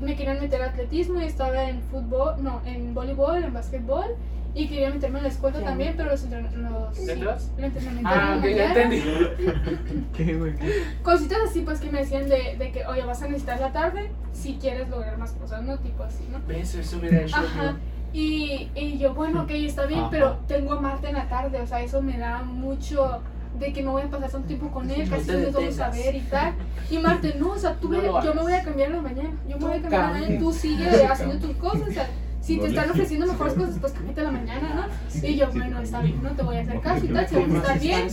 Me 0.00 0.16
querían 0.16 0.40
meter 0.40 0.60
a 0.62 0.66
atletismo 0.66 1.20
y 1.20 1.24
estaba 1.24 1.68
en 1.70 1.80
fútbol, 1.82 2.34
no, 2.42 2.60
en 2.66 2.94
voleibol, 2.94 3.42
en 3.42 3.52
básquetbol. 3.54 4.16
Y 4.56 4.68
quería 4.68 4.88
meterme 4.90 5.18
en 5.18 5.24
la 5.24 5.30
escuela 5.30 5.60
también, 5.62 5.94
pero 5.96 6.10
los, 6.10 6.28
entren- 6.30 6.52
los 6.52 6.96
¿Letras? 7.00 7.50
el 7.58 7.64
entrenamiento 7.64 8.08
Ah, 8.12 8.36
ok. 8.38 8.44
Cositas 11.02 11.38
así, 11.48 11.60
pues 11.62 11.80
que 11.80 11.90
me 11.90 12.00
decían 12.00 12.28
de, 12.28 12.56
de 12.56 12.70
que, 12.70 12.86
oye, 12.86 13.02
vas 13.04 13.20
a 13.22 13.26
necesitar 13.26 13.58
la 13.60 13.72
tarde 13.72 14.10
si 14.32 14.54
quieres 14.54 14.88
lograr 14.88 15.18
más 15.18 15.32
cosas, 15.32 15.62
¿no? 15.62 15.78
Tipo 15.78 16.04
así, 16.04 16.24
¿no? 16.30 16.38
¿Ves? 16.46 16.74
Eso 16.74 16.98
hubiera 16.98 17.22
hecho. 17.22 17.36
Ajá. 17.36 17.76
Y, 18.12 18.70
y 18.76 18.98
yo, 18.98 19.12
bueno, 19.14 19.42
ok, 19.42 19.50
está 19.50 19.86
bien, 19.86 20.00
Ajá. 20.02 20.10
pero 20.10 20.38
tengo 20.46 20.74
a 20.74 20.80
Marta 20.80 21.08
en 21.08 21.16
la 21.16 21.28
tarde, 21.28 21.60
o 21.60 21.66
sea, 21.66 21.82
eso 21.82 22.00
me 22.00 22.16
da 22.16 22.42
mucho 22.44 23.22
de 23.58 23.72
que 23.72 23.82
no 23.82 23.92
voy 23.92 24.02
a 24.02 24.10
pasar 24.10 24.30
tanto 24.30 24.48
tiempo 24.48 24.70
con 24.70 24.90
él, 24.90 25.08
casi 25.08 25.28
no 25.28 25.32
a 25.34 25.36
detengas. 25.36 25.96
ver 25.96 26.14
y 26.16 26.20
tal. 26.20 26.54
Y 26.90 26.98
Marte, 26.98 27.34
no, 27.38 27.50
o 27.50 27.58
sea, 27.58 27.74
tú 27.74 27.88
No 27.88 28.00
lo 28.00 28.22
yo 28.22 28.34
me 28.34 28.42
voy 28.42 28.52
a 28.52 28.62
cambiar 28.62 28.90
en 28.90 28.96
la 28.96 29.02
mañana, 29.02 29.30
yo 29.48 29.58
me 29.58 29.66
voy 29.66 29.76
a 29.78 29.80
cambiar 29.80 30.02
en 30.02 30.12
la 30.12 30.20
mañana, 30.20 30.38
tú 30.40 30.52
sigue 30.52 31.06
haciendo 31.06 31.46
tus 31.46 31.56
cosas, 31.56 31.88
o 31.88 31.92
sea, 31.92 32.08
si 32.40 32.58
te 32.58 32.66
están 32.66 32.90
ofreciendo 32.90 33.26
mejores 33.26 33.54
cosas, 33.54 33.76
pues 33.80 33.92
cámbiate 33.92 34.22
la 34.22 34.30
mañana, 34.30 34.74
¿no? 34.74 35.26
Y 35.26 35.36
yo, 35.36 35.50
bueno, 35.50 35.80
está 35.80 36.00
bien, 36.00 36.22
no 36.22 36.30
te 36.30 36.42
voy 36.42 36.56
a 36.56 36.60
hacer 36.60 36.80
caso 36.80 37.04
y 37.06 37.08
tal, 37.08 37.28
si 37.28 37.34
vamos 37.36 37.54
a 37.54 37.58
estar 37.58 37.80
bien, 37.80 38.08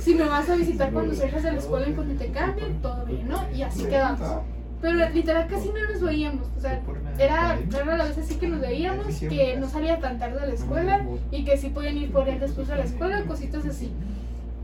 si 0.00 0.14
me 0.14 0.24
vas 0.24 0.48
a 0.48 0.54
visitar 0.54 0.90
cuando 0.90 1.14
salgas 1.14 1.42
de 1.42 1.52
la 1.52 1.58
escuela 1.58 1.86
en 1.86 1.94
cuanto 1.94 2.14
te 2.14 2.30
cambien, 2.30 2.80
todo 2.80 3.04
bien, 3.04 3.28
¿no? 3.28 3.44
Y 3.54 3.62
así 3.62 3.84
quedamos. 3.84 4.20
Pero 4.80 5.08
literal 5.10 5.46
casi 5.48 5.68
no 5.68 5.90
nos 5.90 6.00
veíamos, 6.00 6.46
o 6.56 6.60
sea, 6.60 6.80
era 7.18 7.58
rara 7.70 7.96
la 7.96 8.04
vez 8.04 8.18
así 8.18 8.34
que 8.36 8.48
nos 8.48 8.60
veíamos, 8.60 9.06
que 9.18 9.56
no 9.58 9.68
salía 9.68 9.98
tan 9.98 10.18
tarde 10.18 10.40
de 10.40 10.46
la 10.46 10.54
escuela 10.54 11.06
y 11.30 11.44
que 11.44 11.56
sí 11.56 11.70
podían 11.70 11.96
ir 11.96 12.12
por 12.12 12.28
él 12.28 12.38
después 12.38 12.68
de 12.68 12.76
la 12.76 12.84
escuela, 12.84 13.22
cositas 13.22 13.64
así. 13.66 13.92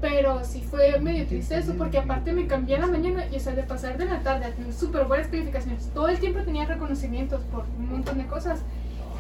Pero 0.01 0.43
sí 0.45 0.63
fue 0.63 0.99
medio 0.99 1.27
triste 1.27 1.59
eso, 1.59 1.75
porque 1.77 1.99
aparte 1.99 2.33
me 2.33 2.47
cambié 2.47 2.77
a 2.77 2.81
la 2.81 2.87
mañana 2.87 3.27
y, 3.31 3.37
o 3.37 3.41
sea, 3.41 3.55
de 3.55 3.63
pasar 3.65 3.99
de 3.99 4.07
la 4.07 4.21
tarde 4.21 4.47
a 4.47 4.53
tener 4.53 4.73
súper 4.73 5.05
buenas 5.05 5.27
calificaciones, 5.29 5.91
todo 5.93 6.09
el 6.09 6.19
tiempo 6.19 6.41
tenía 6.41 6.65
reconocimientos 6.65 7.43
por 7.53 7.65
un 7.79 7.91
montón 7.91 8.17
de 8.19 8.27
cosas, 8.27 8.61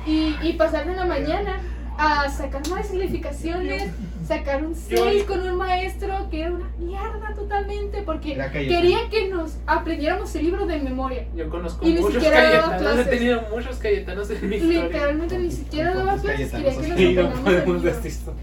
y, 0.07 0.37
y 0.43 0.55
pasar 0.55 0.87
de 0.87 0.95
la 0.97 1.05
mañana 1.05 1.61
a 1.99 2.31
sacar 2.31 2.66
malas 2.68 2.87
calificaciones, 2.87 3.91
sacar 4.26 4.64
un 4.64 4.74
6 4.74 5.24
con 5.24 5.41
un 5.47 5.57
maestro 5.57 6.28
que 6.31 6.41
era 6.41 6.53
una 6.53 6.70
mierda 6.78 7.35
totalmente, 7.35 8.03
porque 8.03 8.39
quería 8.53 9.11
que 9.11 9.28
nos 9.28 9.59
aprendiéramos 9.66 10.35
el 10.35 10.45
libro 10.47 10.64
de 10.64 10.78
memoria. 10.78 11.26
Yo 11.37 11.51
conozco 11.51 11.87
Y 11.87 11.93
ni 11.93 12.01
muchos 12.01 12.14
siquiera 12.14 12.43
daba 12.51 12.70
Cayetanos. 12.70 12.81
He 12.81 12.95
clases. 12.95 13.11
tenido 13.11 13.43
muchos 13.55 13.76
Cayetanos 13.76 14.31
en 14.31 14.49
mi 14.49 14.57
historia. 14.57 14.85
Literalmente 14.85 15.39
ni 15.39 15.51
siquiera 15.51 15.95
daba 15.95 16.16
¿Cuántos 16.16 16.31
clases, 16.31 16.51
quería 16.51 16.70
que 16.72 16.78
nos 16.78 16.87
Cayetanos 16.87 17.01
Y 17.01 17.14
no 17.14 17.20
aprendamos 17.20 17.53
el 17.53 17.62
podemos 17.62 17.85
libro. 17.85 18.35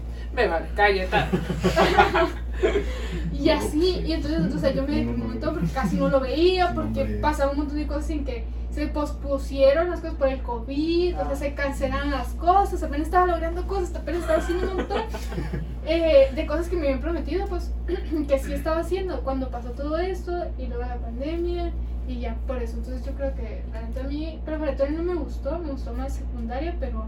Cayetano. 0.74 1.30
Y 3.32 3.50
así, 3.50 4.02
y 4.04 4.12
entonces, 4.12 4.52
o 4.52 4.58
sea, 4.58 4.72
yo 4.72 4.84
me 4.84 5.04
montón 5.04 5.54
porque 5.54 5.70
casi 5.72 5.96
no 5.96 6.08
lo 6.08 6.18
veía, 6.18 6.74
porque 6.74 7.04
pasaba 7.22 7.52
un 7.52 7.58
montón 7.58 7.76
de 7.76 7.86
cosas 7.86 8.10
en 8.10 8.24
que 8.24 8.44
se 8.70 8.88
pospusieron 8.88 9.90
las 9.90 10.00
cosas 10.00 10.16
por 10.16 10.28
el 10.28 10.42
COVID, 10.42 11.18
o 11.18 11.24
sea, 11.24 11.36
se 11.36 11.54
cancelaron 11.54 12.10
las 12.10 12.28
cosas, 12.34 12.82
apenas 12.82 13.06
estaba 13.06 13.26
logrando 13.26 13.66
cosas, 13.66 13.94
apenas 13.94 14.22
estaba 14.22 14.40
haciendo 14.40 14.70
un 14.70 14.76
montón 14.76 15.02
eh, 15.86 16.30
de 16.34 16.46
cosas 16.46 16.68
que 16.68 16.76
me 16.76 16.82
habían 16.82 17.00
prometido, 17.00 17.46
pues, 17.46 17.70
que 18.28 18.38
sí 18.40 18.52
estaba 18.52 18.80
haciendo 18.80 19.20
cuando 19.22 19.50
pasó 19.50 19.70
todo 19.70 19.98
esto 19.98 20.32
y 20.58 20.66
luego 20.66 20.82
la 20.82 20.96
pandemia 20.96 21.72
y 22.08 22.20
ya, 22.20 22.36
por 22.46 22.60
eso, 22.60 22.76
entonces 22.76 23.04
yo 23.04 23.12
creo 23.12 23.34
que 23.34 23.62
neta 23.72 24.00
a 24.00 24.04
mí 24.04 24.40
preparatoria 24.44 24.96
no 24.96 25.04
me 25.04 25.14
gustó, 25.14 25.58
me 25.58 25.70
gustó 25.70 25.92
más 25.92 26.14
secundaria, 26.14 26.74
pero 26.80 27.04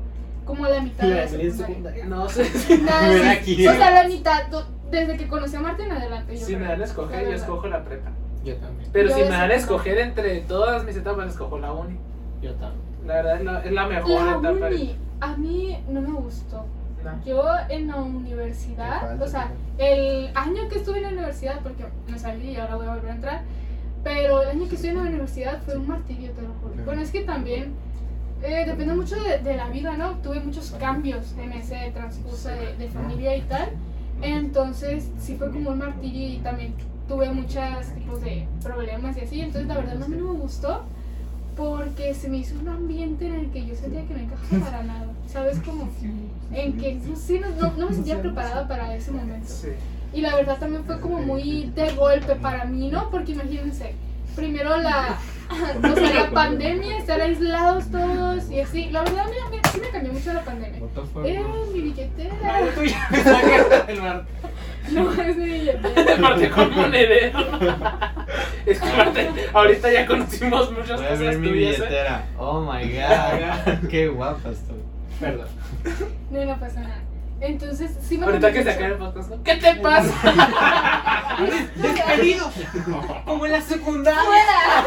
como 0.51 0.65
a 0.67 0.69
la 0.71 0.81
mitad 0.81 1.07
de 1.09 1.15
la 1.15 1.29
secundaria. 1.53 2.05
No 2.07 2.29
sé. 2.29 2.45
Sí. 2.45 2.83
aquí. 3.29 3.67
O 3.67 3.73
sea, 3.73 3.91
la 4.03 4.09
mitad, 4.09 4.47
do- 4.49 4.67
desde 4.91 5.17
que 5.17 5.29
conocí 5.29 5.57
a 5.57 5.61
Marta 5.61 5.85
en 5.85 5.93
adelante. 5.93 6.37
Yo 6.39 6.47
Si 6.47 6.57
me 6.57 6.67
dan 6.67 6.81
a 6.81 6.85
escoger, 6.85 7.25
yo 7.29 7.33
escojo 7.35 7.67
la 7.69 7.85
prepa. 7.85 8.11
Yo 8.45 8.57
también. 8.57 8.91
Pero 8.93 9.09
Yo 9.11 9.15
si 9.17 9.23
me 9.23 9.29
dan 9.29 9.51
a 9.51 9.55
escoger 9.55 9.99
entre 9.99 10.41
todas 10.41 10.85
mis 10.85 10.97
etapas, 10.97 11.29
escojo 11.31 11.59
la 11.59 11.73
uni. 11.73 11.97
Yo 12.43 12.53
también. 12.55 12.81
La 13.07 13.15
verdad 13.15 13.37
es 13.37 13.45
la, 13.45 13.61
es 13.65 13.73
la 13.73 13.87
mejor 13.87 14.23
La 14.25 14.31
etapa. 14.51 14.69
de- 14.69 14.75
uni, 14.77 14.97
a 15.21 15.37
mí 15.37 15.79
no 15.89 16.01
me 16.01 16.13
gustó. 16.13 16.67
No. 17.05 17.25
Yo 17.25 17.43
en 17.71 17.89
la 17.89 17.97
universidad, 17.97 19.01
falta, 19.01 19.25
o 19.25 19.29
sea, 19.29 19.51
el 19.79 20.31
año 20.35 20.69
que 20.69 20.79
estuve 20.79 20.99
en 20.99 21.03
la 21.05 21.09
universidad, 21.11 21.61
porque 21.63 21.85
me 22.09 22.19
salí 22.19 22.51
y 22.51 22.57
ahora 22.57 22.77
voy 22.77 22.87
a 22.87 22.95
volver 22.95 23.11
a 23.11 23.15
entrar, 23.15 23.41
pero 24.05 24.43
el 24.43 24.49
año 24.51 24.69
que 24.69 24.75
estuve 24.75 24.91
en 24.91 24.97
la 24.99 25.03
universidad 25.05 25.63
fue 25.65 25.77
un 25.79 25.89
martirio, 25.89 26.31
te 26.33 26.43
lo 26.43 26.49
juro. 26.61 26.85
Bueno, 26.85 27.01
es 27.01 27.11
que 27.11 27.23
también 27.23 27.73
eh, 28.43 28.65
depende 28.67 28.95
mucho 28.95 29.17
de, 29.17 29.39
de 29.39 29.57
la 29.57 29.69
vida, 29.69 29.97
¿no? 29.97 30.13
Tuve 30.23 30.41
muchos 30.41 30.71
cambios 30.73 31.35
en 31.39 31.53
ese 31.53 31.91
transcurso 31.93 32.49
de, 32.49 32.77
de 32.77 32.89
familia 32.89 33.37
y 33.37 33.43
tal. 33.43 33.71
Entonces, 34.23 35.09
sí 35.21 35.37
fue 35.37 35.51
como 35.51 35.71
un 35.71 35.79
martirio 35.79 36.29
y 36.29 36.39
también 36.39 36.75
tuve 37.09 37.31
muchos 37.31 37.87
tipos 37.95 38.21
de 38.23 38.47
problemas 38.63 39.17
y 39.17 39.21
así. 39.21 39.41
Entonces, 39.41 39.67
la 39.67 39.77
verdad, 39.77 40.03
a 40.03 40.09
mí 40.09 40.17
no 40.17 40.33
me 40.33 40.39
gustó 40.41 40.85
porque 41.57 42.15
se 42.15 42.29
me 42.29 42.39
hizo 42.39 42.59
un 42.59 42.69
ambiente 42.69 43.27
en 43.27 43.35
el 43.35 43.51
que 43.51 43.67
yo 43.67 43.75
sentía 43.75 44.07
que 44.07 44.15
no 44.15 44.21
encajaba 44.21 44.65
para 44.65 44.83
nada. 44.85 45.07
¿Sabes? 45.27 45.59
Como 45.61 45.89
en 46.53 46.77
que, 46.79 46.95
no 46.95 47.17
sé, 47.17 47.41
no, 47.41 47.49
no, 47.51 47.77
no 47.77 47.89
me 47.89 47.95
sentía 47.95 48.21
preparada 48.21 48.67
para 48.67 48.95
ese 48.95 49.11
momento. 49.13 49.49
Sí. 49.49 49.69
Y 50.13 50.23
la 50.23 50.35
verdad 50.35 50.59
también 50.59 50.85
fue 50.85 51.01
como 51.01 51.21
muy 51.21 51.71
de 51.75 51.93
golpe 51.95 52.35
para 52.37 52.65
mí, 52.65 52.91
¿no? 52.91 53.11
Porque 53.11 53.33
imagínense, 53.33 53.95
primero 54.37 54.77
la, 54.79 55.19
o 55.93 55.95
sea, 55.95 56.15
la 56.15 56.31
pandemia, 56.31 56.99
estar 56.99 57.21
aislados 57.21 57.91
todos 57.91 58.51
y 58.51 58.61
así. 58.61 58.91
La 58.91 59.03
verdad, 59.03 59.27
mira, 59.29 59.45
mira, 59.51 59.63
sí 59.73 59.81
me 59.81 59.89
cambió 59.91 60.13
mucho 60.13 60.33
la 60.33 60.43
pandemia. 60.45 60.81
Eh, 61.25 61.45
mi 61.73 61.81
billetera. 61.81 62.61
No, 64.93 65.13
es 65.13 65.37
mi 65.37 65.45
billetera. 65.45 66.15
Aparte 66.19 66.51
con 66.51 66.75
monedero. 66.75 67.39
Es 68.67 68.81
que 68.81 68.89
aparte, 68.89 69.31
ahorita 69.53 69.93
ya 69.93 70.07
conocimos 70.07 70.73
muchas 70.73 70.97
Voy 70.97 71.07
a 71.07 71.11
cosas 71.11 71.19
ver 71.21 71.39
mi. 71.39 71.49
¿eh? 71.49 71.53
billetera. 71.53 72.25
Oh 72.39 72.61
my 72.61 72.89
god. 72.93 73.89
Qué 73.89 74.09
guapa 74.09 74.51
estoy. 74.51 74.77
Perdón. 75.19 75.49
No, 76.31 76.45
no 76.45 76.59
pasa 76.61 76.81
nada. 76.81 77.03
Entonces, 77.41 77.97
sí 78.03 78.19
me 78.19 78.27
Ahorita 78.27 78.53
que 78.53 78.59
mucho. 78.61 78.71
sacar 78.73 78.91
el 78.93 78.99
podcast, 78.99 79.31
¿no? 79.31 79.43
¿Qué 79.43 79.57
te 79.57 79.75
pasa? 79.77 80.13
¡Despedidos! 81.77 82.53
Como 83.25 83.47
en 83.47 83.53
la 83.53 83.61
secundaria. 83.63 84.21
¡Fuera! 84.23 84.85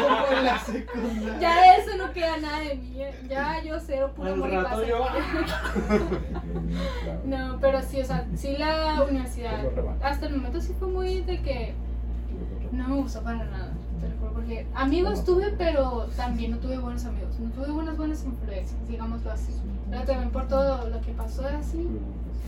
Como 0.00 0.38
en 0.38 0.44
la 0.44 0.58
secundaria. 0.58 1.38
Ya 1.38 1.74
eso 1.76 1.96
no 1.98 2.12
queda 2.12 2.38
nada 2.38 2.60
de 2.60 2.74
mí. 2.76 3.02
¿eh? 3.02 3.14
Ya 3.28 3.62
yo 3.62 3.78
cero 3.78 4.12
puro 4.16 4.32
amor 4.32 4.48
y 4.48 4.52
yo- 4.88 5.06
No, 7.26 7.58
pero 7.60 7.82
sí, 7.82 8.00
o 8.00 8.04
sea, 8.04 8.26
sí 8.36 8.56
la 8.58 9.02
universidad. 9.08 9.60
Hasta 10.02 10.26
el 10.26 10.36
momento 10.36 10.60
sí 10.60 10.72
fue 10.78 10.88
muy 10.88 11.20
de 11.22 11.42
que 11.42 11.74
no 12.72 12.88
me 12.88 12.96
gustó 12.96 13.22
para 13.22 13.44
nada. 13.44 13.72
te 14.00 14.06
Porque 14.32 14.66
amigos 14.74 15.24
tuve, 15.24 15.50
pero 15.58 16.06
también 16.16 16.52
no 16.52 16.58
tuve 16.58 16.78
buenos 16.78 17.04
amigos. 17.04 17.38
No 17.38 17.50
tuve 17.50 17.70
buenas 17.70 17.96
buenas 17.96 18.24
influencias, 18.24 18.76
digámoslo 18.88 19.30
así. 19.30 19.52
Pero 19.90 20.02
también 20.02 20.30
por 20.30 20.48
todo 20.48 20.88
lo 20.88 21.00
que 21.00 21.12
pasó 21.12 21.46
así. 21.46 21.86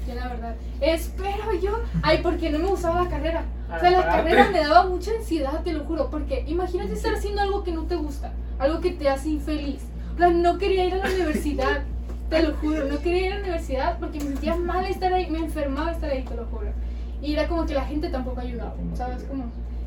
Yo 0.07 0.15
la 0.15 0.29
verdad, 0.29 0.57
espero 0.81 1.53
yo, 1.61 1.81
ay, 2.03 2.21
porque 2.23 2.51
no 2.51 2.59
me 2.59 2.69
gustaba 2.69 3.03
la 3.05 3.11
carrera. 3.11 3.45
O 3.75 3.79
sea, 3.79 3.91
la 3.91 4.07
carrera 4.07 4.49
me 4.51 4.61
daba 4.61 4.87
mucha 4.87 5.11
ansiedad, 5.11 5.63
te 5.63 5.73
lo 5.73 5.85
juro, 5.85 6.09
porque 6.11 6.45
imagínate 6.47 6.95
estar 6.95 7.15
haciendo 7.15 7.43
algo 7.43 7.63
que 7.63 7.73
no 7.73 7.83
te 7.83 7.97
gusta, 7.97 8.33
algo 8.59 8.81
que 8.81 8.93
te 8.93 9.09
hace 9.09 9.29
infeliz. 9.29 9.83
O 10.15 10.19
sea, 10.19 10.31
no 10.31 10.57
quería 10.57 10.87
ir 10.87 10.95
a 10.95 10.97
la 10.99 11.15
universidad, 11.15 11.83
te 12.31 12.43
lo 12.43 12.55
juro, 12.57 12.85
no 12.87 12.99
quería 13.01 13.27
ir 13.27 13.33
a 13.33 13.37
la 13.37 13.43
universidad 13.43 13.99
porque 13.99 14.19
me 14.21 14.27
sentía 14.27 14.57
mal 14.57 14.87
estar 14.87 15.13
ahí, 15.13 15.31
me 15.31 15.39
enfermaba 15.39 15.93
estar 15.93 16.11
ahí, 16.11 16.23
te 16.23 16.35
lo 16.35 16.47
juro. 16.47 16.73
Y 17.21 17.35
era 17.35 17.47
como 17.47 17.67
que 17.67 17.75
la 17.75 17.85
gente 17.85 18.09
tampoco 18.09 18.41
ayudaba, 18.41 18.75
¿sabes? 18.95 19.25
Como, 19.25 19.45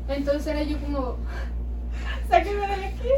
entonces 0.08 0.46
era 0.46 0.62
yo 0.62 0.78
como, 0.78 1.16
sáquenme 2.28 2.66
de 2.66 2.84
aquí. 2.86 3.08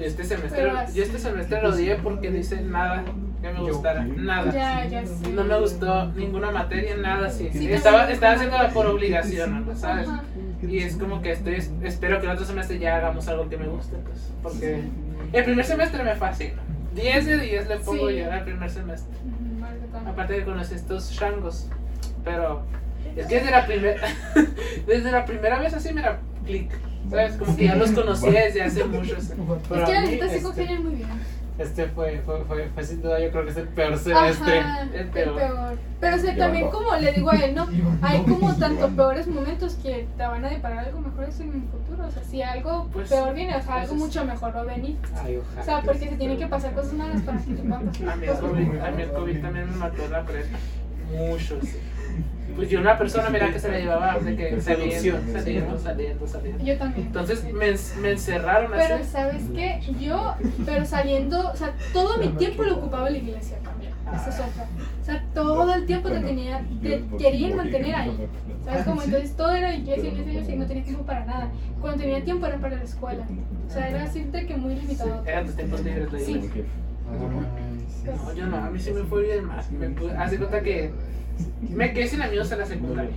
Y 0.00 0.04
este 0.04 0.24
semestre, 0.24 0.72
yo 0.94 1.02
este 1.02 1.18
semestre 1.18 1.62
lo 1.62 1.70
odié 1.70 1.96
porque 1.96 2.30
no 2.30 2.38
hice 2.38 2.60
nada 2.62 3.04
que 3.42 3.52
me 3.52 3.60
gustara. 3.60 4.04
Nada. 4.04 4.52
Ya, 4.52 4.86
ya 4.86 5.06
sé. 5.06 5.28
No 5.30 5.44
me 5.44 5.58
gustó 5.60 6.06
ninguna 6.12 6.50
materia, 6.50 6.96
nada 6.96 7.28
así. 7.28 7.50
Sí, 7.52 7.70
estaba, 7.72 8.10
estaba 8.10 8.34
haciéndola 8.34 8.70
por 8.70 8.86
obligación, 8.86 9.66
¿no? 9.66 9.74
¿sabes? 9.76 10.08
Ajá. 10.08 10.22
Y 10.62 10.78
es 10.78 10.96
como 10.96 11.20
que 11.22 11.32
estoy, 11.32 11.62
espero 11.82 12.18
que 12.20 12.26
el 12.26 12.32
otro 12.32 12.44
semestre 12.46 12.78
ya 12.78 12.96
hagamos 12.96 13.28
algo 13.28 13.48
que 13.48 13.56
me 13.56 13.66
guste, 13.66 13.96
pues. 14.04 14.32
Porque 14.42 14.82
el 15.32 15.44
primer 15.44 15.64
semestre 15.64 16.02
me 16.02 16.14
fascina. 16.14 16.62
10 16.94 17.26
de 17.26 17.38
10 17.38 17.68
le 17.68 17.76
pongo 17.78 18.08
Sí. 18.08 18.16
yo 18.16 18.32
al 18.32 18.44
primer 18.44 18.70
semestre. 18.70 19.14
Aparte 20.06 20.32
de 20.32 20.44
conocí 20.44 20.74
estos 20.74 21.10
shangos. 21.10 21.68
Pero 22.24 22.62
es 23.14 23.26
que 23.26 23.36
desde 23.36 23.50
la 23.50 23.66
primera 23.66 24.00
desde 24.86 25.10
la 25.12 25.24
primera 25.24 25.58
vez 25.58 25.74
así 25.74 25.92
me 25.92 26.00
da 26.00 26.18
clic. 26.44 26.70
¿Sabes? 27.10 27.32
Como 27.36 27.56
que 27.56 27.64
ya 27.66 27.74
los 27.76 27.90
conocí 27.92 28.30
desde 28.30 28.62
hace 28.62 28.84
mucho. 28.84 29.16
Pero 29.68 29.82
Es 29.82 29.88
que 29.88 29.96
a 29.96 30.00
la 30.00 30.06
mí, 30.06 30.12
neta 30.12 30.28
sí 30.28 30.34
este, 30.36 30.42
congenian 30.42 30.82
muy 30.84 30.94
bien. 30.96 31.08
Este 31.58 31.86
fue, 31.86 32.20
fue, 32.26 32.44
fue, 32.44 32.68
fue 32.74 32.84
sin 32.84 33.00
duda, 33.00 33.18
yo 33.18 33.30
creo 33.30 33.44
que 33.44 33.50
es 33.50 33.56
el 33.56 33.68
peor 33.68 33.96
semestre. 33.98 34.58
Ajá, 34.58 34.82
El 34.82 34.94
el 34.94 35.06
peor. 35.08 35.36
peor. 35.36 35.78
Pero 36.00 36.16
o 36.16 36.18
sea, 36.18 36.36
también 36.36 36.68
como 36.68 36.94
le 36.96 37.12
digo 37.12 37.30
a 37.30 37.36
él, 37.36 37.54
¿no? 37.54 37.66
Hay 38.02 38.20
como 38.24 38.54
tanto 38.56 38.88
peores 38.90 39.26
momentos 39.26 39.74
que 39.76 40.06
te 40.18 40.22
van 40.26 40.44
a 40.44 40.50
deparar 40.50 40.80
algo 40.80 41.00
mejor 41.00 41.24
en 41.24 41.30
el 41.54 41.62
futuro. 41.70 42.06
O 42.06 42.10
sea, 42.10 42.22
si 42.24 42.42
algo 42.42 42.90
Pues, 42.92 43.08
peor 43.08 43.32
viene, 43.32 43.56
o 43.56 43.62
sea, 43.62 43.76
algo 43.76 43.88
pues, 43.94 44.00
mucho 44.00 44.24
mejor 44.26 44.54
va 44.54 44.60
a 44.60 44.64
venir. 44.64 44.96
Ay, 45.24 45.36
ojalá. 45.38 45.62
O 45.62 45.64
sea, 45.64 45.80
porque 45.80 46.10
se 46.10 46.16
tienen 46.16 46.36
que 46.36 46.46
pasar 46.46 46.74
cosas 46.74 46.92
malas 46.92 47.22
para 47.22 47.38
que 47.38 47.54
te 47.54 47.62
puedan 47.62 47.86
pasar 47.86 48.08
A 48.10 48.16
mí 48.16 48.26
el 48.26 48.34
COVID, 48.38 48.66
buenas. 48.66 48.84
a 48.86 48.90
mí 48.90 49.02
el 49.02 49.12
COVID 49.12 49.40
también 49.40 49.70
me 49.70 49.76
mató 49.76 50.08
la 50.10 50.24
prepa. 50.26 50.58
Mucho, 51.10 51.58
sí. 51.62 51.78
Pues 52.56 52.70
yo 52.70 52.80
una 52.80 52.96
persona, 52.96 53.28
mira, 53.30 53.52
que 53.52 53.58
se 53.60 53.70
la 53.70 53.78
llevaba 53.78 54.18
de 54.18 54.34
que 54.36 54.60
saliendo, 54.60 55.18
saliendo, 55.32 55.78
saliendo, 55.78 56.26
saliendo. 56.26 56.64
Yo 56.64 56.78
también. 56.78 57.06
Entonces 57.08 57.44
me, 57.52 57.74
me 58.00 58.10
encerraron 58.12 58.72
Pero 58.74 58.94
así. 58.96 59.04
sabes 59.10 59.42
qué, 59.54 59.80
yo, 60.00 60.34
pero 60.64 60.84
saliendo, 60.86 61.50
o 61.50 61.56
sea, 61.56 61.74
todo 61.92 62.16
mi 62.18 62.28
tiempo 62.28 62.62
lo 62.62 62.76
ocupaba 62.78 63.10
la 63.10 63.18
iglesia 63.18 63.58
también. 63.62 63.92
Esa 64.14 64.30
es 64.30 64.36
otra. 64.36 64.64
O 65.02 65.04
sea, 65.04 65.24
todo 65.34 65.74
el 65.74 65.84
tiempo 65.84 66.08
te 66.08 66.20
tenía, 66.20 66.64
te 66.82 67.02
querían 67.18 67.56
mantener 67.56 67.94
ahí. 67.94 68.28
¿Sabes 68.64 68.84
cómo? 68.84 69.02
Entonces 69.02 69.36
todo 69.36 69.52
era 69.52 69.74
iglesia, 69.74 70.08
iglesia, 70.10 70.32
iglesia 70.32 70.54
y 70.54 70.58
no 70.58 70.66
tenía 70.66 70.84
tiempo 70.84 71.02
para 71.04 71.24
nada. 71.26 71.50
Cuando 71.80 72.00
tenía 72.02 72.24
tiempo 72.24 72.46
era 72.46 72.56
para 72.58 72.76
la 72.76 72.82
escuela. 72.84 73.24
O 73.68 73.70
sea, 73.72 73.88
era 73.90 74.04
así 74.04 74.22
de 74.24 74.46
que 74.46 74.56
muy 74.56 74.74
limitado. 74.76 75.22
Eran 75.26 75.46
tus 75.46 75.56
tiempos 75.56 75.84
libres 75.84 76.10
de 76.12 76.20
Sí. 76.20 76.32
iglesia. 76.32 76.62
No, 78.06 78.32
yo 78.34 78.46
no, 78.46 78.56
a 78.56 78.70
mí 78.70 78.78
sí 78.78 78.90
me 78.92 79.02
fue 79.02 79.22
bien. 79.24 79.46
Me 79.78 79.88
pu- 79.90 80.16
Hace 80.16 80.38
cuenta 80.38 80.60
que 80.62 80.90
me 81.70 81.92
quedé 81.92 82.06
sin 82.08 82.22
amigos 82.22 82.50
en 82.52 82.58
la 82.58 82.66
secundaria. 82.66 83.10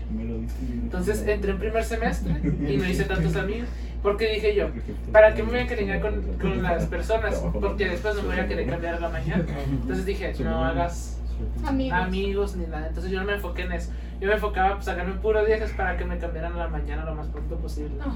Entonces 0.84 1.26
entré 1.28 1.52
en 1.52 1.60
primer 1.60 1.84
semestre 1.84 2.34
y 2.44 2.78
no 2.78 2.86
hice 2.88 3.04
tantos 3.06 3.36
amigos. 3.36 3.68
Porque 4.02 4.30
dije 4.34 4.56
yo, 4.56 4.68
¿para 5.12 5.34
qué 5.34 5.44
me 5.44 5.50
voy 5.50 5.60
a 5.60 5.62
encariñar 5.64 6.00
con, 6.00 6.22
con 6.40 6.64
las 6.64 6.86
personas? 6.86 7.36
Porque 7.60 7.90
después 7.90 8.16
no 8.16 8.22
me 8.24 8.30
voy 8.30 8.40
a 8.40 8.48
querer 8.48 8.70
cambiar 8.70 8.96
a 8.96 9.00
la 9.00 9.10
mañana. 9.10 9.44
Entonces 9.70 10.06
dije, 10.06 10.34
no 10.42 10.64
hagas 10.64 11.20
Amigos. 11.66 12.00
amigos 12.00 12.56
ni 12.56 12.66
nada. 12.66 12.88
Entonces 12.88 13.12
yo 13.12 13.20
no 13.20 13.26
me 13.26 13.34
enfoqué 13.34 13.64
en 13.64 13.74
eso. 13.74 13.92
Yo 14.22 14.28
me 14.28 14.34
enfocaba 14.36 14.76
en 14.76 14.84
sacarme 14.84 15.14
puros 15.16 15.46
10 15.46 15.72
para 15.74 15.98
que 15.98 16.06
me 16.06 16.18
cambiaran 16.18 16.54
a 16.54 16.58
la 16.58 16.68
mañana 16.70 17.04
lo 17.06 17.16
más 17.16 17.28
pronto 17.28 17.56
posible. 17.58 17.96
Ajá. 18.00 18.12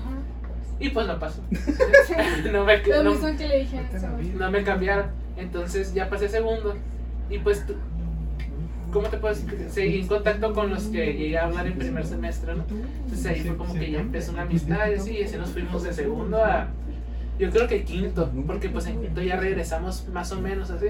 Y 0.80 0.90
pues 0.90 1.06
no 1.08 1.20
pasó. 1.20 1.42
no, 2.52 2.66
me, 2.66 2.78
Lo 2.84 3.04
no, 3.04 3.12
mismo 3.12 3.28
que 3.38 3.48
le 3.48 3.60
dije 3.60 3.78
a 3.80 3.82
ese 3.96 4.08
güey. 4.10 4.28
no 4.30 4.52
me 4.52 4.64
cambiaron. 4.64 5.06
Entonces 5.38 5.94
ya 5.94 6.10
pasé 6.10 6.28
segundo. 6.30 6.76
Y 7.30 7.40
pues, 7.40 7.66
tú- 7.66 7.76
¿cómo 8.94 9.08
te 9.10 9.18
puedes 9.18 9.44
seguir 9.70 10.02
en 10.02 10.08
contacto 10.08 10.54
con 10.54 10.70
los 10.70 10.84
que 10.86 11.14
llegué 11.14 11.38
a 11.38 11.46
hablar 11.46 11.68
en 11.68 11.78
primer 11.78 12.06
semestre? 12.06 12.56
¿no? 12.56 12.64
Entonces 13.04 13.26
ahí 13.26 13.40
fue 13.42 13.58
como 13.58 13.74
que 13.74 13.92
ya 13.92 14.00
empezó 14.00 14.32
una 14.32 14.44
amistad 14.44 14.90
y 14.90 14.94
así, 14.94 15.18
y 15.18 15.24
así 15.24 15.38
nos 15.38 15.50
fuimos 15.50 15.84
de 15.84 15.94
segundo 15.94 16.44
a. 16.44 16.68
Yo 17.40 17.50
creo 17.50 17.68
que 17.68 17.84
quinto, 17.84 18.32
porque 18.48 18.70
pues 18.70 18.86
en 18.88 19.02
quinto 19.02 19.22
ya 19.22 19.36
regresamos 19.38 20.08
más 20.10 20.32
o 20.32 20.40
menos 20.40 20.70
así. 20.70 20.86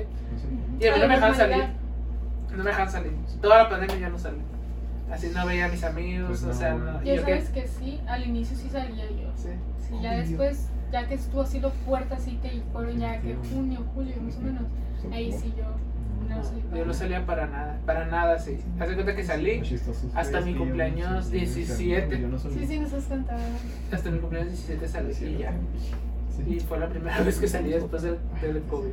Y 0.79 0.85
a 0.87 0.93
mí 0.93 0.99
no 0.99 1.07
me 1.07 1.15
dejan 1.15 1.35
salir. 1.35 1.63
No 2.51 2.63
me 2.63 2.69
dejan 2.69 2.91
salir. 2.91 3.11
Toda 3.41 3.63
la 3.63 3.69
pandemia 3.69 3.97
ya 3.97 4.09
no 4.09 4.19
salí. 4.19 4.37
Así 5.09 5.31
no 5.33 5.45
veía 5.45 5.65
a 5.65 5.69
mis 5.69 5.83
amigos, 5.83 6.27
Pues 6.29 6.43
o 6.43 6.47
no. 6.47 6.53
sea, 6.53 6.73
no. 6.73 7.01
Ya 7.03 7.15
yo 7.15 7.25
que- 7.25 7.31
sabes 7.31 7.49
que 7.49 7.67
sí, 7.67 7.99
al 8.07 8.25
inicio 8.27 8.57
sí 8.57 8.67
salía 8.69 9.05
yo. 9.09 9.31
sí. 9.35 9.49
Sí, 9.87 9.95
ya 10.01 10.13
después, 10.15 10.67
ya 10.91 11.07
que 11.07 11.15
estuvo 11.15 11.41
así 11.41 11.59
lo 11.59 11.69
fuerte, 11.71 12.13
así 12.13 12.39
que 12.41 12.61
fueron 12.71 12.97
ya 12.99 13.19
que 13.21 13.35
junio, 13.53 13.81
julio, 13.93 14.15
más 14.21 14.35
o 14.37 14.41
menos. 14.41 14.63
Ahí 15.11 15.31
sí 15.31 15.53
yo 15.57 15.63
no 16.33 16.77
Yo 16.77 16.85
no 16.85 16.93
salía 16.93 17.25
para 17.25 17.47
nada, 17.47 17.79
para 17.85 18.05
nada, 18.05 18.39
sí. 18.39 18.57
Hace 18.79 18.93
cuenta 18.93 19.15
que 19.15 19.23
salí 19.23 19.61
hasta 20.15 20.41
mi 20.41 20.55
cumpleaños 20.55 21.31
17. 21.31 22.29
Sí, 22.49 22.67
sí, 22.67 22.79
nos 22.79 22.93
has 22.93 23.03
contado. 23.05 23.39
Hasta 23.91 24.11
mi 24.11 24.19
cumpleaños 24.19 24.51
17 24.51 24.87
salí 24.87 25.13
y 25.21 25.37
ya. 25.37 25.53
Y 26.47 26.59
fue 26.59 26.79
la 26.79 26.89
primera 26.89 27.21
vez 27.23 27.39
que 27.39 27.47
salí 27.47 27.71
después 27.71 28.01
del, 28.01 28.17
del 28.41 28.61
COVID. 28.63 28.91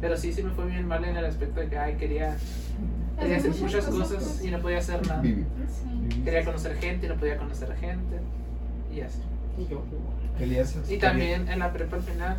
Pero 0.00 0.16
sí, 0.16 0.32
sí 0.32 0.42
me 0.42 0.50
fue 0.50 0.66
bien 0.66 0.86
mal 0.86 1.04
en 1.04 1.16
el 1.16 1.24
aspecto 1.24 1.60
de 1.60 1.68
que 1.68 1.78
ay, 1.78 1.96
quería, 1.96 2.36
quería 3.18 3.36
hacer 3.36 3.52
muchas 3.54 3.86
cosas 3.86 4.44
y 4.44 4.50
no 4.50 4.60
podía 4.60 4.78
hacer 4.78 5.06
nada. 5.06 5.22
Quería 6.24 6.44
conocer 6.44 6.76
gente 6.76 7.06
y 7.06 7.08
no 7.08 7.16
podía 7.16 7.36
conocer 7.36 7.74
gente. 7.76 8.16
Y 8.94 9.00
así. 9.00 9.20
Y 9.58 9.66
yo, 9.68 9.84
Y 10.88 10.98
también 10.98 11.48
en 11.48 11.58
la 11.58 11.72
prepa 11.72 11.96
al 11.96 12.02
final 12.02 12.36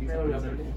me 0.00 0.16
volvió 0.16 0.36
a 0.36 0.40
pelear. 0.40 0.72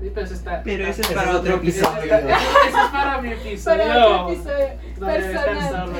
Sí, 0.00 0.10
pero 0.14 0.26
eso 0.26 0.34
está. 0.34 0.62
Pero 0.62 0.86
ese 0.86 1.02
es 1.02 1.08
para 1.08 1.36
otro 1.36 1.56
episodio. 1.56 2.02
eso 2.14 2.28
es 2.28 2.90
para 2.92 3.20
mi 3.20 3.30
episodio. 3.32 3.78
Para 3.78 4.06
otro 4.16 4.32
episodio 4.32 4.66
estar 4.66 5.44
personal. 5.46 5.86
solo, 5.86 5.98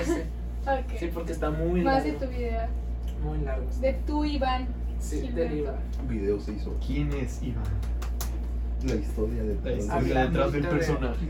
sí. 0.99 1.07
Porque 1.14 1.32
está 1.32 1.51
muy 1.51 1.80
Más 1.82 2.05
de 2.05 2.12
largo. 2.12 2.26
tu 2.26 2.30
vida. 2.32 2.68
Muy 3.22 3.38
largo. 3.38 3.66
De 3.80 3.92
tu 4.07 4.24
Iván. 4.24 4.66
Sí, 5.01 5.20
Gilberto. 5.20 5.36
deriva. 5.55 5.74
Un 6.01 6.09
video 6.09 6.38
se 6.40 6.53
hizo 6.53 6.76
¿Quién 6.84 7.12
es 7.12 7.42
Iván? 7.42 7.62
la 8.84 8.94
historia 8.94 9.42
de 9.42 9.88
Hablando 9.90 10.30
detrás 10.30 10.53
del 10.53 10.62
de- 10.62 10.68
personaje. 10.68 11.26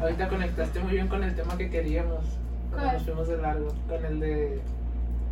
Ahorita 0.00 0.28
conectaste 0.28 0.80
muy 0.80 0.92
bien 0.92 1.08
con 1.08 1.22
el 1.24 1.34
tema 1.34 1.56
que 1.58 1.68
queríamos. 1.68 2.24
Cuando 2.70 2.84
¿Cuál? 2.86 2.92
nos 2.94 3.02
fuimos 3.04 3.28
de 3.28 3.36
largo. 3.38 3.68
Con 3.88 4.04
el 4.04 4.20
de. 4.20 4.60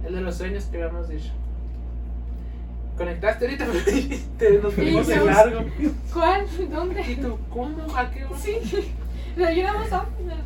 El 0.06 0.14
de 0.14 0.20
los 0.20 0.36
sueños 0.36 0.64
que 0.64 0.82
habíamos 0.82 1.08
dicho. 1.08 1.32
Conectaste 2.96 3.44
ahorita, 3.44 3.66
pero 3.66 3.84
te- 4.38 4.58
nos 4.62 4.74
fuimos 4.74 5.06
de 5.06 5.16
largo. 5.24 5.60
¿Cuál? 6.12 6.46
¿Dónde? 6.70 7.02
¿Y 7.12 7.16
tú 7.16 7.38
cómo? 7.50 7.96
¿A 7.96 8.10
qué 8.10 8.24
hora? 8.24 8.38
Sí. 8.38 8.94
Pero 9.36 9.50
yo 9.50 9.62
nada 9.64 9.78
más 9.78 9.90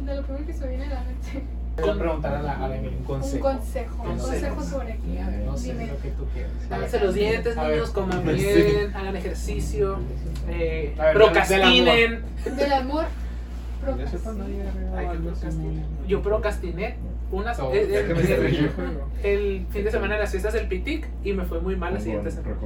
de, 0.04 0.16
lo 0.16 0.22
primero 0.22 0.46
que 0.46 0.52
se 0.52 0.66
viene 0.68 0.84
a 0.86 0.88
la 0.88 1.04
mente. 1.04 1.44
voy 1.80 1.90
a 1.90 1.94
preguntar 1.94 2.34
a 2.34 2.42
la, 2.42 2.64
a 2.66 2.76
Emily 2.76 2.96
un 2.96 3.04
consejo. 3.04 3.48
Un 3.48 3.54
consejo. 3.56 4.02
Un 4.02 4.18
Consejo. 4.18 4.62
sobre 4.64 4.96
qué. 4.96 5.22
No 5.46 5.56
sé 5.56 5.72
Dime. 5.72 5.86
lo 5.86 6.00
que 6.00 6.10
tú 6.10 6.26
quieras. 6.34 6.50
Lávense 6.68 6.98
los 7.00 7.14
dientes, 7.14 7.56
A 7.56 7.62
ver. 7.62 7.72
niños, 7.76 7.90
coman 7.90 8.22
Sí. 8.26 8.32
bien, 8.32 8.92
hagan 8.96 9.16
ejercicio, 9.16 9.98
eh, 10.48 10.94
A 10.98 11.04
ver, 11.04 11.14
procrastinen. 11.14 12.22
Del 12.56 12.72
amor. 12.72 13.04
Algo 13.86 15.32
yo 16.06 16.20
procrastiné. 16.22 16.96
Unas, 17.32 17.58
el, 17.58 17.88
que 18.06 18.14
me 18.14 18.20
el- 19.22 19.66
fin 19.70 19.84
de 19.84 19.90
semana 19.90 20.14
de 20.14 20.20
las 20.20 20.30
fiestas 20.30 20.52
del 20.54 20.66
Pitic 20.68 21.08
y 21.24 21.32
me 21.32 21.44
fue 21.44 21.60
muy 21.60 21.76
mal 21.76 21.94
la 21.94 22.00
siguiente 22.00 22.30
semana. 22.30 22.56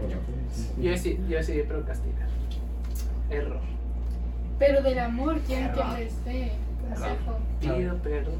Yo 0.80 0.90
decidí, 0.90 1.18
yo 1.28 1.36
decidí 1.36 1.62
procrastinar. 1.62 2.28
Error. 3.30 3.60
Pero 4.58 4.82
del 4.82 4.98
amor 5.00 5.38
quieren 5.40 5.72
que 5.72 5.82
les 5.98 6.24
dé 6.24 6.52
consejo. 6.88 7.38
Pido 7.60 7.96
perdón. 7.98 8.34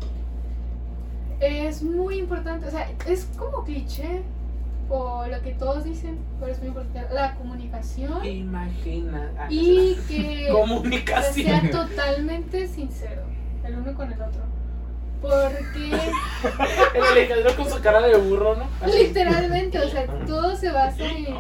Es 1.41 1.83
muy 1.83 2.19
importante, 2.21 2.67
o 2.67 2.71
sea, 2.71 2.89
es 3.07 3.27
como 3.37 3.65
cliché 3.65 4.23
o 4.89 5.27
lo 5.27 5.41
que 5.43 5.53
todos 5.55 5.85
dicen, 5.85 6.19
pero 6.39 6.53
es 6.53 6.59
muy 6.59 6.69
importante 6.69 7.13
la 7.13 7.35
comunicación 7.35 8.25
Imagina. 8.25 9.31
ah, 9.39 9.47
y 9.51 9.97
que 10.09 10.49
Comunicación. 10.53 11.47
sea 11.47 11.71
totalmente 11.71 12.69
sincero 12.69 13.23
el 13.65 13.75
uno 13.79 13.95
con 13.95 14.13
el 14.13 14.21
otro. 14.23 14.43
Porque 15.25 15.89
El 16.95 17.03
Alejandro 17.03 17.57
con 17.57 17.71
su 17.71 17.81
cara 17.81 18.03
de 18.03 18.15
burro, 18.19 18.57
¿no? 18.57 18.65
Así. 18.83 19.05
literalmente, 19.05 19.79
o 19.79 19.89
sea, 19.89 20.07
todo 20.27 20.55
se 20.55 20.71
basa 20.71 21.03
en 21.03 21.35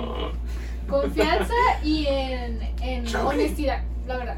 confianza 0.89 1.52
y 1.82 2.06
en, 2.06 2.61
en 2.81 3.15
honestidad, 3.15 3.82
la 4.06 4.16
verdad. 4.16 4.36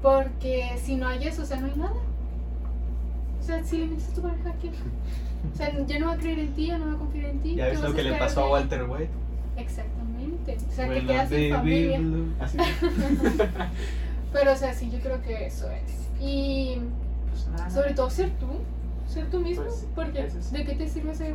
Porque 0.00 0.78
si 0.82 0.96
no 0.96 1.08
hay 1.08 1.26
eso, 1.28 1.42
o 1.42 1.44
sea, 1.44 1.58
no 1.58 1.66
hay 1.66 1.76
nada. 1.76 1.92
O 3.38 3.44
sea, 3.44 3.62
si 3.62 3.76
le 3.76 3.86
mientes 3.86 4.08
a 4.08 4.14
tu 4.14 4.22
pareja, 4.22 4.54
¿qué? 4.62 4.70
O 5.52 5.56
sea, 5.56 5.86
ya 5.86 5.98
no 5.98 6.06
va 6.06 6.12
a 6.14 6.16
creer 6.16 6.38
en 6.38 6.54
ti, 6.54 6.66
ya 6.68 6.78
no 6.78 6.86
va 6.86 6.92
a 6.92 6.96
confiar 6.96 7.26
en 7.26 7.40
ti. 7.40 7.56
¿Ya 7.56 7.64
¿qué 7.66 7.70
ves 7.72 7.80
lo 7.82 7.94
que 7.94 8.02
le 8.02 8.14
pasó 8.14 8.44
a? 8.44 8.50
Walter 8.50 8.84
White? 8.84 9.10
Exactamente. 9.58 10.56
O 10.56 10.72
sea, 10.74 10.86
te 10.86 10.92
Bueno, 10.92 11.08
quedas 11.08 11.28
sin 11.28 11.54
familia. 11.54 12.00
Así. 12.40 12.58
Pero, 14.32 14.52
o 14.52 14.56
sea, 14.56 14.72
sí, 14.72 14.90
yo 14.90 15.00
creo 15.00 15.20
que 15.20 15.46
eso 15.46 15.68
es. 15.70 16.22
Y 16.22 16.78
Pues 17.30 17.46
nada. 17.48 17.70
sobre 17.70 17.94
todo 17.94 18.10
ser 18.10 18.30
tú, 18.38 18.46
ser 19.08 19.26
tú 19.30 19.40
mismo. 19.40 19.64
Pues 19.64 19.76
sí, 19.80 19.86
porque. 19.94 20.22
¿de 20.52 20.64
qué 20.64 20.74
te 20.74 20.88
sirve 20.88 21.14
ser 21.14 21.34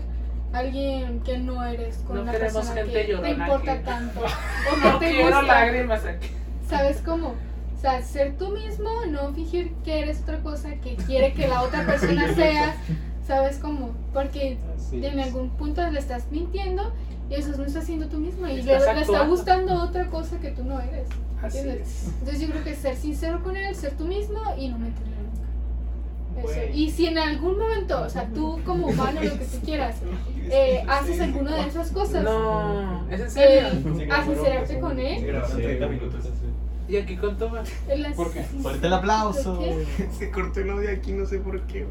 alguien 0.53 1.19
que 1.21 1.37
no 1.37 1.65
eres 1.65 1.97
con 2.07 2.17
No 2.17 2.21
una 2.23 2.31
persona 2.31 2.73
gente 2.73 2.91
que 2.93 2.99
te 3.03 3.07
llorona 3.11 3.29
importa 3.29 3.71
aquí. 3.73 3.83
tanto? 3.85 4.21
O 4.25 4.77
No 4.77 4.99
que 4.99 5.05
te 5.05 5.11
quiero 5.11 5.25
gusta. 5.37 5.41
lágrimas 5.41 6.05
aquí. 6.05 6.27
¿Sabes 6.69 7.01
cómo? 7.05 7.29
O 7.77 7.81
sea, 7.81 8.01
ser 8.01 8.37
tú 8.37 8.49
mismo, 8.49 8.89
no 9.09 9.33
fingir 9.33 9.73
que 9.83 9.99
eres 9.99 10.21
otra 10.21 10.39
cosa 10.39 10.73
que 10.75 10.95
quiere 10.95 11.33
que 11.33 11.47
la 11.47 11.61
otra 11.61 11.85
persona 11.85 12.33
sea. 12.33 12.75
¿Sabes 13.27 13.57
cómo? 13.57 13.91
Porque 14.13 14.57
Así 14.77 15.03
en 15.05 15.19
es. 15.19 15.25
algún 15.27 15.49
punto 15.51 15.81
le 15.89 15.99
estás 15.99 16.25
mintiendo 16.31 16.93
y 17.29 17.33
eso 17.35 17.57
no 17.57 17.65
estás 17.65 17.85
siendo 17.85 18.07
tú 18.07 18.17
mismo 18.19 18.47
y 18.47 18.61
le, 18.61 18.75
Estás 18.77 18.95
le 18.95 19.01
está 19.01 19.25
gustando 19.25 19.81
otra 19.81 20.05
cosa 20.09 20.39
que 20.39 20.51
tú 20.51 20.63
no 20.63 20.79
eres. 20.79 21.07
Así 21.41 21.57
es. 21.57 22.07
Entonces 22.19 22.39
yo 22.41 22.47
creo 22.49 22.63
que 22.63 22.75
ser 22.75 22.95
sincero 22.95 23.43
con 23.43 23.55
él, 23.57 23.75
ser 23.75 23.93
tú 23.93 24.05
mismo 24.05 24.39
y 24.57 24.69
no 24.69 24.77
mentirle. 24.79 25.14
Eso. 26.37 26.59
Y 26.73 26.91
si 26.91 27.07
en 27.07 27.17
algún 27.17 27.57
momento, 27.57 28.01
o 28.01 28.09
sea, 28.09 28.27
tú 28.27 28.59
como 28.65 28.87
humano, 28.87 29.21
lo 29.23 29.37
que 29.39 29.45
tú 29.45 29.59
quieras, 29.63 29.97
eh, 30.49 30.83
haces 30.87 31.19
alguna 31.21 31.55
de 31.55 31.67
esas 31.67 31.91
cosas, 31.91 32.23
No, 32.23 33.07
¿es 33.09 33.19
en 33.19 33.27
eh, 33.27 33.29
serio? 33.29 34.13
a 34.13 34.25
sincerarte 34.25 34.79
con 34.79 34.99
él, 34.99 35.25
Grabaron 35.25 35.57
30 35.57 35.87
minutos. 35.87 36.25
¿Y 36.87 36.97
aquí 36.97 37.17
cuánto 37.17 37.51
va? 37.51 37.63
¿Por 38.15 38.31
qué? 38.31 38.43
Fuerte 38.43 38.85
el 38.85 38.93
aplauso. 38.93 39.59
Se 40.19 40.29
cortó 40.29 40.59
el 40.59 40.69
audio 40.69 40.91
aquí, 40.91 41.13
no 41.13 41.25
sé 41.25 41.39
por 41.39 41.59
qué. 41.61 41.87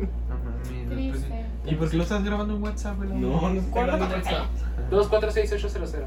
Triste. 0.88 1.44
¿Y 1.66 1.74
por 1.74 1.90
qué 1.90 1.96
lo 1.96 2.02
estás 2.04 2.22
grabando 2.22 2.54
en 2.54 2.62
WhatsApp? 2.62 2.98
No, 2.98 3.48
no 3.52 3.60
estoy 3.60 3.82
grabando 3.82 4.14
WhatsApp. 4.14 4.46
246800. 4.90 5.90
Se 5.90 5.98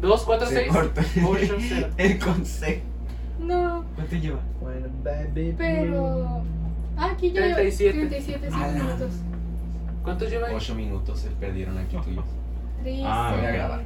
246 0.00 0.72
cortó 0.72 1.00
80. 1.30 1.90
el 1.96 2.18
consejo. 2.18 2.91
No, 3.42 3.84
¿Cuánto 3.96 4.16
lleva? 4.16 4.40
pero... 5.58 6.42
Ah, 6.96 7.10
aquí 7.12 7.32
ya 7.32 7.40
37. 7.54 7.98
37 7.98 8.46
cinco 8.50 8.64
Ala. 8.64 8.72
minutos. 8.84 9.10
¿Cuántos 10.04 10.30
lleva 10.30 10.48
ahí? 10.48 10.54
Ocho 10.54 10.74
minutos 10.74 11.20
se 11.20 11.30
perdieron 11.30 11.78
aquí 11.78 11.96
tuyos. 11.96 12.24
Triste. 12.82 13.02
Ah, 13.06 13.34
voy 13.36 13.46
a 13.46 13.50
grabar. 13.50 13.80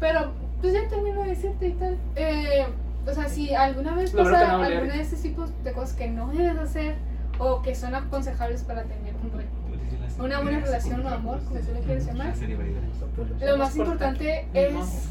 Pero, 0.00 0.32
pues 0.60 0.72
ya 0.74 0.88
termino 0.88 1.22
de 1.22 1.28
decirte 1.30 1.68
y 1.68 1.72
tal. 1.72 1.96
Eh, 2.16 2.66
o 3.06 3.14
sea, 3.14 3.28
si 3.28 3.54
alguna 3.54 3.94
vez 3.94 4.12
bueno 4.12 4.28
que 4.28 4.34
pasa 4.34 4.52
no 4.58 4.62
alguna 4.64 4.94
de 4.94 5.00
este 5.00 5.16
tipo 5.16 5.46
de 5.64 5.72
cosas 5.72 5.94
que 5.96 6.08
no 6.08 6.28
debes 6.28 6.58
hacer 6.58 6.96
o 7.38 7.62
que 7.62 7.74
son 7.74 7.94
aconsejables 7.94 8.62
para 8.64 8.82
tener 8.84 9.14
un 9.22 9.38
re- 9.38 9.46
una 10.22 10.40
buena 10.40 10.60
relación 10.60 11.06
o 11.06 11.08
amor, 11.08 11.38
como 11.44 11.60
tú 11.60 11.72
le 11.72 11.80
quieres 11.80 12.06
llamar, 12.06 12.34
La 13.40 13.46
lo 13.52 13.58
más 13.58 13.76
importante 13.76 14.46
es 14.52 15.08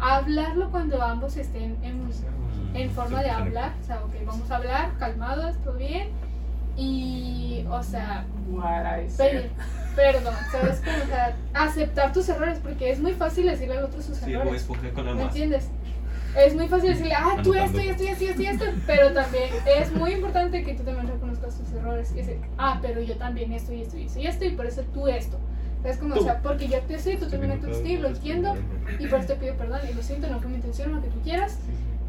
hablarlo 0.00 0.70
cuando 0.70 1.02
ambos 1.02 1.36
estén 1.36 1.76
en, 1.82 2.00
en 2.76 2.90
forma 2.90 3.22
de 3.22 3.30
hablar. 3.30 3.72
O 3.82 3.86
sea, 3.86 4.04
ok, 4.04 4.14
vamos 4.24 4.50
a 4.50 4.56
hablar, 4.56 4.90
calmados, 4.98 5.56
todo 5.64 5.74
bien. 5.76 6.08
Y, 6.76 7.64
o 7.70 7.82
sea, 7.82 8.26
pedir 9.16 9.50
perdón, 9.94 10.34
¿sabes? 10.52 10.80
Como, 10.84 10.96
o 11.04 11.06
sea, 11.06 11.34
aceptar 11.54 12.12
tus 12.12 12.28
errores, 12.28 12.58
porque 12.62 12.90
es 12.90 13.00
muy 13.00 13.12
fácil 13.14 13.46
decirle 13.46 13.78
al 13.78 13.84
otro 13.84 14.02
sus 14.02 14.18
Sí, 14.18 14.32
errores. 14.34 14.64
con 14.94 15.06
la 15.06 15.14
¿Me 15.14 15.24
más. 15.24 15.34
entiendes? 15.34 15.68
Es 16.36 16.54
muy 16.54 16.68
fácil 16.68 16.90
decirle, 16.90 17.14
ah, 17.14 17.38
tú 17.42 17.54
esto 17.54 17.80
y 17.80 17.88
esto 17.88 18.02
y 18.04 18.08
esto 18.08 18.24
y 18.24 18.26
esto 18.28 18.42
esto, 18.42 18.64
pero 18.86 19.10
también 19.14 19.48
es 19.78 19.90
muy 19.92 20.12
importante 20.12 20.62
que 20.64 20.74
tú 20.74 20.82
también 20.82 21.06
reconozcas 21.08 21.56
tus 21.58 21.72
errores 21.72 22.12
y 22.12 22.16
decir, 22.16 22.38
ah, 22.58 22.78
pero 22.82 23.00
yo 23.00 23.16
también 23.16 23.52
esto 23.54 23.72
y 23.72 23.80
esto 23.80 23.96
y 23.96 24.04
esto 24.04 24.18
y 24.20 24.26
esto 24.26 24.44
y 24.44 24.50
por 24.50 24.66
eso 24.66 24.82
tú 24.92 25.08
esto. 25.08 25.38
Es 25.82 25.96
como, 25.96 26.14
o 26.16 26.22
sea, 26.22 26.42
porque 26.42 26.68
yo 26.68 26.76
actué 26.76 26.96
así, 26.96 27.16
tú 27.16 27.26
también 27.30 27.52
actúas 27.52 27.78
así, 27.78 27.96
lo 27.96 28.08
entiendo 28.08 28.54
y 28.98 29.06
por 29.06 29.20
eso 29.20 29.28
te 29.28 29.36
pido 29.36 29.54
perdón 29.54 29.80
y 29.90 29.94
lo 29.94 30.02
siento, 30.02 30.28
no 30.28 30.40
fue 30.40 30.50
mi 30.50 30.56
intención, 30.56 30.92
lo 30.92 31.00
que 31.00 31.08
tú 31.08 31.20
quieras, 31.22 31.58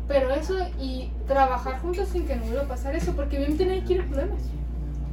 pero 0.08 0.32
eso 0.34 0.56
y 0.80 1.10
trabajar 1.28 1.80
juntos 1.80 2.08
sin 2.10 2.26
que 2.28 2.36
no 2.36 2.44
vuelva 2.46 2.64
a 2.64 2.68
pasar 2.68 2.96
eso, 2.96 3.14
porque 3.16 3.38
obviamente 3.38 3.66
nadie 3.66 3.84
quiere 3.84 4.04
problemas. 4.04 4.42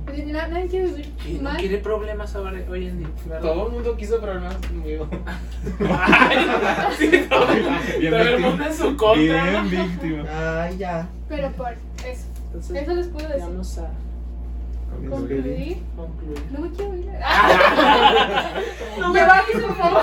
Nadie, 0.07 0.27
nadie 0.33 0.67
quiere 0.69 0.87
vivir 0.89 1.13
¿Quién 1.23 1.39
no 1.43 1.45
mal. 1.51 1.57
quiere 1.57 1.79
problemas 1.79 2.37
ahora, 2.37 2.61
hoy 2.71 2.87
en 2.89 2.99
día? 2.99 3.09
¿verdad? 3.27 3.41
Todo 3.41 3.67
el 3.69 3.73
mundo 3.73 3.97
quiso 3.97 4.21
problemas 4.21 4.55
conmigo. 4.57 5.09
Ay, 5.99 6.47
sí, 6.99 7.27
todo, 7.29 7.47
todo 7.47 8.19
el 8.19 8.39
mundo 8.41 8.65
en 8.67 8.75
su 8.75 8.97
contra. 8.97 9.63
Bien 9.63 9.71
víctima. 9.71 10.25
Ay, 10.63 10.77
ya. 10.77 11.09
Pero 11.29 11.51
por 11.53 11.73
eso, 11.73 12.27
Entonces, 12.47 12.83
eso 12.83 12.95
les 12.95 13.07
puedo 13.09 13.29
decir. 13.29 13.45
vamos 13.45 13.79
a 13.79 13.89
Concluir. 15.11 15.79
concluir. 15.97 16.39
No 16.53 16.61
me 16.61 16.71
quiero 16.71 16.95
ir. 16.97 17.07
No 19.01 19.13
Me 19.13 19.21
va 19.23 19.39
a 19.39 19.43
decir, 19.47 19.63
por 19.63 19.77
favor. 19.77 20.03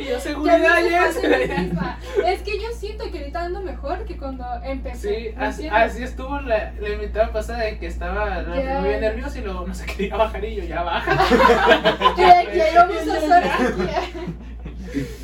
Y 0.00 0.04
yo 0.04 0.10
Ya 0.12 0.20
seguridad 0.20 0.78
yes. 0.82 1.58
misma. 1.60 1.98
Es 2.26 2.42
que 2.42 2.58
yo 2.60 2.68
siento 2.74 3.10
que 3.10 3.18
ahorita 3.18 3.44
ando 3.44 3.60
mejor 3.62 4.04
que 4.04 4.16
cuando 4.16 4.44
empecé. 4.64 5.30
Sí, 5.30 5.36
¿me 5.36 5.44
así, 5.46 5.68
así 5.68 6.02
estuvo 6.02 6.40
la, 6.40 6.72
la 6.80 6.88
invitada 6.88 7.32
pasada 7.32 7.60
de 7.60 7.78
que 7.78 7.86
estaba 7.86 8.44
Ya. 8.56 8.80
muy 8.80 8.88
nervioso 8.90 9.38
y 9.38 9.42
luego 9.42 9.66
no 9.66 9.74
se 9.74 9.86
quería 9.86 10.16
bajar 10.16 10.44
y 10.44 10.56
yo 10.56 10.64
ya 10.64 10.82
baja. 10.82 11.16
Ya, 12.16 12.42
ya 12.52 12.70
íbamos 12.72 13.08
a 13.08 13.16
hacer. 13.16 13.50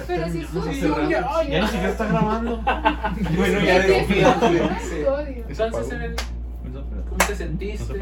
Pero 0.07 0.29
sí 0.31 0.41
estuvo 0.43 0.63
Sí, 0.65 0.71
estuvo 0.81 1.01
ya, 1.01 1.07
bien 1.07 1.21
ya. 1.23 1.45
Ya 1.49 1.61
ni 1.61 1.67
siquiera 1.67 1.89
está 1.89 2.07
grabando. 2.07 2.57
Bueno, 3.37 3.59
Es 3.59 3.65
ya 3.67 3.79
de 3.81 3.87
bien 3.87 4.27
estudio. 4.27 4.71
Entonces, 5.49 6.15
¿cómo 7.09 7.19
te 7.27 7.35
sentiste? 7.35 7.95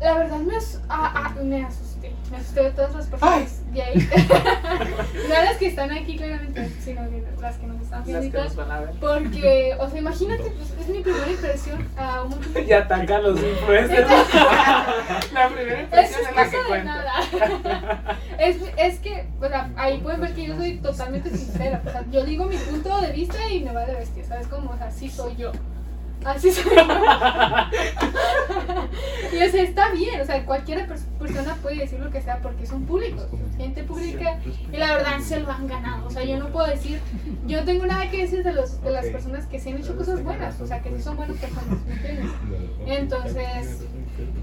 La 0.00 0.14
verdad 0.14 0.38
me, 0.38 0.56
as- 0.56 0.80
ah, 0.88 1.12
ah, 1.14 1.34
me 1.42 1.64
asusté. 1.64 2.12
Me 2.30 2.36
asusté 2.36 2.62
de 2.62 2.70
todas 2.70 2.94
las 2.94 3.06
personas 3.06 3.72
de 3.72 3.82
ahí. 3.82 3.94
no 5.28 5.34
las 5.34 5.56
que 5.56 5.66
están 5.66 5.90
aquí 5.90 6.16
claramente, 6.16 6.70
sino 6.80 7.02
las 7.40 7.56
que 7.56 7.66
nos 7.66 7.82
están 7.82 8.04
viendo 8.04 8.20
Las 8.20 8.26
y 8.26 8.30
que 8.30 8.36
tal. 8.36 8.46
nos 8.46 8.56
van 8.56 8.70
a 8.70 8.80
ver. 8.80 8.90
Porque, 9.00 9.76
o 9.78 9.88
sea, 9.90 9.98
imagínate, 9.98 10.42
pues, 10.42 10.74
es 10.80 10.88
mi 10.88 11.00
primera 11.00 11.30
impresión 11.30 11.88
a 11.96 12.22
un 12.22 12.40
Y 12.68 12.72
ataca 12.72 13.16
a 13.16 13.20
los 13.20 13.40
influencers. 13.42 14.08
la 15.32 15.48
primera 15.48 15.80
impresión 15.82 16.20
es 16.20 16.28
es 16.28 16.36
la 16.36 16.50
que 16.50 16.56
de 16.56 16.64
cuenta. 16.64 16.94
nada. 16.94 18.18
es, 18.38 18.56
es 18.76 18.98
que, 19.00 19.26
o 19.40 19.48
sea, 19.48 19.70
ahí 19.76 19.98
pueden 19.98 20.20
ver 20.20 20.34
que 20.34 20.46
yo 20.46 20.56
soy 20.56 20.78
totalmente 20.78 21.30
sincera. 21.30 21.82
O 21.84 21.90
sea, 21.90 22.04
yo 22.10 22.24
digo 22.24 22.44
mi 22.44 22.56
punto 22.56 23.00
de 23.00 23.12
vista 23.12 23.48
y 23.48 23.60
me 23.64 23.72
va 23.72 23.84
de 23.86 23.94
bestia, 23.94 24.24
¿sabes? 24.24 24.46
Como, 24.46 24.70
o 24.70 24.76
sea, 24.76 24.86
así 24.86 25.08
soy 25.08 25.34
yo. 25.36 25.50
Así 26.24 26.50
soy 26.52 26.64
yo. 26.64 26.70
y 29.32 29.42
o 29.42 29.50
sea, 29.50 29.62
está 29.62 29.90
bien, 29.92 30.20
o 30.20 30.24
sea, 30.24 30.44
cualquier 30.44 30.86
pers- 30.88 31.04
persona 31.18 31.54
puede 31.62 31.76
decir 31.78 31.98
lo 32.00 32.10
que 32.10 32.20
sea 32.20 32.38
porque 32.42 32.66
son 32.66 32.84
públicos, 32.84 33.26
gente 33.56 33.82
pública 33.84 34.38
y 34.72 34.76
la 34.76 34.94
verdad 34.96 35.18
se 35.20 35.40
lo 35.40 35.50
han 35.50 35.66
ganado. 35.66 36.06
O 36.06 36.10
sea, 36.10 36.24
yo 36.24 36.38
no 36.38 36.48
puedo 36.48 36.66
decir, 36.66 37.00
yo 37.46 37.64
tengo 37.64 37.86
nada 37.86 38.10
que 38.10 38.18
decir 38.22 38.42
de, 38.42 38.52
los, 38.52 38.82
de 38.82 38.90
las 38.90 39.06
personas 39.06 39.46
que 39.46 39.58
sí 39.60 39.70
han 39.70 39.78
hecho 39.78 39.96
cosas 39.96 40.22
buenas, 40.22 40.60
o 40.60 40.66
sea, 40.66 40.82
que 40.82 40.90
sí 40.94 41.02
son 41.02 41.16
buenas 41.16 41.36
personas, 41.38 41.78
¿me 41.86 41.94
entiendes? 41.94 42.26
Entonces, 42.86 43.84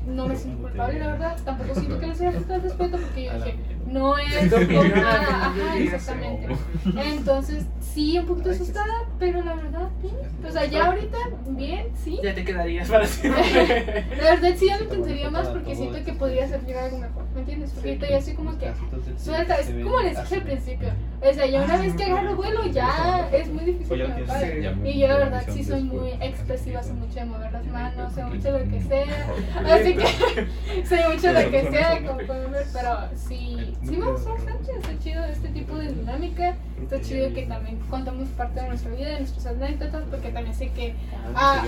no 0.08 0.28
me 0.28 0.36
siento 0.36 0.62
culpable, 0.64 1.00
la 1.00 1.08
verdad. 1.12 1.38
Tampoco 1.46 1.76
siento 1.76 2.00
que 2.00 2.08
les 2.08 2.20
haya 2.22 2.32
faltado 2.32 2.56
el 2.56 2.62
respeto 2.64 2.98
porque 2.98 3.24
yo 3.24 3.34
dije, 3.34 3.56
no 3.88 4.18
es 4.18 4.52
nada. 4.52 5.48
Ajá, 5.48 5.78
exactamente. 5.78 6.48
Entonces, 6.96 7.66
sí, 7.80 8.18
un 8.20 8.26
poquito 8.26 8.52
asustada, 8.52 9.06
pero 9.20 9.44
la 9.44 9.56
verdad, 9.56 9.90
bien. 10.02 10.16
O 10.48 10.52
sea, 10.52 10.66
ya 10.66 10.88
ahorita, 10.88 11.18
bien, 11.48 11.88
sí. 12.04 12.20
Ya 12.24 12.34
te 12.34 12.44
quedarías 12.44 12.90
para 12.90 13.06
siempre. 13.08 14.06
La 14.18 14.36
verdad, 14.36 14.50
sí, 14.56 14.68
ya 14.68 14.78
lo 14.78 14.84
intentaría 14.84 15.30
más 15.30 15.48
porque 15.48 15.76
siento 15.76 16.04
que 16.04 16.14
podría 16.14 16.48
ser 16.48 16.64
llegar 16.66 16.86
algo 16.86 17.00
mejor. 17.00 17.26
¿Me 17.34 17.40
entiendes? 17.42 17.72
Porque 17.72 17.90
ahorita 17.90 18.10
ya 18.10 18.18
estoy 18.18 18.34
como 18.34 18.58
que 18.58 18.72
suelta. 19.18 19.56
Es 19.56 19.70
como 19.70 20.00
les 20.02 20.22
dije 20.22 20.36
al 20.36 20.44
principio. 20.44 20.90
O 21.22 21.34
sea, 21.34 21.46
ya 21.46 21.64
una 21.64 21.78
vez 21.78 21.94
que 21.96 22.04
agarro 22.04 22.36
vuelo, 22.36 22.66
ya 22.68 23.30
es 23.32 23.48
muy 23.50 23.66
difícil 23.66 23.98
que 23.98 24.08
me 24.08 24.24
pare. 24.24 24.76
Y 24.84 25.00
yo 25.00 25.08
la 25.08 25.18
verdad 25.18 25.44
sí 25.52 25.64
soy 25.64 25.84
muy 25.84 26.10
expresiva, 26.22 26.84
soy 26.84 26.94
mucho 26.94 27.16
de 27.16 27.26
mover 27.26 27.52
las 27.52 27.66
manos, 27.68 28.14
soy 28.14 28.24
mucho 28.26 28.54
de 28.54 28.66
lo 28.66 28.72
que 28.72 28.82
sea. 28.88 29.28
Así 29.66 29.96
que 29.96 30.86
soy 30.88 31.00
mucho 31.14 31.34
de 31.34 31.44
lo 31.44 31.52
que 31.52 31.72
sea, 31.72 32.06
como 32.06 32.20
pueden 32.28 32.52
ver, 32.52 32.66
pero 32.74 32.98
sí, 33.16 33.76
sí 33.84 33.96
me 33.98 34.12
gusta 34.12 34.32
bastante, 34.32 34.72
está 34.72 35.00
chido 35.00 35.24
este 35.26 35.48
tipo 35.50 35.76
de 35.78 35.92
dinámica, 35.94 36.56
está 36.82 37.02
chido 37.02 37.34
que 37.34 37.46
también 37.46 37.80
contamos 37.90 38.28
parte 38.30 38.62
de 38.62 38.68
nuestra 38.68 38.92
vida, 38.92 39.10
de 39.10 39.20
nuestras 39.20 39.46
anécdotas, 39.48 40.04
porque 40.10 40.30
también 40.30 40.56
sé 40.56 40.70
que 40.72 40.94
ah, 41.36 41.64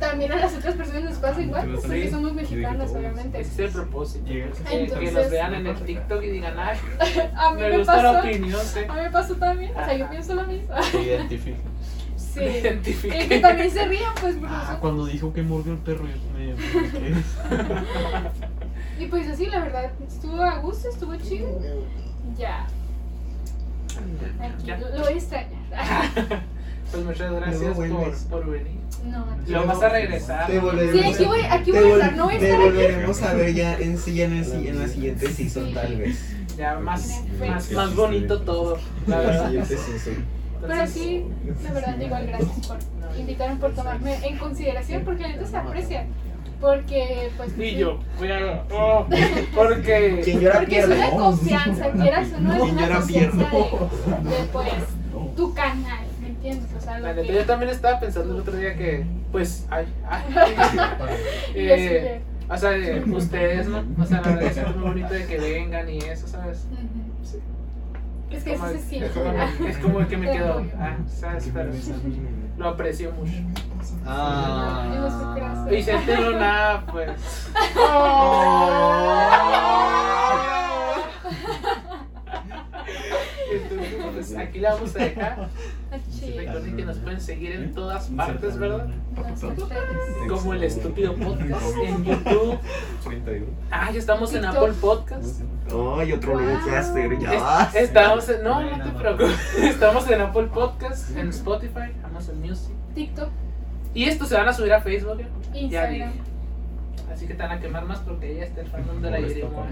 también 0.00 0.32
a 0.32 0.36
las 0.36 0.54
otras 0.56 0.74
personas 0.74 1.04
les 1.04 1.18
pasa 1.18 1.40
igual, 1.40 1.68
pues, 1.68 1.80
porque 1.82 2.10
somos 2.10 2.32
mexicanos, 2.34 2.90
obviamente. 2.92 3.40
Ese 3.40 3.52
es 3.52 3.58
el 3.58 3.70
propósito. 3.82 4.24
Entonces- 4.30 4.92
que 4.98 5.10
los 5.12 5.30
vean 5.30 5.54
en 5.54 5.66
el 5.66 5.76
TikTok 5.76 6.22
y 6.22 6.28
digan, 6.30 6.54
ay, 6.58 6.78
A 7.36 7.50
mí 7.54 7.60
me 7.62 7.70
me 7.70 7.78
gusta 7.78 8.02
la 8.02 8.12
pasó, 8.12 8.28
opinión, 8.28 8.60
sí. 8.62 8.78
a 8.88 8.92
mí 8.94 9.00
me 9.00 9.10
pasó 9.10 9.34
también, 9.36 9.70
o 9.72 9.74
sea, 9.84 9.94
yo 9.96 10.10
pienso 10.10 10.34
lo 10.34 10.44
mismo. 10.46 10.82
Se 10.82 11.02
identifica. 11.02 11.58
Sí. 12.16 12.40
Me 13.08 13.24
Y 13.24 13.28
que 13.28 13.40
también 13.40 13.70
se 13.70 13.84
rían, 13.86 14.12
pues, 14.18 14.36
por 14.36 14.48
Ah, 14.48 14.78
cuando 14.80 15.04
dijo 15.04 15.34
que 15.34 15.42
mordió 15.42 15.72
el 15.72 15.78
perro, 15.80 16.06
yo 16.06 16.16
me. 16.34 16.54
Y 19.02 19.06
pues 19.06 19.26
así, 19.28 19.46
la 19.46 19.60
verdad, 19.60 19.90
estuvo 20.06 20.40
a 20.42 20.58
gusto, 20.58 20.88
estuvo 20.88 21.16
chido. 21.16 21.48
Ya, 22.38 22.66
aquí, 24.40 24.64
Ya. 24.66 24.78
lo, 24.78 24.90
voy 25.02 25.12
a 25.12 25.16
extrañar. 25.16 25.50
Pues 26.92 27.04
muchas 27.04 27.32
gracias 27.32 27.62
No 27.78 27.96
por, 27.98 28.16
por 28.28 28.50
venir. 28.50 28.78
No, 29.06 29.24
Lo 29.48 29.66
vas 29.66 29.82
a 29.82 29.88
regresar. 29.88 30.46
Te 30.46 30.58
volveremos 30.60 31.00
Sí, 31.00 31.12
aquí 31.14 31.24
voy, 31.24 31.40
aquí 31.40 31.72
te 31.72 31.80
voy 31.80 31.90
a 31.90 31.94
vol- 31.94 31.98
estar, 32.00 32.16
no 32.16 32.24
voy 32.24 32.34
a 32.34 32.38
Te 32.38 32.44
estar 32.44 32.60
aquí. 32.60 32.68
volveremos 32.70 33.22
a 33.22 33.34
ver 33.34 33.54
ya 33.54 33.78
en, 33.78 33.98
sí, 33.98 34.22
en, 34.22 34.32
el, 34.34 34.44
si- 34.44 34.68
en 34.68 34.78
la 34.78 34.88
siguiente 34.88 35.28
season, 35.32 35.74
tal 35.74 35.96
vez. 35.96 36.34
Ya 36.56 36.78
más, 36.78 37.22
más, 37.40 37.72
más 37.72 37.96
bonito 37.96 38.42
todo, 38.42 38.78
la 39.06 39.18
verdad. 39.18 39.46
Siguiente 39.46 39.76
season. 39.78 40.24
Pero 40.60 40.86
sí, 40.86 41.24
la 41.64 41.72
verdad, 41.72 41.98
igual 41.98 42.26
gracias 42.26 42.66
por 42.68 42.78
invitarme, 43.18 43.56
por 43.56 43.74
tomarme 43.74 44.14
en 44.24 44.38
consideración, 44.38 45.02
porque 45.04 45.22
la 45.22 45.28
neta 45.30 45.46
se 45.46 45.56
aprecia. 45.56 46.06
Porque, 46.62 47.28
pues. 47.36 47.58
Y 47.58 47.70
sí, 47.70 47.76
yo, 47.76 47.98
a. 48.20 48.64
oh, 48.72 49.06
porque. 49.52 50.20
Quien 50.22 50.38
llora 50.38 50.60
Porque 50.60 50.78
es 50.78 50.86
pierde. 50.86 51.08
una 51.08 51.10
confianza, 51.10 51.90
quieras 51.90 52.28
o 52.36 52.40
no, 52.40 52.52
es 52.54 52.62
Quien 52.62 52.76
una 52.76 52.88
confianza 52.88 53.36
de, 53.36 54.30
de, 54.30 54.44
pues, 54.52 54.72
tu 55.36 55.54
canal, 55.54 56.06
¿me 56.20 56.28
entiendes? 56.28 56.70
O 56.78 56.80
sea, 56.80 57.00
lo 57.00 57.20
que. 57.20 57.34
yo 57.34 57.44
también 57.46 57.72
estaba 57.72 57.98
pensando 57.98 58.34
el 58.34 58.40
otro 58.42 58.56
día 58.56 58.76
que, 58.76 59.04
pues, 59.32 59.66
ay, 59.70 59.86
ay, 60.08 60.22
eh, 61.56 62.20
o 62.48 62.56
sea, 62.56 62.70
de 62.70 63.00
ustedes, 63.10 63.66
¿no? 63.66 63.84
O 64.00 64.06
sea, 64.06 64.20
la 64.20 64.28
verdad 64.28 64.42
es 64.44 64.54
que 64.54 64.60
es 64.60 64.76
muy 64.76 64.84
bonito 64.84 65.14
de 65.14 65.26
que 65.26 65.38
vengan 65.38 65.90
y 65.90 65.98
eso, 65.98 66.28
¿sabes? 66.28 66.64
Sí. 67.24 67.38
Es 68.30 68.44
que 68.44 68.52
eso 68.52 68.60
como- 68.62 68.72
se 68.72 68.78
siente. 68.78 69.06
Es 69.08 69.12
como, 69.12 69.68
es 69.68 69.78
como 69.78 70.06
que 70.06 70.16
me 70.16 70.30
quedo, 70.30 70.64
ah, 70.78 70.96
¿sabes? 71.08 71.50
Pero 71.52 71.72
lo 72.56 72.68
aprecio 72.68 73.10
mucho. 73.12 73.32
Ah. 74.06 74.90
Yo 74.94 75.00
no 75.00 75.10
sé 75.10 75.24
qué 75.34 75.46
hacer. 75.46 75.74
Vicente 75.74 76.16
Luna, 76.20 76.84
pues. 76.90 77.48
Entonces, 83.52 83.96
pues, 84.12 84.36
aquí 84.36 84.58
la 84.60 84.74
vamos 84.74 84.96
a 84.96 84.98
dejar. 84.98 85.48
Chido. 86.10 86.38
Recuerden 86.38 86.76
que 86.76 86.84
nos 86.84 86.98
pueden 86.98 87.20
seguir 87.20 87.52
en 87.52 87.74
todas 87.74 88.08
partes, 88.08 88.58
¿verdad? 88.58 88.88
Como 90.28 90.54
el 90.54 90.64
estúpido 90.64 91.14
podcast 91.14 91.76
en 91.84 92.04
YouTube. 92.04 92.58
31. 93.04 93.46
Ah, 93.70 93.90
ya 93.90 93.98
estamos 93.98 94.34
en. 94.34 94.44
Apple 94.44 94.72
Podcast. 94.80 95.42
Ay, 95.98 96.12
otro 96.12 96.38
nuevo 96.38 96.58
caster, 96.66 97.18
ya 97.18 97.70
estamos 97.74 98.28
en, 98.28 98.44
no, 98.44 98.60
no 98.60 98.84
te 98.84 98.90
preocupes. 98.90 99.54
Estamos 99.56 100.10
en 100.10 100.20
Apple 100.20 100.48
Podcast, 100.52 101.16
en 101.16 101.28
Spotify, 101.28 101.92
Amazon 102.04 102.40
Music. 102.40 102.74
TikTok, 102.94 103.30
Y 103.94 104.04
estos 104.04 104.28
se 104.28 104.34
van 104.36 104.48
a 104.48 104.52
subir 104.52 104.72
a 104.72 104.80
Facebook. 104.80 105.20
¿eh? 105.20 105.26
Instagram. 105.54 106.12
Así 107.12 107.26
que 107.26 107.34
te 107.34 107.42
van 107.42 107.52
a 107.52 107.60
quemar 107.60 107.84
más 107.84 107.98
porque 108.00 108.34
ya 108.36 108.44
está 108.44 108.62
el 108.62 108.68
fandom 108.68 109.02
de 109.02 109.10
la 109.10 109.20
Yerimoa. 109.20 109.66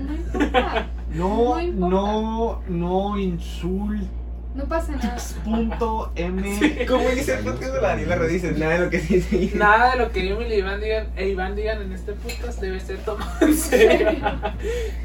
No. 1.15 1.61
No, 1.61 1.71
no, 1.89 2.63
no 2.69 3.19
insultes. 3.19 4.20
No 4.53 4.65
pasa 4.65 4.93
nada. 4.97 5.17
Punto 5.45 6.11
M. 6.17 6.85
¿Cómo 6.89 7.09
dice 7.11 7.35
el 7.39 7.45
podcast 7.45 7.73
de 7.73 7.81
la 7.81 7.89
Daniela 7.91 8.17
Rodices? 8.17 8.59
Nada 8.59 8.73
de 8.73 8.79
lo 8.81 8.91
que 8.91 8.99
dice. 8.99 9.51
Nada 9.55 9.93
de 9.93 9.99
lo 9.99 10.11
que 10.11 10.29
Emily 10.29 10.55
y 10.57 10.59
Iván 10.59 10.81
digan, 10.81 11.07
e 11.17 11.29
Iván 11.29 11.55
digan 11.55 11.81
en 11.83 11.93
este 11.93 12.13
podcast 12.15 12.61
debe 12.61 12.81
ser 12.81 12.99
tomado 12.99 13.31
en 13.47 13.57
serio. 13.57 14.09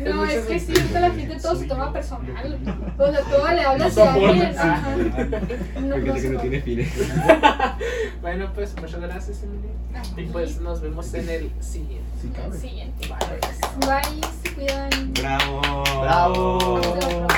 No, 0.03 0.15
muchas 0.15 0.35
es 0.35 0.45
que 0.45 0.59
sí, 0.59 0.73
ahorita 0.75 0.99
la 0.99 1.09
gente 1.11 1.39
todo 1.39 1.55
se 1.55 1.65
toma 1.67 1.93
personal. 1.93 2.59
O 2.97 3.11
sea, 3.11 3.21
todo 3.21 3.47
le 3.51 3.61
habla 3.63 3.85
No 3.85 3.91
soportas. 3.91 4.21
alguien. 4.21 4.57
Ajá. 4.57 4.95
No, 5.79 5.89
Porque 5.95 6.09
no 6.09 6.15
sé 6.15 6.21
que 6.21 6.29
no 6.29 6.39
tiene 6.41 6.61
fines. 6.61 6.93
Bueno, 8.21 8.51
pues 8.55 8.75
muchas 8.81 8.99
gracias, 8.99 9.43
Emily. 9.43 9.69
Y 10.17 10.31
pues 10.31 10.59
nos 10.59 10.81
vemos 10.81 11.13
en 11.13 11.29
el 11.29 11.51
siguiente. 11.61 12.03
Siguiente. 12.59 13.07
Bye. 13.07 13.87
Bye, 13.87 14.21
se 14.43 14.53
cuidan. 14.55 15.13
Bravo. 15.13 15.61
Bravo. 16.01 16.81
Nos 16.83 17.07
vemos. 17.07 17.33